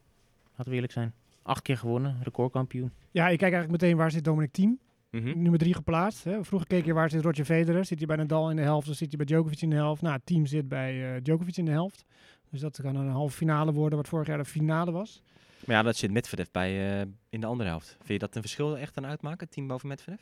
Laten 0.50 0.68
we 0.70 0.74
eerlijk 0.74 0.94
zijn. 0.94 1.14
Acht 1.42 1.62
keer 1.62 1.78
gewonnen, 1.78 2.18
recordkampioen. 2.24 2.92
Ja, 3.12 3.24
ik 3.24 3.38
kijk 3.38 3.54
eigenlijk 3.54 3.82
meteen 3.82 3.98
waar 3.98 4.12
zit 4.12 4.24
Dominic 4.24 4.52
Thiem. 4.52 4.80
Mhm. 5.10 5.42
Nummer 5.42 5.60
drie 5.60 5.74
geplaatst. 5.74 6.24
Hè. 6.24 6.44
Vroeger 6.44 6.68
keek 6.68 6.86
je 6.86 6.94
waar 6.94 7.10
zit 7.10 7.24
Roger 7.24 7.46
Federer. 7.46 7.86
Zit 7.86 7.98
hij 7.98 8.08
bij 8.08 8.16
Nadal 8.16 8.50
in 8.50 8.56
de 8.56 8.62
helft 8.62 8.90
of 8.90 8.96
zit 8.96 9.08
hij 9.08 9.18
bij 9.18 9.26
Djokovic 9.26 9.62
in 9.62 9.70
de 9.70 9.76
helft? 9.76 10.02
Nou, 10.02 10.16
het 10.16 10.26
team 10.26 10.46
zit 10.46 10.68
bij 10.68 11.16
eh, 11.16 11.22
Djokovic 11.24 11.58
in 11.58 11.66
de 11.66 11.72
helft. 11.72 12.06
Dus 12.50 12.60
dat 12.60 12.82
kan 12.82 12.96
een 12.96 13.08
halve 13.10 13.36
finale 13.38 13.72
worden, 13.74 13.98
wat 13.98 14.08
vorig 14.08 14.28
jaar 14.28 14.38
de 14.38 14.46
finale 14.46 14.92
was. 14.92 15.22
Maar 15.66 15.76
ja, 15.76 15.82
dat 15.84 15.96
zit 15.96 16.12
Medvedev 16.12 16.48
bij 16.52 17.00
eh, 17.02 17.06
in 17.30 17.40
de 17.40 17.46
andere 17.48 17.70
helft. 17.70 17.88
Vind 17.98 18.08
je 18.08 18.18
dat 18.20 18.36
een 18.36 18.42
verschil 18.42 18.78
echt 18.78 18.98
aan 18.98 19.06
uitmaken, 19.06 19.50
team 19.50 19.68
boven 19.68 19.88
Medvedev? 19.88 20.22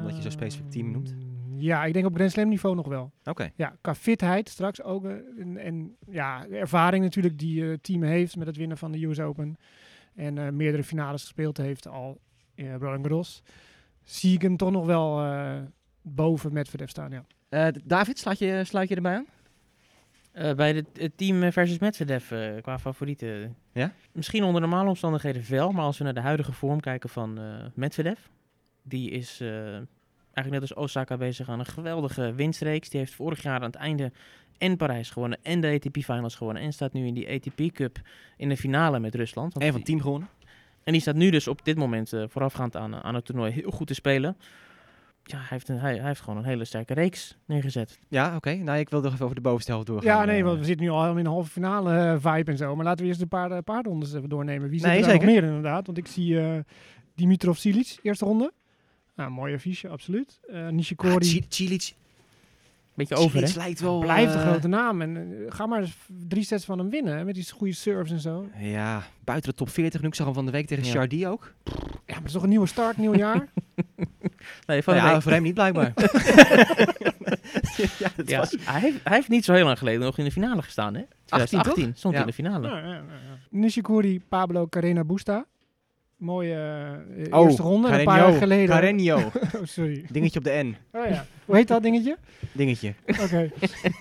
Omdat 0.00 0.16
je 0.16 0.22
zo 0.22 0.30
specifiek 0.30 0.70
team 0.70 0.90
noemt? 0.90 1.10
Ehm, 1.10 1.58
Ja, 1.58 1.84
ik 1.84 1.92
denk 1.92 2.06
op 2.06 2.14
Grand 2.14 2.30
Slam 2.30 2.48
niveau 2.48 2.76
nog 2.76 2.86
wel. 2.88 3.12
Oké. 3.24 3.50
Ja, 3.54 3.76
qua 3.80 3.94
fitheid 3.94 4.48
straks 4.48 4.82
ook. 4.82 5.04
eh, 5.04 5.10
En, 5.38 5.56
en 5.56 5.96
ja, 6.10 6.46
ervaring 6.48 7.04
natuurlijk 7.04 7.38
die 7.38 7.62
het 7.62 7.82
team 7.82 8.02
heeft 8.02 8.36
met 8.36 8.46
het 8.46 8.56
winnen 8.56 8.78
van 8.78 8.92
de 8.92 9.04
US 9.04 9.20
Open. 9.20 9.56
En 10.14 10.56
meerdere 10.56 10.84
finales 10.84 11.20
gespeeld 11.22 11.56
heeft 11.56 11.88
al 11.88 12.20
in 12.56 12.74
Roland 12.74 13.06
Garros. 13.06 13.42
Zie 14.04 14.34
ik 14.34 14.42
hem 14.42 14.56
toch 14.56 14.70
nog 14.70 14.86
wel 14.86 15.22
eh, 15.24 15.56
boven 16.02 16.52
Medvedev 16.52 16.88
staan, 16.88 17.10
ja. 17.10 17.24
Eh, 17.48 17.66
David, 17.84 18.18
sluit 18.18 18.38
je, 18.38 18.62
sluit 18.64 18.88
je 18.88 18.94
erbij 18.94 19.14
aan? 19.14 19.26
Eh, 20.32 20.54
bij 20.54 20.72
de- 20.72 20.84
het 20.92 21.16
team 21.16 21.52
versus 21.52 21.78
Medvedev 21.78 22.30
eh, 22.32 22.62
qua 22.62 22.78
favorieten. 22.78 23.56
Ja? 23.72 23.92
Misschien 24.12 24.44
onder 24.44 24.60
normale 24.60 24.88
omstandigheden 24.88 25.44
wel, 25.50 25.72
maar 25.72 25.84
als 25.84 25.98
we 25.98 26.04
naar 26.04 26.14
de 26.14 26.20
huidige 26.20 26.52
vorm 26.52 26.80
kijken 26.80 27.08
van 27.08 27.38
eh 27.38 27.64
Medvedev. 27.74 28.18
Die 28.82 29.10
is 29.10 29.40
eh, 29.40 29.48
eigenlijk 29.66 30.50
net 30.50 30.60
als 30.60 30.74
Osaka 30.74 31.16
bezig 31.16 31.48
aan 31.48 31.58
een 31.58 31.66
geweldige 31.66 32.32
winstreeks. 32.34 32.88
Die 32.88 33.00
heeft 33.00 33.14
vorig 33.14 33.42
jaar 33.42 33.56
aan 33.60 33.62
het 33.66 33.74
einde 33.74 34.12
en 34.58 34.76
Parijs 34.76 35.10
gewonnen 35.10 35.38
en 35.42 35.60
de 35.60 35.68
ATP 35.68 35.96
Finals 35.96 36.34
gewonnen. 36.34 36.62
En 36.62 36.72
staat 36.72 36.92
nu 36.92 37.06
in 37.06 37.14
die 37.14 37.28
ATP 37.30 37.72
Cup 37.74 37.98
in 38.36 38.48
de 38.48 38.56
finale 38.56 38.98
met 39.00 39.14
Rusland. 39.14 39.62
Een 39.62 39.72
van 39.72 39.82
team 39.82 40.00
gewonnen. 40.00 40.28
En 40.86 40.92
die 40.92 41.00
staat 41.00 41.14
nu 41.14 41.30
dus 41.30 41.48
op 41.48 41.64
dit 41.64 41.76
moment 41.76 42.12
eh, 42.12 42.24
voorafgaand 42.28 42.76
aan, 42.76 42.94
aan 42.94 43.14
het 43.14 43.24
toernooi 43.24 43.52
heel 43.52 43.70
goed 43.70 43.86
te 43.86 43.94
spelen. 43.94 44.36
Ja, 45.22 45.36
hij 45.36 45.46
heeft, 45.48 45.68
een, 45.68 45.78
hij, 45.78 45.96
hij 45.96 46.06
heeft 46.06 46.20
gewoon 46.20 46.38
een 46.38 46.44
hele 46.44 46.64
sterke 46.64 46.94
reeks 46.94 47.36
neergezet. 47.46 47.98
Ja, 48.08 48.36
oké. 48.36 48.54
Nou, 48.54 48.78
ik 48.78 48.88
wil 48.88 49.00
nog 49.00 49.12
even 49.12 49.24
over 49.24 49.36
de 49.36 49.42
bovenste 49.42 49.70
helft 49.70 49.86
doorgaan. 49.86 50.18
Ja, 50.18 50.24
nee, 50.24 50.38
Eh, 50.38 50.44
want 50.44 50.58
we 50.58 50.64
zitten 50.64 50.86
nu 50.86 50.92
al 50.92 51.10
in 51.10 51.16
een 51.16 51.26
halve 51.26 51.50
finale 51.50 51.96
eh, 51.96 52.32
vibe 52.32 52.50
en 52.50 52.56
zo. 52.56 52.76
Maar 52.76 52.84
laten 52.84 53.02
we 53.02 53.08
eerst 53.08 53.20
een 53.20 53.28
paar, 53.28 53.50
eh, 53.50 53.58
paar 53.64 53.82
rondes 53.84 54.14
even 54.14 54.28
doornemen. 54.28 54.68
Wie 54.68 54.78
zit 54.78 54.88
Nee, 54.88 54.96
er 54.96 55.02
nog 55.02 55.10
zeker. 55.12 55.26
meer 55.26 55.42
inderdaad? 55.44 55.86
Want 55.86 55.98
ik 55.98 56.06
zie 56.06 56.40
eh 56.40 56.58
Dimitrov 57.14 57.56
Silic, 57.56 57.98
eerste 58.02 58.24
ronde. 58.24 58.52
Nou, 59.16 59.30
mooi 59.30 59.54
affiche, 59.54 59.88
absoluut. 59.88 60.40
Eh 60.48 60.64
ah, 60.66 60.72
Nishikori 60.72 61.44
Cilic 61.48 61.94
Beetje 62.96 63.14
over, 63.14 63.42
hè? 63.42 63.48
Lijkt 63.56 63.80
wel... 63.80 63.98
blijft 63.98 64.34
een 64.34 64.40
eh, 64.40 64.46
grote 64.48 64.68
naam. 64.68 65.02
En 65.02 65.16
eh, 65.16 65.52
ga 65.54 65.66
maar 65.66 65.84
drie 66.28 66.44
sets 66.44 66.64
van 66.64 66.78
hem 66.78 66.90
winnen, 66.90 67.16
hè, 67.16 67.24
met 67.24 67.34
die 67.34 67.50
goede 67.50 67.72
serves 67.72 68.10
en 68.10 68.20
zo. 68.20 68.48
Ja, 68.58 69.02
buiten 69.24 69.50
de 69.50 69.56
top 69.56 69.68
40 69.68 70.00
nu. 70.00 70.08
Ik 70.08 70.14
zag 70.14 70.26
hem 70.26 70.34
van 70.34 70.44
de 70.46 70.52
week 70.52 70.66
tegen 70.66 70.84
Ja. 70.84 70.90
Chardy 70.90 71.26
ook. 71.26 71.52
Ja, 71.64 71.72
maar 72.06 72.16
het 72.16 72.24
is 72.26 72.32
toch 72.32 72.42
een 72.42 72.48
nieuwe 72.48 72.66
start, 72.66 72.96
nieuw 72.96 73.14
jaar? 73.14 73.48
Nee, 74.66 74.82
van 74.82 74.94
Nou 74.94 75.04
de 75.06 75.10
ja, 75.10 75.12
week- 75.14 75.22
voor 75.22 75.32
hem 75.32 75.42
niet 75.42 75.54
blijkbaar. 75.54 75.92
ja, 77.98 78.08
dat 78.16 78.28
Ja, 78.28 78.38
was... 78.38 78.56
hij, 78.60 78.80
heeft, 78.80 78.98
hij 79.04 79.14
heeft 79.16 79.28
niet 79.28 79.44
zo 79.44 79.52
heel 79.52 79.64
lang 79.64 79.78
geleden 79.78 80.00
nog 80.00 80.18
in 80.18 80.24
de 80.24 80.30
finale 80.30 80.62
gestaan, 80.62 80.94
hè? 80.94 81.00
18 81.00 81.08
toch? 81.38 81.46
2018 81.46 81.94
stond 81.96 82.14
Ja. 82.14 82.20
in 82.20 82.26
de 82.26 82.32
finale. 82.32 82.68
Ja, 82.68 82.78
ja, 82.78 82.86
ja, 82.86 82.92
ja. 82.94 83.38
Nishikori, 83.50 84.20
Pablo 84.28 84.66
Carrena 84.68 85.04
Busta. 85.04 85.46
Mooie 86.16 86.54
eh, 87.28 87.38
Oh, 87.38 87.44
eerste 87.46 87.62
ronde. 87.62 87.88
Een 87.88 88.04
paar 88.04 88.18
Carreño. 88.18 88.22
jaar 88.30 88.38
geleden. 88.38 88.76
Carreño. 88.76 89.16
Oh, 89.56 89.62
sorry. 89.64 90.04
Dingetje 90.10 90.38
op 90.38 90.44
de 90.44 90.50
N. 90.64 90.76
Oh 90.92 91.06
ja. 91.08 91.26
Hoe 91.44 91.56
heet 91.56 91.68
dat 91.68 91.82
dingetje? 91.82 92.16
Dingetje. 92.52 92.94
Oké. 93.22 93.50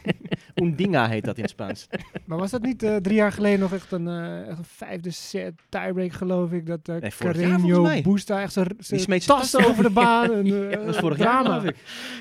Undinga 0.63 1.07
heet 1.07 1.23
dat 1.25 1.35
in 1.37 1.41
het 1.41 1.51
Spaans. 1.51 1.87
Maar 2.25 2.37
was 2.37 2.51
dat 2.51 2.61
niet 2.61 2.83
eh, 2.83 2.95
drie 2.95 3.15
jaar 3.15 3.31
geleden 3.31 3.59
nog 3.59 3.73
echt 3.73 3.91
een, 3.91 4.07
eh, 4.07 4.47
echt 4.47 4.57
een 4.57 4.63
vijfde 4.63 5.09
set 5.11 5.53
tiebreak, 5.69 6.11
geloof 6.11 6.51
ik? 6.51 6.65
Dat 6.65 6.89
uh, 6.89 6.95
Nee, 6.95 7.11
jaar 7.35 7.81
mij. 7.81 8.01
Busta 8.01 8.41
echt 8.41 8.53
zijn 8.53 8.67
Die 8.87 8.99
smeet 8.99 9.23
zijn 9.23 9.39
tas 9.39 9.51
tas 9.51 9.65
over 9.67 9.83
de 9.83 9.89
baan. 9.89 10.31
En, 10.33 10.45
Ja, 10.69 10.69
dat 10.69 10.85
was 10.85 10.97
vorig 10.97 11.17
jaar 11.17 11.43
drama. 11.43 11.59
geloof 11.59 11.63
ik. 11.75 11.75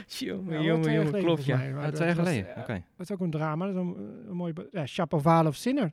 Jongen, 0.06 0.62
jongen, 0.62 0.92
jaar 0.92 1.04
klopt, 1.22 1.44
ja. 1.44 1.56
mij, 1.56 1.72
dat 1.84 1.94
twee 1.94 2.06
jaar 2.08 2.16
was, 2.16 2.28
geleden. 2.28 2.50
Oké. 2.58 2.82
Dat 2.96 3.08
is 3.08 3.12
ook 3.12 3.20
een 3.20 3.30
drama. 3.30 3.66
Dat 3.66 3.74
is 3.74 3.80
een, 3.80 3.96
een 4.28 4.36
mooi... 4.36 4.52
be- 4.52 4.68
Ja, 4.70 4.86
Shapovalov 4.86 5.46
of 5.48 5.54
Sinner. 5.56 5.92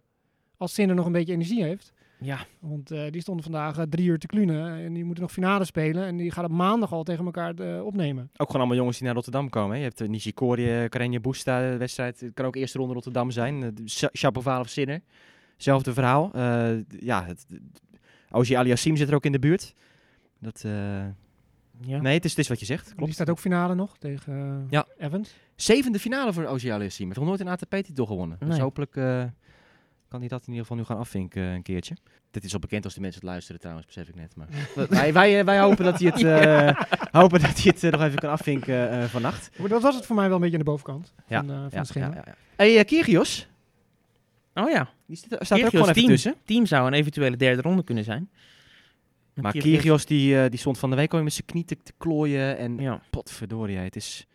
Als 0.57 0.73
Sinner 0.73 0.95
nog 0.95 1.05
een 1.05 1.11
beetje 1.11 1.33
energie 1.33 1.63
heeft. 1.63 1.93
Ja, 2.23 2.45
Want 2.59 2.91
eh, 2.91 3.11
die 3.11 3.21
stonden 3.21 3.43
vandaag 3.43 3.77
eh, 3.77 3.83
drie 3.89 4.07
uur 4.07 4.19
te 4.19 4.27
klunen. 4.27 4.83
En 4.83 4.93
die 4.93 5.03
moeten 5.03 5.23
nog 5.23 5.31
finale 5.31 5.65
spelen. 5.65 6.05
En 6.05 6.17
die 6.17 6.31
gaan 6.31 6.45
op 6.45 6.51
maandag 6.51 6.91
al 6.91 7.03
tegen 7.03 7.25
elkaar 7.25 7.55
eh, 7.55 7.85
opnemen. 7.85 8.23
Ook 8.23 8.45
gewoon 8.45 8.55
allemaal 8.55 8.77
jongens 8.77 8.97
die 8.97 9.05
naar 9.05 9.15
Rotterdam 9.15 9.49
komen. 9.49 9.71
Hè. 9.71 9.83
Je 9.83 9.83
hebt 9.83 10.07
Nishikori, 10.07 10.89
Karenje 10.89 11.19
Boesta, 11.19 11.71
de 11.71 11.77
wedstrijd. 11.77 12.19
Het 12.19 12.33
kan 12.33 12.45
ook 12.45 12.55
eerste 12.55 12.77
ronde 12.77 12.93
Rotterdam 12.93 13.31
zijn. 13.31 13.61
Uh, 13.61 13.87
Shapovalov 14.13 14.67
Sinner. 14.67 15.01
Zelfde 15.57 15.93
verhaal. 15.93 16.31
Ja, 16.99 17.25
het, 17.25 17.45
Oji 18.31 18.53
Aliassim 18.53 18.95
zit 18.95 19.09
er 19.09 19.15
ook 19.15 19.25
in 19.25 19.31
de 19.31 19.39
buurt. 19.39 19.73
Dat, 20.39 20.61
ja. 21.81 22.01
Nee, 22.01 22.13
het 22.13 22.25
is, 22.25 22.31
het 22.31 22.39
is 22.39 22.47
wat 22.47 22.59
je 22.59 22.65
zegt. 22.65 22.85
Klopt. 22.85 23.03
Die 23.03 23.13
staat 23.13 23.29
ook 23.29 23.39
finale 23.39 23.75
nog 23.75 23.97
tegen 23.97 24.67
Ja. 24.69 24.85
Evans. 24.97 25.35
Zevende 25.55 25.99
finale 25.99 26.33
voor 26.33 26.45
Oji 26.45 26.69
Aliassim. 26.69 27.05
Heeft 27.05 27.19
nog 27.19 27.27
nooit 27.27 27.39
een 27.39 27.47
ATP-titel 27.47 28.05
gewonnen. 28.05 28.37
Nee. 28.39 28.49
Dus 28.49 28.59
hopelijk 28.59 28.95
kan 30.11 30.19
hij 30.19 30.29
dat 30.29 30.41
in 30.41 30.47
ieder 30.47 30.61
geval 30.61 30.77
nu 30.77 30.83
gaan 30.83 30.97
afvinken 30.97 31.41
uh, 31.41 31.53
een 31.53 31.61
keertje. 31.61 31.95
Dit 32.31 32.43
is 32.43 32.53
al 32.53 32.59
bekend 32.59 32.85
als 32.85 32.93
de 32.93 33.01
mensen 33.01 33.19
het 33.19 33.29
luisteren 33.29 33.59
trouwens, 33.61 33.87
besef 33.87 34.07
ik 34.07 34.15
net. 34.15 34.35
Maar 34.35 34.47
wij, 34.89 35.13
wij, 35.13 35.45
wij 35.45 35.59
hopen 35.59 35.85
dat 35.85 35.99
hij 35.99 36.07
het, 36.07 36.19
ja. 36.25 36.87
hopen 37.11 37.39
dat 37.39 37.63
hij 37.63 37.73
het 37.75 37.91
nog 37.91 38.01
even 38.01 38.19
kan 38.19 38.29
afvinken 38.29 39.09
vannacht. 39.09 39.49
Dat 39.69 39.81
was 39.81 39.95
het 39.95 40.05
voor 40.05 40.15
mij 40.15 40.25
wel 40.25 40.35
een 40.35 40.41
beetje 40.41 40.57
aan 40.57 40.63
de 40.63 40.69
bovenkant 40.69 41.13
ja. 41.27 41.39
van, 41.39 41.47
van 41.47 41.67
ja, 41.71 41.77
het 41.77 41.87
schema. 41.87 42.13
Ja, 42.13 42.23
ja, 42.25 42.35
Hey, 42.55 42.77
uh, 42.77 42.83
Kyrgios. 42.83 43.47
Oh 44.53 44.69
ja. 44.69 44.89
Die 45.05 45.17
staat, 45.17 45.45
staat 45.45 45.57
er 45.57 45.65
ook 45.65 45.69
gewoon 45.69 45.89
even 45.89 46.01
team, 46.01 46.07
tussen. 46.07 46.35
Team 46.45 46.65
zou 46.65 46.87
een 46.87 46.93
eventuele 46.93 47.37
derde 47.37 47.61
ronde 47.61 47.83
kunnen 47.83 48.03
zijn. 48.03 48.29
Maar 49.33 49.51
Kyrgios 49.51 50.05
die, 50.05 50.35
uh, 50.35 50.49
die 50.49 50.59
stond 50.59 50.77
van 50.77 50.89
de 50.89 50.95
week 50.95 51.13
al 51.13 51.23
met 51.23 51.33
zijn 51.33 51.45
knie 51.45 51.65
te, 51.65 51.77
te 51.83 51.93
klooien. 51.97 52.57
En 52.57 52.77
ja. 52.77 53.01
potverdorie, 53.09 53.77
het 53.77 53.95
is 53.95 54.27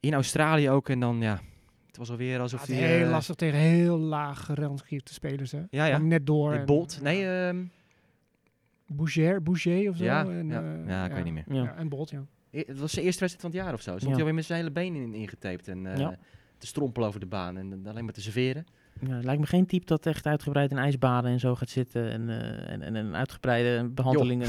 in 0.00 0.14
Australië 0.14 0.70
ook. 0.70 0.88
En 0.88 1.00
dan 1.00 1.20
ja, 1.20 1.40
was 1.98 2.10
alweer 2.10 2.40
alsof 2.40 2.66
hij... 2.66 2.76
heel 2.76 3.04
uh, 3.04 3.10
lastig 3.10 3.34
tegen 3.34 3.58
heel 3.58 3.98
laag 3.98 4.44
gerangschikte 4.44 5.12
spelers, 5.12 5.52
hè? 5.52 5.62
Ja, 5.70 5.84
ja. 5.84 5.98
Net 5.98 6.26
door. 6.26 6.54
Nee, 6.54 6.64
Bolt. 6.64 7.00
Nee, 7.02 7.52
uh, 7.52 7.60
Boucher, 8.86 9.42
Boucher 9.42 9.90
of 9.90 9.96
zo. 9.96 10.04
Ja, 10.04 10.26
en, 10.26 10.48
ja. 10.48 10.62
Uh, 10.62 10.88
ja, 10.88 11.04
ik 11.04 11.12
weet 11.12 11.24
niet 11.24 11.32
meer. 11.32 11.44
Ja. 11.62 11.74
en 11.76 11.88
Bolt, 11.88 12.10
ja. 12.10 12.26
Het 12.50 12.78
was 12.78 12.92
zijn 12.92 13.04
eerste 13.04 13.20
wedstrijd 13.20 13.40
van 13.40 13.50
het 13.50 13.60
jaar 13.60 13.72
of 13.72 13.80
zo. 13.80 13.90
Stond 13.90 14.02
ja. 14.02 14.08
hij 14.08 14.18
alweer 14.18 14.34
met 14.34 14.44
zijn 14.44 14.58
hele 14.58 14.70
benen 14.70 15.02
in, 15.02 15.14
ingetaped. 15.14 15.68
En 15.68 15.84
uh, 15.84 15.96
ja. 15.96 16.18
te 16.58 16.66
strompelen 16.66 17.08
over 17.08 17.20
de 17.20 17.26
baan. 17.26 17.56
En 17.56 17.86
alleen 17.86 18.04
maar 18.04 18.12
te 18.12 18.20
serveren. 18.20 18.66
Ja, 19.00 19.14
het 19.14 19.24
lijkt 19.24 19.40
me 19.40 19.46
geen 19.46 19.66
type 19.66 19.86
dat 19.86 20.06
echt 20.06 20.26
uitgebreid 20.26 20.70
in 20.70 20.78
ijsbaden 20.78 21.30
en 21.30 21.40
zo 21.40 21.54
gaat 21.54 21.70
zitten. 21.70 22.10
En, 22.10 22.28
uh, 22.28 22.70
en, 22.70 22.82
en, 22.82 22.96
en 22.96 23.16
uitgebreide 23.16 23.88
behandelingen. 23.88 24.48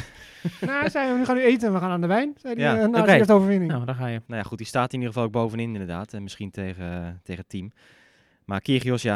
nou, 0.62 0.80
hij 0.80 0.90
zei, 0.90 1.20
we 1.20 1.26
gaan 1.26 1.36
nu 1.36 1.44
eten 1.44 1.68
en 1.68 1.74
we 1.74 1.80
gaan 1.80 1.92
aan 1.92 2.02
de 2.02 2.08
wijn. 2.08 2.34
Zei 2.42 2.56
die, 2.56 2.64
ja. 2.64 2.76
uh, 2.76 2.82
na 2.82 2.88
okay. 2.88 3.06
de 3.06 3.12
eerste 3.12 3.34
overwinning. 3.34 3.72
Nou, 3.72 3.86
daar 3.86 3.96
ga 3.96 4.08
je. 4.08 4.22
Nou 4.28 4.42
ja, 4.42 4.48
goed, 4.48 4.58
die 4.58 4.68
staat 4.68 4.94
in 4.94 5.00
ieder 5.00 5.14
geval 5.14 5.28
ook 5.28 5.34
bovenin 5.34 5.72
inderdaad. 5.72 6.14
En 6.14 6.24
misschien 6.24 6.52
tegen, 6.52 7.20
tegen 7.24 7.42
het 7.42 7.50
team. 7.50 7.72
Maar 8.46 8.62
Kyrgios, 8.62 9.02
ja, 9.02 9.16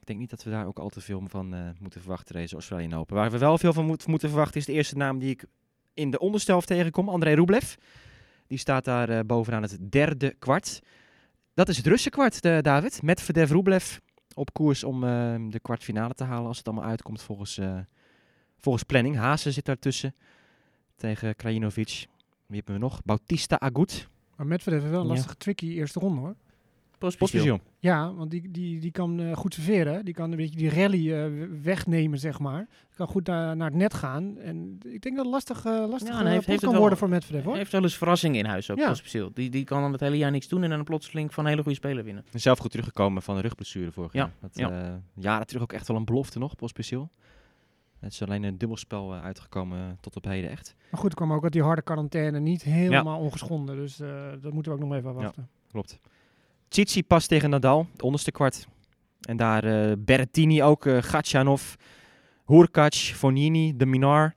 ik 0.00 0.06
denk 0.06 0.18
niet 0.18 0.30
dat 0.30 0.44
we 0.44 0.50
daar 0.50 0.66
ook 0.66 0.78
al 0.78 0.88
te 0.88 1.00
veel 1.00 1.22
van 1.26 1.54
uh, 1.54 1.60
moeten 1.80 2.00
verwachten, 2.00 2.34
deze 2.34 2.54
Australian 2.54 2.94
Open. 2.94 3.16
Waar 3.16 3.30
we 3.30 3.38
wel 3.38 3.58
veel 3.58 3.72
van 3.72 3.84
moet, 3.84 4.06
moeten 4.06 4.28
verwachten 4.28 4.60
is 4.60 4.66
de 4.66 4.72
eerste 4.72 4.96
naam 4.96 5.18
die 5.18 5.30
ik 5.30 5.44
in 5.94 6.10
de 6.10 6.18
onderstelf 6.18 6.64
tegenkom, 6.64 7.08
André 7.08 7.32
Rublev. 7.32 7.74
Die 8.46 8.58
staat 8.58 8.84
daar 8.84 9.10
uh, 9.10 9.18
bovenaan 9.26 9.62
het 9.62 9.78
derde 9.90 10.34
kwart. 10.38 10.80
Dat 11.54 11.68
is 11.68 11.76
het 11.76 11.86
Russen 11.86 12.10
kwart, 12.10 12.42
David. 12.42 13.02
Met 13.02 13.20
Verdev 13.20 13.50
Rublev 13.50 13.96
op 14.38 14.52
koers 14.52 14.84
om 14.84 15.04
uh, 15.04 15.34
de 15.50 15.60
kwartfinale 15.60 16.14
te 16.14 16.24
halen 16.24 16.46
als 16.46 16.58
het 16.58 16.68
allemaal 16.68 16.88
uitkomt 16.88 17.22
volgens, 17.22 17.58
uh, 17.58 17.78
volgens 18.56 18.84
planning. 18.84 19.16
Haase 19.16 19.52
zit 19.52 19.64
daartussen 19.64 20.14
tegen 20.96 21.36
Krajinovic. 21.36 22.06
Wie 22.46 22.56
hebben 22.56 22.74
we 22.74 22.80
nog? 22.80 23.04
Bautista 23.04 23.58
Agut. 23.58 24.08
Maar 24.36 24.46
Medvedev 24.46 24.80
heeft 24.80 24.92
wel 24.92 25.00
een 25.00 25.06
lastige, 25.06 25.28
ja. 25.28 25.38
tricky 25.38 25.66
eerste 25.66 26.00
ronde 26.00 26.20
hoor. 26.20 26.34
Postposition. 26.98 27.60
Ja, 27.78 28.14
want 28.14 28.30
die, 28.30 28.50
die, 28.50 28.80
die 28.80 28.90
kan 28.90 29.20
uh, 29.20 29.36
goed 29.36 29.54
serveren. 29.54 30.04
Die 30.04 30.14
kan 30.14 30.30
een 30.30 30.36
beetje 30.36 30.56
die 30.56 30.70
rally 30.70 31.12
uh, 31.12 31.48
wegnemen, 31.62 32.18
zeg 32.18 32.38
maar. 32.38 32.68
Kan 32.96 33.06
goed 33.06 33.26
naar, 33.26 33.56
naar 33.56 33.68
het 33.68 33.76
net 33.76 33.94
gaan. 33.94 34.38
En 34.38 34.78
ik 34.84 35.02
denk 35.02 35.16
dat 35.16 35.24
het 35.24 35.34
lastig, 35.34 35.64
uh, 35.64 35.84
lastig 35.88 36.20
ja, 36.20 36.26
heeft, 36.26 36.46
heeft 36.46 36.60
kan 36.60 36.70
worden 36.70 36.88
wel, 36.88 36.98
voor 36.98 37.08
Medvedev, 37.08 37.42
hoor. 37.42 37.50
Hij 37.50 37.60
heeft 37.60 37.72
wel 37.72 37.82
eens 37.82 37.96
verrassingen 37.96 38.38
in 38.38 38.44
huis 38.44 38.70
ook, 38.70 38.78
ja. 38.78 38.94
Die, 39.34 39.50
die 39.50 39.64
kan 39.64 39.82
dan 39.82 39.92
het 39.92 40.00
hele 40.00 40.16
jaar 40.16 40.30
niks 40.30 40.48
doen 40.48 40.62
en 40.62 40.70
dan 40.70 40.84
plotseling 40.84 41.34
van 41.34 41.44
een 41.44 41.50
hele 41.50 41.62
goede 41.62 41.78
speler 41.78 42.04
winnen. 42.04 42.24
En 42.32 42.40
zelf 42.40 42.58
goed 42.58 42.70
teruggekomen 42.70 43.22
van 43.22 43.36
een 43.36 43.42
rugblessure 43.42 43.92
vorig 43.92 44.12
ja. 44.12 44.18
jaar. 44.18 44.32
Dat, 44.40 44.50
ja. 44.54 45.00
jaren 45.14 45.46
terug 45.46 45.62
ook 45.62 45.72
echt 45.72 45.88
wel 45.88 45.96
een 45.96 46.04
belofte 46.04 46.38
nog, 46.38 46.56
Pospisil. 46.56 47.10
Het 47.98 48.12
is 48.12 48.22
alleen 48.22 48.42
een 48.42 48.58
dubbelspel 48.58 49.14
eh, 49.14 49.24
uitgekomen 49.24 49.78
eh, 49.78 49.92
tot 50.00 50.16
op 50.16 50.24
heden 50.24 50.50
echt. 50.50 50.74
Maar 50.90 51.00
goed, 51.00 51.10
er 51.10 51.16
kwam 51.16 51.32
ook 51.32 51.42
uit 51.42 51.52
die 51.52 51.62
harde 51.62 51.82
quarantaine 51.82 52.40
niet 52.40 52.62
helemaal 52.62 53.20
ongeschonden. 53.20 53.76
Dus 53.76 54.00
eh, 54.00 54.08
dat 54.40 54.52
moeten 54.52 54.72
we 54.72 54.78
ook 54.78 54.84
nog 54.84 54.94
even 54.98 55.10
afwachten. 55.10 55.48
Klopt. 55.70 55.98
Tsitsi 56.68 57.02
pas 57.04 57.26
tegen 57.26 57.50
Nadal, 57.50 57.86
het 57.92 58.02
onderste 58.02 58.30
kwart. 58.30 58.66
En 59.20 59.36
daar 59.36 59.64
eh 59.64 59.92
Berrettini 59.98 60.62
ook, 60.62 60.86
eh 60.86 61.02
Gatjanov, 61.02 61.74
Hurkac, 62.46 62.94
Fonini, 62.94 63.76
De 63.76 63.86
Minar 63.86 64.34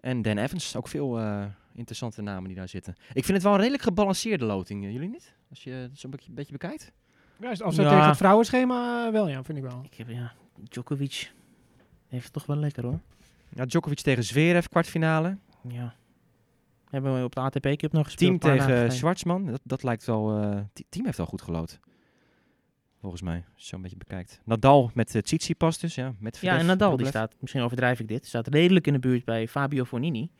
en 0.00 0.22
Dan 0.22 0.38
Evans. 0.38 0.76
Ook 0.76 0.88
veel 0.88 1.18
eh, 1.18 1.44
interessante 1.74 2.22
namen 2.22 2.44
die 2.48 2.56
daar 2.56 2.68
zitten. 2.68 2.94
Ik 3.12 3.24
vind 3.24 3.26
het 3.36 3.42
wel 3.42 3.52
een 3.52 3.58
redelijk 3.58 3.82
gebalanceerde 3.82 4.44
loting, 4.44 4.84
jullie 4.84 5.08
niet? 5.08 5.34
Als 5.50 5.64
je 5.64 5.70
het 5.70 5.98
zo'n 5.98 6.10
beetje, 6.10 6.32
beetje 6.32 6.52
bekijkt. 6.52 6.92
Ja, 7.40 7.48
als- 7.48 7.76
Ja. 7.76 7.88
tegen 7.90 8.06
het 8.06 8.16
vrouwenschema 8.16 9.10
wel, 9.12 9.28
ja, 9.28 9.42
vind 9.44 9.58
ik 9.58 9.64
wel. 9.64 9.80
Ik 9.90 9.94
heb, 9.94 10.08
ja, 10.08 10.32
Djokovic 10.68 11.32
heeft 12.08 12.24
het 12.24 12.32
toch 12.32 12.46
wel 12.46 12.56
lekker 12.56 12.84
hoor. 12.84 13.00
Ja, 13.54 13.64
Djokovic 13.64 14.00
tegen 14.00 14.24
Zverev, 14.24 14.66
kwartfinale. 14.66 15.36
Ja. 15.68 15.94
Hebben 16.92 17.18
we 17.18 17.24
op 17.24 17.34
de 17.34 17.40
ATP 17.40 17.76
Cup 17.76 17.92
nog 17.92 18.04
gespeeld. 18.04 18.40
Team 18.40 18.56
tegen. 18.58 18.92
Schwartzman. 18.92 19.46
Dat, 19.46 19.60
dat 19.64 19.82
lijkt 19.82 20.04
wel... 20.04 20.40
eh, 20.42 20.58
t- 20.72 20.84
team 20.88 21.04
heeft 21.04 21.16
wel 21.16 21.26
goed 21.26 21.42
gelood. 21.42 21.78
Volgens 23.00 23.22
mij, 23.22 23.34
als 23.36 23.44
je 23.46 23.52
het 23.56 23.64
zo 23.64 23.76
een 23.76 23.82
beetje 23.82 23.96
bekijkt. 23.96 24.40
Nadal 24.44 24.90
met 24.94 25.14
uh, 25.14 25.22
Tsitsipas 25.22 25.78
dus, 25.78 25.94
ja. 25.94 26.14
Met 26.18 26.38
Ja, 26.40 26.58
en 26.58 26.66
Nadal 26.66 26.96
die 26.96 27.06
staat, 27.06 27.34
misschien 27.40 27.62
overdrijf 27.62 28.00
ik 28.00 28.08
dit, 28.08 28.26
staat 28.26 28.48
redelijk 28.48 28.86
in 28.86 28.92
de 28.92 28.98
buurt 28.98 29.24
bij 29.24 29.48
Fabio 29.48 29.84
Fonini. 29.84 30.30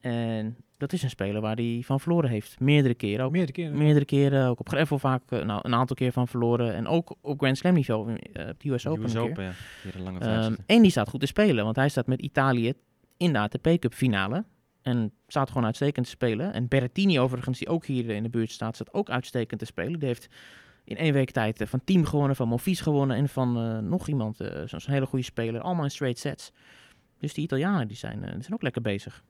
En 0.00 0.56
dat 0.76 0.92
is 0.92 1.02
een 1.02 1.10
speler 1.10 1.40
waar 1.40 1.56
hij 1.56 1.82
van 1.84 2.00
verloren 2.00 2.30
heeft. 2.30 2.60
Meerdere 2.60 2.94
keren 2.94 3.24
ook. 3.24 3.30
Meerdere 3.32 3.52
keren. 3.52 3.78
Meerdere 3.78 4.04
keren, 4.04 4.48
ook 4.48 4.60
op 4.60 4.68
gravel 4.68 4.98
vaak, 4.98 5.22
eh, 5.28 5.44
nou, 5.44 5.60
een 5.62 5.74
aantal 5.74 5.96
keer 5.96 6.12
van 6.12 6.28
verloren. 6.28 6.74
En 6.74 6.86
ook 6.86 7.16
op 7.20 7.38
Grand 7.38 7.56
Slam 7.58 7.74
niveau, 7.74 8.12
op 8.12 8.18
de 8.58 8.70
US 8.70 8.86
Open 8.86 9.04
US 9.04 9.14
een 9.14 9.20
keer. 9.22 9.30
Open, 9.30 9.44
ja. 9.44 9.52
Hier 9.82 9.94
een 9.94 10.02
lange 10.02 10.18
Ehm, 10.18 10.54
en 10.66 10.82
die 10.82 10.90
staat 10.90 11.08
goed 11.08 11.20
te 11.20 11.26
spelen, 11.26 11.64
want 11.64 11.76
hij 11.76 11.88
staat 11.88 12.06
met 12.06 12.20
Italië 12.20 12.72
in 13.16 13.32
de 13.32 13.38
ATP 13.38 13.68
Cup 13.78 13.94
finale. 13.94 14.44
En 14.84 15.12
staat 15.26 15.48
gewoon 15.48 15.64
uitstekend 15.64 16.04
te 16.04 16.10
spelen. 16.10 16.52
En 16.52 16.68
Berrettini 16.68 17.20
overigens, 17.20 17.58
die 17.58 17.68
ook 17.68 17.86
hier 17.86 18.10
in 18.10 18.22
de 18.22 18.28
buurt 18.28 18.50
staat, 18.50 18.74
staat 18.74 18.94
ook 18.94 19.10
uitstekend 19.10 19.60
te 19.60 19.66
spelen. 19.66 19.98
Die 19.98 20.08
heeft 20.08 20.28
in 20.84 20.96
één 20.96 21.12
week 21.12 21.30
tijd 21.30 21.60
eh, 21.60 21.66
van 21.66 21.80
Team 21.84 22.04
gewonnen, 22.04 22.36
van 22.36 22.48
Monfils 22.48 22.80
gewonnen 22.80 23.16
en 23.16 23.28
van 23.28 23.56
eh, 23.56 23.78
nog 23.78 24.08
iemand, 24.08 24.40
eh, 24.40 24.62
zo'n 24.64 24.80
hele 24.84 25.06
goede 25.06 25.24
speler. 25.24 25.60
Allemaal 25.60 25.84
in 25.84 25.90
straight 25.90 26.18
sets. 26.18 26.52
Dus 27.24 27.34
die 27.34 27.44
Italianen 27.44 27.88
die 27.88 27.96
zijn, 27.96 28.24
eh, 28.24 28.32
die 28.32 28.40
zijn 28.40 28.54
ook 28.54 28.62
lekker 28.62 28.82
bezig. 28.82 29.24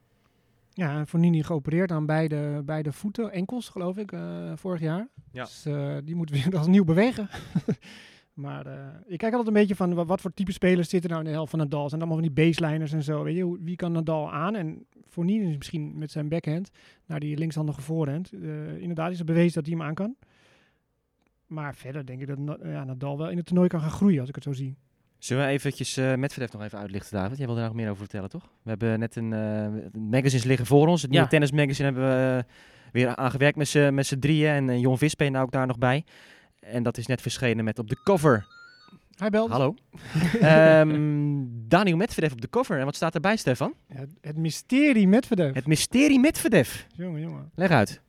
Ja, 0.73 0.99
en 0.99 1.07
Fonini 1.07 1.43
geopereerd 1.43 1.91
aan 1.91 2.07
beide, 2.07 2.63
beide 2.65 2.93
voeten, 2.93 3.33
enkels 3.33 3.69
geloof 3.69 3.97
ik, 3.97 4.13
eh, 4.13 4.53
vorig 4.55 4.81
jaar. 4.81 5.09
Ja. 5.33 5.45
Dus 5.45 5.67
eh, 5.67 5.97
die 6.05 6.15
moet 6.15 6.31
weer 6.31 6.57
als 6.59 6.67
nieuw 6.67 6.85
bewegen. 6.85 7.29
maar 8.35 8.66
eh, 8.66 8.74
ik 9.07 9.18
kijk 9.18 9.32
altijd 9.35 9.47
een 9.55 9.61
beetje 9.61 9.74
van 9.76 9.95
wa- 9.95 10.05
wat 10.05 10.20
voor 10.20 10.35
type 10.35 10.53
spelers 10.53 10.89
zitten 10.89 11.11
nou 11.11 11.22
in 11.22 11.28
de 11.28 11.35
helft 11.35 11.51
van 11.51 11.59
Nadal. 11.59 11.89
Zijn 11.89 12.01
allemaal 12.01 12.18
van 12.22 12.32
die 12.35 12.45
baseliners 12.45 12.93
en 12.93 13.03
zo. 13.03 13.22
Weet 13.22 13.37
je, 13.37 13.59
wie 13.61 13.76
kan 13.76 13.93
Nadal 13.93 14.32
aan? 14.32 14.55
En 14.55 14.87
Fonini 15.09 15.51
is 15.51 15.57
misschien 15.57 15.99
met 15.99 16.11
zijn 16.11 16.28
backhand 16.28 16.70
naar 17.07 17.20
die 17.20 17.37
linkshandige 17.39 17.80
voorhand. 17.80 18.32
eh, 18.32 18.76
inderdaad 18.80 19.11
is 19.11 19.18
het 19.18 19.26
bewezen 19.26 19.55
dat 19.55 19.66
hij 19.66 19.76
hem 19.76 19.87
aan 19.87 19.95
kan. 19.95 20.16
Maar 21.47 21.74
verder 21.74 22.07
denk 22.07 22.20
ik 22.20 22.26
dat 22.26 22.59
ja, 22.62 22.85
Nadal 22.85 23.18
wel 23.18 23.30
in 23.30 23.37
het 23.37 23.47
toernooi 23.47 23.68
kan 23.68 23.80
gaan 23.80 23.91
groeien, 23.91 24.20
als 24.20 24.28
ik 24.28 24.35
het 24.35 24.45
zo 24.45 24.53
zie. 24.53 24.76
Zullen 25.18 25.45
we 25.45 25.51
eventjes 25.51 25.97
eh 25.97 26.14
Medvedev 26.14 26.53
nog 26.53 26.62
even 26.62 26.78
uitlichten, 26.78 27.16
David? 27.18 27.37
Jij 27.37 27.47
wilde 27.47 27.61
daar 27.61 27.68
nog 27.70 27.78
meer 27.78 27.89
over 27.89 28.01
vertellen, 28.03 28.28
toch? 28.28 28.51
We 28.62 28.70
hebben 28.70 28.99
net 28.99 29.16
een 29.16 29.32
eh, 29.32 29.68
magazines 30.01 30.45
liggen 30.45 30.66
voor 30.66 30.87
ons. 30.89 31.01
Het 31.03 31.11
nieuwe 31.11 31.24
Ja. 31.24 31.30
tennismagazine 31.30 31.87
hebben 31.93 32.05
we 32.09 32.45
weer 32.93 33.16
aangewerkt 33.16 33.57
met 33.57 33.68
z'n 33.68 33.95
met 33.95 34.07
z'n 34.07 34.18
drieën. 34.18 34.51
En 34.68 34.80
Jon 34.80 34.99
Vispe 34.99 35.28
nou 35.28 35.45
ook 35.45 35.53
daar 35.53 35.66
nog 35.66 35.78
bij. 35.78 36.05
En 36.65 36.83
dat 36.83 36.99
is 36.99 37.07
net 37.07 37.21
verschenen 37.23 37.65
met 37.65 37.79
op 37.79 37.89
de 37.89 37.97
cover. 38.05 38.47
Hij 39.15 39.31
belt. 39.31 39.51
Hallo. 39.51 39.75
Ehm 40.41 41.45
Daniel 41.69 41.97
Medvedev 41.97 42.33
op 42.33 42.41
de 42.41 42.49
cover. 42.49 42.79
En 42.79 42.85
wat 42.85 42.95
staat 42.95 43.15
erbij, 43.15 43.37
Stefan? 43.37 43.75
Ja, 43.89 44.05
het 44.21 44.37
mysterie 44.37 45.09
Medvedev. 45.09 45.55
Het 45.55 45.67
mysterie 45.67 46.21
Medvedev. 46.21 46.83
Jongen, 46.97 47.21
jongen. 47.21 47.51
Leg 47.55 47.71
uit. 47.71 48.01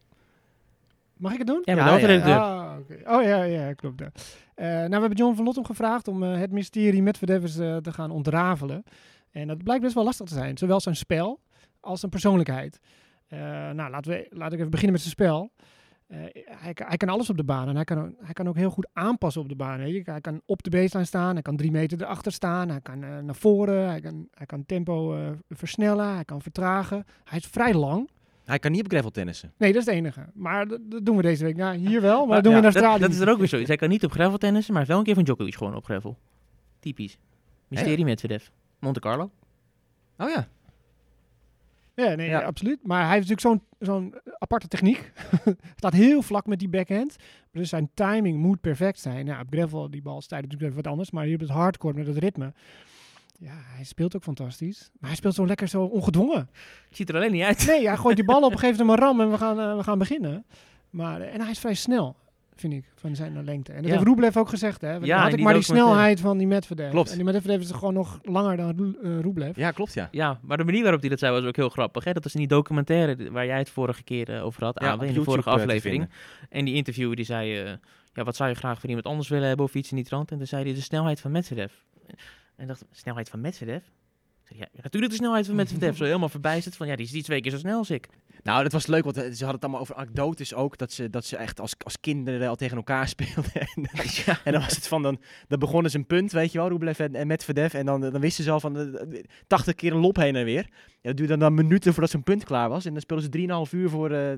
Mag 1.18 1.32
ik 1.32 1.38
het 1.38 1.48
doen? 1.48 1.62
Ja, 1.64 1.74
bent 1.74 1.86
de 1.86 1.92
hoofdredacteur. 1.92 2.38
Ah, 2.38 2.78
oké. 2.80 3.16
Oh 3.16 3.24
ja, 3.24 3.44
ja, 3.44 3.74
klopt. 3.74 4.00
ja. 4.00 4.12
Eh, 4.56 4.66
nou, 4.66 4.90
we 4.90 5.00
hebben 5.00 5.18
John 5.18 5.36
van 5.36 5.46
Lottom 5.46 5.66
gevraagd 5.66 6.08
om 6.08 6.24
eh, 6.24 6.38
het 6.38 6.52
mysterie 6.52 7.02
Medvedev 7.02 7.42
eens 7.42 7.58
eh, 7.58 7.78
te 7.78 7.94
gaan 7.94 8.12
ontrafelen. 8.12 8.84
En 9.32 9.48
dat 9.48 9.64
blijkt 9.64 9.84
best 9.84 9.96
wel 9.96 10.04
lastig 10.04 10.28
te 10.28 10.34
zijn. 10.34 10.58
Zowel 10.58 10.80
zijn 10.80 10.96
spel 10.96 11.40
als 11.80 12.00
zijn 12.00 12.12
persoonlijkheid. 12.12 12.80
Eh, 13.28 13.40
nou, 13.70 13.90
laten 13.90 14.12
we, 14.12 14.28
laat 14.30 14.54
ik 14.54 14.60
even 14.60 14.72
beginnen 14.72 14.94
met 14.94 15.02
zijn 15.02 15.14
spel. 15.14 15.52
Eh, 16.08 16.20
hij, 16.46 16.74
kan- 16.74 16.88
hij 16.88 16.98
kan 16.98 17.10
alles 17.10 17.30
op 17.30 17.38
de 17.38 17.44
baan 17.44 17.68
en 17.68 17.76
hij 17.76 17.84
kan, 17.84 18.00
ook- 18.00 18.14
hij 18.20 18.34
kan 18.34 18.48
ook 18.48 18.56
heel 18.56 18.70
goed 18.70 18.88
aanpassen 18.94 19.42
op 19.42 19.50
de 19.50 19.56
baan. 19.56 19.78
Weet 19.80 19.94
je? 20.06 20.12
Hij 20.12 20.22
kan 20.22 20.42
op 20.46 20.64
de 20.64 20.70
baseline 20.70 21.06
staan, 21.06 21.34
hij 21.34 21.42
kan 21.42 21.56
drie 21.58 21.72
meter 21.72 22.02
erachter 22.02 22.32
staan, 22.32 22.70
hij 22.70 22.82
kan 22.82 23.04
eh, 23.04 23.20
naar 23.20 23.36
voren, 23.36 23.90
hij 23.90 24.00
kan, 24.02 24.28
hij 24.32 24.46
kan 24.46 24.66
tempo 24.66 25.16
eh, 25.16 25.30
versnellen, 25.50 26.14
hij 26.14 26.26
kan 26.26 26.42
vertragen. 26.42 27.06
Hij 27.24 27.38
is 27.38 27.46
vrij 27.46 27.74
lang. 27.74 28.10
Hij 28.46 28.60
kan 28.60 28.72
niet 28.72 28.84
op 28.84 28.92
gravel 28.92 29.12
tennissen. 29.12 29.54
Nee, 29.58 29.74
dat 29.74 29.82
is 29.82 29.88
het 29.88 29.96
enige. 29.98 30.26
Maar 30.34 30.68
dat, 30.68 30.80
dat 30.84 31.06
doen 31.06 31.16
we 31.16 31.22
deze 31.22 31.44
week. 31.44 31.56
Nou, 31.56 31.76
hier 31.76 32.02
wel, 32.02 32.18
maar, 32.20 32.28
Maar 32.28 32.36
dat 32.36 32.44
doen 32.44 32.52
ja, 32.54 32.58
we 32.58 32.64
naar 32.64 32.74
dat, 32.74 32.84
straat. 32.84 33.00
dat 33.00 33.10
is 33.12 33.20
er 33.20 33.30
ook 33.30 33.38
weer 33.38 33.48
zo. 33.48 33.58
Hij 33.62 33.76
kan 33.76 33.90
niet 33.90 34.04
op 34.06 34.12
gravel 34.12 34.38
tennissen, 34.38 34.74
maar 34.74 34.86
hij 34.86 34.86
heeft 34.86 34.90
wel 34.90 34.98
een 34.98 35.04
keer 35.04 35.14
van 35.16 35.24
Djokovic 35.24 35.56
gewoon 35.56 35.76
op 35.76 35.86
gravel. 35.86 36.18
Typisch. 36.80 37.18
Mysterie 37.68 38.06
Medvedev. 38.06 38.48
Monte 38.80 39.00
Carlo. 39.00 39.32
Oh 40.18 40.30
ja. 40.30 40.48
Ja, 41.96 42.16
nee, 42.16 42.30
Ja. 42.30 42.42
absoluut. 42.42 42.80
Maar 42.84 43.06
hij 43.06 43.16
heeft 43.16 43.30
natuurlijk 43.30 43.62
zo'n 43.80 43.88
zo'n 43.88 44.16
aparte 44.38 44.68
techniek. 44.68 45.12
Staat 45.76 45.94
heel 45.94 46.22
vlak 46.22 46.46
met 46.46 46.60
die 46.60 46.70
backhand. 46.70 47.16
Dus 47.52 47.70
zijn 47.70 47.90
timing 47.94 48.38
moet 48.40 48.62
perfect 48.62 49.00
zijn. 49.00 49.26
Ja, 49.26 49.40
op 49.40 49.48
gravel, 49.50 49.90
die 49.90 50.02
bal 50.02 50.22
stijgt 50.22 50.44
natuurlijk 50.44 50.72
even 50.72 50.84
wat 50.84 50.92
anders. 50.92 51.12
Maar 51.12 51.26
hier 51.26 51.34
op 51.34 51.40
het 51.40 51.50
hardcore 51.50 51.94
met 51.94 52.08
het 52.08 52.18
ritme. 52.18 52.54
Ja, 53.40 53.54
hij 53.76 53.84
speelt 53.84 54.16
ook 54.16 54.24
fantastisch. 54.24 54.92
Maar 55.00 55.10
hij 55.10 55.18
speelt 55.18 55.34
zo 55.36 55.46
lekker 55.46 55.68
zo 55.68 55.84
ongedwongen. 55.84 56.50
Ziet 56.90 57.10
er 57.10 57.16
alleen 57.16 57.32
niet 57.32 57.44
uit. 57.44 57.66
Nee, 57.68 57.88
hij 57.88 57.98
gooit 57.98 58.16
die 58.16 58.26
bal 58.26 58.42
op, 58.42 58.56
geeft 58.56 58.80
hem 58.80 58.90
een 58.90 58.96
ram 58.96 59.22
en 59.22 59.32
we 59.32 59.38
gaan, 59.38 59.60
eh, 59.60 59.76
we 59.78 59.84
gaan 59.84 59.98
beginnen. 59.98 60.46
Maar, 60.90 61.22
eh, 61.22 61.34
en 61.34 61.42
hij 61.42 61.52
is 61.52 61.60
vrij 61.60 61.74
snel, 61.74 62.16
vind 62.56 62.74
ik, 62.74 62.86
van 62.96 63.16
zijn 63.16 63.44
lengte. 63.44 63.72
En 63.72 63.78
dat 63.78 63.86
Ja. 63.86 63.92
heeft 63.92 64.08
Rublev 64.08 64.38
ook 64.38 64.50
gezegd, 64.50 64.82
hè. 64.82 64.94
Ja, 64.96 65.22
had 65.22 65.34
ik 65.34 65.40
maar 65.40 65.54
die 65.54 65.64
snelheid 65.64 66.20
van 66.20 66.38
die 66.38 66.48
Medvedev. 66.48 66.90
Klopt. 66.92 67.10
En 67.10 67.16
die 67.16 67.26
Medvedev 67.26 67.62
is 67.62 67.72
gewoon 67.72 67.94
nog 67.94 68.20
langer 68.24 68.58
dan 68.58 68.98
eh, 69.04 69.20
Rublev. 69.20 69.58
Ja, 69.58 69.72
klopt 69.72 69.94
ja. 69.94 70.08
Ja, 70.12 70.40
maar 70.42 70.58
de 70.58 70.64
manier 70.64 70.82
waarop 70.82 71.00
hij 71.02 71.10
dat 71.10 71.20
zei 71.20 71.34
was 71.34 71.44
ook 71.44 71.56
heel 71.56 71.70
grappig. 71.70 72.04
Hè? 72.04 72.14
Dat 72.14 72.24
was 72.24 72.34
in 72.34 72.40
die 72.40 72.48
documentaire 72.48 73.32
waar 73.32 73.46
jij 73.46 73.58
het 73.58 73.70
vorige 73.70 74.04
keer 74.04 74.36
eh, 74.36 74.46
over 74.46 74.64
had, 74.64 74.80
Ja, 74.82 75.02
in 75.02 75.14
de 75.14 75.24
vorige 75.24 75.50
aflevering. 75.50 76.10
En 76.50 76.66
die 76.66 76.74
interviewer 76.76 77.16
die 77.16 77.26
zei, 77.26 77.60
eh, 77.64 77.72
ja, 78.14 78.24
wat 78.24 78.36
zou 78.36 78.50
je 78.50 78.56
graag 78.56 78.80
van 78.80 78.90
iemand 78.90 79.08
anders 79.08 79.28
willen 79.30 79.48
hebben 79.48 79.66
of 79.66 79.76
iets 79.76 79.90
in 79.90 79.96
die 79.96 80.06
trant? 80.06 80.32
En 80.32 80.38
toen 80.38 80.48
zei 80.48 80.64
hij 80.64 80.74
de 80.74 80.82
snelheid 80.82 81.20
van 81.20 81.32
Medvedev. 81.32 81.72
En 82.56 82.68
dacht, 82.68 82.86
snelheid 82.92 83.30
van 83.30 83.42
Medvedev? 83.42 83.84
Ja, 84.48 84.68
natuurlijk 84.82 85.12
de 85.12 85.18
snelheid 85.18 85.46
van 85.46 85.56
Medvedev. 85.56 85.96
Zo 85.98 86.04
helemaal 86.04 86.30
verbijsterd 86.30 86.76
van, 86.76 86.88
ja, 86.88 86.96
die 86.96 87.06
is 87.06 87.12
die 87.12 87.24
twee 87.24 87.42
keer 87.42 87.52
zo 87.52 87.58
snel 87.58 87.78
als 87.78 87.90
ik. 87.90 88.08
Nou, 88.46 88.64
dat 88.64 88.72
was 88.72 88.88
leuk, 88.88 89.04
want 89.04 89.18
eh, 89.18 89.24
ze 89.24 89.30
hadden 89.30 89.50
het 89.54 89.64
allemaal 89.64 89.82
over 89.82 89.96
anekdotes 89.96 90.54
ook. 90.54 90.78
Dat 90.78 90.92
ze, 90.92 91.10
dat 91.10 91.26
ze 91.26 91.38
echt 91.38 91.60
als, 91.60 91.76
als 91.84 92.00
kinderen 92.00 92.50
al 92.50 92.56
tegen 92.56 92.78
elkaar 92.78 93.08
speelden. 93.16 93.52
en, 93.54 93.88
ja. 94.26 94.40
en 94.44 94.52
dan 94.52 94.62
was 94.62 94.76
het 94.76 94.88
van, 94.88 95.02
dan, 95.02 95.20
dan 95.48 95.60
begonnen 95.60 95.92
ze 95.92 95.98
een 95.98 96.06
punt, 96.06 96.32
weet 96.32 96.52
je 96.52 96.58
wel, 96.58 96.68
Rublev 96.68 97.00
en, 97.00 97.16
en 97.16 97.28
Medvedev. 97.28 97.74
En 97.74 97.86
dan, 97.86 98.02
dan 98.02 98.20
wisten 98.20 98.44
ze 98.44 98.52
al 98.52 98.60
van 98.60 98.78
eh, 98.78 99.24
80 99.48 99.76
keer 99.76 99.92
een 99.92 100.00
lop 100.00 100.16
heen 100.16 100.36
en 100.36 100.46
weer. 100.46 100.68
Ja, 100.88 100.98
dat 101.02 101.18
duurde 101.18 101.38
dan 101.38 101.54
minuten 101.54 101.92
voordat 101.92 102.12
zo'n 102.12 102.24
punt 102.24 102.44
klaar 102.44 102.70
was. 102.70 102.86
En 102.86 102.92
dan 102.92 103.02
speelden 103.02 103.26
ze 103.32 103.68
3,5 103.68 103.80
uur 103.80 103.90
voor 103.90 104.12
eh, 104.12 104.30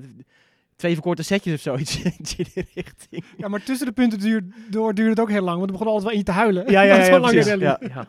twee 0.76 0.92
verkorte 0.92 1.22
setjes 1.22 1.54
of 1.54 1.60
zoiets. 1.60 2.02
Iets 2.02 2.36
in 2.36 2.46
die 2.54 2.66
richting. 2.74 3.24
Ja, 3.36 3.48
maar 3.48 3.62
tussen 3.62 3.86
de 3.86 3.92
punten 3.92 4.18
duur, 4.18 4.44
door 4.70 4.94
duurde 4.94 5.10
het 5.10 5.20
ook 5.20 5.30
heel 5.30 5.42
lang. 5.42 5.58
Want 5.58 5.70
we 5.70 5.78
begonnen 5.78 5.94
altijd 5.94 6.10
wel 6.10 6.20
in 6.20 6.26
te 6.26 6.32
huilen. 6.32 6.70
Ja, 6.70 6.82
ja, 6.82 6.96
ja. 7.04 7.54
Ja. 7.54 7.80
Ja. 7.80 8.06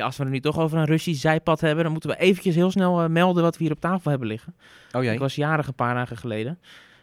Ja, 0.00 0.06
als 0.06 0.16
we 0.16 0.24
er 0.24 0.30
nu 0.30 0.40
toch 0.40 0.58
over 0.58 0.78
een 0.78 0.84
Russisch 0.84 1.20
zijpad 1.20 1.60
hebben, 1.60 1.82
dan 1.84 1.92
moeten 1.92 2.10
we 2.10 2.16
eventjes 2.16 2.54
heel 2.54 2.70
snel 2.70 3.00
eh, 3.02 3.08
melden 3.08 3.42
wat 3.42 3.56
we 3.56 3.62
hier 3.64 3.72
op 3.72 3.80
tafel 3.80 4.10
hebben 4.10 4.28
liggen. 4.28 4.56
Oh 4.92 5.02
jee. 5.02 5.12
Ik 5.12 5.18
was 5.18 5.34
jarig 5.34 5.66
een 5.66 5.74
paar 5.74 5.94
dagen 5.94 6.16
geleden. 6.16 6.58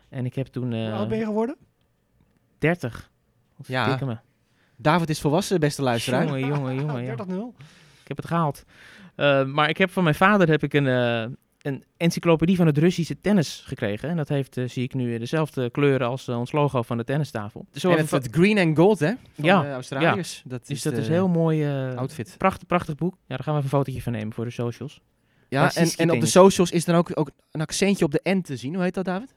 En 0.09 0.25
ik 0.25 0.35
heb 0.35 0.47
toen 0.47 0.73
Hoe 0.73 0.85
eh 0.87 0.93
oud 0.97 1.07
ben 1.09 1.17
je 1.17 1.25
geworden? 1.25 1.55
30. 2.57 3.11
Wat 3.57 3.67
Ja. 3.67 3.97
me. 4.05 4.17
David 4.75 5.09
is 5.09 5.21
volwassen, 5.21 5.59
beste 5.59 5.81
luisteraar. 5.81 6.23
Jongen, 6.25 6.39
jongen, 6.47 6.75
jongen. 6.75 7.03
ja. 7.03 7.15
30-0. 7.25 7.31
Ik 8.01 8.07
heb 8.07 8.17
het 8.17 8.25
gehaald. 8.25 8.63
Eh, 9.15 9.45
maar 9.45 9.69
ik 9.69 9.77
heb 9.77 9.91
van 9.91 10.03
mijn 10.03 10.15
vader 10.15 10.49
heb 10.49 10.63
ik 10.63 10.73
een, 10.73 10.87
eh, 10.87 11.25
een 11.61 11.83
encyclopedie 11.97 12.55
van 12.55 12.65
het 12.65 12.77
Russische 12.77 13.21
tennis 13.21 13.63
gekregen. 13.65 14.09
En 14.09 14.17
dat 14.17 14.29
heeft, 14.29 14.57
eh, 14.57 14.67
zie 14.67 14.83
ik 14.83 14.93
nu, 14.93 15.17
dezelfde 15.17 15.69
kleuren 15.69 16.07
als 16.07 16.27
eh, 16.27 16.39
ons 16.39 16.51
logo 16.51 16.81
van 16.81 16.97
de 16.97 17.03
tennistafel. 17.03 17.65
Zo 17.73 17.91
en 17.91 17.97
het, 17.97 18.11
het 18.11 18.27
green 18.31 18.57
and 18.57 18.77
gold, 18.77 18.99
hè? 18.99 19.11
Van 19.35 19.45
Ja, 19.45 19.61
de 19.61 19.71
Australiërs. 19.71 20.41
Dat 20.45 20.67
dus 20.67 20.77
is 20.77 20.83
dat 20.83 20.95
de 20.95 21.01
is 21.01 21.07
heel 21.07 21.27
mooi. 21.27 21.63
eh 21.63 21.95
outfit. 21.95 22.35
prachtig, 22.37 22.67
prachtig 22.67 22.95
boek. 22.95 23.13
Ja, 23.13 23.19
daar 23.27 23.39
gaan 23.43 23.53
we 23.53 23.59
even 23.59 23.71
een 23.71 23.77
fotootje 23.77 24.01
van 24.01 24.11
nemen 24.11 24.33
voor 24.33 24.45
de 24.45 24.51
socials. 24.51 25.01
Ja, 25.49 25.75
en, 25.75 25.89
en 25.97 26.11
op 26.11 26.19
de 26.19 26.25
socials 26.25 26.71
is 26.71 26.85
dan 26.85 26.95
ook, 26.95 27.11
ook 27.13 27.31
een 27.51 27.61
accentje 27.61 28.05
op 28.05 28.11
de 28.11 28.19
N 28.29 28.41
te 28.41 28.57
zien. 28.57 28.73
Hoe 28.73 28.83
heet 28.83 28.93
dat, 28.93 29.05
David? 29.05 29.33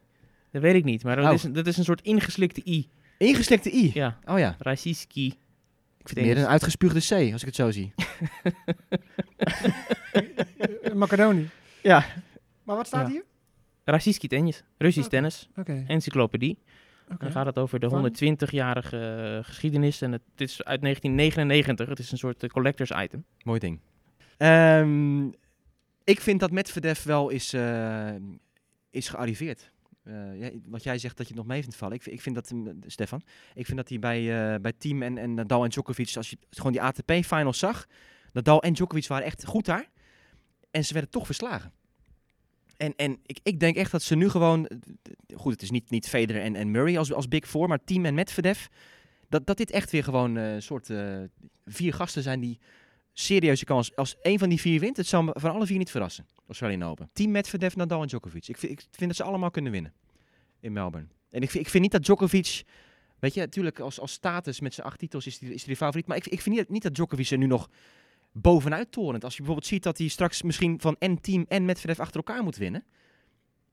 Dat 0.53 0.63
weet 0.63 0.75
ik 0.75 0.85
niet, 0.85 1.05
maar 1.05 1.17
dat, 1.17 1.25
Oh. 1.25 1.33
is, 1.33 1.43
dat 1.43 1.67
is 1.67 1.77
een 1.77 1.85
soort 1.85 2.01
ingeslikte 2.03 2.61
i. 2.67 2.89
Ingeslikte 3.19 3.71
I. 3.73 3.91
Ja, 3.95 4.19
Oh 4.25 4.39
ja. 4.39 4.57
Raciski. 4.59 5.27
Ik 5.27 6.09
vind 6.09 6.19
het 6.19 6.27
meer 6.27 6.39
een 6.45 6.51
uitgespuugde 6.51 6.99
C, 7.01 7.33
als 7.33 7.41
ik 7.41 7.47
het 7.47 7.55
zo 7.55 7.71
zie. 7.71 7.93
Macedonië. 10.95 11.49
Ja. 11.83 12.05
Maar 12.63 12.77
wat 12.77 12.87
staat 12.87 13.07
Ja. 13.07 13.13
hier? 13.13 13.25
Raciski 13.85 14.29
tennis. 14.29 14.63
Russisch 14.79 15.09
tennis. 15.09 15.49
Oké. 15.57 15.85
Encyclopedie. 15.87 16.59
oké. 17.09 17.17
Dan 17.25 17.31
gaat 17.33 17.47
het 17.47 17.59
over 17.59 17.81
de 17.81 17.89
Van? 17.89 18.13
120-jarige 18.13 19.37
eh, 19.39 19.45
geschiedenis. 19.45 20.03
En 20.03 20.13
het 20.13 20.23
is 20.37 20.65
uit 20.65 20.81
1999. 20.83 21.89
Het 21.89 21.99
is 21.99 22.13
een 22.13 22.19
soort 22.19 22.43
eh, 22.43 22.49
collectors 22.51 22.91
item. 22.91 23.25
Mooi 23.43 23.59
ding. 23.59 23.81
Ehm, 24.37 25.27
ik 26.05 26.21
vind 26.21 26.41
dat 26.41 26.51
Medvedev 26.51 27.03
wel 27.05 27.29
is, 27.29 27.53
eh, 27.53 28.09
is 28.91 29.09
gearriveerd. 29.09 29.71
Eh, 30.03 30.41
ja, 30.41 30.51
wat 30.67 30.83
jij 30.83 30.99
zegt 30.99 31.17
dat 31.17 31.27
je 31.29 31.33
het 31.35 31.43
nog 31.43 31.53
mee 31.53 31.61
vindt 31.61 31.77
vallen. 31.77 31.95
Ik, 31.95 32.03
vind- 32.03 32.17
ik 32.17 32.23
vind 32.23 32.35
dat, 32.35 32.51
mm, 32.51 32.79
Stefan, 32.87 33.23
ik 33.55 33.65
vind 33.67 33.77
dat 33.77 33.89
hij 33.89 33.99
bij, 33.99 34.53
eh, 34.55 34.61
bij 34.61 34.73
Team 34.79 35.03
en, 35.03 35.19
en 35.19 35.35
Nadal 35.35 35.65
en 35.65 35.71
Djokovic, 35.71 36.13
als 36.17 36.31
je 36.31 36.37
gewoon 36.51 36.73
die 36.73 36.83
ATP-finals 36.83 37.59
zag, 37.59 37.87
Nadal 38.33 38.63
en 38.63 38.73
Djokovic 38.73 39.07
waren 39.07 39.27
echt 39.27 39.45
goed 39.45 39.65
daar. 39.65 39.89
En 40.71 40.85
ze 40.85 40.93
werden 40.93 41.11
toch 41.11 41.27
verslagen. 41.27 41.73
En, 42.77 42.95
en 42.97 43.19
ik, 43.27 43.39
ik 43.43 43.61
denk 43.61 43.77
echt 43.77 43.91
dat 43.91 44.03
ze 44.03 44.15
nu 44.15 44.29
gewoon, 44.29 44.71
goed, 45.35 45.53
het 45.53 45.63
is 45.63 45.71
niet, 45.71 45.91
niet 45.91 46.09
Federer 46.09 46.43
en, 46.43 46.57
en 46.57 46.71
Murray 46.71 46.99
als, 46.99 47.13
als 47.13 47.29
Big 47.29 47.49
Four, 47.49 47.69
maar 47.69 47.85
Team 47.85 48.05
en 48.05 48.15
Medvedev, 48.15 48.67
dat, 49.29 49.47
dat 49.47 49.57
dit 49.57 49.71
echt 49.71 49.91
weer 49.91 50.05
gewoon 50.05 50.37
eh, 50.37 50.53
een 50.53 50.63
soort 50.63 50.91
eh, 50.91 51.19
vier 51.67 51.95
gasten 51.95 52.23
zijn 52.23 52.41
die 52.41 52.59
serieuze 53.13 53.65
kans. 53.65 53.97
Als 53.97 54.17
één 54.21 54.39
van 54.39 54.49
die 54.49 54.61
vier 54.61 54.81
wint, 54.81 54.97
het 54.97 55.07
zou 55.07 55.25
me 55.25 55.35
van 55.35 55.51
alle 55.51 55.67
vier 55.67 55.79
niet 55.79 55.91
verrassen. 55.91 56.27
Australian 56.47 56.83
Open. 56.83 57.11
Team 57.13 57.31
Medvedev, 57.31 57.75
Nadal 57.75 58.03
en 58.03 58.09
Djokovic. 58.09 58.49
Ik 58.49 58.57
vind, 58.57 58.73
ik 58.73 58.81
vind 58.91 59.07
dat 59.11 59.17
ze 59.17 59.23
allemaal 59.23 59.51
kunnen 59.51 59.73
winnen 59.73 59.93
in 60.61 60.73
Melbourne. 60.73 61.09
En 61.31 61.43
ik 61.43 61.51
vind, 61.51 61.65
ik 61.65 61.71
vind 61.71 61.83
niet 61.83 61.93
dat 61.93 62.03
Djokovic... 62.03 62.63
Weet 63.19 63.35
je, 63.35 63.41
natuurlijk 63.41 63.79
als, 63.79 64.01
als 64.01 64.13
status 64.13 64.61
met 64.61 64.75
zijn 64.75 64.87
acht 64.87 64.99
titels 64.99 65.27
is 65.27 65.39
hij 65.39 65.49
is 65.49 65.65
die 65.65 65.73
de 65.73 65.77
favoriet. 65.77 66.07
Maar 66.07 66.17
ik, 66.17 66.27
ik 66.27 66.41
vind 66.41 66.57
niet, 66.57 66.69
niet 66.69 66.83
dat 66.83 66.95
Djokovic 66.95 67.31
er 67.31 67.39
nu 67.39 67.47
nog 67.47 67.69
bovenuit 68.33 68.93
torent. 68.93 69.25
Als 69.25 69.33
je 69.33 69.39
bijvoorbeeld 69.39 69.69
ziet 69.71 69.83
dat 69.83 69.99
hij 69.99 70.09
straks 70.09 70.43
misschien 70.43 70.81
van 70.81 70.97
en 70.99 71.21
Team 71.21 71.45
en 71.49 71.65
Medvedev 71.65 72.01
achter 72.01 72.17
elkaar 72.17 72.43
moet 72.43 72.57
winnen. 72.57 72.85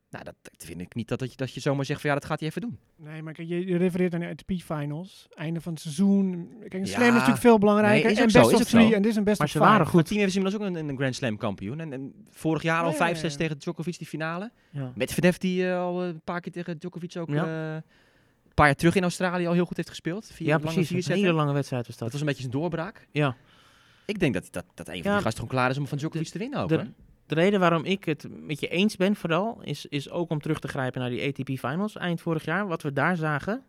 Nou, 0.10 0.24
dat, 0.24 0.36
dat 0.42 0.64
vind 0.68 0.82
ik 0.82 0.96
niet 0.96 1.08
dat, 1.08 1.20
dat, 1.20 1.30
je, 1.32 1.38
dat 1.38 1.54
je 1.54 1.60
zomaar 1.60 1.86
zegt 1.86 2.02
van 2.02 2.10
ja, 2.10 2.16
dat 2.16 2.26
gaat 2.26 2.40
hij 2.40 2.50
even 2.50 2.62
doen. 2.62 2.78
Nee, 2.96 3.22
maar 3.22 3.34
kijk, 3.34 3.48
je, 3.48 3.78
refereert 3.78 4.14
aan 4.14 4.20
de 4.20 4.28
ATP-finals. 4.28 5.28
Einde 5.36 5.62
van 5.62 5.74
het 5.74 5.82
seizoen. 5.82 6.50
Kijk, 6.60 6.74
een 6.74 6.80
Ja. 6.80 6.86
slam 6.86 7.08
is 7.08 7.12
natuurlijk 7.14 7.40
veel 7.40 7.58
belangrijker. 7.58 8.04
Nee, 8.04 8.12
is 8.12 8.18
en 8.18 8.24
best 8.24 8.36
zo, 8.36 8.42
is 8.42 8.54
of 8.54 8.54
ook 8.62 8.68
zo. 8.68 8.78
three. 8.78 8.96
En 8.96 9.02
dit 9.02 9.12
is 9.12 9.18
een 9.18 9.24
best 9.24 9.38
Maar 9.38 9.48
of 9.48 9.54
ze 9.54 9.60
waren 9.60 9.88
goed. 9.88 10.06
Team 10.06 10.20
heeft 10.20 10.36
inmiddels 10.36 10.64
ook 10.64 10.70
een, 10.76 10.90
een 10.90 10.98
Grand 10.98 11.16
Slam 11.16 11.38
kampioen. 11.38 11.80
En, 11.80 11.94
en 11.94 12.14
vorig 12.30 12.62
jaar 12.62 12.84
al 12.84 12.92
Ja, 12.98 13.08
ja, 13.08 13.16
5-6 13.16 13.22
ja. 13.22 13.30
tegen 13.30 13.58
Djokovic 13.60 13.98
die 13.98 14.08
finale. 14.08 14.52
Ja. 14.70 14.92
Medvedev 14.96 15.36
die 15.38 15.70
eh, 15.70 15.80
al 15.80 16.04
een 16.04 16.22
paar 16.24 16.42
keer 16.42 16.52
tegen 16.52 16.78
Djokovic 16.80 17.18
ook 17.18 17.30
Ja. 17.30 17.46
eh, 17.46 17.74
een 18.46 18.54
paar 18.54 18.66
jaar 18.66 18.76
terug 18.76 18.96
in 18.96 19.04
Australië 19.04 19.48
al 19.48 19.54
heel 19.54 19.66
goed 19.66 19.78
heeft 19.78 19.90
gespeeld. 19.90 20.30
Via 20.34 20.48
Ja, 20.48 20.58
lange 20.64 20.74
precies. 20.74 21.08
Een 21.08 21.16
hele 21.16 21.32
lange 21.34 21.54
wedstrijd 21.54 21.88
was 21.88 21.96
Dat 21.98 22.04
dat. 22.04 22.12
was 22.12 22.20
een 22.22 22.28
beetje 22.28 22.42
zijn 22.42 22.54
doorbraak. 22.54 23.08
Ja. 23.12 23.36
Ik 24.08 24.20
denk 24.20 24.34
dat, 24.34 24.48
dat, 24.52 24.66
dat 24.74 24.88
een 24.88 24.94
van 25.04 25.12
die 25.12 25.22
gasten 25.22 25.34
gewoon 25.34 25.48
klaar 25.50 25.70
is 25.70 25.78
om 25.78 25.88
van 25.88 25.98
Djokovic 25.98 26.28
te 26.28 26.38
winnen 26.38 26.60
ook. 26.60 26.70
de- 26.70 26.86
reden 27.28 27.60
waarom 27.60 27.86
ik 27.86 28.06
het 28.06 28.28
met 28.30 28.60
je 28.60 28.68
eens 28.68 28.96
ben 28.96 29.16
vooral, 29.16 29.60
is, 29.64 29.86
is 29.86 30.10
ook 30.10 30.30
om 30.30 30.42
terug 30.42 30.60
te 30.60 30.68
grijpen 30.68 31.02
naar 31.02 31.10
die 31.10 31.28
ATP 31.28 31.50
Finals 31.60 31.96
eind 31.96 32.22
vorig 32.22 32.46
jaar. 32.46 32.68
Wat 32.68 32.82
we 32.82 32.94
daar 32.94 33.16
zagen, 33.18 33.64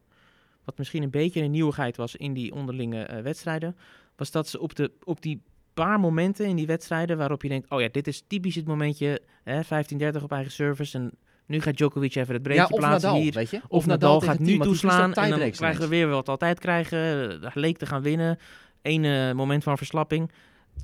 wat 0.65 0.79
misschien 0.79 1.03
een 1.03 1.11
beetje 1.11 1.43
een 1.43 1.51
nieuwigheid 1.51 1.97
was 1.97 2.17
in 2.17 2.33
die 2.33 2.55
onderlinge 2.55 3.03
eh, 3.03 3.23
wedstrijden, 3.23 3.77
was 4.17 4.31
dat 4.31 4.49
ze 4.49 4.61
op, 4.61 4.75
de, 4.75 4.91
op 5.05 5.23
die 5.23 5.43
paar 5.75 6.01
momenten 6.01 6.47
in 6.47 6.57
die 6.57 6.67
wedstrijden 6.67 7.17
waarop 7.17 7.43
je 7.43 7.49
denkt, 7.49 7.71
oh 7.71 7.81
ja, 7.81 7.89
dit 7.93 8.07
is 8.07 8.23
typisch 8.27 8.55
het 8.55 8.67
momentje, 8.67 9.21
hè, 9.45 9.61
15-30 9.65 10.23
op 10.23 10.33
eigen 10.33 10.53
service 10.53 10.99
en 10.99 11.11
nu 11.47 11.61
gaat 11.61 11.77
Djokovic 11.77 12.15
even 12.15 12.35
het 12.35 12.43
breedje 12.43 12.63
Ja, 12.63 12.69
of 12.69 12.79
plaatsen 12.79 13.09
Nadal, 13.09 13.23
hier. 13.23 13.33
weet 13.33 13.51
je. 13.51 13.61
Of, 13.69 13.87
Nadal, 13.87 14.21
gaat 14.21 14.39
nu 14.39 14.45
verliest 14.47 14.63
toeslaan 14.63 15.15
en 15.15 15.31
dan 15.31 15.51
krijgen 15.51 15.81
we 15.81 15.89
weer 15.89 16.09
wat 16.09 16.29
altijd 16.29 16.59
krijgen. 16.59 16.99
Hij 17.41 17.51
leek 17.55 17.79
te 17.79 17.87
gaan 17.87 18.03
winnen. 18.03 18.39
Eén 18.83 19.05
eh, 19.05 19.33
moment 19.33 19.63
van 19.63 19.77
verslapping. 19.77 20.31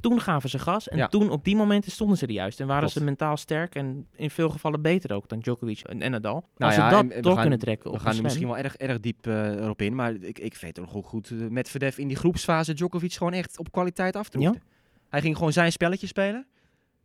Toen 0.01 0.20
gaven 0.20 0.51
ze 0.51 0.59
gas 0.59 0.88
en 0.88 0.97
Ja. 0.97 1.07
toen 1.07 1.30
op 1.30 1.45
die 1.45 1.57
momenten 1.57 1.90
stonden 1.90 2.16
ze 2.18 2.26
er 2.26 2.32
juist. 2.32 2.61
En 2.61 2.66
waren 2.66 2.82
Klopt. 2.82 2.97
ze 2.99 3.05
mentaal 3.05 3.36
sterk 3.36 3.74
en 3.74 4.07
in 4.16 4.30
veel 4.30 4.49
gevallen 4.51 4.82
beter 4.82 5.12
ook 5.14 5.28
dan 5.28 5.38
Djokovic 5.38 5.80
en, 5.80 6.11
Nadal. 6.11 6.32
Nou 6.57 6.72
Als 6.72 6.74
ja, 6.74 6.88
ze 7.01 7.07
dat 7.09 7.22
door 7.22 7.32
gaan- 7.32 7.40
kunnen 7.40 7.59
trekken 7.59 7.90
We 7.92 7.99
gaan 7.99 8.12
slam. 8.12 8.24
misschien 8.24 8.47
wel 8.47 8.57
erg, 8.59 8.76
erg 8.76 9.01
diep 9.01 9.26
eh, 9.26 9.53
erop 9.55 9.82
in. 9.82 9.95
Maar 9.95 10.14
ik, 10.14 10.38
ik 10.38 10.57
weet 10.57 10.80
ook 10.80 10.92
nog 10.92 11.07
goed, 11.07 11.30
eh, 11.30 11.36
Medvedev 11.49 11.99
in 11.99 12.09
die 12.09 12.16
groepsfase 12.16 12.72
Djokovic 12.74 13.12
gewoon 13.12 13.32
echt 13.32 13.59
op 13.59 13.72
kwaliteit 13.72 14.16
aftroefde. 14.16 14.61
Hij 15.09 15.20
ging 15.20 15.36
gewoon 15.36 15.53
zijn 15.53 15.72
spelletje 15.72 16.07
spelen. 16.07 16.47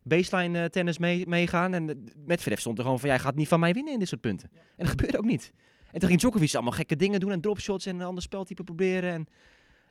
Baseline 0.02 0.58
eh, 0.62 0.64
tennis 0.68 0.98
mee, 0.98 1.26
meegaan. 1.28 1.74
En 1.74 1.88
uh, 1.88 1.94
Medvedev 2.26 2.58
stond 2.58 2.78
er 2.78 2.84
gewoon 2.84 3.00
van, 3.00 3.08
jij 3.08 3.18
gaat 3.18 3.34
niet 3.34 3.48
van 3.48 3.60
mij 3.60 3.72
winnen 3.72 3.92
in 3.92 3.98
dit 3.98 4.08
soort 4.08 4.20
punten. 4.20 4.50
En 4.54 4.60
dat 4.76 4.88
gebeurde 4.94 5.18
ook 5.18 5.24
niet. 5.24 5.52
En 5.92 5.98
toen 6.00 6.08
ging 6.08 6.20
Djokovic 6.20 6.54
allemaal 6.54 6.72
gekke 6.72 6.96
dingen 6.96 7.20
doen 7.20 7.30
en 7.32 7.40
dropshots 7.40 7.86
en 7.86 7.94
een 8.00 8.06
ander 8.06 8.22
speltype 8.22 8.64
proberen. 8.64 9.12
En 9.12 9.26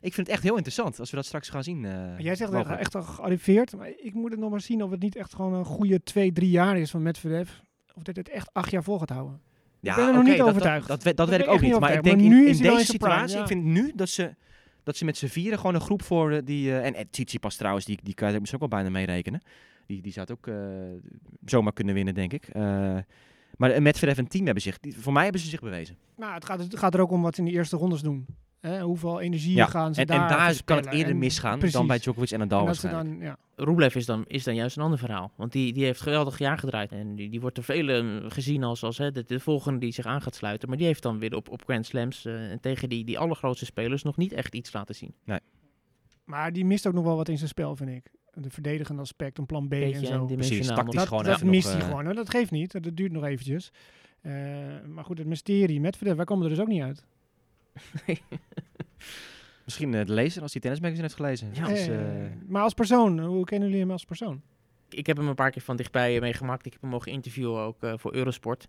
ik 0.01 0.13
vind 0.13 0.27
het 0.27 0.35
echt 0.35 0.43
heel 0.43 0.55
interessant 0.55 0.99
als 0.99 1.09
we 1.09 1.15
dat 1.15 1.25
straks 1.25 1.49
gaan 1.49 1.63
zien. 1.63 1.85
eh, 1.85 2.19
Jij 2.19 2.35
zegt 2.35 2.51
mogelijk. 2.51 2.79
echt 2.79 2.95
al 2.95 3.03
gearriveerd. 3.03 3.75
Maar 3.75 3.89
ik 4.03 4.13
moet 4.13 4.31
het 4.31 4.39
nog 4.39 4.49
maar 4.49 4.61
zien 4.61 4.83
of 4.83 4.91
het 4.91 4.99
niet 5.01 5.15
echt 5.15 5.33
gewoon 5.35 5.53
een 5.53 5.65
goede 5.65 6.03
twee, 6.03 6.31
drie 6.31 6.49
jaar 6.49 6.77
is 6.77 6.91
van 6.91 7.01
Medvedev. 7.01 7.49
Of 7.95 8.03
dit 8.03 8.15
het 8.15 8.29
echt 8.29 8.49
acht 8.53 8.71
jaar 8.71 8.83
vol 8.83 8.99
gaat 8.99 9.09
houden. 9.09 9.41
Ja, 9.79 9.95
ben 9.95 10.07
er 10.07 10.13
nog 10.13 10.23
niet 10.23 10.37
dat- 10.37 10.47
overtuigd. 10.47 10.87
Dat, 10.87 11.03
dat, 11.03 11.03
weet- 11.03 11.17
dat 11.17 11.39
ik 11.39 11.47
ook 11.47 11.55
ik 11.55 11.61
niet. 11.61 11.79
Maar 11.79 11.93
ik 11.93 12.03
denk 12.03 12.19
in, 12.21 12.27
Maar 12.29 12.37
nu 12.37 12.47
in 12.47 12.57
deze 12.57 12.85
situatie, 12.85 13.35
ja. 13.35 13.41
ik 13.41 13.47
vind 13.47 13.63
nu 13.63 13.91
dat 13.95 14.09
ze, 14.09 14.35
dat 14.83 14.97
ze 14.97 15.05
met 15.05 15.17
z'n 15.17 15.25
vieren 15.27 15.59
gewoon 15.59 15.75
een 15.75 15.81
groep 15.81 16.01
voor 16.01 16.41
die... 16.43 16.71
eh, 16.71 16.85
en 16.85 16.95
en 16.95 17.09
Tsitsipas 17.09 17.55
trouwens, 17.55 17.85
die, 17.85 17.99
die 18.03 18.13
kan 18.13 18.31
je 18.31 18.39
misschien 18.39 18.61
ook 18.61 18.69
wel 18.71 18.79
bijna 18.81 18.97
meerekenen. 18.97 19.41
Die, 19.85 20.01
die 20.01 20.11
zou 20.11 20.27
het 20.29 20.37
ook 20.37 20.47
eh, 20.53 20.55
zomaar 21.45 21.73
kunnen 21.73 21.93
winnen, 21.93 22.13
denk 22.13 22.33
ik. 22.33 22.53
Maar 23.57 23.81
Medvedev 23.81 24.17
en 24.17 24.27
team 24.27 24.45
hebben 24.45 24.63
zich... 24.63 24.79
Die, 24.79 24.97
voor 24.97 25.13
mij 25.13 25.23
hebben 25.23 25.41
ze 25.41 25.47
zich 25.49 25.59
bewezen. 25.61 25.95
Nou, 26.17 26.33
het 26.33 26.45
gaat, 26.45 26.59
het 26.59 26.77
gaat 26.77 26.93
er 26.93 26.99
ook 27.01 27.11
om 27.11 27.21
wat 27.21 27.35
ze 27.35 27.41
in 27.41 27.47
de 27.47 27.53
eerste 27.53 27.77
rondes 27.77 28.01
doen. 28.01 28.25
Hè, 28.59 28.81
hoeveel 28.81 29.19
energie 29.19 29.55
Ja, 29.55 29.65
gaan 29.65 29.93
ze 29.93 30.01
En, 30.01 30.07
en 30.07 30.17
daar 30.17 30.29
daar 30.29 30.63
kan 30.65 30.77
het 30.77 30.85
eerder 30.85 31.11
En 31.11 31.17
misgaan 31.17 31.57
precies. 31.57 31.75
dan 31.75 31.87
bij 31.87 31.97
Djokovic 31.99 32.31
en 32.31 32.39
Nadal 32.39 32.67
En 32.67 32.91
dan, 32.91 33.19
ja. 33.19 33.37
Rublev 33.55 33.95
is 33.95 34.05
dan, 34.05 34.23
is 34.27 34.43
dan 34.43 34.55
juist 34.55 34.77
een 34.77 34.83
ander 34.83 34.99
verhaal. 34.99 35.31
Want 35.35 35.51
die, 35.51 35.73
die 35.73 35.83
heeft 35.83 36.01
geweldig 36.01 36.37
jaar 36.37 36.57
gedraaid. 36.57 36.91
En 36.91 37.15
die, 37.15 37.29
die 37.29 37.41
wordt 37.41 37.55
door 37.55 37.63
velen 37.63 38.31
gezien 38.31 38.63
als, 38.63 38.83
als 38.83 38.97
hè, 38.97 39.11
de, 39.11 39.23
de 39.23 39.39
volgende 39.39 39.79
die 39.79 39.91
zich 39.91 40.05
aan 40.05 40.21
gaat 40.21 40.35
sluiten. 40.35 40.69
Maar 40.69 40.77
die 40.77 40.87
heeft 40.87 41.03
dan 41.03 41.19
weer 41.19 41.35
op, 41.35 41.49
op 41.49 41.63
Grand 41.63 41.85
Slams 41.85 42.25
eh, 42.25 42.51
en 42.51 42.59
tegen 42.59 42.89
die, 42.89 43.05
die 43.05 43.19
allergrootste 43.19 43.65
spelers 43.65 44.03
nog 44.03 44.17
niet 44.17 44.31
echt 44.33 44.55
iets 44.55 44.73
laten 44.73 44.95
zien. 44.95 45.13
Maar 46.23 46.53
die 46.53 46.65
mist 46.65 46.87
ook 46.87 46.93
nog 46.93 47.03
wel 47.03 47.15
wat 47.15 47.29
in 47.29 47.37
zijn 47.37 47.49
spel, 47.49 47.75
vind 47.75 47.89
ik. 47.89 48.11
De 48.33 48.49
verdedigende 48.49 49.01
aspect, 49.01 49.37
een 49.37 49.45
plan 49.45 49.67
B 49.67 49.73
en 49.73 50.05
zo. 50.05 50.25
Precies, 50.25 50.67
tactisch 50.67 50.95
Dat, 50.95 51.07
gewoon 51.07 51.23
dat 51.23 51.35
even 51.35 51.49
mist 51.49 51.63
nog, 51.63 51.73
hij 51.73 51.81
eh, 51.81 51.87
gewoon. 51.87 52.05
hoor. 52.05 52.13
Dat 52.15 52.29
geeft 52.29 52.51
niet. 52.51 52.71
Dat 52.71 52.89
duurt 52.93 53.11
nog 53.11 53.23
eventjes. 53.23 53.71
Eh, 54.21 54.31
maar 54.87 55.03
goed, 55.03 55.17
het 55.17 55.27
mysterie 55.27 55.67
met 55.67 55.81
Medvedev, 55.81 56.15
wij 56.15 56.25
komen 56.25 56.43
er 56.43 56.49
dus 56.49 56.59
ook 56.59 56.67
niet 56.67 56.81
uit. 56.81 57.05
Misschien 59.65 59.93
eh, 59.93 60.05
de 60.05 60.13
lezer, 60.13 60.41
als 60.41 60.51
hij 60.51 60.61
tennismagazine 60.61 61.03
heeft 61.07 61.19
gelezen. 61.19 61.49
Ja, 61.53 61.67
Dus, 61.67 61.87
Eh, 61.87 62.25
eh, 62.25 62.31
maar 62.47 62.61
als 62.63 62.73
persoon, 62.73 63.19
hoe 63.19 63.45
kennen 63.45 63.67
jullie 63.67 63.83
hem 63.83 63.91
als 63.91 64.05
persoon? 64.05 64.41
ik 64.89 65.05
heb 65.07 65.17
hem 65.17 65.27
een 65.27 65.35
paar 65.35 65.51
keer 65.51 65.61
van 65.61 65.75
dichtbij 65.77 66.15
eh, 66.15 66.21
meegemaakt. 66.21 66.65
Ik 66.65 66.71
heb 66.73 66.81
hem 66.81 66.89
mogen 66.91 67.11
interviewen 67.11 67.61
ook 67.61 67.83
eh, 67.83 67.93
voor 67.97 68.13
Eurosport. 68.13 68.67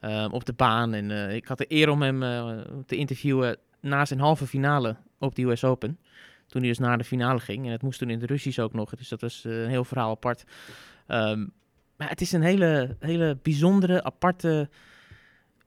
Ehm, 0.00 0.30
op 0.30 0.44
de 0.44 0.52
baan. 0.52 0.94
En 0.94 1.10
eh, 1.10 1.34
ik 1.34 1.46
had 1.46 1.58
de 1.58 1.64
eer 1.68 1.88
om 1.90 2.02
hem 2.02 2.22
eh, 2.22 2.58
te 2.86 2.96
interviewen 2.96 3.56
na 3.80 4.04
zijn 4.04 4.20
halve 4.20 4.46
finale 4.46 4.96
op 5.18 5.34
de 5.34 5.42
US 5.42 5.64
Open. 5.64 5.98
Toen 6.46 6.60
hij 6.60 6.70
dus 6.70 6.78
naar 6.78 6.98
de 6.98 7.04
finale 7.04 7.40
ging. 7.40 7.66
En 7.66 7.72
het 7.72 7.82
moest 7.82 7.98
toen 7.98 8.10
in 8.10 8.18
de 8.18 8.26
Russisch 8.26 8.58
ook 8.58 8.72
nog. 8.72 8.90
Dus 8.94 9.08
dat 9.08 9.20
was 9.20 9.44
eh, 9.44 9.62
een 9.62 9.68
heel 9.68 9.84
verhaal 9.84 10.10
apart. 10.10 10.44
Ehm, 11.06 11.46
maar 11.96 12.08
het 12.08 12.20
is 12.20 12.32
een 12.32 12.42
hele, 12.42 12.96
hele 13.00 13.38
bijzondere, 13.42 14.02
aparte, 14.02 14.68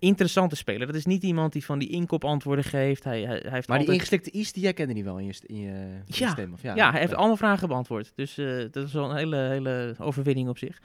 interessante 0.01 0.55
speler. 0.55 0.87
Dat 0.87 0.95
is 0.95 1.05
niet 1.05 1.23
iemand 1.23 1.53
die 1.53 1.65
van 1.65 1.79
die 1.79 1.89
inkopantwoorden 1.89 2.63
geeft. 2.65 3.03
Hij, 3.03 3.21
hij, 3.21 3.25
hij 3.25 3.51
heeft 3.51 3.67
maar 3.67 3.77
die 3.77 3.87
altijd... 3.87 3.89
ingeslikte 3.89 4.31
is, 4.31 4.53
die 4.53 4.63
herkende 4.63 4.93
niet 4.93 5.03
wel 5.03 5.17
in 5.19 5.25
je, 5.25 5.33
in 5.45 5.59
je, 5.59 5.69
in 5.69 6.03
je 6.05 6.23
Ja, 6.23 6.29
stem. 6.29 6.53
Of, 6.53 6.61
ja, 6.61 6.75
Ja, 6.75 6.91
hij 6.91 6.99
heeft 6.99 7.13
allemaal 7.13 7.37
vragen 7.37 7.67
beantwoord. 7.67 8.11
Dus 8.15 8.37
eh, 8.37 8.65
dat 8.71 8.87
is 8.87 8.93
wel 8.93 9.09
een 9.09 9.15
hele, 9.15 9.35
hele 9.37 9.95
overwinning 9.97 10.49
op 10.49 10.57
zich. 10.57 10.81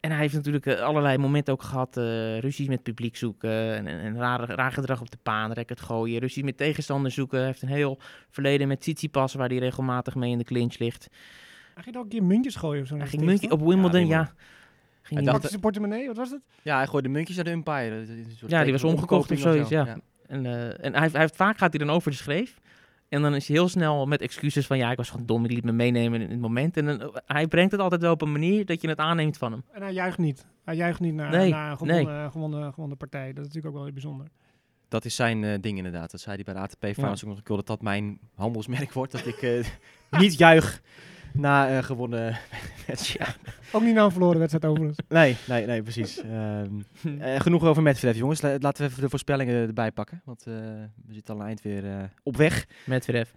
En 0.00 0.10
hij 0.10 0.20
heeft 0.20 0.34
natuurlijk 0.34 0.66
eh, 0.66 0.80
allerlei 0.80 1.18
momenten 1.18 1.52
ook 1.52 1.62
gehad. 1.62 1.96
eh 1.96 2.38
ruzies 2.38 2.68
met 2.68 2.82
publiek 2.82 3.16
zoeken. 3.16 3.74
En, 3.76 3.86
en, 3.86 4.00
en 4.00 4.16
raar, 4.16 4.48
raar 4.48 4.72
gedrag 4.72 5.00
op 5.00 5.10
de 5.10 5.18
baan. 5.22 5.52
Racket 5.52 5.80
gooien. 5.80 6.20
Ruzies 6.20 6.42
met 6.42 6.56
tegenstanders 6.56 7.14
zoeken. 7.14 7.38
Hij 7.38 7.46
heeft 7.46 7.62
een 7.62 7.68
heel 7.68 7.98
verleden 8.30 8.68
met 8.68 8.80
Tsitsipas. 8.80 9.34
Waar 9.34 9.48
hij 9.48 9.58
regelmatig 9.58 10.14
mee 10.14 10.30
in 10.30 10.38
de 10.38 10.44
clinch 10.44 10.78
ligt. 10.78 11.08
Hij 11.74 11.82
ging 11.82 11.96
ook 11.96 12.02
een 12.02 12.08
keer 12.08 12.24
muntjes 12.24 12.54
gooien 12.56 12.82
of 12.82 12.88
zo. 12.88 12.96
Hij 12.96 13.06
ging 13.06 13.20
de 13.20 13.26
muntje 13.28 13.48
tegenstander. 13.48 13.76
op 13.76 13.82
Wimbledon, 13.82 14.08
Ja, 14.08 14.18
ja. 14.18 14.32
Ging 15.06 15.20
Hij 15.20 15.32
Pakte 15.32 15.48
zijn 15.48 15.60
portemonnee, 15.60 16.06
wat 16.06 16.16
was 16.16 16.30
het? 16.30 16.40
Ja, 16.62 16.76
hij 16.76 16.86
gooide 16.86 17.08
muntjes 17.08 17.36
naar 17.36 17.44
de 17.44 17.50
umpire. 17.50 18.06
Ja, 18.46 18.62
die 18.62 18.72
was 18.72 18.84
omgekocht 18.84 19.30
of 19.30 19.38
zoiets, 19.38 19.68
zo. 19.68 19.74
ja. 19.74 19.98
En, 20.26 20.46
eh, 20.46 20.84
en 20.84 20.92
hij, 20.92 21.00
heeft- 21.00 21.12
hij 21.12 21.20
heeft, 21.22 21.36
vaak 21.36 21.58
gaat 21.58 21.72
hij 21.76 21.86
dan 21.86 21.94
over 21.94 22.10
de 22.10 22.16
schreef. 22.16 22.58
En 23.08 23.22
dan 23.22 23.34
is 23.34 23.46
hij 23.48 23.56
heel 23.56 23.68
snel 23.68 24.06
met 24.06 24.20
excuses 24.20 24.66
van 24.66 24.76
ja, 24.78 24.90
ik 24.90 24.96
was 24.96 25.10
gewoon 25.10 25.26
dom, 25.26 25.44
ik 25.44 25.50
liet 25.50 25.64
me 25.64 25.72
meenemen 25.72 26.20
in 26.20 26.30
het 26.30 26.40
moment. 26.40 26.76
En 26.76 26.86
dan, 26.86 27.00
eh, 27.00 27.08
hij 27.26 27.46
brengt 27.46 27.72
het 27.72 27.80
altijd 27.80 28.00
wel 28.02 28.12
op 28.12 28.22
een 28.22 28.32
manier 28.32 28.64
dat 28.66 28.82
je 28.82 28.88
het 28.88 28.98
aanneemt 28.98 29.36
van 29.38 29.52
hem. 29.52 29.62
En 29.72 29.82
hij 29.82 29.92
juicht 29.92 30.18
niet. 30.18 30.46
Hij 30.64 30.74
juicht 30.76 31.00
niet 31.00 31.14
naar, 31.14 31.30
Nee, 31.30 31.50
naar 31.50 31.70
een 31.70 31.76
gewonnen, 31.76 32.30
gewonnen, 32.30 32.72
gewonnen 32.72 32.96
partij. 32.96 33.26
Dat 33.26 33.36
is 33.36 33.42
natuurlijk 33.46 33.66
ook 33.66 33.74
wel 33.74 33.82
heel 33.84 33.92
bijzonder. 33.92 34.26
Dat 34.88 35.04
is 35.04 35.14
zijn 35.14 35.44
eh, 35.44 35.58
ding 35.60 35.76
inderdaad. 35.76 36.10
Dat 36.10 36.20
zei 36.20 36.34
hij 36.34 36.44
bij 36.44 36.54
de 36.54 36.60
ATP 36.60 36.84
Finals 36.94 37.24
ook 37.24 37.30
nog. 37.30 37.38
Ik 37.38 37.46
wil 37.48 37.56
dat 37.56 37.66
dat 37.66 37.82
mijn 37.82 38.18
handelsmerk 38.34 38.92
wordt. 38.98 39.12
Dat 39.12 39.26
ik 39.26 39.42
eh, 39.42 39.64
niet 40.20 40.38
juich 40.38 40.80
na 41.36 41.68
eh, 41.76 41.82
gewonnen 41.84 42.38
wedstrijd. 42.86 43.36
Ook 43.72 43.82
niet 43.82 43.94
na 43.94 44.04
een 44.04 44.10
verloren 44.10 44.38
wedstrijd 44.38 44.64
overigens. 44.64 44.98
Nee, 45.08 45.36
nee, 45.48 45.66
nee, 45.66 45.82
precies. 45.82 46.22
Ehm, 46.22 46.70
eh, 47.20 47.40
genoeg 47.40 47.62
over 47.64 47.82
Medvedev, 47.82 48.16
jongens. 48.18 48.40
La- 48.42 48.56
Laten 48.58 48.84
we 48.84 48.90
even 48.90 49.02
de 49.02 49.08
voorspellingen 49.08 49.54
erbij 49.66 49.92
pakken. 49.92 50.20
Want 50.24 50.46
eh, 50.46 50.54
we 51.06 51.12
zitten 51.14 51.34
al 51.34 51.40
een 51.40 51.46
eind 51.46 51.62
weer 51.62 51.90
eh, 51.98 52.04
op 52.22 52.36
weg. 52.36 52.66
Medvedev. 52.84 53.30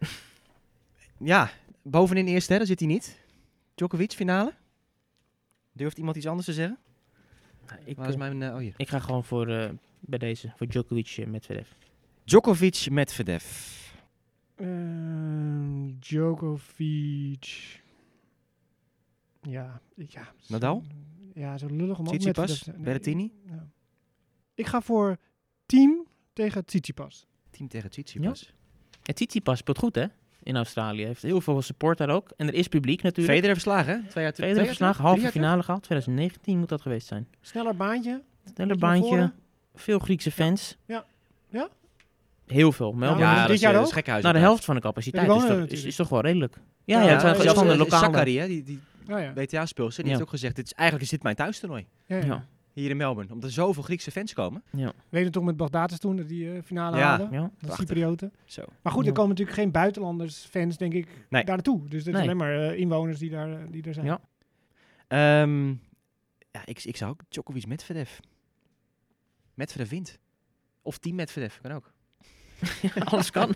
Ja, 1.17 1.49
bovenin 1.83 2.27
eerst, 2.27 2.49
hè, 2.49 2.57
daar 2.57 2.65
zit 2.65 2.79
hij 2.79 2.87
niet. 2.87 3.19
Djokovic, 3.75 4.11
finale. 4.11 4.53
Durft 5.71 5.97
iemand 5.97 6.15
iets 6.17 6.27
anders 6.27 6.45
te 6.45 6.53
zeggen? 6.53 6.77
Ik, 7.85 7.95
Waar 7.97 8.07
is 8.07 8.13
eh, 8.13 8.19
mijn... 8.19 8.41
eh, 8.41 8.53
oh, 8.53 8.57
hier. 8.59 8.73
ik 8.77 8.89
ga 8.89 8.99
gewoon 8.99 9.23
voor, 9.23 9.47
eh, 9.47 9.69
bij 9.99 10.19
deze, 10.19 10.53
voor 10.55 10.67
Djokovic 10.67 11.15
en 11.17 11.31
Medvedev. 11.31 11.67
Djokovic, 12.23 12.87
Medvedev. 12.89 13.43
Ehm, 14.55 15.87
Djokovic. 15.99 17.81
Ja, 19.41 19.81
ik- 19.95 20.11
ja. 20.11 20.27
Nadal? 20.47 20.83
Ja, 21.33 21.57
zo 21.57 21.67
lullig 21.67 21.99
om 21.99 22.05
Tsitsipas? 22.05 22.59
te- 22.59 22.71
nee, 22.71 22.79
Berrettini? 22.83 23.31
ja. 23.45 23.67
Ik 24.53 24.65
ga 24.67 24.81
voor 24.81 25.17
team 25.65 26.07
tegen 26.33 26.65
Tsitsipas. 26.65 27.25
Team 27.49 27.67
tegen 27.67 27.89
Tsitsipas. 27.89 28.53
En 29.03 29.13
Tsitsipas 29.15 29.57
speelt 29.59 29.77
goed, 29.77 29.95
hè? 29.95 30.05
In 30.43 30.55
Australië. 30.55 31.05
Heeft 31.05 31.21
heel 31.21 31.41
veel 31.41 31.61
support 31.61 31.97
daar 31.97 32.09
ook. 32.09 32.31
En 32.37 32.47
er 32.47 32.53
is 32.53 32.67
publiek 32.67 33.01
natuurlijk. 33.01 33.33
Federer 33.35 33.55
verslagen, 33.55 33.93
hè? 34.01 34.09
Twee 34.09 34.23
jaar 34.23 34.33
terug. 34.33 34.47
Federer 34.49 34.67
verslagen, 34.67 35.03
halve 35.03 35.27
finale 35.31 35.63
gehad. 35.63 35.83
2019 35.83 36.57
moet 36.59 36.69
dat 36.69 36.81
geweest 36.81 37.07
zijn. 37.07 37.27
Sneller 37.41 37.75
baantje. 37.75 38.21
Sneller 38.53 38.67
naar 38.67 38.77
baantje. 38.77 39.31
Veel 39.75 39.99
Griekse 39.99 40.31
fans. 40.31 40.77
Ja. 40.85 41.05
Ja? 41.49 41.69
Heel 42.45 42.71
veel. 42.71 42.91
Melbourne. 42.93 43.25
terug? 43.25 43.37
dit 43.37 43.47
dat 43.47 43.55
is, 43.55 43.61
jaar 43.61 43.75
ook? 43.81 43.91
gekhuis 43.91 44.23
nou, 44.23 44.35
de 44.35 44.39
helft 44.41 44.65
van 44.65 44.75
de 44.75 44.81
capaciteit 44.81 45.27
Ja, 45.27 45.35
is, 45.35 45.45
toch, 45.45 45.85
is, 45.85 45.95
toch 45.95 46.09
wel 46.09 46.21
redelijk. 46.21 46.55
Ja, 46.55 46.61
Ja, 46.99 47.05
ja, 47.05 47.11
het 47.11 47.21
zijn, 47.21 47.33
ja, 47.33 47.37
het 47.39 47.47
is 47.47 47.53
ja, 47.53 47.57
gewoon 47.57 47.77
de 47.77 47.83
lokale. 47.83 48.05
Zachary, 48.05 48.35
hè, 48.37 48.47
die, 48.47 48.63
die 48.63 48.79
Oh 49.09 49.19
ja. 49.19 49.33
WTA-speelster, 49.33 50.03
die 50.03 50.11
Ja. 50.11 50.17
heeft 50.17 50.21
ook 50.21 50.29
gezegd, 50.35 50.55
dit 50.55 50.65
is, 50.65 50.73
eigenlijk 50.73 51.05
is 51.05 51.11
dit 51.11 51.23
mijn 51.23 51.35
thuistoernooi. 51.35 51.85
Ja, 52.05 52.17
ja. 52.17 52.25
Ja, 52.25 52.45
Hier 52.73 52.89
in 52.89 52.97
Melbourne. 52.97 53.33
Omdat 53.33 53.49
er 53.49 53.55
zoveel 53.55 53.83
Griekse 53.83 54.11
fans 54.11 54.33
komen. 54.33 54.63
Weet 55.09 55.23
je 55.23 55.29
toch 55.29 55.43
met 55.43 55.57
Bagdatis 55.57 55.99
toen, 55.99 56.15
dat 56.15 56.27
die 56.27 56.51
eh, 56.53 56.61
finale 56.63 56.97
Ja. 56.97 57.03
haalden? 57.07 57.31
ja. 57.31 57.51
Dat. 57.59 57.75
Cyprioten. 57.75 58.33
Zo. 58.45 58.63
Maar 58.81 58.93
goed, 58.93 59.03
Ja. 59.03 59.09
er 59.09 59.15
komen 59.15 59.29
natuurlijk 59.29 59.57
geen 59.57 59.71
buitenlanders, 59.71 60.45
fans, 60.45 60.77
denk 60.77 60.93
ik, 60.93 61.05
Nee. 61.29 61.43
daar 61.43 61.55
naartoe. 61.55 61.79
Dus 61.87 61.97
het 61.99 62.07
is 62.07 62.13
Nee. 62.13 62.21
alleen 62.21 62.37
maar 62.37 62.69
eh, 62.69 62.79
inwoners 62.79 63.19
die 63.19 63.29
daar, 63.29 63.51
eh, 63.51 63.57
die 63.69 63.83
er 63.83 63.93
zijn. 63.93 64.05
Ja. 64.05 64.19
Ehm, 65.07 65.67
ja, 66.51 66.65
ik, 66.65 66.83
ik 66.83 66.97
zou 66.97 67.11
ook 67.11 67.21
Djokovic 67.29 67.67
Medvedev. 67.67 68.17
Medvedev 69.53 69.89
wint. 69.89 70.19
Of 70.81 70.97
team 70.97 71.15
Medvedev, 71.15 71.55
kan 71.61 71.71
ook. 71.71 71.91
Alles 73.11 73.31
kan. 73.31 73.53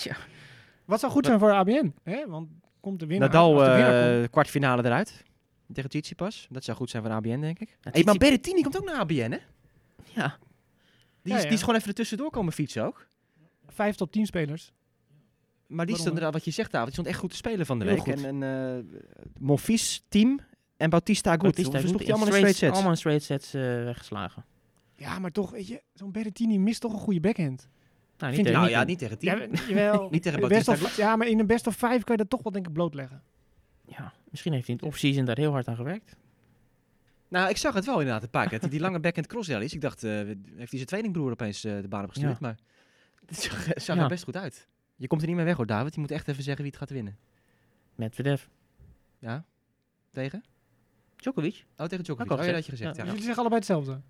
Wat 0.84 1.00
zou 1.00 1.12
goed 1.12 1.26
zijn 1.26 1.38
voor 1.38 1.52
ABN? 1.52 1.92
Hè? 2.02 2.26
Want 2.28 2.48
komt 2.84 3.00
de 3.00 3.06
winnaar 3.06 3.28
Nadal 3.28 3.54
de 3.54 3.60
winnaar 3.60 4.10
eh, 4.10 4.16
komt- 4.18 4.30
kwartfinale 4.30 4.84
eruit. 4.84 5.24
Tegen 5.72 5.90
Tsitsipas. 5.90 6.46
Dat 6.50 6.64
zou 6.64 6.76
goed 6.76 6.90
zijn 6.90 7.02
voor 7.02 7.12
ABN, 7.12 7.40
denk 7.40 7.58
ik. 7.58 7.76
Ja, 7.80 7.90
Hey, 7.90 8.02
maar 8.04 8.16
Berrettini 8.16 8.62
komt 8.62 8.76
ook 8.76 8.84
naar 8.84 8.94
ABN, 8.98 9.30
hè? 9.30 9.38
Ja. 10.14 10.38
Die, 11.22 11.32
Ja, 11.32 11.36
is, 11.36 11.42
ja. 11.42 11.48
die 11.48 11.52
is 11.52 11.60
gewoon 11.60 11.74
even 11.74 11.88
er 11.88 11.94
tussendoor 11.94 12.30
komen 12.30 12.52
fietsen 12.52 12.84
ook. 12.84 13.06
Vijf 13.68 13.96
top 13.96 14.12
10 14.12 14.26
spelers. 14.26 14.72
Maar 15.66 15.86
die 15.86 15.94
Waarom, 15.94 16.12
stond, 16.12 16.18
er- 16.26 16.32
wat 16.32 16.44
je 16.44 16.50
zegt, 16.50 16.70
David, 16.70 16.84
die 16.86 16.94
stond 16.94 17.08
echt 17.08 17.18
goed 17.18 17.30
te 17.30 17.36
spelen 17.36 17.66
van 17.66 17.78
de 17.78 17.84
Heel 17.84 17.94
week. 17.94 18.04
goed. 18.04 18.24
En, 18.24 18.42
en 18.42 18.76
eh, 18.92 18.98
Monfils, 19.38 20.04
team 20.08 20.40
en 20.76 20.90
Bautista 20.90 21.30
goed. 21.32 21.40
Bautista 21.42 21.78
die 21.78 21.88
allemaal 21.90 22.08
in 22.12 22.20
In 22.20 22.32
straight 22.32 22.56
sets? 22.56 22.72
Allemaal 22.72 22.90
in 22.90 22.96
straight 22.96 23.22
sets 23.22 23.54
eh, 23.54 23.60
weggeslagen. 23.62 24.44
Ja, 24.96 25.18
maar 25.18 25.30
toch, 25.32 25.50
weet 25.50 25.66
je, 25.66 25.82
zo'n 25.94 26.12
Berrettini 26.12 26.58
mist 26.58 26.80
toch 26.80 26.92
een 26.92 26.98
goede 26.98 27.20
backhand. 27.20 27.68
Nou, 28.24 28.34
Vind 28.36 28.46
niet 28.46 28.56
Nou 28.56 28.66
tegen- 28.66 28.80
ja, 28.80 28.86
niet 28.92 28.98
tegen 28.98 29.18
team. 29.18 29.38
Ja, 29.52 29.58
jawel. 29.68 30.08
Niet 30.10 30.22
tegen 30.22 30.48
Best 30.48 30.68
of, 30.68 30.96
ja, 30.96 31.16
maar 31.16 31.26
in 31.26 31.38
een 31.40 31.46
best 31.46 31.66
of 31.66 31.74
five 31.74 31.88
kan 31.88 32.02
je 32.04 32.16
dat 32.16 32.30
toch 32.30 32.42
wel 32.42 32.52
denk 32.52 32.66
ik 32.66 32.72
blootleggen. 32.72 33.22
ja, 33.86 34.12
misschien 34.30 34.52
heeft 34.52 34.66
hij 34.66 34.74
in 34.74 34.80
het 34.80 34.90
off-season 34.92 35.24
daar 35.24 35.36
heel 35.38 35.52
hard 35.52 35.68
aan 35.68 35.76
gewerkt. 35.76 36.16
Nou, 37.28 37.48
ik 37.48 37.56
zag 37.56 37.74
het 37.74 37.84
wel 37.84 37.98
inderdaad 37.98 38.22
een 38.22 38.30
paar 38.30 38.48
keer. 38.48 38.68
Die 38.70 38.80
lange 38.80 39.00
backhand 39.00 39.26
cross 39.26 39.48
rallies. 39.48 39.74
Ik 39.74 39.80
dacht, 39.80 40.04
eh, 40.04 40.10
heeft 40.12 40.36
hij 40.56 40.66
zijn 40.68 40.84
tweelingbroer 40.86 41.30
opeens 41.30 41.64
eh, 41.64 41.80
de 41.80 41.88
baan 41.88 42.04
opgestuurd. 42.04 42.32
Ja. 42.32 42.38
Maar 42.40 42.58
het 43.26 43.36
zag, 43.38 43.66
het 43.66 43.82
zag 43.82 43.96
Ja. 43.96 44.02
er 44.02 44.08
best 44.08 44.24
goed 44.24 44.36
uit. 44.36 44.68
Je 44.96 45.06
komt 45.06 45.20
er 45.22 45.26
niet 45.26 45.36
meer 45.36 45.44
weg 45.44 45.56
hoor, 45.56 45.66
David. 45.66 45.94
Je 45.94 46.00
moet 46.00 46.10
echt 46.10 46.28
even 46.28 46.42
zeggen 46.42 46.62
wie 46.62 46.70
het 46.70 46.80
gaat 46.80 46.90
winnen. 46.90 47.18
Medvedev. 47.94 48.44
Ja? 49.18 49.44
Tegen? 50.10 50.44
Djokovic. 51.16 51.64
Oh, 51.76 51.86
tegen 51.86 52.04
Djokovic. 52.04 52.30
Had 52.30 52.38
Oh, 52.40 52.44
ja, 52.44 52.52
dat 52.52 52.54
had 52.54 52.64
je 52.64 52.70
gezegd. 52.70 52.90
Dus 52.94 52.98
Ja. 53.02 53.04
jullie 53.08 53.22
zeggen 53.24 53.38
allebei 53.40 53.60
hetzelfde. 53.60 54.00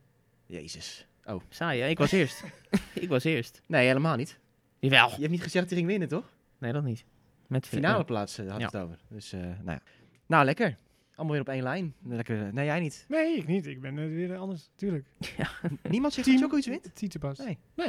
Jezus. 0.47 1.07
Oh. 1.27 1.41
Saai, 1.49 1.81
hè? 1.81 1.89
Ik 1.89 1.99
was 1.99 2.13
eerst. 2.13 2.45
ik 2.95 3.09
was 3.09 3.25
eerst. 3.25 3.63
Nee, 3.67 3.87
helemaal 3.87 4.17
niet. 4.17 4.39
Jawel. 4.79 5.09
Je 5.09 5.17
hebt 5.19 5.31
niet 5.31 5.43
gezegd 5.43 5.65
dat 5.65 5.69
hij 5.69 5.77
ging 5.77 5.87
winnen, 5.87 6.09
toch? 6.09 6.25
Nee, 6.59 6.73
dat 6.73 6.85
niet. 6.85 7.05
Medvedev. 7.47 7.79
Finale 7.81 7.99
ja. 7.99 8.05
plaats 8.05 8.39
eh, 8.39 8.51
had 8.51 8.61
Ja. 8.61 8.67
het 8.67 8.77
over. 8.77 8.97
Dus, 9.09 9.33
eh, 9.33 9.41
nou 9.41 9.53
ja. 9.65 9.81
Nou, 10.27 10.45
lekker. 10.45 10.77
Allemaal 11.15 11.33
weer 11.33 11.41
op 11.43 11.49
één 11.49 11.63
lijn. 11.63 11.95
Lekker. 12.09 12.53
Nee, 12.53 12.65
jij 12.65 12.81
niet. 12.81 13.05
Nee, 13.09 13.37
ik 13.37 13.47
niet. 13.47 13.67
Ik 13.67 13.81
ben 13.81 13.99
eh, 13.99 14.05
weer 14.05 14.37
anders, 14.37 14.69
tuurlijk. 14.77 15.05
Niemand 15.83 16.13
zegt 16.13 16.27
Team- 16.27 16.41
dat 16.41 16.51
Djokovic 16.51 16.65
wint? 16.83 16.95
Tsitsipas. 16.95 17.39
Nee. 17.39 17.59
Nee. 17.75 17.87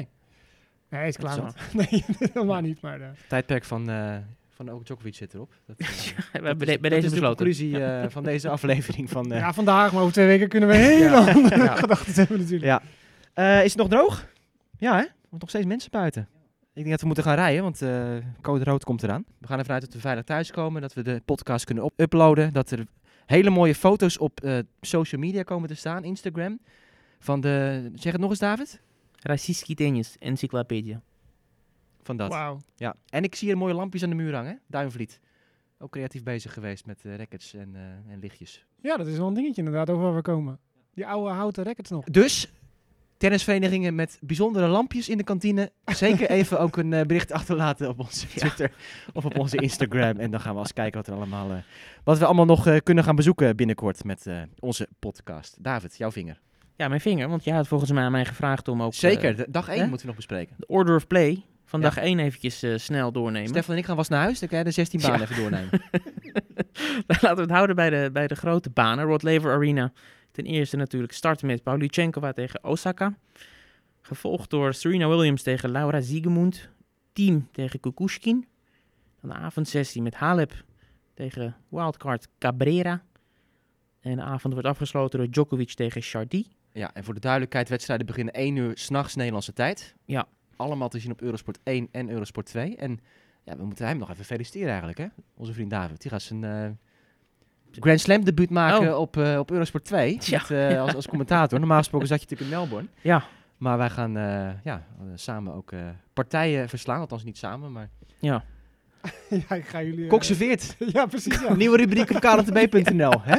Nee, 0.90 1.00
hij 1.00 1.08
is 1.08 1.18
klaar. 1.18 1.44
Met. 1.44 1.56
Nee, 1.92 2.06
helemaal 2.18 2.62
niet. 2.62 2.82
Maar 2.82 3.02
eh, 3.02 3.08
Tijdperk 3.28 3.64
van, 3.64 3.90
eh 3.90 4.18
van 4.50 4.70
ook 4.70 4.86
Djokovic 4.86 5.16
zit 5.16 5.34
erop. 5.34 5.54
Dat, 5.66 5.78
eh, 5.78 5.88
We 5.88 5.94
dat 6.16 6.32
hebben 6.32 6.58
bij, 6.58 6.68
is- 6.68 6.74
de- 6.74 6.80
bij 6.80 6.90
dat 6.90 7.02
deze 7.02 7.14
is 7.16 7.20
de 7.22 7.26
conclusie 7.28 7.84
eh, 7.84 8.10
van 8.10 8.24
deze 8.24 8.50
aflevering 8.50 9.10
van... 9.10 9.32
eh, 9.32 9.40
ja, 9.40 9.54
vandaag, 9.54 9.92
maar 9.92 10.02
over 10.02 10.14
twee 10.14 10.28
weken 10.28 10.48
kunnen 10.50 10.70
we 10.70 10.76
hele 10.76 11.04
Ja. 11.04 11.32
andere 11.34 11.64
Ja. 11.64 11.76
gedachten 11.76 12.14
hebben 12.14 12.38
natuurlijk. 12.40 12.64
Ja. 12.66 12.82
Eh, 13.36 13.64
is 13.64 13.72
het 13.72 13.78
nog 13.78 13.88
droog? 13.88 14.28
Ja, 14.78 14.92
hè? 14.92 15.02
Er 15.02 15.12
zijn 15.30 15.40
nog 15.40 15.50
steeds 15.50 15.66
mensen 15.66 15.92
buiten. 15.92 16.30
Ik 16.74 16.82
denk 16.82 16.90
dat 16.90 17.00
we 17.00 17.06
moeten 17.06 17.24
gaan 17.24 17.36
rijden, 17.36 17.64
want 17.64 17.82
uh, 17.82 18.18
code 18.42 18.64
rood 18.64 18.84
komt 18.84 19.04
eraan. 19.04 19.26
We 19.38 19.48
gaan 19.48 19.60
ervan 19.60 19.74
uit 19.74 19.84
dat 19.84 19.94
we 19.94 20.00
veilig 20.00 20.24
thuiskomen, 20.24 20.82
dat 20.82 20.94
we 20.94 21.02
de 21.02 21.22
podcast 21.26 21.66
kunnen 21.66 21.92
uploaden. 21.96 22.54
Dat 22.54 22.72
er 22.72 22.86
hele 23.26 23.50
mooie 23.50 23.76
foto's 23.76 24.18
op 24.18 24.40
eh, 24.40 24.58
social 24.82 25.22
media 25.22 25.44
komen 25.44 25.70
te 25.70 25.76
staan, 25.76 26.04
Instagram. 26.04 26.60
Van 27.20 27.42
de, 27.42 27.90
zeg 27.96 28.12
het 28.12 28.22
nog 28.22 28.30
eens 28.30 28.40
David? 28.40 28.82
Racistisch 29.16 29.76
Tennis, 29.76 30.16
encyclopedia. 30.20 31.02
Van 32.02 32.18
dat. 32.18 32.30
Wauw. 32.30 32.60
Ja, 32.76 32.96
en 33.10 33.24
ik 33.24 33.36
zie 33.36 33.48
hier 33.48 33.58
mooie 33.58 33.74
lampjes 33.74 34.04
aan 34.04 34.10
de 34.10 34.16
muur 34.16 34.36
hangen, 34.36 34.60
Duinvliet. 34.68 35.20
Ook 35.78 35.92
creatief 35.92 36.24
bezig 36.24 36.54
geweest 36.54 36.86
met 36.86 37.04
uh, 37.06 37.20
en, 37.54 37.76
en 38.10 38.20
lichtjes. 38.20 38.66
Ja, 38.82 38.98
dat 38.98 39.08
is 39.08 39.18
wel 39.18 39.28
een 39.28 39.34
dingetje 39.34 39.62
inderdaad, 39.62 39.90
over 39.90 40.04
waar 40.04 40.16
we 40.16 40.22
komen. 40.22 40.60
Die 40.94 41.08
oude 41.08 41.34
houten 41.34 41.64
records 41.64 41.90
nog. 41.90 42.06
Dus, 42.06 42.52
tennisverenigingen 43.18 43.96
met 43.96 44.18
bijzondere 44.22 44.68
lampjes 44.68 45.10
in 45.10 45.18
de 45.18 45.24
kantine. 45.24 45.72
Zeker 45.86 46.30
even 46.30 46.60
ook 46.60 46.78
een 46.78 46.94
eh, 46.94 47.06
bericht 47.06 47.32
achterlaten 47.32 47.90
op 47.90 48.00
onze 48.00 48.28
Twitter 48.28 48.72
of 49.14 49.26
op 49.26 49.38
onze 49.40 49.58
Instagram. 49.58 50.18
En 50.18 50.32
dan 50.32 50.40
gaan 50.40 50.54
we 50.54 50.60
eens 50.60 50.74
kijken 50.74 50.98
wat, 50.98 51.08
er 51.08 51.14
allemaal, 51.14 51.52
eh, 51.52 51.58
wat 52.04 52.18
we 52.18 52.26
allemaal 52.26 52.46
nog 52.46 52.68
eh, 52.68 52.78
kunnen 52.84 53.04
gaan 53.04 53.16
bezoeken 53.16 53.56
binnenkort 53.56 54.04
met 54.04 54.26
onze 54.60 54.88
podcast. 55.00 55.64
David, 55.64 55.98
jouw 55.98 56.12
vinger. 56.12 56.40
Ja, 56.76 56.88
mijn 56.88 57.02
vinger, 57.02 57.30
want 57.30 57.44
jij 57.44 57.56
had 57.56 57.68
volgens 57.68 57.92
mij 57.92 58.04
aan 58.04 58.12
mij 58.12 58.26
gevraagd 58.26 58.68
om 58.68 58.84
ook 58.84 58.94
Zeker, 58.94 59.52
dag 59.52 59.68
1 59.68 59.80
hè? 59.80 59.88
moeten 59.88 60.00
we 60.02 60.08
nog 60.08 60.16
bespreken. 60.16 60.56
de 60.58 60.66
order 60.68 60.96
of 60.96 61.08
play 61.08 61.44
van 61.66 61.80
Ja. 61.82 61.86
dag 61.86 61.98
1 62.04 62.20
eventjes 62.20 62.84
snel 62.84 63.12
doornemen. 63.12 63.50
Stefan 63.50 63.74
en 63.74 63.80
ik 63.80 63.86
gaan 63.86 63.96
vast 63.96 64.10
naar 64.10 64.22
huis, 64.22 64.40
dan 64.40 64.48
kan 64.50 64.58
jij 64.58 64.68
de 64.68 64.74
16 64.74 65.02
banen 65.02 65.18
Ja. 65.20 65.24
even 65.24 65.36
doornemen. 65.36 65.70
Laten 67.08 67.36
we 67.36 67.42
het 67.42 67.52
houden 67.52 67.76
bij 67.76 67.90
de, 67.90 68.10
bij 68.14 68.28
de 68.28 68.36
grote 68.36 68.70
banen. 68.70 69.06
Rod 69.06 69.24
Laver 69.24 69.52
Arena. 69.52 69.92
Ten 70.36 70.46
eerste 70.46 70.78
natuurlijk 70.78 71.14
starten 71.14 71.48
met 71.48 71.64
Pavlyuchenkova 71.64 72.34
tegen 72.34 72.64
Osaka. 72.64 73.18
Gevolgd 74.02 74.50
door 74.50 74.74
Serena 74.74 75.08
Williams 75.08 75.42
tegen 75.44 75.72
Laura 75.72 76.02
Siegemund. 76.02 76.70
Team 77.14 77.48
tegen 77.52 77.80
Kukushkin. 77.80 78.48
Dan 79.22 79.30
de 79.30 79.36
avondsessie 79.36 80.02
met 80.02 80.16
Halep 80.16 80.64
tegen 81.14 81.56
wildcard 81.70 82.28
Cabrera. 82.40 83.04
En 84.00 84.16
de 84.16 84.22
avond 84.22 84.54
wordt 84.54 84.68
afgesloten 84.68 85.20
door 85.20 85.30
Djokovic 85.30 85.74
tegen 85.74 86.02
Chardy. 86.02 86.46
ja, 86.72 86.94
en 86.94 87.04
voor 87.04 87.14
de 87.14 87.20
duidelijkheid, 87.20 87.70
wedstrijden 87.70 88.06
beginnen 88.06 88.34
1 88.34 88.56
uur 88.56 88.78
s'nachts 88.78 89.16
Nederlandse 89.16 89.54
tijd. 89.54 89.96
Ja. 90.06 90.28
Allemaal 90.56 90.90
te 90.90 91.00
zien 91.00 91.12
op 91.12 91.22
Eurosport 91.22 91.60
1 91.64 91.88
en 91.92 92.10
Eurosport 92.10 92.46
2. 92.46 92.76
En 92.76 93.00
ja, 93.44 93.58
we 93.58 93.66
moeten 93.66 93.88
hem 93.88 93.98
nog 93.98 94.10
even 94.10 94.26
feliciteren 94.26 94.68
eigenlijk, 94.68 94.98
hè? 94.98 95.08
Onze 95.34 95.54
vriend 95.54 95.70
David. 95.70 96.02
Die 96.02 96.12
gaat 96.12 96.22
zijn 96.22 96.44
eh, 96.44 96.70
Grand 97.80 98.00
Slam 98.00 98.24
debuut 98.24 98.50
maken 98.50 98.94
Oh. 98.94 99.00
op, 99.00 99.18
eh, 99.18 99.38
op 99.40 99.52
Eurosport 99.52 99.86
2. 99.86 100.18
Ja. 100.22 100.42
Met, 100.50 100.52
eh, 100.52 100.82
als, 100.82 100.96
als 100.96 101.08
commentator. 101.08 101.60
Normaal 101.60 101.78
gesproken 101.78 102.08
zat 102.08 102.22
je 102.22 102.26
natuurlijk 102.30 102.52
in 102.52 102.58
Melbourne. 102.58 102.90
Ja. 103.02 103.24
Maar 103.58 103.78
wij 103.78 103.90
gaan 103.90 104.18
eh, 104.18 104.50
ja, 104.64 104.86
samen 105.16 105.54
ook 105.54 105.72
eh, 105.72 105.80
partijen 106.14 106.70
verslaan. 106.70 107.00
Althans 107.00 107.24
niet 107.24 107.38
samen, 107.38 107.72
maar... 107.72 107.90
Ja. 108.20 108.44
ja, 109.50 109.56
ik 109.56 109.66
ga 109.66 109.82
jullie... 109.84 110.10
ja, 110.94 111.06
precies. 111.06 111.42
Ja. 111.42 111.54
Nieuwe 111.54 111.78
rubriek 111.78 112.10
op 112.10 112.20
kltb.nl, 112.20 113.22
hè? 113.22 113.38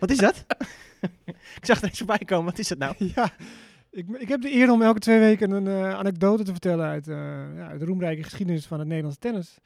Wat 0.00 0.10
is 0.10 0.18
dat? 0.18 0.44
ik 1.30 1.62
zag 1.62 1.78
er 1.78 1.88
eens 1.88 1.98
voorbij 1.98 2.18
komen. 2.18 2.44
Wat 2.44 2.58
is 2.58 2.68
dat 2.68 2.78
nou? 2.78 2.94
ja. 2.98 3.30
Ik, 3.96 4.06
ik 4.18 4.28
heb 4.28 4.40
de 4.40 4.54
eer 4.54 4.70
om 4.70 4.82
elke 4.82 4.98
twee 4.98 5.18
weken 5.18 5.50
een 5.50 5.66
eh, 5.66 5.94
anekdote 5.94 6.42
te 6.42 6.50
vertellen 6.50 6.86
uit, 6.86 7.08
eh, 7.08 7.16
ja, 7.56 7.68
uit 7.68 7.80
de 7.80 7.86
roemrijke 7.86 8.22
geschiedenis 8.22 8.66
van 8.66 8.78
het 8.78 8.88
Nederlandse 8.88 9.20
tennis. 9.20 9.58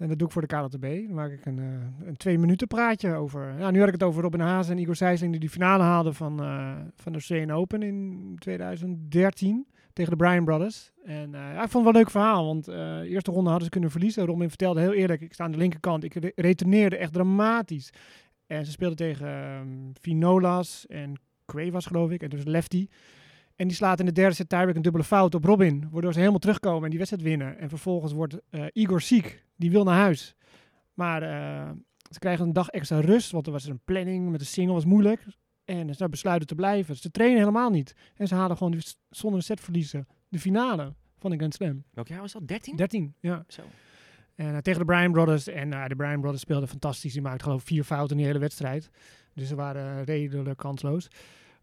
En 0.00 0.08
dat 0.08 0.18
doe 0.18 0.26
ik 0.26 0.32
voor 0.32 0.42
de 0.46 0.48
KLTB. 0.56 0.82
Dan 1.06 1.14
maak 1.14 1.30
ik 1.30 1.46
een, 1.46 1.58
eh, 1.58 2.06
een 2.08 2.16
twee 2.16 2.38
minuten 2.38 2.66
praatje 2.66 3.14
over. 3.14 3.54
Ja, 3.58 3.70
nu 3.70 3.78
had 3.78 3.86
ik 3.88 3.94
het 3.94 4.02
over 4.02 4.22
Robin 4.22 4.40
Haas 4.40 4.68
en 4.68 4.78
Igor 4.78 4.96
Sijsling 4.96 5.30
die 5.30 5.40
die 5.40 5.50
finale 5.50 5.82
haalden 5.82 6.14
van, 6.14 6.42
eh, 6.42 6.72
van 6.96 7.12
de 7.12 7.18
Australian 7.18 7.50
Open 7.50 7.82
in 7.82 8.36
2013 8.38 9.66
tegen 9.92 10.10
de 10.10 10.24
Bryan 10.24 10.44
Brothers. 10.44 10.92
En 11.04 11.34
eh, 11.34 11.40
ja, 11.40 11.62
ik 11.62 11.70
vond 11.70 11.72
het 11.72 11.82
wel 11.82 11.86
een 11.86 11.94
leuk 11.98 12.10
verhaal, 12.10 12.46
want 12.46 12.64
de 12.64 13.04
eerste 13.08 13.30
ronde 13.30 13.48
hadden 13.48 13.64
ze 13.64 13.70
kunnen 13.70 13.90
verliezen. 13.90 14.26
Robin 14.26 14.48
vertelde 14.48 14.80
heel 14.80 14.92
eerlijk, 14.92 15.20
ik 15.20 15.32
sta 15.32 15.44
aan 15.44 15.50
de 15.52 15.58
linkerkant, 15.58 16.04
ik 16.04 16.14
re- 16.14 16.32
echt 16.98 17.12
dramatisch. 17.12 17.90
En 18.46 18.64
ze 18.64 18.70
speelden 18.70 18.96
tegen 18.96 19.26
ehm 19.26 19.68
Vinolas 20.00 20.86
en 20.86 21.12
Cuevas 21.46 21.86
geloof 21.86 22.10
ik, 22.10 22.22
en 22.22 22.28
dus 22.28 22.44
lefty. 22.44 22.86
En 23.60 23.66
die 23.68 23.76
slaat 23.76 24.00
in 24.00 24.06
de 24.06 24.12
derde 24.12 24.34
set 24.34 24.48
tiebreak 24.48 24.74
een 24.76 24.82
dubbele 24.82 25.04
fout 25.04 25.34
op 25.34 25.44
Robin. 25.44 25.88
Waardoor 25.90 26.12
ze 26.12 26.18
helemaal 26.18 26.38
terugkomen 26.40 26.82
en 26.84 26.88
die 26.88 26.98
wedstrijd 26.98 27.24
winnen. 27.24 27.58
En 27.58 27.68
vervolgens 27.68 28.12
wordt 28.12 28.36
eh, 28.50 28.64
Igor 28.72 29.00
ziek. 29.00 29.44
Die 29.56 29.70
wil 29.70 29.84
naar 29.84 29.98
huis. 29.98 30.34
Maar 30.94 31.22
eh, 31.22 31.70
ze 32.10 32.18
krijgen 32.18 32.46
een 32.46 32.52
dag 32.52 32.68
extra 32.68 33.00
rust. 33.00 33.30
Want 33.30 33.46
er 33.46 33.52
was 33.52 33.64
een 33.66 33.80
planning 33.84 34.30
met 34.30 34.40
de 34.40 34.46
single. 34.46 34.74
was 34.74 34.84
moeilijk. 34.84 35.24
En 35.64 35.94
ze 35.94 36.08
besluiten 36.08 36.46
te 36.48 36.54
blijven. 36.54 36.96
Ze 36.96 37.10
trainen 37.10 37.38
helemaal 37.38 37.70
niet. 37.70 37.94
En 38.16 38.28
ze 38.28 38.34
halen 38.34 38.56
gewoon 38.56 38.72
die- 38.72 38.94
zonder 39.10 39.38
een 39.38 39.44
set 39.44 39.60
verliezen. 39.60 40.06
De 40.28 40.38
finale 40.38 40.94
van 41.18 41.30
de 41.30 41.36
Grand 41.36 41.54
Slam. 41.54 41.84
Welk 41.92 42.08
jaar 42.08 42.20
was 42.20 42.32
dat? 42.32 42.48
13? 42.48 42.76
13, 42.76 43.14
ja. 43.20 43.44
Zo. 43.48 43.62
En 44.34 44.54
eh, 44.54 44.58
tegen 44.58 44.80
de 44.80 44.86
Bryan 44.86 45.12
Brothers. 45.12 45.46
En 45.46 45.70
de 45.70 45.96
Bryan 45.96 46.20
Brothers 46.20 46.42
speelden 46.42 46.68
fantastisch. 46.68 47.12
Die 47.12 47.22
maakten 47.22 47.42
geloof 47.44 47.60
ik 47.60 47.66
vier 47.66 47.84
fouten 47.84 48.10
in 48.10 48.16
die 48.16 48.26
hele 48.26 48.38
wedstrijd. 48.38 48.90
Dus 49.34 49.48
ze 49.48 49.54
waren 49.54 50.04
redelijk 50.04 50.58
kansloos. 50.58 51.08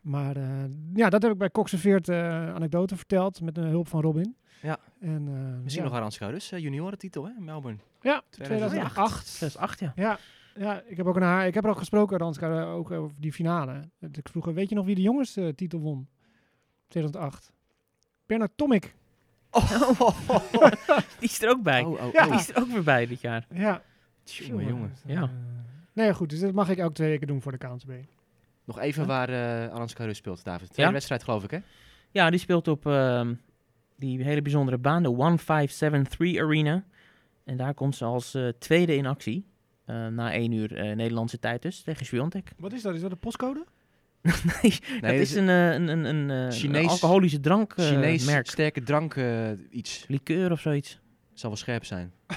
Maar 0.02 0.36
eh, 0.36 0.64
ja, 0.94 1.10
dat 1.10 1.22
heb 1.22 1.32
ik 1.32 1.38
bij 1.38 1.50
Cox 1.50 1.74
Veert 1.76 2.10
eh 2.10 2.54
anekdote 2.54 2.96
verteld 2.96 3.42
met 3.42 3.56
de 3.56 3.62
hulp 3.62 3.88
van 3.88 4.02
Robin. 4.02 4.36
Ja. 4.62 4.78
En, 5.00 5.28
eh, 5.28 5.64
Misschien 5.64 5.84
ja. 5.84 5.90
nog 5.90 5.98
Arans 5.98 6.20
uh, 6.20 6.60
juniorentitel 6.60 7.26
hè, 7.26 7.32
Melbourne. 7.40 7.80
Ja, 8.02 8.22
2008. 8.30 8.70
2008. 8.70 9.26
2008, 9.38 9.80
ja. 9.80 9.94
Ja, 9.96 10.18
ja 10.56 10.82
ik, 10.86 10.98
heb 10.98 11.06
ook 11.06 11.16
een, 11.16 11.22
haar- 11.22 11.48
ik 11.48 11.54
heb 11.54 11.64
er 11.64 11.70
ook 11.70 11.78
gesproken, 11.78 12.18
Ranska, 12.18 12.64
ook 12.64 12.92
over 12.92 13.22
die 13.22 13.34
finale. 13.34 13.90
Ik 14.12 14.30
vroeg, 14.30 14.46
weet 14.46 14.70
je 14.70 14.76
nog 14.76 14.86
wie 14.86 14.96
de 14.96 15.02
jongenstitel 15.02 15.80
won? 15.80 16.08
2008. 16.88 17.52
Bernard 18.26 18.52
Tomic. 18.56 18.96
Die 21.20 21.30
is 21.30 21.42
er 21.42 21.50
ook 21.50 21.64
bij. 21.64 21.84
Oh, 21.84 21.92
oh, 21.92 22.14
Ja. 22.14 22.26
oh. 22.26 22.32
Die 22.32 22.40
is 22.40 22.50
er 22.50 22.62
ook 22.62 22.68
weer 22.68 22.84
bij 22.84 23.06
dit 23.06 23.22
jaar. 23.22 23.48
Ja. 23.54 23.82
Jongen, 24.24 24.68
jongen. 24.68 24.96
Ja. 25.06 25.30
Nee, 25.94 26.14
goed. 26.14 26.30
Dus 26.30 26.40
dat 26.40 26.54
mag 26.54 26.70
ik 26.70 26.78
elke 26.78 26.94
twee 26.94 27.10
weken 27.10 27.28
doen 27.28 27.42
voor 27.42 27.52
de 27.52 27.58
KNSB. 27.58 27.92
Nog 28.68 28.80
even 28.80 29.06
waar 29.08 29.30
eh 29.30 29.74
Arans 29.74 29.92
Schuurus 29.92 30.18
speelt, 30.18 30.44
David. 30.44 30.66
Tweede 30.68 30.82
Ja? 30.82 30.92
wedstrijd 30.92 31.24
geloof 31.24 31.44
ik 31.44 31.52
hè? 31.52 31.60
Ja, 32.12 32.30
die 32.30 32.40
speelt 32.40 32.68
op 32.68 32.86
ehm, 32.86 33.34
die 33.96 34.24
hele 34.24 34.42
bijzondere 34.42 34.78
baan, 34.78 35.04
de 35.04 35.10
1573 35.16 36.42
Arena. 36.44 36.84
En 37.44 37.58
daar 37.58 37.74
komt 37.74 37.96
ze 37.96 38.06
als 38.06 38.34
eh, 38.34 38.48
tweede 38.60 38.96
in 38.96 39.06
actie. 39.06 39.46
eh, 39.86 40.08
na 40.08 40.32
één 40.34 40.52
uur 40.52 40.76
eh, 40.76 40.96
Nederlandse 40.96 41.40
tijd 41.40 41.62
dus, 41.62 41.82
tegen 41.82 42.06
Sviontek. 42.06 42.52
Wat 42.58 42.74
is 42.74 42.82
dat? 42.82 42.96
Is 42.96 43.02
dat 43.02 43.12
een 43.12 43.18
postcode? 43.20 43.66
nee, 44.22 44.34
Nee, 44.62 44.72
het 44.92 45.02
dat 45.02 45.12
is 45.12 45.36
een, 45.36 45.48
een, 45.48 45.88
een, 45.88 46.06
een, 46.06 46.30
eh, 46.30 46.38
een 46.46 46.52
Chinees- 46.52 46.88
alcoholische 46.88 47.40
drank 47.40 47.74
eh, 47.74 47.86
Chinees 47.86 48.26
merk. 48.26 48.48
sterke 48.50 48.84
drank 48.84 49.16
eh, 49.16 49.52
iets. 49.70 50.06
Liqueur 50.08 50.52
of 50.52 50.60
zoiets. 50.60 51.00
Zal 51.34 51.50
wel 51.50 51.58
scherp 51.60 51.86
zijn. 51.86 52.12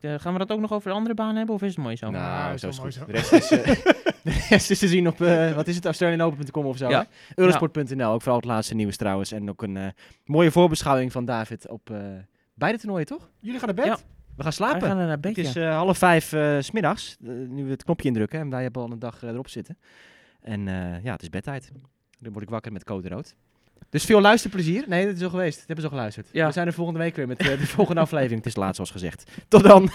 Eh, 0.00 0.14
gaan 0.18 0.32
we 0.32 0.38
dat 0.38 0.50
ook 0.52 0.60
nog 0.60 0.72
over 0.72 0.88
de 0.90 0.96
andere 0.96 1.14
baan 1.14 1.36
hebben 1.36 1.54
of 1.54 1.62
is 1.62 1.68
het 1.74 1.78
mooi 1.84 1.96
zo? 1.96 2.10
Nou, 2.10 2.24
Nou, 2.24 2.58
zo 2.58 2.68
is 2.68 2.78
is 2.78 2.96
goed. 2.96 2.98
mooi 2.98 3.12
De 3.12 3.18
rest 3.18 3.32
is, 3.32 3.50
eh, 3.50 3.66
de 4.32 4.46
rest 4.48 4.70
is 4.70 4.78
te 4.78 4.88
zien 4.88 5.06
op, 5.08 5.20
eh, 5.20 5.52
wat 5.54 5.66
is 5.66 5.74
het, 5.76 5.84
australianopen.com 5.84 6.66
of 6.66 6.76
zo. 6.76 6.88
Ja. 6.88 7.06
Eurosport.nl, 7.34 8.12
ook 8.12 8.20
vooral 8.22 8.36
het 8.40 8.48
laatste 8.48 8.74
nieuws 8.74 8.96
trouwens. 8.96 9.32
En 9.32 9.48
ook 9.50 9.62
een 9.62 9.76
eh, 9.76 9.86
mooie 10.24 10.50
voorbeschouwing 10.50 11.12
van 11.12 11.24
David 11.24 11.68
op 11.68 11.90
eh, 11.90 11.96
beide 12.54 12.78
toernooien, 12.78 13.06
toch? 13.06 13.30
Jullie 13.40 13.58
gaan 13.58 13.74
naar 13.74 13.86
bed? 13.86 13.98
Ja. 13.98 13.98
We 14.36 14.42
gaan 14.42 14.52
slapen. 14.52 14.80
gaan 14.80 14.90
er 14.90 15.02
naar 15.02 15.10
Het 15.10 15.20
bed, 15.20 15.38
is 15.38 15.52
ja. 15.52 15.68
eh, 15.70 15.76
half 15.76 15.98
vijf 15.98 16.24
s 16.60 16.66
smiddags, 16.66 17.16
nu 17.48 17.64
we 17.64 17.70
het 17.70 17.84
knopje 17.84 18.08
indrukken. 18.08 18.40
En 18.40 18.50
wij 18.50 18.62
hebben 18.62 18.82
al 18.82 18.90
een 18.90 18.98
dag 18.98 19.22
erop 19.22 19.48
zitten. 19.48 19.78
En 20.40 20.68
eh, 20.68 21.04
ja, 21.04 21.12
het 21.12 21.22
is 21.22 21.28
bedtijd. 21.30 21.72
Dan 22.18 22.32
word 22.32 22.44
ik 22.44 22.50
wakker 22.50 22.72
met 22.72 22.84
code 22.84 23.08
rood. 23.08 23.34
Dus 23.90 24.04
veel 24.04 24.20
luisterplezier. 24.20 24.84
Nee, 24.86 25.06
dat 25.06 25.16
is 25.16 25.22
al 25.22 25.30
geweest. 25.30 25.56
Dat 25.58 25.66
hebben 25.66 25.84
ze 25.84 25.90
al 25.90 25.96
geluisterd. 25.96 26.28
Ja. 26.32 26.46
We 26.46 26.52
zijn 26.52 26.66
er 26.66 26.72
volgende 26.72 27.00
week 27.00 27.16
weer 27.16 27.26
met 27.26 27.38
eh, 27.38 27.58
de 27.58 27.66
volgende 27.76 28.00
aflevering. 28.00 28.38
Het 28.38 28.46
is 28.46 28.56
laat 28.56 28.74
zoals 28.74 28.90
gezegd. 28.90 29.30
Tot 29.48 29.62
dan. 29.62 29.90